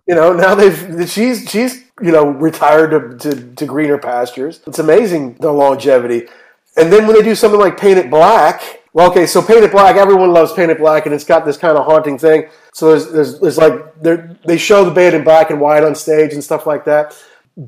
You 0.08 0.16
know, 0.16 0.34
now 0.34 0.56
they've 0.56 1.10
she's 1.10 1.50
she's 1.50 1.86
you 2.02 2.12
know 2.12 2.26
retired 2.26 3.22
to, 3.22 3.30
to, 3.30 3.56
to 3.56 3.66
greener 3.66 3.98
pastures. 3.98 4.60
It's 4.68 4.80
amazing 4.80 5.36
the 5.36 5.54
longevity. 5.54 6.28
And 6.76 6.92
then 6.92 7.08
when 7.08 7.16
they 7.16 7.22
do 7.22 7.34
something 7.34 7.60
like 7.60 7.80
Paint 7.80 7.98
It 7.98 8.10
Black, 8.10 8.81
well, 8.94 9.10
okay, 9.12 9.26
so 9.26 9.42
Paint 9.42 9.64
It 9.64 9.72
Black, 9.72 9.96
everyone 9.96 10.34
loves 10.34 10.52
Paint 10.54 10.72
It 10.72 10.78
Black, 10.80 11.06
and 11.06 11.16
it's 11.16 11.24
got 11.24 11.46
this 11.46 11.58
kind 11.58 11.78
of 11.78 11.86
haunting 11.86 12.18
thing. 12.18 12.50
So 12.74 12.90
there's 12.90 13.12
there's, 13.12 13.40
there's 13.40 13.58
like 13.58 14.02
they're- 14.02 14.38
show 14.58 14.84
the 14.84 14.92
band 14.92 15.16
in 15.16 15.24
black 15.24 15.50
and 15.50 15.62
white 15.62 15.84
on 15.84 15.96
stage 15.96 16.34
and 16.34 16.44
stuff 16.44 16.66
like 16.66 16.86
that. 16.86 17.16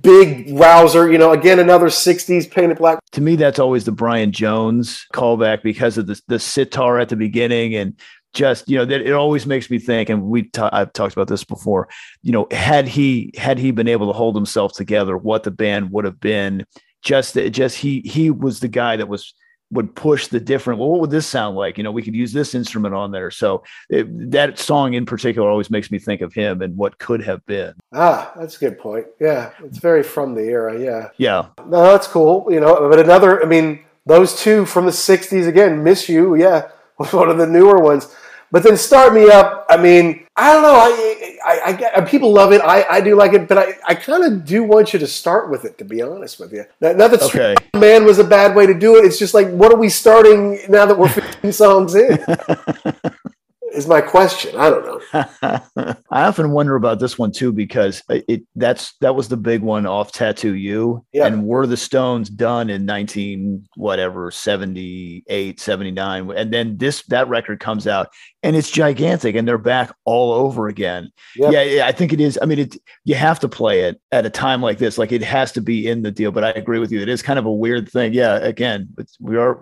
Big 0.02 0.58
rouser, 0.58 1.12
you 1.12 1.18
know. 1.18 1.32
Again, 1.32 1.60
another 1.60 1.88
'60s 1.88 2.50
Paint 2.50 2.72
It 2.72 2.78
Black. 2.78 3.00
to 3.12 3.22
me, 3.22 3.36
that's 3.36 3.60
always 3.60 3.84
the 3.84 3.92
Brian 3.92 4.32
Jones 4.32 5.06
callback 5.14 5.62
because 5.62 5.98
of 5.98 6.08
the 6.08 6.20
the 6.28 6.40
sitar 6.40 7.00
at 7.00 7.10
the 7.10 7.16
beginning 7.18 7.76
and 7.76 8.00
just 8.34 8.68
you 8.68 8.78
know 8.78 8.86
that 8.86 9.02
it 9.02 9.14
always 9.14 9.46
makes 9.46 9.70
me 9.70 9.78
think 9.78 10.10
and 10.10 10.24
we 10.24 10.50
ta- 10.50 10.70
I've 10.74 10.92
talked 10.94 11.14
about 11.14 11.28
this 11.28 11.44
before 11.44 11.88
you 12.24 12.32
know 12.32 12.48
had 12.50 12.88
he 12.88 13.32
had 13.38 13.60
he 13.60 13.70
been 13.70 13.88
able 13.88 14.08
to 14.08 14.14
hold 14.14 14.36
himself 14.36 14.74
together 14.74 15.16
what 15.16 15.44
the 15.44 15.52
band 15.52 15.92
would 15.92 16.04
have 16.06 16.20
been 16.20 16.66
just 17.04 17.36
just 17.36 17.78
he 17.78 18.02
he 18.06 18.32
was 18.32 18.60
the 18.60 18.68
guy 18.68 18.96
that 18.96 19.08
was 19.08 19.36
would 19.74 19.94
push 19.96 20.28
the 20.28 20.40
different 20.40 20.80
well 20.80 20.90
what 20.90 21.02
would 21.02 21.12
this 21.12 21.28
sound 21.28 21.56
like 21.56 21.78
you 21.78 21.84
know 21.84 21.92
we 21.92 22.02
could 22.02 22.16
use 22.16 22.32
this 22.32 22.56
instrument 22.56 22.96
on 22.96 23.12
there 23.12 23.30
so 23.30 23.64
it, 23.90 24.32
that 24.32 24.58
song 24.58 24.94
in 24.94 25.06
particular 25.06 25.50
always 25.50 25.70
makes 25.70 25.92
me 25.92 26.00
think 26.00 26.22
of 26.22 26.34
him 26.34 26.62
and 26.62 26.76
what 26.78 26.98
could 26.98 27.24
have 27.24 27.46
been 27.46 27.74
Ah, 27.94 28.32
that's 28.36 28.58
a 28.58 28.60
good 28.60 28.80
point. 28.80 29.06
Yeah, 29.20 29.52
it's 29.64 29.78
very 29.78 30.04
from 30.04 30.34
the 30.34 30.42
era. 30.42 30.80
Yeah. 30.80 31.10
yeah 31.18 31.48
No, 31.68 31.84
that's 31.84 32.08
cool. 32.08 32.48
You 32.50 32.60
know, 32.60 32.90
but 32.90 33.00
another, 33.00 33.42
I 33.44 33.46
mean, 33.46 33.84
those 34.06 34.36
two 34.40 34.66
from 34.66 34.86
the 34.86 34.92
'60s 34.92 35.48
again. 35.48 35.84
Miss 35.84 36.10
you, 36.10 36.36
yeah. 36.36 36.70
was 36.98 37.14
one 37.14 37.30
of 37.30 37.38
the 37.38 37.48
newer 37.48 37.80
ones. 37.80 38.14
But 38.54 38.62
then 38.62 38.78
Start 38.78 39.16
Me 39.16 39.32
Up, 39.32 39.66
I 39.68 39.78
mean, 39.78 40.28
I 40.36 40.54
don't 40.54 40.62
know. 40.62 40.76
I, 40.76 41.38
I, 41.44 41.62
I 41.66 41.74
get, 41.74 42.08
people 42.08 42.32
love 42.32 42.54
it. 42.54 42.62
I, 42.62 42.84
I 42.88 43.02
do 43.02 43.16
like 43.16 43.34
it, 43.34 43.48
but 43.48 43.58
I, 43.58 43.74
I 43.88 43.96
kind 43.96 44.24
of 44.24 44.46
do 44.46 44.64
want 44.64 44.94
you 44.94 45.00
to 45.00 45.08
start 45.08 45.50
with 45.50 45.66
it, 45.66 45.80
to 45.80 45.84
be 45.84 46.04
honest 46.04 46.40
with 46.40 46.54
you. 46.54 46.64
Not, 46.80 46.96
not 46.96 47.10
that 47.10 47.24
Okay. 47.24 47.56
Man 47.74 48.06
was 48.06 48.20
a 48.20 48.24
bad 48.24 48.56
way 48.56 48.68
to 48.68 48.76
do 48.76 48.98
it. 48.98 49.06
It's 49.06 49.18
just 49.18 49.34
like, 49.34 49.50
what 49.50 49.74
are 49.74 49.78
we 49.78 49.90
starting 49.90 50.60
now 50.70 50.86
that 50.86 50.96
we're 50.96 51.10
15 51.10 51.52
songs 51.52 51.96
in? 51.96 52.24
is 53.74 53.88
my 53.88 54.02
question. 54.02 54.56
I 54.58 54.70
don't 54.70 54.86
know. 54.86 55.96
I 56.12 56.24
often 56.24 56.52
wonder 56.52 56.76
about 56.76 57.00
this 57.00 57.18
one 57.18 57.32
too 57.32 57.52
because 57.52 58.04
it 58.10 58.44
that's 58.56 58.94
that 59.02 59.16
was 59.16 59.28
the 59.30 59.38
big 59.38 59.62
one 59.62 59.86
off 59.86 60.12
Tattoo 60.12 60.54
You 60.56 61.04
Yeah. 61.12 61.26
and 61.28 61.46
were 61.46 61.66
the 61.68 61.78
Stones 61.78 62.30
done 62.30 62.70
in 62.70 62.86
19 62.86 63.68
whatever 63.76 64.32
78 64.32 65.60
79 65.60 66.32
and 66.32 66.54
then 66.54 66.78
this 66.78 67.04
that 67.08 67.28
record 67.28 67.60
comes 67.60 67.88
out 67.88 68.08
and 68.44 68.56
it's 68.56 68.70
gigantic 68.72 69.36
and 69.36 69.48
they're 69.48 69.58
back 69.58 69.94
all 70.06 70.32
over 70.34 70.68
again. 70.68 71.10
Yep. 71.36 71.52
Yeah, 71.52 71.62
yeah, 71.64 71.88
I 71.88 71.92
think 71.92 72.14
it 72.14 72.22
is. 72.22 72.38
I 72.42 72.46
mean 72.46 72.60
it 72.60 72.78
you 73.06 73.16
have 73.16 73.40
to 73.42 73.50
play 73.50 73.82
it 73.82 74.00
at 74.12 74.26
a 74.26 74.30
time 74.30 74.62
like 74.62 74.78
this 74.78 74.98
like 74.98 75.12
it 75.12 75.24
has 75.24 75.52
to 75.54 75.62
be 75.62 75.88
in 75.88 76.02
the 76.04 76.12
deal 76.12 76.32
but 76.32 76.44
I 76.44 76.52
agree 76.52 76.80
with 76.80 76.92
you 76.92 77.02
it 77.02 77.10
is 77.10 77.22
kind 77.22 77.40
of 77.40 77.46
a 77.46 77.52
weird 77.52 77.90
thing. 77.90 78.14
Yeah, 78.14 78.36
again, 78.36 78.90
it's, 78.98 79.18
we 79.20 79.38
are 79.38 79.60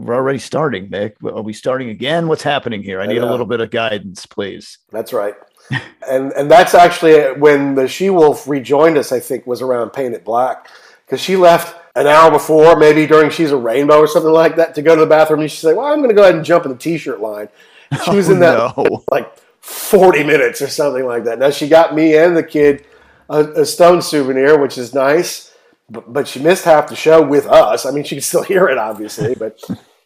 we're 0.00 0.14
already 0.14 0.38
starting, 0.38 0.88
Nick. 0.90 1.16
Are 1.22 1.42
we 1.42 1.52
starting 1.52 1.90
again? 1.90 2.26
What's 2.28 2.42
happening 2.42 2.82
here? 2.82 3.00
I 3.00 3.04
I 3.04 3.06
need 3.06 3.18
a 3.18 3.30
little 3.30 3.46
bit 3.46 3.60
of 3.60 3.70
guidance, 3.70 4.26
please. 4.26 4.78
That's 4.90 5.12
right. 5.12 5.34
and 6.08 6.32
and 6.32 6.50
that's 6.50 6.74
actually 6.74 7.38
when 7.38 7.74
the 7.74 7.86
She 7.86 8.10
Wolf 8.10 8.48
rejoined 8.48 8.96
us. 8.96 9.12
I 9.12 9.20
think 9.20 9.46
was 9.46 9.62
around 9.62 9.90
Paint 9.90 10.14
It 10.14 10.24
Black 10.24 10.68
because 11.04 11.20
she 11.20 11.36
left 11.36 11.76
an 11.96 12.06
hour 12.06 12.30
before, 12.30 12.76
maybe 12.76 13.06
during 13.06 13.30
She's 13.30 13.52
a 13.52 13.56
Rainbow 13.56 13.98
or 13.98 14.06
something 14.06 14.32
like 14.32 14.56
that, 14.56 14.74
to 14.76 14.82
go 14.82 14.94
to 14.94 15.00
the 15.00 15.06
bathroom. 15.06 15.40
And 15.40 15.50
she 15.50 15.58
said, 15.58 15.76
"Well, 15.76 15.86
I'm 15.86 15.98
going 15.98 16.08
to 16.08 16.14
go 16.14 16.22
ahead 16.22 16.34
and 16.34 16.44
jump 16.44 16.64
in 16.64 16.72
the 16.72 16.78
T-shirt 16.78 17.20
line." 17.20 17.48
She 18.04 18.14
was 18.14 18.28
in 18.28 18.36
oh, 18.36 18.40
that 18.40 18.74
Oh, 18.76 18.84
no. 18.84 19.04
like 19.10 19.36
40 19.60 20.22
minutes 20.22 20.62
or 20.62 20.68
something 20.68 21.04
like 21.04 21.24
that. 21.24 21.40
Now 21.40 21.50
she 21.50 21.68
got 21.68 21.92
me 21.92 22.16
and 22.16 22.36
the 22.36 22.42
kid 22.44 22.84
a, 23.28 23.44
a 23.62 23.66
Stone 23.66 24.02
souvenir, 24.02 24.58
which 24.60 24.78
is 24.78 24.94
nice. 24.94 25.52
But, 25.88 26.12
but 26.12 26.28
she 26.28 26.40
missed 26.40 26.64
half 26.64 26.88
the 26.88 26.94
show 26.94 27.20
with 27.20 27.46
us. 27.46 27.84
I 27.84 27.90
mean, 27.90 28.04
she 28.04 28.14
can 28.14 28.22
still 28.22 28.42
hear 28.54 28.68
it, 28.68 28.78
obviously, 28.78 29.34
but 29.34 29.60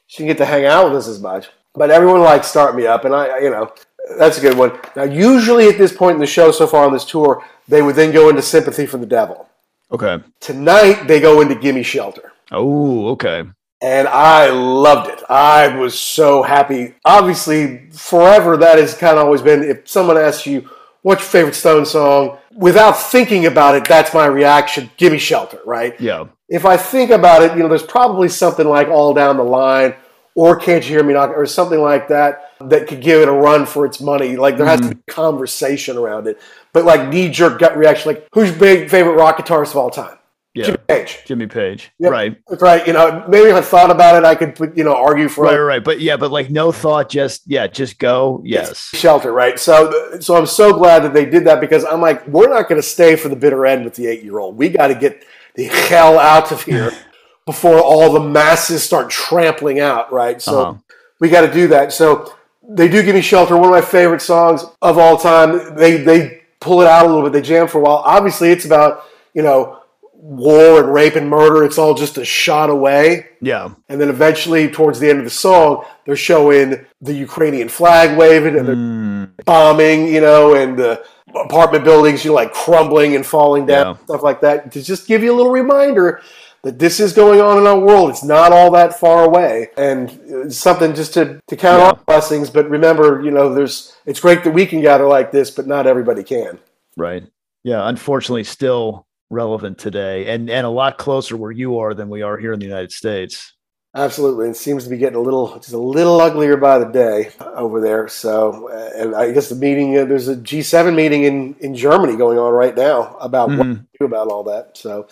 she 0.07 0.23
didn't 0.23 0.37
get 0.37 0.45
to 0.45 0.51
hang 0.51 0.65
out 0.65 0.87
with 0.87 0.97
us 0.97 1.09
as 1.09 1.21
much. 1.21 1.49
But 1.75 1.91
everyone 1.91 2.21
likes 2.21 2.47
Start 2.47 2.77
Me 2.77 2.87
Up, 2.87 3.05
and 3.05 3.15
I, 3.15 3.41
you 3.41 3.51
know, 3.51 3.73
that's 4.19 4.39
a 4.39 4.41
good 4.41 4.57
one. 4.57 4.79
Now, 4.95 5.05
usually 5.05 5.69
at 5.69 5.79
this 5.79 5.93
point 5.93 6.15
in 6.15 6.21
the 6.21 6.27
show 6.27 6.51
so 6.53 6.67
far 6.67 6.87
on 6.87 6.93
this 6.93 7.05
tour, 7.05 7.45
they 7.67 7.83
would 7.83 7.97
then 7.97 8.13
go 8.13 8.29
into 8.29 8.43
Sympathy 8.43 8.87
for 8.87 8.99
the 8.99 9.07
Devil. 9.07 9.49
Okay. 9.91 10.19
Tonight, 10.41 11.05
they 11.05 11.21
go 11.21 11.41
into 11.41 11.55
Gimme 11.55 11.83
Shelter. 11.83 12.33
Oh, 12.53 13.09
okay. 13.09 13.45
And 13.83 14.09
I 14.09 14.51
loved 14.51 15.11
it. 15.11 15.23
I 15.29 15.77
was 15.77 15.99
so 15.99 16.43
happy. 16.43 16.95
Obviously, 17.05 17.91
forever, 17.91 18.57
that 18.57 18.79
has 18.79 18.97
kind 18.97 19.19
of 19.19 19.25
always 19.25 19.43
been 19.43 19.63
if 19.63 19.89
someone 19.89 20.17
asks 20.17 20.47
you, 20.47 20.69
what's 21.03 21.23
your 21.23 21.29
favorite 21.29 21.55
Stone 21.55 21.87
song? 21.87 22.39
Without 22.53 22.93
thinking 22.93 23.47
about 23.47 23.75
it, 23.75 23.85
that's 23.85 24.15
my 24.15 24.27
reaction. 24.27 24.91
Gimme 24.97 25.19
Shelter, 25.19 25.61
right? 25.67 26.01
Yeah. 26.01 26.27
If 26.49 26.65
I 26.65 26.77
think 26.77 27.11
about 27.11 27.43
it, 27.43 27.53
you 27.53 27.63
know, 27.63 27.69
there's 27.69 27.83
probably 27.83 28.29
something 28.29 28.67
like 28.67 28.89
All 28.89 29.15
Down 29.15 29.37
the 29.37 29.45
Line 29.45 29.95
or 30.35 30.57
Can't 30.57 30.85
You 30.85 30.97
Hear 30.97 31.05
Me 31.05 31.15
Knock 31.15 31.31
or 31.31 31.47
something 31.47 31.81
like 31.81 32.09
that 32.09 32.53
that 32.61 32.87
could 32.87 33.01
give 33.01 33.21
it 33.23 33.29
a 33.29 33.33
run 33.33 33.67
for 33.67 33.87
its 33.87 34.01
money. 34.01 34.37
Like 34.37 34.57
there 34.57 34.67
has 34.67 34.81
to 34.81 34.89
be 34.89 34.95
mm-hmm. 34.95 35.13
conversation 35.13 35.97
around 35.97 36.27
it. 36.27 36.41
But 36.73 36.85
like 36.85 37.09
knee 37.09 37.29
jerk 37.31 37.59
gut 37.59 37.77
reaction, 37.77 38.13
like 38.13 38.29
who's 38.33 38.51
your 38.51 38.59
big 38.59 38.91
favorite 38.91 39.15
rock 39.15 39.39
guitarist 39.39 39.71
of 39.71 39.77
all 39.77 39.91
time? 39.91 40.19
Yeah. 40.55 40.67
Jimmy 40.67 40.79
Page. 40.87 41.19
Jimmy 41.27 41.47
Page. 41.49 41.91
Yep. 41.99 42.13
Right. 42.13 42.37
That's 42.49 42.63
right. 42.63 42.87
You 42.87 42.93
know, 42.93 43.25
maybe 43.29 43.49
if 43.49 43.57
I 43.57 43.61
thought 43.61 43.91
about 43.91 44.15
it, 44.15 44.25
I 44.25 44.37
could 44.37 44.55
put, 44.55 44.77
you 44.77 44.85
know, 44.85 44.95
argue 44.95 45.29
for 45.29 45.45
Right, 45.45 45.57
right, 45.57 45.65
right. 45.65 45.85
But 45.85 46.01
yeah, 46.01 46.17
but 46.17 46.31
like 46.31 46.49
no 46.49 46.71
thought, 46.71 47.09
just 47.09 47.43
yeah, 47.47 47.67
just 47.67 47.99
go. 47.99 48.41
Yes. 48.45 48.79
shelter, 48.95 49.33
right? 49.33 49.59
So, 49.59 50.19
so 50.21 50.37
I'm 50.37 50.47
so 50.47 50.73
glad 50.73 51.03
that 51.03 51.13
they 51.13 51.25
did 51.25 51.45
that 51.47 51.61
because 51.61 51.85
I'm 51.85 52.01
like, 52.01 52.25
we're 52.29 52.49
not 52.49 52.69
going 52.69 52.81
to 52.81 52.87
stay 52.87 53.17
for 53.17 53.29
the 53.29 53.35
bitter 53.35 53.67
end 53.67 53.85
with 53.85 53.95
the 53.95 54.07
eight 54.07 54.23
year 54.23 54.39
old. 54.39 54.57
We 54.57 54.69
got 54.69 54.89
to 54.89 54.95
get 54.95 55.25
the 55.55 55.65
hell 55.65 56.19
out 56.19 56.53
of 56.53 56.63
here 56.63 56.93
before 57.47 57.79
all 57.79 58.13
the 58.13 58.21
masses 58.21 58.83
start 58.83 59.11
trampling 59.11 59.81
out, 59.81 60.13
right? 60.13 60.41
So 60.43 60.61
Uh-huh. 60.61 60.75
we 61.21 61.29
got 61.29 61.43
to 61.47 61.53
do 61.53 61.69
that. 61.69 61.93
So 61.93 62.33
they 62.69 62.89
do 62.89 63.03
give 63.03 63.15
me 63.15 63.21
shelter. 63.21 63.57
One 63.57 63.67
of 63.67 63.71
my 63.71 63.81
favorite 63.83 64.23
songs 64.23 64.65
of 64.83 64.99
all 64.99 65.17
time. 65.19 65.77
They 65.77 65.99
they 65.99 66.43
pull 66.61 66.81
it 66.81 66.87
out 66.87 67.05
a 67.05 67.09
little 67.09 67.23
bit. 67.23 67.33
They 67.33 67.43
jam 67.43 67.69
for 67.69 67.79
a 67.79 67.83
while. 67.83 68.03
Obviously, 68.05 68.51
it's 68.51 68.65
about 68.65 69.05
you 69.35 69.43
know 69.43 69.81
war 70.15 70.81
and 70.83 70.95
rape 70.95 71.17
and 71.17 71.29
murder. 71.29 71.63
It's 71.65 71.77
all 71.77 71.93
just 71.93 72.17
a 72.17 72.25
shot 72.25 72.71
away. 72.71 73.27
Yeah. 73.43 73.75
And 73.91 74.01
then 74.01 74.09
eventually, 74.09 74.71
towards 74.71 74.99
the 74.99 75.11
end 75.11 75.19
of 75.19 75.25
the 75.25 75.31
song, 75.31 75.85
they're 76.07 76.17
showing 76.17 76.87
the 77.03 77.13
Ukrainian 77.13 77.69
flag 77.69 78.17
waving 78.17 78.57
and 78.57 78.67
they're 78.67 78.75
Mm, 78.77 79.45
bombing, 79.45 80.09
you 80.09 80.23
know, 80.23 80.55
and 80.55 80.79
the 80.79 81.05
apartment 81.35 81.85
buildings, 81.85 82.25
you 82.25 82.31
know, 82.31 82.35
like 82.37 82.53
crumbling 82.53 83.15
and 83.17 83.25
falling 83.27 83.67
down, 83.67 83.97
Yeah. 83.99 84.05
stuff 84.05 84.23
like 84.23 84.41
that, 84.43 84.71
to 84.73 84.83
just 84.83 85.07
give 85.07 85.23
you 85.23 85.33
a 85.33 85.37
little 85.37 85.53
reminder 85.53 86.21
that 86.63 86.79
this 86.79 86.99
is 87.01 87.13
going 87.13 87.41
on 87.41 87.59
in 87.59 87.67
our 87.67 87.79
world. 87.79 88.09
It's 88.11 88.25
not 88.25 88.53
all 88.53 88.71
that 88.71 88.99
far 88.99 89.25
away, 89.25 89.71
and 89.77 90.19
it's 90.27 90.57
something 90.57 90.95
just 90.95 91.13
to 91.15 91.39
to 91.49 91.57
count 91.57 91.81
Yeah. 91.81 91.87
our 91.89 91.99
blessings. 92.07 92.49
But 92.51 92.71
remember, 92.71 93.21
you 93.23 93.31
know, 93.31 93.53
there's 93.53 93.95
it's 94.07 94.21
great 94.21 94.45
that 94.45 94.53
we 94.55 94.65
can 94.67 94.81
gather 94.81 95.07
like 95.07 95.31
this, 95.33 95.51
but 95.51 95.67
not 95.67 95.87
everybody 95.87 96.23
can. 96.23 96.59
right. 96.97 97.25
Yeah. 97.65 97.89
Unfortunately, 97.89 98.45
still 98.45 99.07
relevant 99.31 99.79
today, 99.79 100.27
and 100.29 100.49
and 100.49 100.67
a 100.67 100.71
lot 100.71 100.97
closer 100.99 101.37
where 101.37 101.51
you 101.51 101.79
are 101.79 101.93
than 101.95 102.09
we 102.09 102.23
are 102.23 102.37
here 102.39 102.53
in 102.53 102.61
the 102.61 102.67
United 102.67 102.93
States. 102.93 103.53
Absolutely, 103.97 104.49
it 104.49 104.57
seems 104.57 104.83
to 104.85 104.91
be 104.91 104.97
getting 104.97 105.17
a 105.17 105.21
little 105.21 105.55
just 105.55 105.73
a 105.73 105.79
little 105.79 106.21
uglier 106.21 106.57
by 106.57 106.79
the 106.81 106.87
day 106.87 107.31
over 107.41 107.81
there. 107.81 108.09
So, 108.09 108.69
uh, 108.69 108.91
and 108.97 109.15
I 109.15 109.31
guess 109.31 109.49
the 109.49 109.55
meeting 109.55 109.97
uh, 109.97 110.05
there's 110.05 110.27
a 110.27 110.35
G7 110.35 110.93
meeting 110.97 111.23
in 111.23 111.55
in 111.61 111.77
Germany 111.77 112.17
going 112.17 112.37
on 112.37 112.53
right 112.53 112.75
now 112.77 113.17
about 113.21 113.51
what 113.51 113.63
to 113.63 113.87
do 114.01 114.05
about 114.05 114.27
all 114.29 114.43
that. 114.45 114.77
So, 114.77 115.07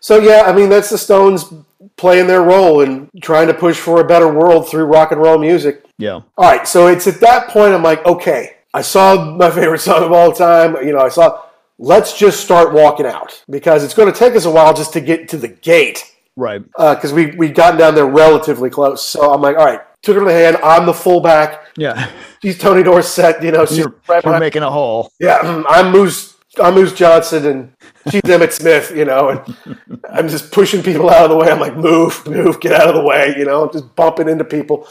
so 0.00 0.18
yeah, 0.20 0.44
I 0.46 0.54
mean 0.54 0.70
that's 0.70 0.88
the 0.88 0.96
Stones 0.96 1.52
playing 1.96 2.26
their 2.26 2.42
role 2.42 2.80
in 2.80 3.10
trying 3.20 3.48
to 3.48 3.54
push 3.54 3.78
for 3.78 4.00
a 4.00 4.04
better 4.04 4.32
world 4.32 4.70
through 4.70 4.84
rock 4.86 5.12
and 5.12 5.20
roll 5.20 5.36
music. 5.36 5.84
Yeah. 5.98 6.22
All 6.38 6.50
right, 6.50 6.66
so 6.66 6.86
it's 6.86 7.06
at 7.06 7.20
that 7.20 7.48
point 7.48 7.74
I'm 7.74 7.82
like, 7.82 8.06
okay, 8.06 8.56
I 8.72 8.80
saw 8.80 9.36
my 9.36 9.50
favorite 9.54 9.80
song 9.80 10.02
of 10.02 10.12
all 10.12 10.32
time. 10.32 10.76
You 10.76 10.94
know, 10.94 11.00
I 11.00 11.10
saw. 11.10 11.42
Let's 11.76 12.16
just 12.16 12.40
start 12.40 12.72
walking 12.72 13.04
out 13.04 13.42
because 13.50 13.82
it's 13.82 13.94
going 13.94 14.10
to 14.10 14.16
take 14.16 14.36
us 14.36 14.44
a 14.44 14.50
while 14.50 14.72
just 14.72 14.92
to 14.92 15.00
get 15.00 15.28
to 15.30 15.36
the 15.36 15.48
gate 15.48 16.13
Right. 16.36 16.62
because 16.76 17.12
we 17.12 17.32
we 17.36 17.48
gotten 17.48 17.78
down 17.78 17.94
there 17.94 18.06
relatively 18.06 18.70
close. 18.70 19.04
So 19.04 19.32
I'm 19.32 19.40
like, 19.40 19.56
all 19.56 19.64
right, 19.64 19.80
took 20.02 20.14
her 20.14 20.20
to 20.20 20.26
the 20.26 20.32
hand. 20.32 20.56
I'm 20.62 20.86
the 20.86 20.94
fullback. 20.94 21.66
Yeah. 21.76 22.10
She's 22.42 22.58
Tony 22.58 22.82
Dorsett. 22.82 23.42
You 23.42 23.52
know, 23.52 23.66
she's 23.66 23.78
You're, 23.78 23.94
right 24.08 24.24
you're 24.24 24.38
making 24.38 24.62
a 24.62 24.70
hole. 24.70 25.10
yeah. 25.20 25.38
mm, 25.40 25.64
I'm 25.68 25.92
Moose. 25.92 26.32
I'm 26.62 26.74
Moose 26.74 26.92
Johnston, 26.92 27.46
and 27.46 27.72
she's 28.10 28.22
Emmitt 28.22 28.52
Smith. 28.52 28.92
You 28.94 29.04
know, 29.04 29.30
and 29.30 29.78
I'm 30.12 30.28
just 30.28 30.52
pushing 30.52 30.82
people 30.82 31.10
out 31.10 31.24
of 31.24 31.30
the 31.30 31.36
way. 31.36 31.50
I'm 31.50 31.58
like, 31.58 31.76
move, 31.76 32.24
move, 32.28 32.60
get 32.60 32.72
out 32.72 32.88
of 32.88 32.94
the 32.94 33.02
way. 33.02 33.34
You 33.36 33.44
know, 33.44 33.64
I'm 33.64 33.72
just 33.72 33.94
bumping 33.96 34.28
into 34.28 34.44
people. 34.44 34.86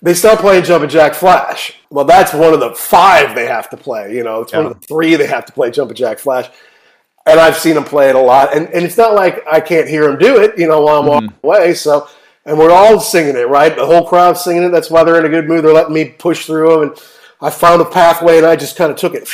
They 0.00 0.14
start 0.14 0.38
playing 0.38 0.64
Jumpin' 0.64 0.90
Jack 0.90 1.14
Flash. 1.14 1.74
Well, 1.90 2.04
that's 2.04 2.32
one 2.32 2.54
of 2.54 2.60
the 2.60 2.72
five 2.74 3.34
they 3.34 3.46
have 3.46 3.68
to 3.70 3.76
play. 3.76 4.14
You 4.14 4.22
know, 4.22 4.42
it's 4.42 4.52
one 4.52 4.66
of 4.66 4.80
the 4.80 4.86
three 4.86 5.16
they 5.16 5.26
have 5.26 5.44
to 5.46 5.52
play 5.52 5.70
Jumpin' 5.70 5.96
Jack 5.96 6.18
Flash. 6.18 6.48
And 7.28 7.38
I've 7.38 7.56
seen 7.56 7.74
them 7.74 7.84
play 7.84 8.08
it 8.08 8.14
a 8.14 8.20
lot. 8.20 8.56
And, 8.56 8.68
and 8.68 8.84
it's 8.84 8.96
not 8.96 9.14
like 9.14 9.46
I 9.46 9.60
can't 9.60 9.88
hear 9.88 10.06
them 10.06 10.18
do 10.18 10.40
it, 10.40 10.58
you 10.58 10.66
know, 10.66 10.82
while 10.82 11.00
I'm 11.00 11.02
mm-hmm. 11.02 11.26
walking 11.26 11.34
away. 11.42 11.74
So, 11.74 12.08
and 12.44 12.58
we're 12.58 12.70
all 12.70 12.98
singing 13.00 13.36
it, 13.36 13.48
right? 13.48 13.74
The 13.74 13.84
whole 13.84 14.06
crowd's 14.06 14.42
singing 14.42 14.62
it. 14.62 14.70
That's 14.70 14.90
why 14.90 15.04
they're 15.04 15.18
in 15.18 15.26
a 15.26 15.28
good 15.28 15.46
mood. 15.46 15.64
They're 15.64 15.72
letting 15.72 15.92
me 15.92 16.06
push 16.06 16.46
through 16.46 16.70
them. 16.70 16.82
And 16.88 17.02
I 17.40 17.50
found 17.50 17.82
a 17.82 17.84
pathway 17.84 18.38
and 18.38 18.46
I 18.46 18.56
just 18.56 18.76
kind 18.76 18.90
of 18.90 18.96
took 18.96 19.14
it. 19.14 19.28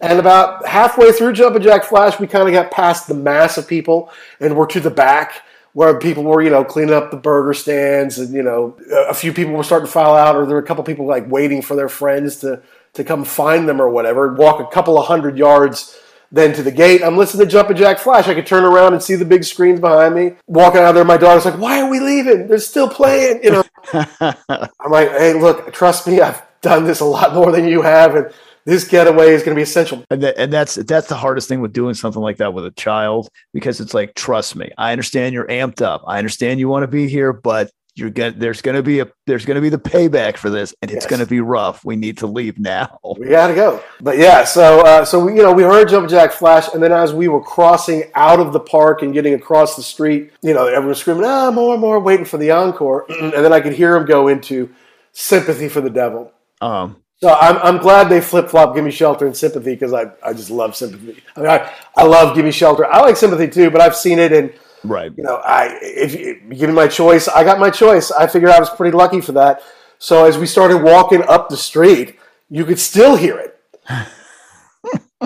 And 0.00 0.18
about 0.18 0.66
halfway 0.66 1.12
through 1.12 1.34
Jumpin' 1.34 1.62
Jack 1.62 1.84
Flash, 1.84 2.18
we 2.18 2.26
kind 2.26 2.48
of 2.48 2.52
got 2.52 2.70
past 2.70 3.08
the 3.08 3.14
mass 3.14 3.56
of 3.56 3.66
people 3.66 4.10
and 4.40 4.56
we're 4.56 4.66
to 4.66 4.80
the 4.80 4.90
back 4.90 5.42
where 5.72 5.98
people 5.98 6.24
were, 6.24 6.42
you 6.42 6.50
know, 6.50 6.64
cleaning 6.64 6.94
up 6.94 7.10
the 7.10 7.16
burger 7.16 7.54
stands 7.54 8.18
and, 8.18 8.34
you 8.34 8.42
know, 8.42 8.76
a 9.08 9.14
few 9.14 9.32
people 9.32 9.54
were 9.54 9.62
starting 9.62 9.86
to 9.86 9.92
file 9.92 10.14
out 10.14 10.34
or 10.34 10.44
there 10.46 10.56
were 10.56 10.62
a 10.62 10.66
couple 10.66 10.82
people 10.84 11.06
like 11.06 11.30
waiting 11.30 11.62
for 11.62 11.76
their 11.76 11.88
friends 11.88 12.36
to, 12.36 12.62
to 12.94 13.04
come 13.04 13.24
find 13.24 13.68
them 13.68 13.80
or 13.80 13.88
whatever, 13.88 14.32
walk 14.34 14.60
a 14.60 14.66
couple 14.74 14.98
of 14.98 15.06
hundred 15.06 15.38
yards 15.38 15.98
then 16.30 16.52
to 16.54 16.62
the 16.62 16.70
gate. 16.70 17.02
I'm 17.02 17.16
listening 17.16 17.46
to 17.46 17.50
Jumpin' 17.50 17.76
Jack 17.76 17.98
Flash. 17.98 18.28
I 18.28 18.34
could 18.34 18.46
turn 18.46 18.64
around 18.64 18.92
and 18.92 19.02
see 19.02 19.14
the 19.14 19.24
big 19.24 19.44
screens 19.44 19.80
behind 19.80 20.14
me. 20.14 20.32
Walking 20.46 20.80
out 20.80 20.92
there, 20.92 21.04
my 21.04 21.16
daughter's 21.16 21.44
like, 21.44 21.58
why 21.58 21.80
are 21.80 21.90
we 21.90 22.00
leaving? 22.00 22.48
They're 22.48 22.58
still 22.58 22.88
playing, 22.88 23.42
you 23.42 23.50
know. 23.50 23.64
I'm 23.92 24.90
like, 24.90 25.10
hey, 25.10 25.34
look, 25.34 25.72
trust 25.72 26.06
me, 26.06 26.20
I've 26.20 26.42
done 26.60 26.84
this 26.84 27.00
a 27.00 27.04
lot 27.04 27.34
more 27.34 27.52
than 27.52 27.68
you 27.68 27.82
have, 27.82 28.16
and 28.16 28.32
this 28.66 28.86
getaway 28.86 29.28
is 29.28 29.42
going 29.42 29.54
to 29.54 29.58
be 29.58 29.62
essential. 29.62 30.04
And, 30.10 30.22
that, 30.22 30.36
and 30.36 30.52
that's 30.52 30.74
that's 30.74 31.08
the 31.08 31.14
hardest 31.14 31.48
thing 31.48 31.60
with 31.60 31.72
doing 31.72 31.94
something 31.94 32.20
like 32.20 32.38
that 32.38 32.52
with 32.52 32.66
a 32.66 32.72
child 32.72 33.28
because 33.54 33.80
it's 33.80 33.94
like 33.94 34.14
trust 34.14 34.56
me 34.56 34.70
i 34.76 34.92
understand 34.92 35.32
you're 35.32 35.46
amped 35.46 35.80
up 35.80 36.02
i 36.06 36.18
understand 36.18 36.58
you 36.60 36.68
want 36.68 36.82
to 36.82 36.88
be 36.88 37.08
here 37.08 37.32
but 37.32 37.70
you're 37.96 38.10
gonna 38.10 38.32
there's 38.32 38.60
gonna 38.62 38.82
be 38.82 39.00
a 39.00 39.08
there's 39.26 39.44
gonna 39.46 39.60
be 39.60 39.70
the 39.70 39.78
payback 39.78 40.36
for 40.36 40.50
this 40.50 40.74
and 40.82 40.90
it's 40.90 41.04
Yes. 41.04 41.10
gonna 41.10 41.26
be 41.26 41.40
rough 41.40 41.84
we 41.84 41.96
need 41.96 42.18
to 42.18 42.26
leave 42.26 42.58
now 42.58 42.98
We 43.18 43.28
got 43.28 43.46
to 43.48 43.54
go. 43.54 43.82
But 44.00 44.18
yeah, 44.18 44.44
so 44.44 44.80
uh, 44.82 45.04
so 45.04 45.24
we, 45.24 45.34
you 45.36 45.42
know 45.42 45.52
we 45.52 45.62
heard 45.62 45.88
Jumpin' 45.88 46.10
Jack 46.10 46.32
Flash, 46.32 46.68
and 46.74 46.82
then 46.82 46.92
as 46.92 47.12
we 47.14 47.26
were 47.28 47.42
crossing 47.42 48.04
out 48.14 48.38
of 48.38 48.52
the 48.52 48.60
park 48.60 49.02
and 49.02 49.14
getting 49.14 49.34
across 49.34 49.74
the 49.76 49.82
street, 49.82 50.30
you 50.42 50.52
know 50.54 50.66
everyone 50.66 50.94
screaming, 50.94 51.24
"Ah, 51.24 51.50
more, 51.50 51.78
more!" 51.78 51.98
waiting 51.98 52.26
for 52.26 52.36
the 52.36 52.50
encore, 52.50 53.06
and 53.20 53.32
then 53.32 53.52
I 53.52 53.60
could 53.60 53.72
hear 53.72 53.96
him 53.96 54.04
go 54.04 54.28
into 54.28 54.68
Sympathy 55.12 55.68
for 55.68 55.80
the 55.80 55.90
Devil. 55.90 56.32
Um, 56.60 56.96
So 57.22 57.32
I'm, 57.32 57.56
I'm 57.58 57.78
glad 57.78 58.10
they 58.10 58.20
flip 58.20 58.50
flop 58.50 58.74
Gimme 58.74 58.90
Shelter 58.90 59.24
and 59.26 59.34
Sympathy 59.36 59.72
because 59.74 59.94
I, 59.94 60.10
I 60.22 60.34
just 60.34 60.50
love 60.50 60.76
Sympathy. 60.76 61.22
I 61.34 61.40
mean, 61.40 61.48
I, 61.50 61.70
I 61.96 62.02
love 62.04 62.36
Gimme 62.36 62.50
Shelter. 62.52 62.84
I 62.84 63.00
like 63.00 63.16
Sympathy 63.16 63.48
too, 63.48 63.70
but 63.70 63.80
I've 63.80 63.96
seen 63.96 64.18
it 64.18 64.32
and 64.32 64.52
right. 64.90 65.12
you 65.16 65.22
know, 65.22 65.36
I 65.36 65.78
if 65.82 66.14
you 66.14 66.40
give 66.54 66.68
me 66.70 66.74
my 66.74 66.88
choice, 66.88 67.28
I 67.28 67.44
got 67.44 67.58
my 67.58 67.70
choice. 67.70 68.10
I 68.10 68.26
figured 68.26 68.50
I 68.50 68.60
was 68.60 68.70
pretty 68.70 68.96
lucky 68.96 69.20
for 69.20 69.32
that. 69.32 69.62
So 69.98 70.24
as 70.24 70.36
we 70.38 70.46
started 70.46 70.78
walking 70.78 71.22
up 71.22 71.48
the 71.48 71.56
street, 71.56 72.18
you 72.50 72.64
could 72.64 72.78
still 72.78 73.16
hear 73.16 73.38
it. 73.38 73.60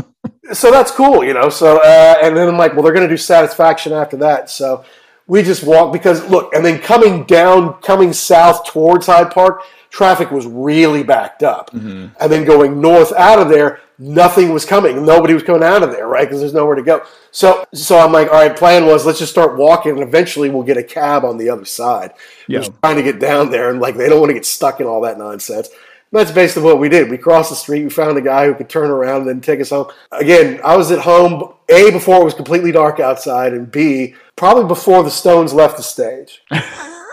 so 0.52 0.70
that's 0.70 0.90
cool, 0.90 1.24
you 1.24 1.34
know. 1.34 1.48
So 1.48 1.78
uh, 1.78 2.16
and 2.22 2.36
then 2.36 2.48
I'm 2.48 2.56
like, 2.56 2.74
well, 2.74 2.82
they're 2.82 2.92
going 2.92 3.08
to 3.08 3.12
do 3.12 3.18
Satisfaction 3.18 3.92
after 3.92 4.16
that. 4.18 4.50
So 4.50 4.84
we 5.26 5.42
just 5.42 5.62
walked 5.62 5.92
because 5.92 6.28
look, 6.28 6.54
and 6.54 6.64
then 6.64 6.80
coming 6.80 7.24
down, 7.24 7.74
coming 7.82 8.12
south 8.12 8.66
towards 8.66 9.06
Hyde 9.06 9.30
Park, 9.30 9.62
traffic 9.90 10.30
was 10.30 10.46
really 10.46 11.02
backed 11.02 11.42
up, 11.42 11.70
mm-hmm. 11.70 12.06
and 12.20 12.32
then 12.32 12.44
going 12.44 12.80
north 12.80 13.12
out 13.12 13.40
of 13.40 13.48
there, 13.48 13.80
nothing 13.98 14.52
was 14.52 14.64
coming. 14.64 15.04
Nobody 15.04 15.34
was 15.34 15.42
coming 15.42 15.62
out 15.62 15.82
of 15.82 15.90
there, 15.90 16.06
right? 16.06 16.26
Because 16.26 16.40
there's 16.40 16.54
nowhere 16.54 16.76
to 16.76 16.82
go. 16.82 17.04
So 17.30 17.64
so 17.74 17.98
I'm 17.98 18.12
like, 18.12 18.28
all 18.28 18.34
right. 18.34 18.56
Plan 18.56 18.86
was 18.86 19.04
let's 19.04 19.18
just 19.18 19.32
start 19.32 19.58
walking, 19.58 19.92
and 19.92 20.02
eventually 20.02 20.48
we'll 20.48 20.62
get 20.62 20.76
a 20.76 20.82
cab 20.82 21.24
on 21.24 21.36
the 21.36 21.50
other 21.50 21.64
side. 21.64 22.12
Yeah. 22.46 22.60
Just 22.60 22.72
trying 22.82 22.96
to 22.96 23.02
get 23.02 23.20
down 23.20 23.50
there, 23.50 23.70
and 23.70 23.80
like 23.80 23.96
they 23.96 24.08
don't 24.08 24.20
want 24.20 24.30
to 24.30 24.34
get 24.34 24.46
stuck 24.46 24.80
in 24.80 24.86
all 24.86 25.00
that 25.02 25.18
nonsense. 25.18 25.68
That's 26.12 26.32
basically 26.32 26.64
what 26.64 26.80
we 26.80 26.88
did. 26.88 27.08
We 27.08 27.18
crossed 27.18 27.50
the 27.50 27.56
street. 27.56 27.84
We 27.84 27.90
found 27.90 28.18
a 28.18 28.20
guy 28.20 28.46
who 28.46 28.54
could 28.54 28.68
turn 28.68 28.90
around 28.90 29.20
and 29.20 29.28
then 29.28 29.40
take 29.40 29.60
us 29.60 29.70
home. 29.70 29.92
Again, 30.10 30.60
I 30.64 30.76
was 30.76 30.90
at 30.90 30.98
home, 30.98 31.54
A, 31.68 31.92
before 31.92 32.20
it 32.20 32.24
was 32.24 32.34
completely 32.34 32.72
dark 32.72 32.98
outside, 32.98 33.52
and 33.52 33.70
B, 33.70 34.16
probably 34.34 34.64
before 34.64 35.04
the 35.04 35.10
Stones 35.10 35.52
left 35.52 35.76
the 35.76 35.84
stage. 35.84 36.42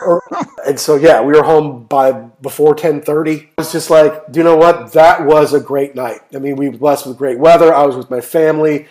Or- 0.06 0.24
and 0.68 0.80
so, 0.80 0.96
yeah, 0.96 1.22
we 1.22 1.34
were 1.34 1.44
home 1.44 1.84
by 1.86 2.12
before 2.12 2.70
1030. 2.70 3.50
I 3.58 3.62
was 3.62 3.72
just 3.72 3.90
like, 3.90 4.32
do 4.32 4.40
you 4.40 4.44
know 4.44 4.56
what? 4.58 4.94
That 4.94 5.26
was 5.26 5.54
a 5.54 5.60
great 5.60 5.96
night. 5.96 6.22
I 6.36 6.40
mean, 6.40 6.56
we 6.56 6.70
were 6.70 6.78
blessed 6.78 7.08
with 7.08 7.18
great 7.18 7.40
weather. 7.40 7.74
I 7.74 7.84
was 7.86 7.96
with 7.96 8.10
my 8.10 8.22
family. 8.22 8.88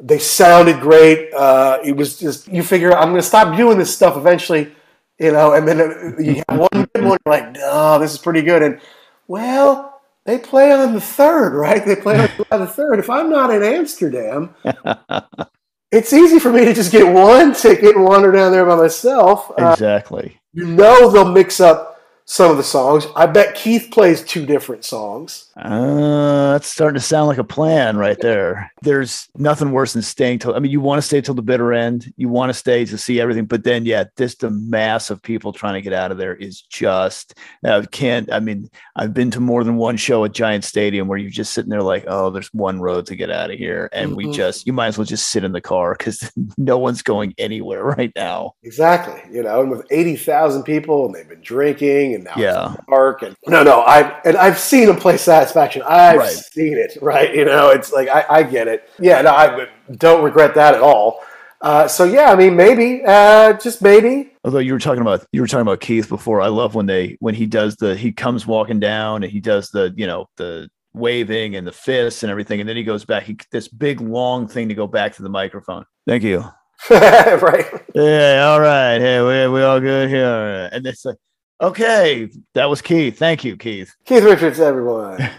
They 0.00 0.18
sounded 0.18 0.80
great. 0.80 1.32
Uh, 1.32 1.78
it 1.84 1.96
was 1.96 2.18
just, 2.18 2.48
you 2.48 2.62
figure, 2.62 2.92
I'm 2.92 3.10
going 3.10 3.20
to 3.20 3.26
stop 3.26 3.56
doing 3.56 3.78
this 3.78 3.94
stuff 3.94 4.16
eventually, 4.16 4.72
you 5.18 5.32
know, 5.32 5.52
and 5.54 5.66
then 5.66 5.80
uh, 5.80 6.18
you 6.20 6.42
have 6.48 6.58
one 6.60 6.88
good 6.94 7.04
one, 7.04 7.18
you're 7.24 7.34
like, 7.34 7.56
oh, 7.62 7.98
this 8.00 8.12
is 8.12 8.18
pretty 8.18 8.42
good. 8.42 8.62
And, 8.62 8.80
well, 9.28 10.00
they 10.24 10.38
play 10.38 10.72
on 10.72 10.94
the 10.94 11.00
third, 11.00 11.54
right? 11.54 11.84
They 11.84 11.96
play 11.96 12.18
on 12.50 12.60
the 12.60 12.66
third. 12.66 12.98
If 12.98 13.08
I'm 13.08 13.30
not 13.30 13.50
in 13.54 13.62
Amsterdam, 13.62 14.54
it's 15.92 16.12
easy 16.12 16.38
for 16.38 16.52
me 16.52 16.64
to 16.64 16.74
just 16.74 16.90
get 16.92 17.06
one 17.12 17.54
ticket 17.54 17.94
and 17.94 18.04
wander 18.04 18.32
down 18.32 18.50
there 18.50 18.64
by 18.66 18.74
myself. 18.76 19.50
Uh, 19.58 19.70
Exactly. 19.72 20.40
You 20.54 20.66
know 20.66 21.10
they'll 21.10 21.30
mix 21.32 21.60
up 21.60 21.93
some 22.26 22.50
of 22.50 22.56
the 22.56 22.62
songs. 22.62 23.06
I 23.16 23.26
bet 23.26 23.54
Keith 23.54 23.88
plays 23.92 24.22
two 24.24 24.46
different 24.46 24.84
songs. 24.84 25.50
Uh, 25.56 26.52
that's 26.52 26.68
starting 26.68 26.94
to 26.94 27.00
sound 27.06 27.28
like 27.28 27.36
a 27.38 27.44
plan 27.44 27.96
right 27.98 28.18
there. 28.20 28.70
There's 28.82 29.28
nothing 29.36 29.72
worse 29.72 29.92
than 29.92 30.00
staying 30.02 30.38
till. 30.38 30.54
I 30.54 30.58
mean, 30.58 30.72
you 30.72 30.80
want 30.80 30.98
to 31.02 31.06
stay 31.06 31.20
till 31.20 31.34
the 31.34 31.42
bitter 31.42 31.72
end. 31.74 32.12
You 32.16 32.28
want 32.30 32.48
to 32.50 32.54
stay 32.54 32.84
to 32.86 32.96
see 32.96 33.20
everything, 33.20 33.44
but 33.44 33.64
then, 33.64 33.84
yeah, 33.84 34.04
just 34.16 34.40
the 34.40 34.50
mass 34.50 35.10
of 35.10 35.20
people 35.20 35.52
trying 35.52 35.74
to 35.74 35.82
get 35.82 35.92
out 35.92 36.10
of 36.12 36.18
there 36.18 36.34
is 36.34 36.62
just. 36.62 37.34
I 37.64 37.82
can't. 37.92 38.32
I 38.32 38.40
mean, 38.40 38.70
I've 38.96 39.12
been 39.12 39.30
to 39.32 39.40
more 39.40 39.62
than 39.62 39.76
one 39.76 39.96
show 39.98 40.24
at 40.24 40.32
Giant 40.32 40.64
Stadium 40.64 41.08
where 41.08 41.18
you're 41.18 41.30
just 41.30 41.52
sitting 41.52 41.70
there 41.70 41.82
like, 41.82 42.04
oh, 42.08 42.30
there's 42.30 42.52
one 42.54 42.80
road 42.80 43.04
to 43.06 43.16
get 43.16 43.30
out 43.30 43.50
of 43.50 43.58
here, 43.58 43.88
and 43.92 44.16
we 44.16 44.24
Mhm. 44.26 44.34
just. 44.34 44.66
You 44.66 44.72
might 44.72 44.86
as 44.88 44.98
well 44.98 45.04
just 45.04 45.28
sit 45.28 45.44
in 45.44 45.52
the 45.52 45.60
car 45.60 45.94
because 45.98 46.32
no 46.56 46.78
one's 46.78 47.02
going 47.02 47.34
anywhere 47.36 47.84
right 47.84 48.12
now. 48.16 48.54
Exactly, 48.62 49.20
you 49.34 49.42
know, 49.42 49.60
and 49.60 49.70
with 49.70 49.84
eighty 49.90 50.16
thousand 50.16 50.62
people, 50.62 51.04
and 51.06 51.14
they've 51.14 51.28
been 51.28 51.42
drinking, 51.42 52.13
and 52.14 52.24
now 52.24 52.34
Yeah. 52.36 52.76
dark, 52.88 53.22
and 53.22 53.36
no, 53.46 53.62
no, 53.62 53.80
I 53.80 54.20
and 54.24 54.36
I've 54.36 54.58
seen 54.58 54.88
him 54.88 54.96
play 54.96 55.16
Satisfaction. 55.16 55.82
I've 55.86 56.18
Right. 56.18 56.30
seen 56.30 56.76
it, 56.78 56.96
right? 57.02 57.34
You 57.34 57.44
know, 57.44 57.70
it's 57.70 57.92
like 57.92 58.08
I, 58.08 58.24
I 58.28 58.42
get 58.42 58.68
it. 58.68 58.88
Yeah, 58.98 59.20
no, 59.22 59.30
I 59.30 59.66
don't 59.96 60.24
regret 60.24 60.54
that 60.54 60.74
at 60.74 60.80
all. 60.80 61.20
Uh, 61.60 61.88
so 61.88 62.04
yeah, 62.04 62.30
I 62.30 62.36
mean, 62.36 62.56
maybe, 62.56 63.02
uh, 63.06 63.54
just 63.54 63.80
maybe. 63.80 64.32
Although 64.44 64.58
you 64.58 64.74
were 64.74 64.78
talking 64.78 65.00
about 65.00 65.24
you 65.32 65.40
were 65.40 65.46
talking 65.46 65.62
about 65.62 65.80
Keith 65.80 66.08
before, 66.08 66.40
I 66.42 66.48
love 66.48 66.74
when 66.74 66.84
they 66.86 67.16
when 67.20 67.34
he 67.34 67.46
does 67.46 67.76
the 67.76 67.94
he 67.96 68.12
comes 68.12 68.46
walking 68.46 68.80
down 68.80 69.22
and 69.22 69.32
he 69.32 69.40
does 69.40 69.70
the 69.70 69.92
you 69.96 70.06
know 70.06 70.26
the 70.36 70.68
waving 70.92 71.56
and 71.56 71.66
the 71.66 71.72
fists 71.72 72.22
and 72.22 72.30
everything, 72.30 72.60
and 72.60 72.68
then 72.68 72.76
he 72.76 72.84
goes 72.84 73.04
back. 73.06 73.22
He 73.22 73.38
this 73.50 73.68
big 73.68 74.00
long 74.02 74.46
thing 74.46 74.68
to 74.68 74.74
go 74.74 74.86
back 74.86 75.14
to 75.14 75.22
the 75.22 75.30
microphone. 75.30 75.84
Thank 76.06 76.22
you. 76.22 76.44
right. 76.90 77.66
Yeah, 77.94 78.46
all 78.50 78.60
right. 78.60 78.98
Hey, 78.98 79.20
we 79.22 79.54
we 79.54 79.62
all 79.62 79.80
good 79.80 80.10
here. 80.10 80.26
All 80.26 80.42
right. 80.64 80.68
And 80.72 80.86
it's 80.86 81.04
like, 81.04 81.16
okay, 81.60 82.30
that 82.54 82.66
was 82.68 82.82
Keith. 82.82 83.18
Thank 83.18 83.44
you, 83.44 83.56
Keith. 83.56 83.94
Keith 84.04 84.24
Richards, 84.24 84.60
everyone. 84.60 85.30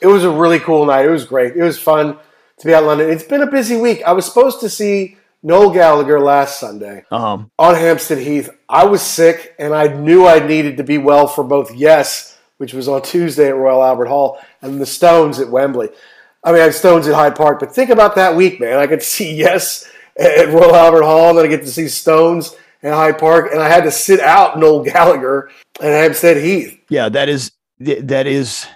it 0.00 0.06
was 0.06 0.24
a 0.24 0.30
really 0.30 0.58
cool 0.58 0.86
night. 0.86 1.06
It 1.06 1.10
was 1.10 1.24
great. 1.24 1.56
It 1.56 1.62
was 1.62 1.78
fun 1.78 2.18
to 2.58 2.66
be 2.66 2.74
out 2.74 2.82
in 2.82 2.86
London. 2.86 3.10
It's 3.10 3.24
been 3.24 3.42
a 3.42 3.50
busy 3.50 3.76
week. 3.76 4.02
I 4.04 4.12
was 4.12 4.24
supposed 4.24 4.60
to 4.60 4.68
see 4.68 5.16
Noel 5.42 5.70
Gallagher 5.70 6.18
last 6.20 6.58
Sunday 6.58 7.04
Um, 7.10 7.50
on 7.58 7.74
Hampstead 7.74 8.18
Heath. 8.18 8.50
I 8.68 8.84
was 8.84 9.02
sick, 9.02 9.54
and 9.58 9.74
I 9.74 9.86
knew 9.88 10.26
I 10.26 10.44
needed 10.44 10.76
to 10.78 10.84
be 10.84 10.98
well 10.98 11.26
for 11.26 11.44
both 11.44 11.74
Yes, 11.74 12.36
which 12.58 12.72
was 12.74 12.88
on 12.88 13.02
Tuesday 13.02 13.48
at 13.48 13.56
Royal 13.56 13.84
Albert 13.84 14.06
Hall, 14.06 14.38
and 14.62 14.80
the 14.80 14.86
Stones 14.86 15.38
at 15.38 15.50
Wembley. 15.50 15.90
I 16.42 16.52
mean, 16.52 16.60
I 16.60 16.64
had 16.64 16.74
Stones 16.74 17.06
at 17.06 17.14
Hyde 17.14 17.36
Park, 17.36 17.60
but 17.60 17.74
think 17.74 17.90
about 17.90 18.14
that 18.14 18.36
week, 18.36 18.60
man. 18.60 18.78
I 18.78 18.86
could 18.86 19.02
see 19.02 19.34
Yes 19.34 19.88
at 20.18 20.48
Royal 20.48 20.74
Albert 20.74 21.02
Hall, 21.02 21.30
and 21.30 21.38
then 21.38 21.44
I 21.44 21.48
get 21.48 21.60
to 21.62 21.70
see 21.70 21.88
Stones 21.88 22.56
at 22.86 22.94
Hyde 22.94 23.18
Park, 23.18 23.50
and 23.52 23.60
I 23.60 23.68
had 23.68 23.84
to 23.84 23.90
sit 23.90 24.20
out 24.20 24.58
Noel 24.58 24.84
Gallagher 24.84 25.50
at 25.80 25.90
Hampstead 25.90 26.36
Heath. 26.36 26.78
yeah, 26.88 27.08
that 27.08 27.28
is 27.28 27.52
that 27.78 28.26
is 28.26 28.66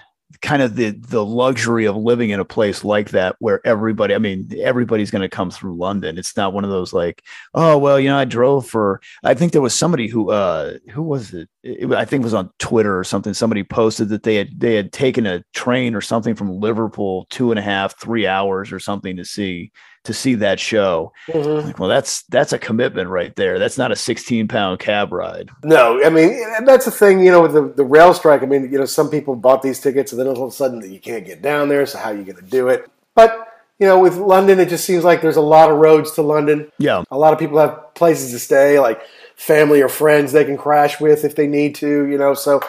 kind 0.41 0.61
of 0.61 0.75
the 0.75 0.89
the 0.91 1.23
luxury 1.23 1.85
of 1.85 1.95
living 1.95 2.31
in 2.31 2.39
a 2.39 2.45
place 2.45 2.83
like 2.83 3.11
that 3.11 3.35
where 3.39 3.61
everybody 3.65 4.15
i 4.15 4.17
mean 4.17 4.49
everybody's 4.59 5.11
going 5.11 5.21
to 5.21 5.29
come 5.29 5.51
through 5.51 5.75
london 5.75 6.17
it's 6.17 6.35
not 6.35 6.51
one 6.51 6.63
of 6.63 6.71
those 6.71 6.93
like 6.93 7.23
oh 7.53 7.77
well 7.77 7.99
you 7.99 8.09
know 8.09 8.17
i 8.17 8.25
drove 8.25 8.65
for 8.65 8.99
i 9.23 9.35
think 9.35 9.51
there 9.51 9.61
was 9.61 9.73
somebody 9.75 10.07
who 10.07 10.31
uh 10.31 10.73
who 10.91 11.03
was 11.03 11.33
it, 11.33 11.47
it 11.63 11.91
i 11.93 12.05
think 12.05 12.21
it 12.21 12.25
was 12.25 12.33
on 12.33 12.51
twitter 12.59 12.97
or 12.97 13.03
something 13.03 13.33
somebody 13.33 13.63
posted 13.63 14.09
that 14.09 14.23
they 14.23 14.35
had 14.35 14.59
they 14.59 14.75
had 14.75 14.91
taken 14.91 15.25
a 15.25 15.43
train 15.53 15.95
or 15.95 16.01
something 16.01 16.35
from 16.35 16.59
liverpool 16.59 17.25
two 17.29 17.51
and 17.51 17.59
a 17.59 17.63
half 17.63 17.99
three 17.99 18.27
hours 18.27 18.71
or 18.71 18.79
something 18.79 19.17
to 19.17 19.25
see 19.25 19.71
to 20.03 20.13
see 20.13 20.33
that 20.33 20.59
show 20.59 21.11
mm-hmm. 21.27 21.67
like 21.67 21.79
well 21.79 21.89
that's 21.89 22.23
that's 22.23 22.53
a 22.53 22.59
commitment 22.59 23.09
right 23.09 23.35
there 23.35 23.59
that's 23.59 23.77
not 23.77 23.91
a 23.91 23.95
16 23.95 24.47
pound 24.47 24.79
cab 24.79 25.11
ride 25.11 25.49
No, 25.63 26.03
I 26.03 26.09
mean 26.09 26.41
and 26.57 26.67
that's 26.67 26.85
the 26.85 26.91
thing, 26.91 27.19
you 27.19 27.31
know, 27.31 27.41
with 27.41 27.53
the, 27.53 27.73
the 27.75 27.83
rail 27.83 28.13
strike. 28.13 28.43
I 28.43 28.45
mean, 28.45 28.71
you 28.71 28.77
know, 28.77 28.85
some 28.85 29.09
people 29.09 29.35
bought 29.35 29.61
these 29.61 29.79
tickets, 29.79 30.11
and 30.11 30.19
then 30.19 30.27
all 30.27 30.43
of 30.43 30.51
a 30.51 30.55
sudden 30.55 30.91
you 30.91 30.99
can't 30.99 31.25
get 31.25 31.41
down 31.41 31.69
there. 31.69 31.85
So 31.85 31.97
how 31.97 32.11
are 32.11 32.15
you 32.15 32.23
going 32.23 32.37
to 32.37 32.41
do 32.41 32.67
it? 32.67 32.89
But 33.15 33.47
you 33.79 33.87
know, 33.87 33.99
with 33.99 34.17
London, 34.17 34.59
it 34.59 34.69
just 34.69 34.85
seems 34.85 35.03
like 35.03 35.21
there's 35.21 35.37
a 35.37 35.41
lot 35.41 35.71
of 35.71 35.77
roads 35.77 36.11
to 36.11 36.21
London. 36.21 36.71
yeah 36.77 37.03
A 37.09 37.17
lot 37.17 37.33
of 37.33 37.39
people 37.39 37.57
have 37.57 37.93
places 37.95 38.31
to 38.31 38.39
stay, 38.39 38.79
like 38.79 39.01
family 39.41 39.81
or 39.81 39.89
friends 39.89 40.31
they 40.31 40.45
can 40.45 40.57
crash 40.57 40.99
with 40.99 41.23
if 41.25 41.35
they 41.35 41.47
need 41.47 41.75
to. 41.75 42.05
You 42.05 42.17
know, 42.17 42.33
so 42.33 42.61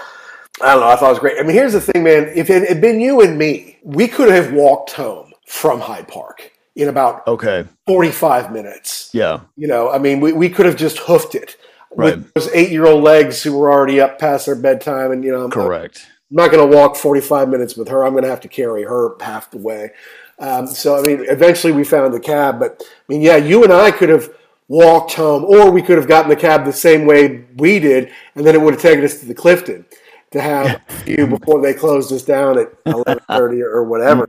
I 0.60 0.72
don't 0.72 0.80
know. 0.80 0.88
I 0.88 0.96
thought 0.96 1.06
it 1.08 1.10
was 1.10 1.18
great. 1.18 1.38
I 1.38 1.42
mean, 1.42 1.54
here's 1.54 1.72
the 1.72 1.80
thing, 1.80 2.02
man. 2.02 2.30
If 2.34 2.50
it 2.50 2.68
had 2.68 2.80
been 2.80 3.00
you 3.00 3.20
and 3.20 3.38
me, 3.38 3.78
we 3.82 4.08
could 4.08 4.30
have 4.30 4.52
walked 4.52 4.92
home 4.92 5.32
from 5.46 5.80
Hyde 5.80 6.08
Park 6.08 6.50
in 6.74 6.88
about 6.88 7.26
okay 7.26 7.66
45 7.86 8.50
minutes. 8.52 9.10
yeah 9.12 9.40
You 9.56 9.68
know, 9.68 9.90
I 9.90 9.98
mean, 9.98 10.20
we, 10.20 10.32
we 10.32 10.48
could 10.48 10.64
have 10.66 10.76
just 10.76 10.98
hoofed 10.98 11.34
it 11.34 11.56
Right. 11.94 12.16
with 12.16 12.32
those 12.32 12.48
eight 12.54 12.70
year 12.70 12.86
old 12.86 13.04
legs 13.04 13.42
who 13.42 13.54
were 13.54 13.70
already 13.70 14.00
up 14.00 14.18
past 14.18 14.46
their 14.46 14.54
bedtime. 14.54 15.12
And, 15.12 15.22
you 15.22 15.30
know, 15.30 15.44
I'm, 15.44 15.50
correct 15.50 16.06
I'm 16.30 16.36
not 16.36 16.50
going 16.50 16.66
to 16.70 16.74
walk 16.74 16.96
45 16.96 17.50
minutes 17.50 17.76
with 17.76 17.88
her. 17.88 18.02
I'm 18.02 18.12
going 18.12 18.24
to 18.24 18.30
have 18.30 18.40
to 18.40 18.48
carry 18.48 18.84
her 18.84 19.14
half 19.20 19.50
the 19.50 19.58
way. 19.58 19.90
Um, 20.38 20.66
so, 20.66 20.98
I 20.98 21.02
mean, 21.02 21.26
eventually 21.28 21.74
we 21.74 21.84
found 21.84 22.14
the 22.14 22.20
cab. 22.20 22.58
But, 22.58 22.82
I 22.82 23.12
mean, 23.12 23.20
yeah, 23.20 23.36
you 23.36 23.62
and 23.62 23.72
I 23.74 23.90
could 23.90 24.08
have 24.08 24.34
walked 24.72 25.12
home, 25.12 25.44
or 25.44 25.70
we 25.70 25.82
could 25.82 25.98
have 25.98 26.08
gotten 26.08 26.30
the 26.30 26.36
cab 26.36 26.64
the 26.64 26.72
same 26.72 27.04
way 27.04 27.44
we 27.56 27.78
did, 27.78 28.10
and 28.34 28.46
then 28.46 28.54
it 28.54 28.60
would 28.60 28.72
have 28.72 28.82
taken 28.82 29.04
us 29.04 29.20
to 29.20 29.26
the 29.26 29.34
Clifton 29.34 29.84
to 30.30 30.40
have 30.40 30.80
a 30.88 30.92
few 31.04 31.26
before 31.26 31.60
they 31.60 31.74
closed 31.74 32.10
us 32.10 32.22
down 32.22 32.58
at 32.58 32.82
11:30 32.86 33.62
or 33.62 33.84
whatever. 33.84 34.26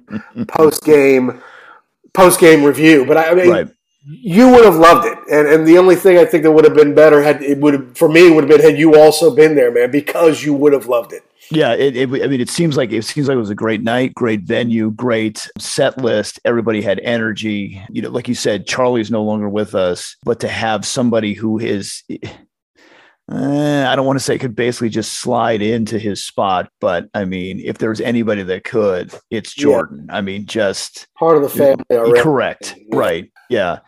Post 0.50 0.84
game 0.84 1.42
post 2.14 2.42
game 2.42 2.64
review. 2.64 3.06
But 3.06 3.18
I, 3.18 3.30
I 3.30 3.36
mean, 3.36 3.50
right 3.50 3.68
you 4.06 4.50
would 4.50 4.66
have 4.66 4.76
loved 4.76 5.06
it, 5.06 5.18
and 5.32 5.48
and 5.48 5.68
the 5.68 5.78
only 5.78 5.96
thing 5.96 6.18
I 6.18 6.26
think 6.26 6.44
that 6.44 6.52
would 6.52 6.66
have 6.66 6.76
been 6.76 6.94
better 6.94 7.22
had 7.24 7.42
it 7.42 7.60
would 7.60 7.74
have 7.74 7.98
for 7.98 8.10
me 8.10 8.30
would 8.30 8.44
have 8.44 8.50
been 8.50 8.62
had 8.70 8.78
you 8.78 8.96
also 9.00 9.34
been 9.36 9.56
there, 9.56 9.72
man, 9.72 9.92
because 9.92 10.44
you 10.44 10.54
would 10.54 10.74
have 10.74 10.88
loved 10.88 11.14
it. 11.14 11.24
Yeah, 11.52 11.74
it, 11.74 11.96
it, 11.98 12.10
I 12.24 12.28
mean, 12.28 12.40
it 12.42 12.50
seems 12.50 12.78
like 12.78 12.92
it 12.92 13.04
seems 13.04 13.28
like 13.28 13.36
it 13.36 13.40
was 13.40 13.50
a 13.50 13.56
great 13.56 13.82
night, 13.84 14.14
great 14.16 14.42
venue, 14.42 14.92
great 14.92 15.48
set 15.60 15.98
list. 15.98 16.40
Everybody 16.46 16.82
had 16.82 17.00
energy. 17.00 17.82
You 17.90 18.02
know, 18.02 18.10
like 18.10 18.28
you 18.28 18.36
said, 18.36 18.66
Charlie's 18.66 19.12
no 19.12 19.24
longer 19.24 19.50
with 19.50 19.76
us, 19.76 20.16
but 20.24 20.40
to 20.40 20.48
have 20.48 20.86
somebody 20.86 21.34
who 21.34 21.60
is, 21.60 22.02
eh, 22.10 22.28
I 23.30 23.96
don't 23.96 24.06
want 24.06 24.20
to 24.20 24.24
say 24.24 24.38
could 24.38 24.56
basically 24.56 24.90
just 24.90 25.14
slide 25.20 25.62
into 25.62 25.98
his 26.00 26.24
spot, 26.24 26.70
but 26.82 27.08
I 27.14 27.26
mean, 27.26 27.62
if 27.64 27.78
there's 27.78 28.02
anybody 28.02 28.44
that 28.44 28.64
could, 28.64 29.14
it's 29.30 29.58
Yeah. 29.58 29.64
Jordan. 29.64 30.08
I 30.10 30.22
mean, 30.22 30.46
just 30.46 31.08
Part 31.18 31.38
of 31.38 31.44
the 31.44 31.50
family 31.50 31.84
already. 31.92 32.22
correct, 32.22 32.76
Yeah. 32.78 32.98
right? 32.98 33.32
Yeah. 33.50 33.80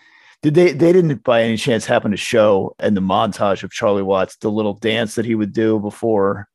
Did 0.46 0.54
they? 0.54 0.72
They 0.74 0.94
didn't 0.94 1.24
by 1.24 1.42
any 1.42 1.58
chance 1.58 1.88
happen 1.88 2.12
to 2.12 2.18
show 2.18 2.76
in 2.80 2.94
the 2.94 3.02
montage 3.02 3.64
of 3.64 3.72
Charlie 3.72 4.04
Watts 4.04 4.36
the 4.36 4.52
little 4.52 4.74
dance 4.76 5.16
that 5.16 5.26
he 5.26 5.34
would 5.34 5.54
do 5.54 5.80
before 5.80 6.48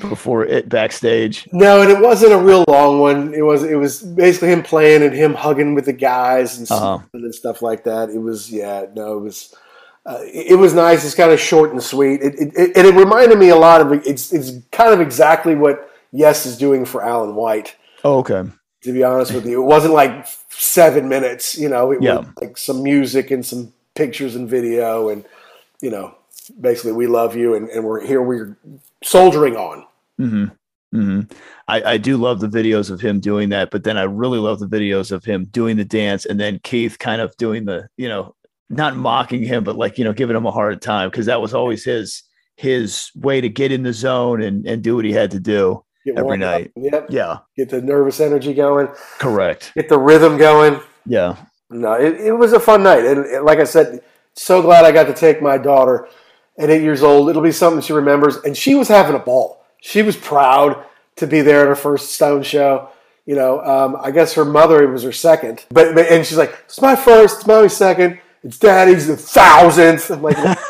before 0.00 0.46
it 0.46 0.70
backstage. 0.70 1.46
No, 1.52 1.82
and 1.82 1.90
it 1.90 2.00
wasn't 2.00 2.32
a 2.32 2.38
real 2.38 2.64
long 2.66 2.98
one. 2.98 3.34
It 3.34 3.42
was 3.42 3.62
it 3.62 3.74
was 3.74 4.00
basically 4.02 4.48
him 4.48 4.62
playing 4.62 5.02
and 5.02 5.12
him 5.14 5.34
hugging 5.34 5.74
with 5.74 5.84
the 5.84 5.92
guys 5.92 6.56
and, 6.56 6.70
Uh-huh. 6.70 6.98
stuff, 7.00 7.08
and 7.12 7.34
stuff 7.34 7.60
like 7.60 7.84
that. 7.84 8.08
It 8.08 8.20
was 8.22 8.50
yeah, 8.50 8.86
no, 8.94 9.18
it 9.18 9.20
was 9.20 9.54
uh, 10.06 10.20
it, 10.22 10.52
it 10.52 10.54
was 10.56 10.72
nice. 10.72 11.04
It's 11.04 11.14
kind 11.14 11.30
of 11.30 11.38
short 11.38 11.72
and 11.72 11.82
sweet. 11.82 12.22
It, 12.22 12.36
it, 12.40 12.52
it 12.56 12.72
and 12.74 12.86
it 12.86 12.94
reminded 12.94 13.38
me 13.38 13.50
a 13.50 13.56
lot 13.56 13.82
of 13.82 13.92
it's 14.06 14.32
it's 14.32 14.52
kind 14.72 14.94
of 14.94 15.00
exactly 15.02 15.54
what 15.54 15.90
Yes 16.10 16.46
is 16.46 16.56
doing 16.56 16.86
for 16.86 17.04
Alan 17.04 17.34
White. 17.34 17.76
Oh, 18.02 18.20
okay. 18.20 18.44
To 18.84 18.92
be 18.94 19.04
honest 19.04 19.34
with 19.34 19.44
you, 19.44 19.62
it 19.62 19.66
wasn't 19.66 19.92
like 19.92 20.26
seven 20.60 21.08
minutes. 21.08 21.56
You 21.58 21.68
know, 21.68 21.90
it 21.92 22.02
Yeah. 22.02 22.18
was 22.18 22.26
like 22.40 22.58
some 22.58 22.82
music 22.82 23.30
and 23.30 23.44
some 23.44 23.72
pictures 23.94 24.36
and 24.36 24.48
video, 24.48 25.08
and 25.08 25.24
you 25.80 25.90
know, 25.90 26.14
basically 26.60 26.92
we 26.92 27.06
love 27.06 27.34
you 27.36 27.54
and, 27.54 27.68
and 27.70 27.84
we're 27.84 28.04
here. 28.06 28.22
We're 28.22 28.56
soldiering 29.02 29.56
on. 29.56 29.86
hmm 30.18 30.44
hmm 30.92 31.20
I, 31.68 31.82
I 31.92 31.96
do 31.98 32.16
love 32.16 32.40
the 32.40 32.48
videos 32.48 32.90
of 32.90 33.00
him 33.00 33.20
doing 33.20 33.48
that, 33.50 33.70
but 33.70 33.84
then 33.84 33.96
I 33.96 34.02
really 34.02 34.38
love 34.40 34.58
the 34.58 34.66
videos 34.66 35.12
of 35.12 35.24
him 35.24 35.44
doing 35.46 35.76
the 35.76 35.84
dance 35.84 36.26
and 36.26 36.38
then 36.40 36.58
Keith 36.64 36.98
kind 36.98 37.20
of 37.22 37.34
doing 37.36 37.64
the, 37.64 37.88
you 37.96 38.08
know, 38.08 38.34
not 38.68 38.96
mocking 38.96 39.44
him, 39.44 39.62
but 39.62 39.76
like, 39.76 39.98
you 39.98 40.04
know, 40.04 40.12
giving 40.12 40.36
him 40.36 40.46
a 40.46 40.50
hard 40.50 40.82
time 40.82 41.08
because 41.10 41.26
that 41.26 41.40
was 41.40 41.54
always 41.54 41.84
his 41.84 42.24
his 42.56 43.10
way 43.14 43.40
to 43.40 43.48
get 43.48 43.72
in 43.72 43.84
the 43.84 43.92
zone 43.92 44.42
and, 44.42 44.66
and 44.66 44.82
do 44.82 44.96
what 44.96 45.04
he 45.04 45.12
had 45.12 45.30
to 45.30 45.40
do 45.40 45.82
Get 46.04 46.12
every 46.16 46.24
warmed 46.24 46.42
up. 46.42 46.60
night. 46.60 46.72
Yep. 46.76 47.06
Yeah, 47.10 47.38
Get 47.56 47.68
the 47.68 47.82
nervous 47.82 48.20
energy 48.20 48.54
going. 48.54 48.88
correct. 49.18 49.72
Get 49.74 49.88
the 49.88 49.98
rhythm 49.98 50.36
going. 50.38 50.80
Yeah. 51.06 51.36
No, 51.70 51.92
it, 51.94 52.14
it 52.20 52.32
was 52.32 52.52
a 52.52 52.60
fun 52.60 52.82
night, 52.82 53.04
and, 53.04 53.24
and 53.26 53.44
like 53.44 53.58
I 53.60 53.64
said, 53.64 54.00
so 54.34 54.60
glad 54.62 54.84
I 54.84 54.92
got 54.92 55.04
to 55.04 55.14
take 55.14 55.40
my 55.42 55.56
daughter 55.58 56.08
at 56.58 56.68
eight 56.70 56.82
years 56.82 57.02
old. 57.02 57.28
It'll 57.30 57.42
be 57.42 57.52
something 57.52 57.80
she 57.82 57.92
remembers, 57.92 58.36
and 58.38 58.56
she 58.56 58.74
was 58.74 58.88
having 58.88 59.14
a 59.14 59.18
ball. 59.20 59.64
She 59.80 60.02
was 60.02 60.16
proud 60.16 60.84
to 61.16 61.26
be 61.26 61.42
there 61.42 61.60
at 61.62 61.68
her 61.68 61.74
first 61.76 62.12
Stone 62.14 62.42
show. 62.42 62.88
You 63.26 63.36
know, 63.36 63.60
um, 63.60 63.96
I 64.02 64.10
guess 64.10 64.34
her 64.34 64.44
mother 64.44 64.82
it 64.82 64.90
was 64.90 65.02
her 65.04 65.12
second, 65.12 65.64
but, 65.70 65.94
but 65.94 66.06
and 66.10 66.26
she's 66.26 66.38
like, 66.38 66.58
"It's 66.64 66.80
my 66.80 66.96
first, 66.96 67.38
it's 67.38 67.46
my 67.46 67.66
second, 67.68 68.18
it's 68.42 68.58
Daddy's 68.58 69.06
the 69.06 69.16
thousandth. 69.16 70.10
I'm 70.10 70.22
like, 70.22 70.36
"It's 70.38 70.60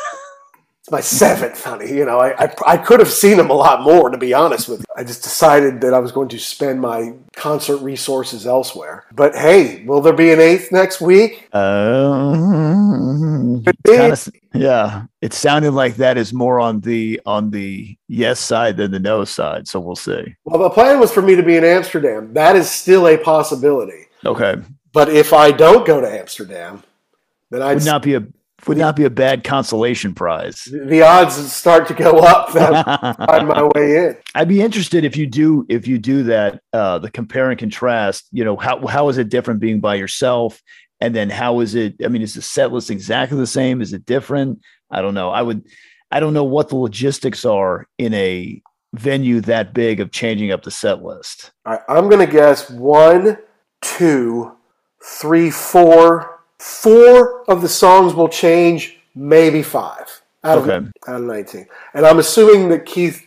my 0.91 1.01
seventh, 1.01 1.63
honey." 1.63 1.91
You 1.91 2.05
know, 2.05 2.19
I, 2.19 2.45
I 2.45 2.53
I 2.67 2.77
could 2.77 2.99
have 2.99 3.11
seen 3.11 3.39
him 3.39 3.49
a 3.49 3.53
lot 3.53 3.81
more, 3.81 4.09
to 4.09 4.17
be 4.17 4.33
honest 4.33 4.69
with 4.69 4.81
you. 4.81 4.85
I 4.95 5.03
just 5.03 5.23
decided 5.23 5.81
that 5.81 5.93
I 5.93 5.99
was 5.99 6.11
going 6.11 6.29
to 6.29 6.39
spend 6.39 6.81
my 6.81 7.13
concert 7.35 7.77
resources 7.77 8.45
elsewhere. 8.45 9.05
But 9.13 9.35
hey, 9.35 9.83
will 9.85 10.01
there 10.01 10.13
be 10.13 10.31
an 10.31 10.39
eighth 10.39 10.71
next 10.71 11.01
week? 11.01 11.53
Um, 11.55 13.63
kind 13.87 14.13
of, 14.13 14.29
yeah. 14.53 15.05
It 15.21 15.33
sounded 15.33 15.71
like 15.71 15.95
that 15.95 16.17
is 16.17 16.33
more 16.33 16.59
on 16.59 16.81
the 16.81 17.21
on 17.25 17.51
the 17.51 17.97
yes 18.07 18.39
side 18.39 18.77
than 18.77 18.91
the 18.91 18.99
no 18.99 19.23
side. 19.23 19.67
So 19.67 19.79
we'll 19.79 19.95
see. 19.95 20.35
Well, 20.45 20.59
the 20.59 20.69
plan 20.69 20.99
was 20.99 21.11
for 21.11 21.21
me 21.21 21.35
to 21.35 21.43
be 21.43 21.57
in 21.57 21.63
Amsterdam. 21.63 22.33
That 22.33 22.55
is 22.55 22.69
still 22.69 23.07
a 23.07 23.17
possibility. 23.17 24.07
Okay. 24.25 24.55
But 24.93 25.09
if 25.09 25.31
I 25.31 25.51
don't 25.51 25.85
go 25.85 26.01
to 26.01 26.07
Amsterdam, 26.07 26.83
then 27.49 27.61
I'd 27.61 27.75
Would 27.75 27.85
not 27.85 28.03
be 28.03 28.15
a 28.15 28.27
would 28.67 28.77
not 28.77 28.95
be 28.95 29.03
a 29.03 29.09
bad 29.09 29.43
consolation 29.43 30.13
prize. 30.13 30.67
the 30.71 31.01
odds 31.01 31.51
start 31.51 31.87
to 31.87 31.93
go 31.93 32.19
up 32.19 32.53
that 32.53 32.87
I 32.87 33.25
find 33.25 33.47
my 33.47 33.63
way 33.75 33.97
in. 33.97 34.17
I'd 34.35 34.47
be 34.47 34.61
interested 34.61 35.03
if 35.03 35.17
you 35.17 35.27
do 35.27 35.65
if 35.69 35.87
you 35.87 35.97
do 35.97 36.23
that 36.23 36.61
uh 36.73 36.99
the 36.99 37.11
compare 37.11 37.49
and 37.49 37.59
contrast, 37.59 38.27
you 38.31 38.43
know, 38.43 38.55
how 38.57 38.85
how 38.87 39.09
is 39.09 39.17
it 39.17 39.29
different 39.29 39.59
being 39.59 39.79
by 39.79 39.95
yourself 39.95 40.61
and 40.99 41.15
then 41.15 41.29
how 41.29 41.59
is 41.59 41.75
it 41.75 41.95
I 42.03 42.07
mean 42.07 42.21
is 42.21 42.35
the 42.35 42.41
set 42.41 42.71
list 42.71 42.91
exactly 42.91 43.37
the 43.37 43.47
same 43.47 43.81
is 43.81 43.93
it 43.93 44.05
different? 44.05 44.61
I 44.89 45.01
don't 45.01 45.13
know. 45.13 45.29
I 45.29 45.41
would 45.41 45.65
I 46.11 46.19
don't 46.19 46.33
know 46.33 46.43
what 46.43 46.69
the 46.69 46.75
logistics 46.75 47.45
are 47.45 47.87
in 47.97 48.13
a 48.13 48.61
venue 48.93 49.39
that 49.41 49.73
big 49.73 49.99
of 49.99 50.11
changing 50.11 50.51
up 50.51 50.63
the 50.63 50.71
set 50.71 51.01
list. 51.01 51.51
Right, 51.65 51.79
I'm 51.87 52.09
going 52.09 52.25
to 52.25 52.31
guess 52.31 52.69
one, 52.69 53.37
two, 53.81 54.51
three, 55.03 55.49
four. 55.49 56.40
Four 56.61 57.43
of 57.49 57.63
the 57.63 57.67
songs 57.67 58.13
will 58.13 58.29
change, 58.29 58.97
maybe 59.15 59.63
five 59.63 60.21
out 60.43 60.59
of, 60.59 60.69
Okay. 60.69 60.85
out 61.07 61.15
of 61.15 61.21
19. 61.23 61.65
And 61.95 62.05
I'm 62.05 62.19
assuming 62.19 62.69
that 62.69 62.85
Keith 62.85 63.25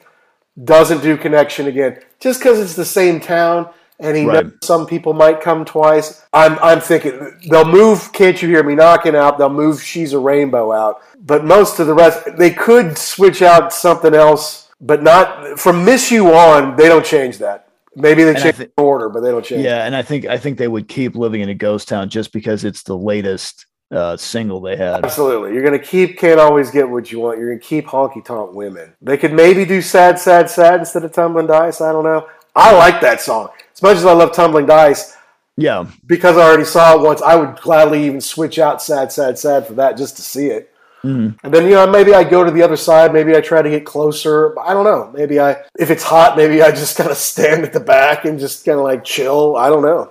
doesn't 0.63 1.03
do 1.03 1.17
Connection 1.17 1.67
again 1.67 1.99
just 2.21 2.39
because 2.39 2.61
it's 2.61 2.77
the 2.77 2.85
same 2.85 3.19
town 3.19 3.69
and 3.99 4.17
he 4.17 4.25
Right. 4.25 4.45
knows 4.45 4.53
some 4.63 4.87
people 4.87 5.15
might 5.15 5.41
come 5.41 5.65
twice. 5.65 6.23
I'm, 6.33 6.57
I'm 6.63 6.81
thinking 6.81 7.33
they'll 7.51 7.65
move 7.65 8.13
Can't 8.13 8.41
You 8.41 8.49
Hear 8.49 8.63
Me 8.63 8.77
Knocking 8.77 9.17
out, 9.17 9.37
they'll 9.37 9.49
move 9.49 9.83
She's 9.83 10.13
a 10.13 10.19
Rainbow 10.21 10.71
out. 10.73 11.01
But 11.19 11.45
most 11.45 11.81
of 11.81 11.89
the 11.89 11.95
rest, 11.95 12.21
they 12.39 12.51
could 12.51 12.97
switch 12.97 13.43
out 13.43 13.73
something 13.73 14.15
else, 14.15 14.69
but 14.81 15.03
not 15.03 15.59
from 15.59 15.85
Miss 15.85 16.09
You 16.13 16.33
On, 16.33 16.77
they 16.77 16.87
don't 16.87 17.05
change 17.05 17.39
that. 17.39 17.64
Maybe 17.97 18.25
they 18.25 18.35
change 18.35 18.57
thi- 18.57 18.65
the 18.77 18.83
order, 18.83 19.09
but 19.09 19.21
they 19.21 19.31
don't 19.31 19.45
change. 19.45 19.65
Yeah, 19.65 19.85
and 19.87 19.95
I 19.95 20.03
think 20.03 20.27
I 20.27 20.39
think 20.39 20.59
they 20.59 20.69
would 20.69 20.89
keep 20.89 21.15
living 21.17 21.41
in 21.41 21.49
a 21.49 21.55
ghost 21.55 21.89
town 21.89 22.09
just 22.11 22.33
because 22.33 22.65
it's 22.65 22.83
the 22.83 22.97
latest 22.97 23.67
uh 23.95 24.17
single 24.17 24.61
they 24.61 24.77
had. 24.77 25.05
Absolutely. 25.05 25.53
You're 25.53 25.63
going 25.65 25.79
to 25.79 25.85
keep 25.85 26.19
Can't 26.19 26.41
Always 26.41 26.71
Get 26.71 26.89
What 26.89 27.13
You 27.13 27.21
Want. 27.21 27.39
You're 27.39 27.49
going 27.51 27.61
to 27.61 27.65
keep 27.67 27.87
Honky 27.87 28.25
Tonk 28.25 28.53
Women. 28.55 28.95
They 29.03 29.17
could 29.17 29.33
maybe 29.33 29.65
do 29.65 29.81
Sad, 29.83 30.19
Sad, 30.19 30.51
Sad 30.51 30.81
instead 30.81 31.05
of 31.05 31.13
Tumbling 31.13 31.47
Dice. 31.47 31.81
I 31.81 31.93
don't 31.93 32.05
know. 32.05 32.27
I 32.57 32.73
like 32.75 33.01
that 33.03 33.21
song. 33.21 33.49
As 33.73 33.83
much 33.83 33.97
as 33.97 34.05
I 34.07 34.13
love 34.13 34.33
Tumbling 34.33 34.67
Dice, 34.67 35.17
Yeah. 35.57 35.87
because 36.07 36.37
I 36.37 36.43
already 36.43 36.65
saw 36.65 36.95
it 36.95 37.03
once, 37.03 37.21
I 37.23 37.37
would 37.37 37.61
gladly 37.61 38.05
even 38.07 38.21
switch 38.21 38.59
out 38.59 38.81
Sad, 38.83 39.13
Sad, 39.13 39.39
Sad 39.39 39.67
for 39.67 39.75
that 39.75 39.97
just 39.97 40.17
to 40.17 40.23
see 40.23 40.47
it. 40.49 40.71
Mhm. 41.05 41.37
And 41.45 41.53
then, 41.55 41.65
you 41.65 41.73
know, 41.73 41.87
maybe 41.87 42.15
I 42.15 42.25
go 42.25 42.43
to 42.45 42.51
the 42.51 42.63
other 42.63 42.77
side. 42.77 43.13
Maybe 43.13 43.37
I 43.37 43.41
try 43.41 43.61
to 43.63 43.69
get 43.71 43.85
closer. 43.85 44.59
I 44.59 44.73
don't 44.73 44.85
know. 44.85 45.11
Maybe 45.13 45.39
I, 45.39 45.57
if 45.79 45.91
it's 45.91 46.03
hot, 46.03 46.37
maybe 46.37 46.63
I 46.63 46.71
just 46.71 46.97
kind 47.01 47.11
of 47.11 47.17
stand 47.17 47.63
at 47.65 47.73
the 47.73 47.81
back 47.81 48.25
and 48.25 48.39
just 48.39 48.65
kind 48.65 48.79
of 48.79 48.85
like 48.85 49.05
chill. 49.05 49.57
I 49.57 49.69
don't 49.69 49.83
know. 49.83 50.11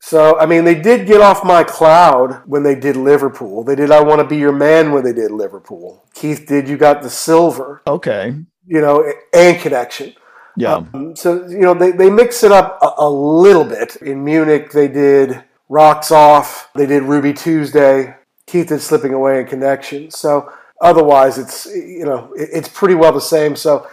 So, 0.00 0.38
I 0.38 0.46
mean, 0.46 0.64
they 0.64 0.76
did 0.76 1.08
get 1.08 1.20
off 1.20 1.44
my 1.44 1.64
cloud 1.64 2.42
when 2.46 2.62
they 2.62 2.76
did 2.76 2.94
Liverpool. 2.96 3.64
They 3.64 3.74
did 3.74 3.90
I 3.90 4.00
Want 4.00 4.20
to 4.20 4.26
Be 4.26 4.36
Your 4.36 4.52
Man 4.52 4.92
when 4.92 5.02
they 5.02 5.12
did 5.12 5.32
Liverpool. 5.32 6.04
Keith 6.14 6.46
did 6.46 6.68
You 6.68 6.76
Got 6.76 7.02
the 7.02 7.10
Silver, 7.10 7.82
Okay. 7.86 8.34
you 8.66 8.80
know, 8.80 9.04
and 9.34 9.58
Connection. 9.60 10.14
Yeah. 10.56 10.84
Um, 10.94 11.16
so, 11.16 11.46
you 11.48 11.58
know, 11.60 11.74
they, 11.74 11.90
they 11.90 12.10
mix 12.10 12.44
it 12.44 12.52
up 12.52 12.78
a, 12.80 12.92
a 12.98 13.10
little 13.10 13.64
bit. 13.64 13.96
In 13.96 14.24
Munich, 14.24 14.70
they 14.70 14.86
did 14.88 15.42
Rocks 15.68 16.10
Off, 16.12 16.70
they 16.76 16.86
did 16.86 17.02
Ruby 17.02 17.32
Tuesday, 17.34 18.14
Keith 18.48 18.72
is 18.72 18.84
Slipping 18.84 19.14
Away 19.14 19.40
in 19.40 19.46
Connection. 19.46 20.10
So, 20.10 20.50
otherwise, 20.80 21.38
it's, 21.38 21.66
you 21.66 22.04
know, 22.04 22.32
it's 22.34 22.68
pretty 22.68 22.94
well 22.94 23.12
the 23.12 23.20
same. 23.20 23.54
So, 23.54 23.86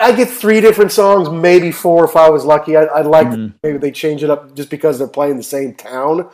I 0.00 0.12
get 0.12 0.28
three 0.28 0.60
different 0.60 0.92
songs, 0.92 1.30
maybe 1.30 1.72
four 1.72 2.04
if 2.04 2.16
I 2.16 2.28
was 2.28 2.44
lucky. 2.44 2.76
I, 2.76 2.86
I'd 2.86 3.06
like 3.06 3.28
maybe 3.62 3.78
they 3.78 3.90
change 3.90 4.22
it 4.22 4.30
up 4.30 4.54
just 4.54 4.70
because 4.70 4.98
they're 4.98 5.08
playing 5.08 5.36
the 5.36 5.42
same 5.42 5.74
town. 5.74 6.28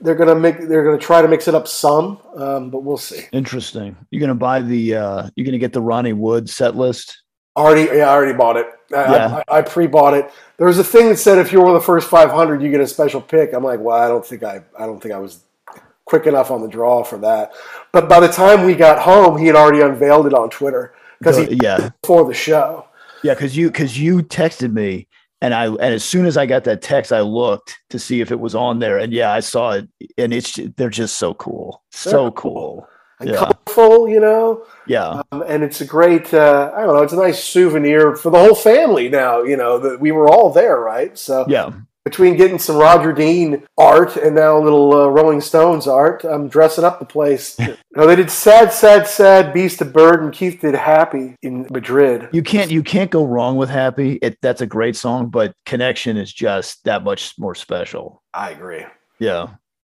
They're 0.00 0.14
gonna 0.16 0.34
make. 0.34 0.58
They're 0.68 0.84
gonna 0.84 0.98
try 0.98 1.22
to 1.22 1.28
mix 1.28 1.46
it 1.46 1.54
up 1.54 1.68
some, 1.68 2.18
um, 2.34 2.70
but 2.70 2.82
we'll 2.82 2.96
see. 2.96 3.26
Interesting. 3.32 3.96
You're 4.10 4.20
gonna 4.20 4.34
buy 4.34 4.60
the 4.60 4.96
uh 4.96 5.30
you're 5.36 5.44
gonna 5.44 5.58
get 5.58 5.72
the 5.72 5.80
Ronnie 5.80 6.14
Wood 6.14 6.48
set 6.48 6.74
list. 6.74 7.22
Already, 7.56 7.82
yeah, 7.96 8.08
I 8.08 8.14
already 8.14 8.36
bought 8.36 8.56
it. 8.56 8.66
I, 8.92 8.94
Yeah. 8.96 9.42
I, 9.48 9.58
I 9.58 9.62
pre-bought 9.62 10.14
it. 10.14 10.30
There 10.56 10.66
was 10.66 10.78
a 10.78 10.84
thing 10.84 11.08
that 11.08 11.16
said 11.18 11.38
if 11.38 11.52
you're 11.52 11.62
one 11.62 11.74
of 11.74 11.80
the 11.80 11.84
first 11.84 12.08
500, 12.08 12.62
you 12.62 12.70
get 12.70 12.80
a 12.80 12.86
special 12.86 13.20
pick. 13.20 13.52
I'm 13.52 13.64
like, 13.64 13.80
well, 13.80 13.96
I 13.96 14.08
don't 14.08 14.24
think 14.24 14.42
I, 14.42 14.62
I 14.78 14.86
don't 14.86 15.00
think 15.02 15.12
I 15.12 15.18
was 15.18 15.40
quick 16.10 16.26
enough 16.26 16.50
on 16.50 16.60
the 16.60 16.68
draw 16.68 17.04
for 17.04 17.18
that. 17.18 17.52
But 17.92 18.08
by 18.08 18.18
the 18.18 18.28
time 18.28 18.66
we 18.66 18.74
got 18.74 18.98
home, 18.98 19.38
he 19.38 19.46
had 19.46 19.54
already 19.54 19.80
unveiled 19.80 20.26
it 20.26 20.34
on 20.34 20.50
Twitter 20.50 20.92
because 21.20 21.36
he 21.38 21.58
yeah. 21.62 21.90
before 22.02 22.26
the 22.26 22.34
show. 22.34 22.86
Yeah, 23.22 23.34
because 23.34 23.56
you 23.56 23.68
because 23.68 23.98
you 23.98 24.22
texted 24.22 24.72
me 24.72 25.06
and 25.40 25.54
I 25.54 25.66
and 25.66 25.94
as 25.94 26.04
soon 26.04 26.26
as 26.26 26.36
I 26.36 26.46
got 26.46 26.64
that 26.64 26.82
text, 26.82 27.12
I 27.12 27.20
looked 27.20 27.78
to 27.90 27.98
see 27.98 28.20
if 28.20 28.32
it 28.32 28.40
was 28.40 28.56
on 28.56 28.80
there. 28.80 28.98
And 28.98 29.12
yeah, 29.12 29.32
I 29.32 29.40
saw 29.40 29.72
it. 29.72 29.88
And 30.18 30.34
it's 30.34 30.58
they're 30.76 30.90
just 30.90 31.16
so 31.16 31.32
cool. 31.34 31.82
So 31.90 32.24
They're 32.24 32.30
cool. 32.32 32.88
And 33.20 33.30
Yeah. 33.30 33.36
colorful, 33.36 34.08
you 34.08 34.18
know, 34.18 34.64
Yeah. 34.86 35.22
um, 35.30 35.44
and 35.46 35.62
it's 35.62 35.80
a 35.80 35.84
great. 35.84 36.34
Uh, 36.34 36.72
I 36.74 36.80
don't 36.80 36.96
know. 36.96 37.02
It's 37.02 37.12
a 37.12 37.16
nice 37.16 37.44
souvenir 37.44 38.16
for 38.16 38.30
the 38.30 38.38
whole 38.38 38.54
family. 38.54 39.08
Now, 39.08 39.42
you 39.42 39.56
know 39.56 39.78
that 39.78 40.00
we 40.00 40.10
were 40.10 40.28
all 40.28 40.50
there, 40.50 40.80
right? 40.80 41.16
So 41.16 41.44
Yeah. 41.46 41.70
Between 42.04 42.36
getting 42.36 42.58
some 42.58 42.76
Roger 42.76 43.12
Dean 43.12 43.66
art 43.76 44.16
and 44.16 44.34
now 44.34 44.56
a 44.56 44.62
little 44.62 44.94
uh, 44.94 45.08
Rolling 45.08 45.40
Stones 45.40 45.86
art, 45.86 46.24
I'm 46.24 46.48
dressing 46.48 46.84
up 46.84 46.98
the 46.98 47.04
place. 47.04 47.58
no, 47.96 48.06
they 48.06 48.16
did 48.16 48.30
"Sad, 48.30 48.72
Sad, 48.72 49.06
Sad," 49.06 49.52
"Beast 49.52 49.80
of 49.80 49.92
Burden." 49.92 50.30
Keith 50.30 50.60
did 50.60 50.74
"Happy" 50.74 51.36
in 51.42 51.66
Madrid. 51.70 52.28
You 52.32 52.42
can't 52.42 52.70
you 52.70 52.82
can't 52.82 53.10
go 53.10 53.24
wrong 53.24 53.56
with 53.56 53.68
Happy. 53.68 54.18
It 54.22 54.38
that's 54.40 54.60
a 54.60 54.66
great 54.66 54.96
song, 54.96 55.28
but 55.28 55.54
Connection 55.66 56.16
is 56.16 56.32
just 56.32 56.84
that 56.84 57.04
much 57.04 57.34
more 57.38 57.54
special. 57.54 58.22
I 58.32 58.50
agree. 58.50 58.84
Yeah. 59.18 59.48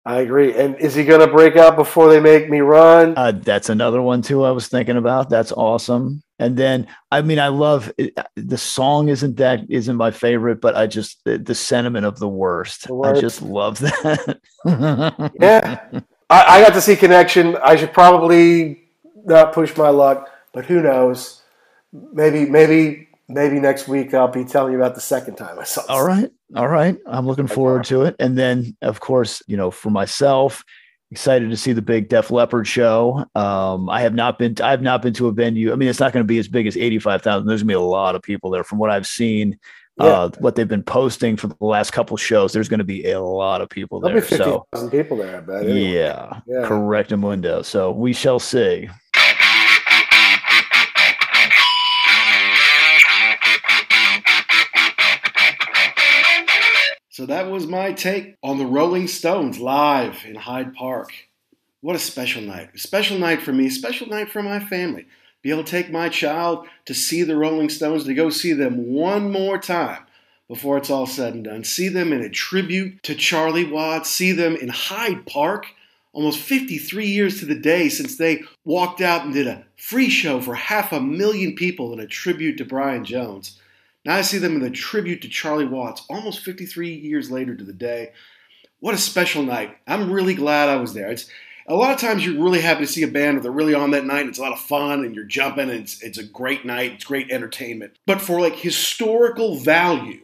I 0.06 0.20
agree. 0.20 0.54
And 0.54 0.76
is 0.76 0.94
he 0.94 1.04
going 1.04 1.20
to 1.20 1.26
break 1.26 1.56
out 1.56 1.76
before 1.76 2.10
they 2.10 2.20
make 2.20 2.50
me 2.50 2.60
run? 2.60 3.14
Uh, 3.16 3.32
that's 3.32 3.70
another 3.70 4.02
one 4.02 4.20
too. 4.20 4.44
I 4.44 4.50
was 4.50 4.68
thinking 4.68 4.96
about. 4.96 5.30
That's 5.30 5.50
awesome. 5.52 6.22
And 6.38 6.56
then, 6.56 6.88
I 7.10 7.22
mean, 7.22 7.38
I 7.38 7.48
love 7.48 7.90
it, 7.96 8.18
the 8.36 8.58
song. 8.58 9.08
Isn't 9.08 9.36
that 9.38 9.60
isn't 9.70 9.96
my 9.96 10.10
favorite? 10.10 10.60
But 10.60 10.76
I 10.76 10.86
just 10.86 11.24
the, 11.24 11.38
the 11.38 11.54
sentiment 11.54 12.04
of 12.04 12.18
the 12.18 12.28
worst. 12.28 12.86
The 12.86 12.94
I 12.96 13.18
just 13.18 13.40
love 13.40 13.78
that. 13.78 14.40
Yeah. 15.40 16.00
I, 16.30 16.44
I 16.58 16.62
got 16.62 16.72
to 16.74 16.80
see 16.80 16.96
Connection. 16.96 17.56
I 17.56 17.76
should 17.76 17.92
probably 17.92 18.80
not 19.24 19.52
push 19.52 19.76
my 19.76 19.90
luck, 19.90 20.30
but 20.52 20.64
who 20.64 20.82
knows? 20.82 21.42
Maybe, 21.92 22.46
maybe 22.46 23.08
maybe 23.28 23.60
next 23.60 23.88
week 23.88 24.14
I'll 24.14 24.28
be 24.28 24.44
telling 24.44 24.72
you 24.72 24.78
about 24.78 24.94
the 24.94 25.00
second 25.00 25.36
time 25.36 25.58
I 25.58 25.64
saw. 25.64 25.82
All 25.88 26.06
right, 26.06 26.30
all 26.54 26.68
right. 26.68 26.96
I'm 27.06 27.26
looking 27.26 27.46
forward 27.46 27.84
to 27.84 28.02
it. 28.02 28.16
And 28.18 28.38
then, 28.38 28.76
of 28.82 29.00
course, 29.00 29.42
you 29.46 29.56
know, 29.56 29.70
for 29.70 29.90
myself, 29.90 30.64
excited 31.10 31.50
to 31.50 31.56
see 31.56 31.72
the 31.72 31.82
big 31.82 32.08
Def 32.08 32.30
Leppard 32.30 32.66
show. 32.66 33.24
Um, 33.34 33.88
I 33.88 34.00
have 34.00 34.14
not 34.14 34.38
been. 34.38 34.56
I 34.62 34.70
have 34.70 34.82
not 34.82 35.02
been 35.02 35.14
to 35.14 35.28
a 35.28 35.32
venue. 35.32 35.72
I 35.72 35.76
mean, 35.76 35.88
it's 35.88 36.00
not 36.00 36.12
going 36.12 36.24
to 36.24 36.28
be 36.28 36.38
as 36.38 36.48
big 36.48 36.66
as 36.66 36.76
eighty 36.76 36.98
five 36.98 37.22
thousand. 37.22 37.46
There's 37.46 37.62
going 37.62 37.68
to 37.68 37.72
be 37.72 37.74
a 37.74 37.80
lot 37.80 38.14
of 38.14 38.22
people 38.22 38.50
there, 38.50 38.64
from 38.64 38.78
what 38.78 38.90
I've 38.90 39.06
seen. 39.06 39.58
Yeah. 39.98 40.06
Uh, 40.06 40.30
what 40.40 40.56
they've 40.56 40.66
been 40.66 40.82
posting 40.82 41.36
for 41.36 41.46
the 41.46 41.54
last 41.60 41.92
couple 41.92 42.16
shows, 42.16 42.52
there's 42.52 42.68
going 42.68 42.78
to 42.78 42.84
be 42.84 43.08
a 43.12 43.20
lot 43.20 43.60
of 43.60 43.68
people 43.68 44.00
there. 44.00 44.20
There'll 44.20 44.28
be 44.28 44.36
50,000 44.36 44.62
so, 44.74 44.90
people 44.90 45.18
there, 45.18 45.36
I 45.36 45.40
bet. 45.40 45.62
Anyway. 45.62 45.92
Yeah, 45.92 46.40
yeah, 46.48 46.66
correct, 46.66 47.12
window. 47.12 47.62
So 47.62 47.92
we 47.92 48.12
shall 48.12 48.40
see. 48.40 48.88
So 57.14 57.26
that 57.26 57.48
was 57.48 57.68
my 57.68 57.92
take 57.92 58.34
on 58.42 58.58
the 58.58 58.66
Rolling 58.66 59.06
Stones 59.06 59.60
live 59.60 60.24
in 60.26 60.34
Hyde 60.34 60.74
Park. 60.74 61.12
What 61.80 61.94
a 61.94 62.00
special 62.00 62.42
night. 62.42 62.70
A 62.74 62.78
special 62.78 63.18
night 63.18 63.40
for 63.40 63.52
me, 63.52 63.70
special 63.70 64.08
night 64.08 64.32
for 64.32 64.42
my 64.42 64.58
family. 64.58 65.06
Be 65.40 65.52
able 65.52 65.62
to 65.62 65.70
take 65.70 65.92
my 65.92 66.08
child 66.08 66.66
to 66.86 66.92
see 66.92 67.22
the 67.22 67.36
Rolling 67.36 67.68
Stones, 67.68 68.02
to 68.02 68.14
go 68.14 68.30
see 68.30 68.52
them 68.52 68.92
one 68.92 69.30
more 69.30 69.58
time 69.58 70.02
before 70.48 70.76
it's 70.76 70.90
all 70.90 71.06
said 71.06 71.34
and 71.34 71.44
done. 71.44 71.62
See 71.62 71.86
them 71.86 72.12
in 72.12 72.20
a 72.20 72.28
tribute 72.28 73.00
to 73.04 73.14
Charlie 73.14 73.70
Watts, 73.70 74.10
see 74.10 74.32
them 74.32 74.56
in 74.56 74.66
Hyde 74.66 75.24
Park, 75.24 75.66
almost 76.12 76.40
53 76.40 77.06
years 77.06 77.38
to 77.38 77.46
the 77.46 77.54
day 77.54 77.88
since 77.90 78.18
they 78.18 78.42
walked 78.64 79.00
out 79.00 79.24
and 79.24 79.32
did 79.32 79.46
a 79.46 79.64
free 79.76 80.10
show 80.10 80.40
for 80.40 80.56
half 80.56 80.90
a 80.90 81.00
million 81.00 81.54
people 81.54 81.92
in 81.92 82.00
a 82.00 82.08
tribute 82.08 82.56
to 82.56 82.64
Brian 82.64 83.04
Jones. 83.04 83.60
Now 84.04 84.16
I 84.16 84.22
see 84.22 84.38
them 84.38 84.56
in 84.56 84.62
a 84.62 84.70
tribute 84.70 85.22
to 85.22 85.28
Charlie 85.28 85.66
Watts 85.66 86.04
almost 86.08 86.40
53 86.40 86.94
years 86.94 87.30
later 87.30 87.54
to 87.54 87.64
the 87.64 87.72
day. 87.72 88.12
What 88.80 88.94
a 88.94 88.98
special 88.98 89.42
night. 89.42 89.76
I'm 89.86 90.10
really 90.10 90.34
glad 90.34 90.68
I 90.68 90.76
was 90.76 90.92
there. 90.92 91.10
It's 91.10 91.30
a 91.66 91.74
lot 91.74 91.92
of 91.92 92.00
times 92.00 92.24
you're 92.24 92.42
really 92.42 92.60
happy 92.60 92.84
to 92.84 92.92
see 92.92 93.02
a 93.02 93.08
band 93.08 93.38
or 93.38 93.40
they're 93.40 93.50
really 93.50 93.74
on 93.74 93.92
that 93.92 94.04
night. 94.04 94.26
It's 94.26 94.38
a 94.38 94.42
lot 94.42 94.52
of 94.52 94.60
fun 94.60 95.04
and 95.04 95.14
you're 95.14 95.24
jumping 95.24 95.70
and 95.70 95.80
it's, 95.80 96.02
it's 96.02 96.18
a 96.18 96.24
great 96.24 96.66
night. 96.66 96.92
It's 96.92 97.04
great 97.04 97.30
entertainment. 97.30 97.98
But 98.06 98.20
for 98.20 98.40
like 98.40 98.56
historical 98.56 99.56
value 99.56 100.20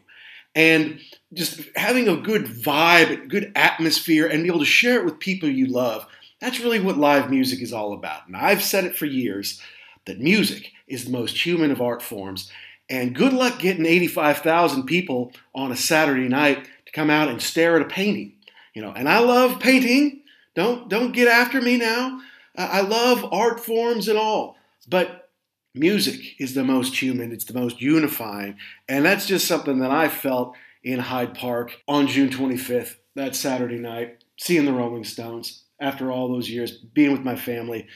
and 0.54 1.00
just 1.32 1.62
having 1.76 2.08
a 2.08 2.16
good 2.16 2.44
vibe, 2.44 3.28
good 3.28 3.52
atmosphere, 3.54 4.26
and 4.26 4.42
be 4.42 4.48
able 4.48 4.58
to 4.58 4.64
share 4.64 4.98
it 4.98 5.04
with 5.04 5.20
people 5.20 5.48
you 5.48 5.66
love, 5.66 6.06
that's 6.40 6.60
really 6.60 6.80
what 6.80 6.98
live 6.98 7.30
music 7.30 7.62
is 7.62 7.72
all 7.72 7.92
about. 7.92 8.26
And 8.26 8.36
I've 8.36 8.62
said 8.62 8.84
it 8.84 8.96
for 8.96 9.06
years 9.06 9.60
that 10.06 10.20
music 10.20 10.72
is 10.88 11.04
the 11.04 11.12
most 11.12 11.44
human 11.46 11.70
of 11.70 11.80
art 11.80 12.02
forms. 12.02 12.50
And 12.90 13.14
good 13.14 13.32
luck 13.32 13.60
getting 13.60 13.86
85,000 13.86 14.84
people 14.84 15.32
on 15.54 15.70
a 15.70 15.76
Saturday 15.76 16.28
night 16.28 16.68
to 16.86 16.92
come 16.92 17.08
out 17.08 17.28
and 17.28 17.40
stare 17.40 17.76
at 17.76 17.82
a 17.82 17.88
painting. 17.88 18.34
You 18.74 18.82
know, 18.82 18.92
and 18.92 19.08
I 19.08 19.20
love 19.20 19.60
painting. 19.60 20.22
Don't 20.54 20.88
don't 20.88 21.12
get 21.12 21.28
after 21.28 21.60
me 21.60 21.76
now. 21.76 22.20
I 22.56 22.80
love 22.80 23.32
art 23.32 23.60
forms 23.60 24.08
and 24.08 24.18
all, 24.18 24.56
but 24.88 25.30
music 25.74 26.20
is 26.38 26.54
the 26.54 26.64
most 26.64 27.00
human. 27.00 27.32
It's 27.32 27.44
the 27.44 27.58
most 27.58 27.80
unifying, 27.80 28.58
and 28.88 29.04
that's 29.04 29.26
just 29.26 29.46
something 29.46 29.78
that 29.78 29.90
I 29.90 30.08
felt 30.08 30.56
in 30.82 30.98
Hyde 30.98 31.34
Park 31.34 31.80
on 31.86 32.06
June 32.06 32.28
25th, 32.28 32.96
that 33.14 33.36
Saturday 33.36 33.78
night, 33.78 34.24
seeing 34.36 34.64
the 34.64 34.72
Rolling 34.72 35.04
Stones 35.04 35.62
after 35.78 36.10
all 36.10 36.28
those 36.28 36.50
years, 36.50 36.72
being 36.72 37.12
with 37.12 37.22
my 37.22 37.36
family. 37.36 37.86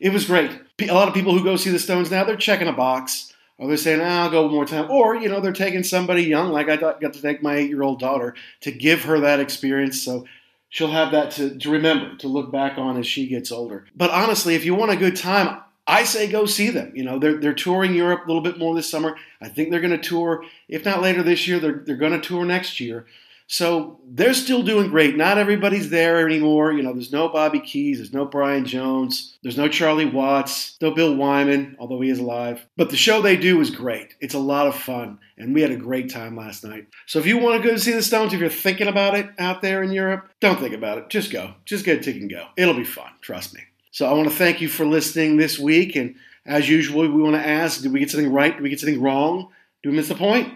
It 0.00 0.12
was 0.12 0.26
great. 0.26 0.50
A 0.80 0.94
lot 0.94 1.08
of 1.08 1.14
people 1.14 1.36
who 1.36 1.44
go 1.44 1.56
see 1.56 1.70
the 1.70 1.78
Stones 1.78 2.10
now, 2.10 2.24
they're 2.24 2.36
checking 2.36 2.68
a 2.68 2.72
box 2.72 3.33
or 3.58 3.68
they're 3.68 3.76
saying, 3.76 4.00
ah, 4.00 4.24
I'll 4.24 4.30
go 4.30 4.42
one 4.42 4.52
more 4.52 4.66
time. 4.66 4.90
Or, 4.90 5.14
you 5.14 5.28
know, 5.28 5.40
they're 5.40 5.52
taking 5.52 5.84
somebody 5.84 6.22
young, 6.22 6.50
like 6.50 6.68
I 6.68 6.76
got 6.76 7.00
to 7.00 7.22
take 7.22 7.42
my 7.42 7.56
eight 7.56 7.68
year 7.68 7.82
old 7.82 8.00
daughter, 8.00 8.34
to 8.62 8.72
give 8.72 9.04
her 9.04 9.20
that 9.20 9.40
experience. 9.40 10.02
So 10.02 10.26
she'll 10.68 10.90
have 10.90 11.12
that 11.12 11.30
to, 11.32 11.56
to 11.56 11.70
remember, 11.70 12.16
to 12.16 12.28
look 12.28 12.50
back 12.50 12.78
on 12.78 12.96
as 12.96 13.06
she 13.06 13.28
gets 13.28 13.52
older. 13.52 13.86
But 13.94 14.10
honestly, 14.10 14.54
if 14.54 14.64
you 14.64 14.74
want 14.74 14.90
a 14.90 14.96
good 14.96 15.16
time, 15.16 15.60
I 15.86 16.04
say 16.04 16.28
go 16.28 16.46
see 16.46 16.70
them. 16.70 16.92
You 16.96 17.04
know, 17.04 17.18
they're, 17.18 17.38
they're 17.38 17.54
touring 17.54 17.94
Europe 17.94 18.24
a 18.24 18.26
little 18.26 18.42
bit 18.42 18.58
more 18.58 18.74
this 18.74 18.90
summer. 18.90 19.16
I 19.40 19.48
think 19.48 19.70
they're 19.70 19.80
going 19.80 19.98
to 19.98 20.08
tour, 20.08 20.44
if 20.68 20.84
not 20.84 21.02
later 21.02 21.22
this 21.22 21.46
year, 21.46 21.60
they're, 21.60 21.82
they're 21.84 21.96
going 21.96 22.18
to 22.18 22.26
tour 22.26 22.44
next 22.44 22.80
year. 22.80 23.06
So 23.46 24.00
they're 24.08 24.34
still 24.34 24.62
doing 24.62 24.88
great. 24.88 25.16
Not 25.16 25.36
everybody's 25.36 25.90
there 25.90 26.26
anymore. 26.26 26.72
You 26.72 26.82
know, 26.82 26.92
there's 26.92 27.12
no 27.12 27.28
Bobby 27.28 27.60
Keys, 27.60 27.98
there's 27.98 28.12
no 28.12 28.24
Brian 28.24 28.64
Jones, 28.64 29.36
there's 29.42 29.58
no 29.58 29.68
Charlie 29.68 30.06
Watts, 30.06 30.76
no 30.80 30.90
Bill 30.90 31.14
Wyman, 31.14 31.76
although 31.78 32.00
he 32.00 32.08
is 32.08 32.18
alive. 32.18 32.66
But 32.76 32.90
the 32.90 32.96
show 32.96 33.20
they 33.20 33.36
do 33.36 33.60
is 33.60 33.70
great. 33.70 34.14
It's 34.20 34.34
a 34.34 34.38
lot 34.38 34.66
of 34.66 34.74
fun, 34.74 35.18
and 35.36 35.54
we 35.54 35.60
had 35.60 35.72
a 35.72 35.76
great 35.76 36.10
time 36.10 36.36
last 36.36 36.64
night. 36.64 36.86
So 37.06 37.18
if 37.18 37.26
you 37.26 37.38
want 37.38 37.62
to 37.62 37.68
go 37.68 37.76
see 37.76 37.92
the 37.92 38.02
Stones, 38.02 38.32
if 38.32 38.40
you're 38.40 38.48
thinking 38.48 38.88
about 38.88 39.14
it 39.14 39.28
out 39.38 39.60
there 39.60 39.82
in 39.82 39.92
Europe, 39.92 40.30
don't 40.40 40.58
think 40.58 40.74
about 40.74 40.98
it. 40.98 41.10
Just 41.10 41.30
go. 41.30 41.54
Just 41.66 41.84
get 41.84 41.98
a 41.98 42.02
ticket 42.02 42.22
and 42.22 42.30
go. 42.30 42.46
It'll 42.56 42.74
be 42.74 42.84
fun. 42.84 43.10
Trust 43.20 43.54
me. 43.54 43.60
So 43.90 44.06
I 44.06 44.12
want 44.14 44.28
to 44.28 44.34
thank 44.34 44.60
you 44.60 44.68
for 44.68 44.86
listening 44.86 45.36
this 45.36 45.58
week. 45.58 45.96
And 45.96 46.16
as 46.46 46.68
usual, 46.68 47.02
we 47.02 47.22
want 47.22 47.36
to 47.36 47.46
ask 47.46 47.82
did 47.82 47.92
we 47.92 48.00
get 48.00 48.10
something 48.10 48.32
right? 48.32 48.54
Did 48.54 48.62
we 48.62 48.70
get 48.70 48.80
something 48.80 49.00
wrong? 49.00 49.50
Did 49.82 49.90
we 49.90 49.96
miss 49.96 50.08
the 50.08 50.14
point? 50.14 50.48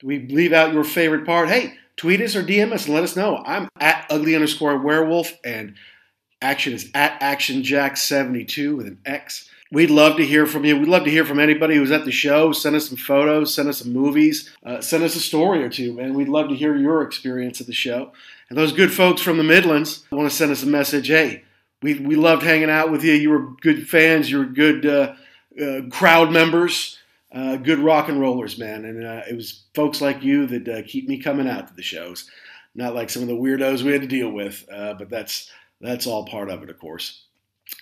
Did 0.00 0.06
we 0.06 0.18
leave 0.28 0.52
out 0.52 0.72
your 0.72 0.84
favorite 0.84 1.26
part? 1.26 1.48
Hey, 1.48 1.74
tweet 1.96 2.20
us 2.20 2.36
or 2.36 2.42
DM 2.42 2.72
us 2.72 2.86
and 2.86 2.94
let 2.94 3.04
us 3.04 3.16
know. 3.16 3.42
I'm 3.44 3.68
at 3.78 4.06
ugly 4.10 4.34
underscore 4.34 4.78
werewolf 4.78 5.32
and 5.44 5.74
action 6.42 6.72
is 6.72 6.90
at 6.94 7.20
actionjack72 7.20 8.76
with 8.76 8.86
an 8.86 8.98
X. 9.04 9.48
We'd 9.72 9.90
love 9.90 10.16
to 10.18 10.26
hear 10.26 10.46
from 10.46 10.64
you. 10.64 10.78
We'd 10.78 10.88
love 10.88 11.04
to 11.04 11.10
hear 11.10 11.24
from 11.24 11.40
anybody 11.40 11.74
who's 11.74 11.90
at 11.90 12.04
the 12.04 12.12
show. 12.12 12.52
Send 12.52 12.76
us 12.76 12.88
some 12.88 12.98
photos, 12.98 13.52
send 13.54 13.68
us 13.68 13.78
some 13.78 13.92
movies, 13.92 14.54
uh, 14.64 14.80
send 14.80 15.02
us 15.02 15.16
a 15.16 15.20
story 15.20 15.64
or 15.64 15.68
two, 15.68 15.98
and 15.98 16.14
we'd 16.14 16.28
love 16.28 16.48
to 16.48 16.54
hear 16.54 16.76
your 16.76 17.02
experience 17.02 17.60
at 17.60 17.66
the 17.66 17.72
show. 17.72 18.12
And 18.48 18.58
those 18.58 18.72
good 18.72 18.92
folks 18.92 19.20
from 19.20 19.36
the 19.36 19.42
Midlands 19.42 20.04
want 20.12 20.30
to 20.30 20.36
send 20.36 20.52
us 20.52 20.62
a 20.62 20.66
message. 20.66 21.08
Hey, 21.08 21.42
we, 21.82 21.94
we 21.94 22.14
loved 22.14 22.42
hanging 22.42 22.70
out 22.70 22.92
with 22.92 23.02
you. 23.02 23.14
You 23.14 23.30
were 23.30 23.50
good 23.60 23.88
fans. 23.88 24.30
You 24.30 24.38
were 24.38 24.44
good 24.44 24.86
uh, 24.86 25.14
uh, 25.60 25.80
crowd 25.90 26.30
members 26.30 26.98
uh, 27.34 27.56
good 27.56 27.80
rock 27.80 28.08
and 28.08 28.20
rollers, 28.20 28.58
man. 28.58 28.84
And 28.84 29.04
uh, 29.04 29.22
it 29.28 29.34
was 29.34 29.64
folks 29.74 30.00
like 30.00 30.22
you 30.22 30.46
that 30.46 30.68
uh, 30.68 30.82
keep 30.86 31.08
me 31.08 31.20
coming 31.20 31.48
out 31.48 31.66
to 31.68 31.74
the 31.74 31.82
shows. 31.82 32.30
Not 32.76 32.94
like 32.94 33.10
some 33.10 33.22
of 33.22 33.28
the 33.28 33.34
weirdos 33.34 33.82
we 33.82 33.92
had 33.92 34.02
to 34.02 34.06
deal 34.06 34.30
with, 34.30 34.64
uh, 34.72 34.94
but 34.94 35.10
that's 35.10 35.50
that's 35.80 36.06
all 36.06 36.24
part 36.24 36.48
of 36.50 36.62
it, 36.62 36.70
of 36.70 36.78
course. 36.78 37.24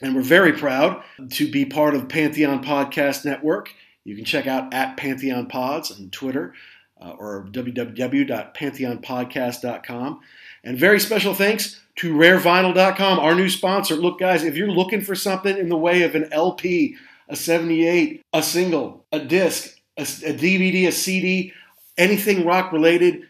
And 0.01 0.15
we're 0.15 0.23
very 0.23 0.53
proud 0.53 1.03
to 1.33 1.51
be 1.51 1.65
part 1.65 1.95
of 1.95 2.09
Pantheon 2.09 2.63
Podcast 2.65 3.25
Network. 3.25 3.75
You 4.05 4.15
can 4.17 4.25
check 4.25 4.47
out 4.47 4.73
at 4.75 4.97
Pantheon 4.97 5.47
Pods 5.47 5.91
on 5.91 6.11
Twitter 6.11 6.55
uh, 7.01 7.11
or 7.11 7.47
www.pantheonpodcast.com. 7.51 10.21
And 10.65 10.79
very 10.79 11.01
special 11.01 11.35
thanks 11.35 11.81
to 11.97 12.15
rarevinyl.com, 12.15 13.19
our 13.19 13.35
new 13.35 13.49
sponsor. 13.49 13.97
Look, 13.97 14.21
guys, 14.21 14.45
if 14.45 14.57
you're 14.57 14.71
looking 14.71 15.03
for 15.03 15.15
something 15.15 15.57
in 15.57 15.69
the 15.69 15.77
way 15.77 16.03
of 16.03 16.15
an 16.15 16.33
LP, 16.33 16.97
a 17.33 17.37
78, 17.37 18.23
a 18.33 18.43
single, 18.43 19.07
a 19.11 19.19
disc, 19.19 19.77
a, 19.97 20.03
a 20.03 20.35
DVD, 20.35 20.87
a 20.87 20.93
CD, 20.93 21.53
anything 21.97 22.45
rock 22.45 22.73
related, 22.73 23.23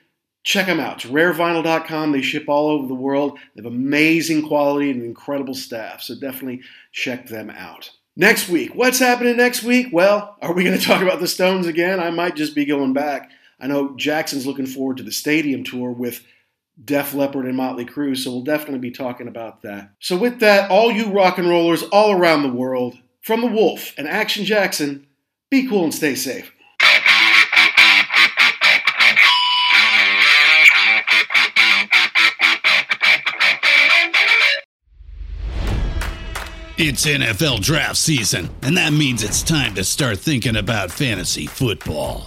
check 0.43 0.67
them 0.67 0.81
out. 0.81 1.05
It's 1.05 1.13
rarevinyl.com. 1.13 2.11
They 2.11 2.21
ship 2.21 2.49
all 2.49 2.69
over 2.69 2.89
the 2.89 2.95
world. 2.95 3.39
They 3.55 3.63
have 3.63 3.73
amazing 3.73 4.49
quality 4.49 4.91
and 4.91 5.03
incredible 5.03 5.55
staff. 5.55 6.03
So 6.03 6.15
definitely 6.15 6.63
check 6.91 7.29
them 7.29 7.49
out. 7.49 7.91
Next 8.17 8.49
week, 8.49 8.75
what's 8.75 8.99
happening 8.99 9.37
next 9.37 9.63
week? 9.63 9.87
Well, 9.93 10.37
are 10.43 10.53
we 10.53 10.65
going 10.65 10.79
to 10.79 10.85
talk 10.85 11.01
about 11.01 11.21
the 11.21 11.29
Stones 11.29 11.67
again? 11.67 12.01
I 12.01 12.11
might 12.11 12.37
just 12.37 12.55
be 12.55 12.65
going 12.67 12.93
back. 12.93 13.31
I 13.59 13.69
know 13.69 13.97
Jackson's 13.97 14.47
looking 14.47 14.67
forward 14.67 14.97
to 14.97 15.03
the 15.03 15.13
stadium 15.13 15.63
tour 15.63 15.91
with 15.91 16.23
Def 16.85 17.15
Leppard 17.15 17.47
and 17.47 17.57
Motley 17.57 17.87
Crue, 17.87 18.17
so 18.17 18.33
we'll 18.33 18.43
definitely 18.43 18.81
be 18.81 18.91
talking 18.91 19.29
about 19.29 19.63
that. 19.63 19.93
So, 20.01 20.17
with 20.17 20.41
that, 20.41 20.71
all 20.71 20.91
you 20.91 21.11
rock 21.11 21.39
and 21.39 21.49
rollers 21.49 21.85
all 21.85 22.13
around 22.13 22.43
the 22.43 22.53
world, 22.53 22.99
from 23.23 23.41
the 23.41 23.47
Wolf 23.47 23.95
and 23.97 24.09
Action 24.09 24.45
Jackson, 24.45 25.07
be 25.51 25.67
cool 25.67 25.85
and 25.85 25.95
stay 25.95 26.15
safe. 26.15 26.53
It's 36.85 37.07
NFL 37.07 37.61
draft 37.61 37.97
season, 37.97 38.51
and 38.63 38.77
that 38.77 38.93
means 38.93 39.23
it's 39.23 39.43
time 39.43 39.75
to 39.77 39.85
start 39.85 40.19
thinking 40.19 40.57
about 40.57 40.91
fantasy 40.91 41.47
football. 41.47 42.27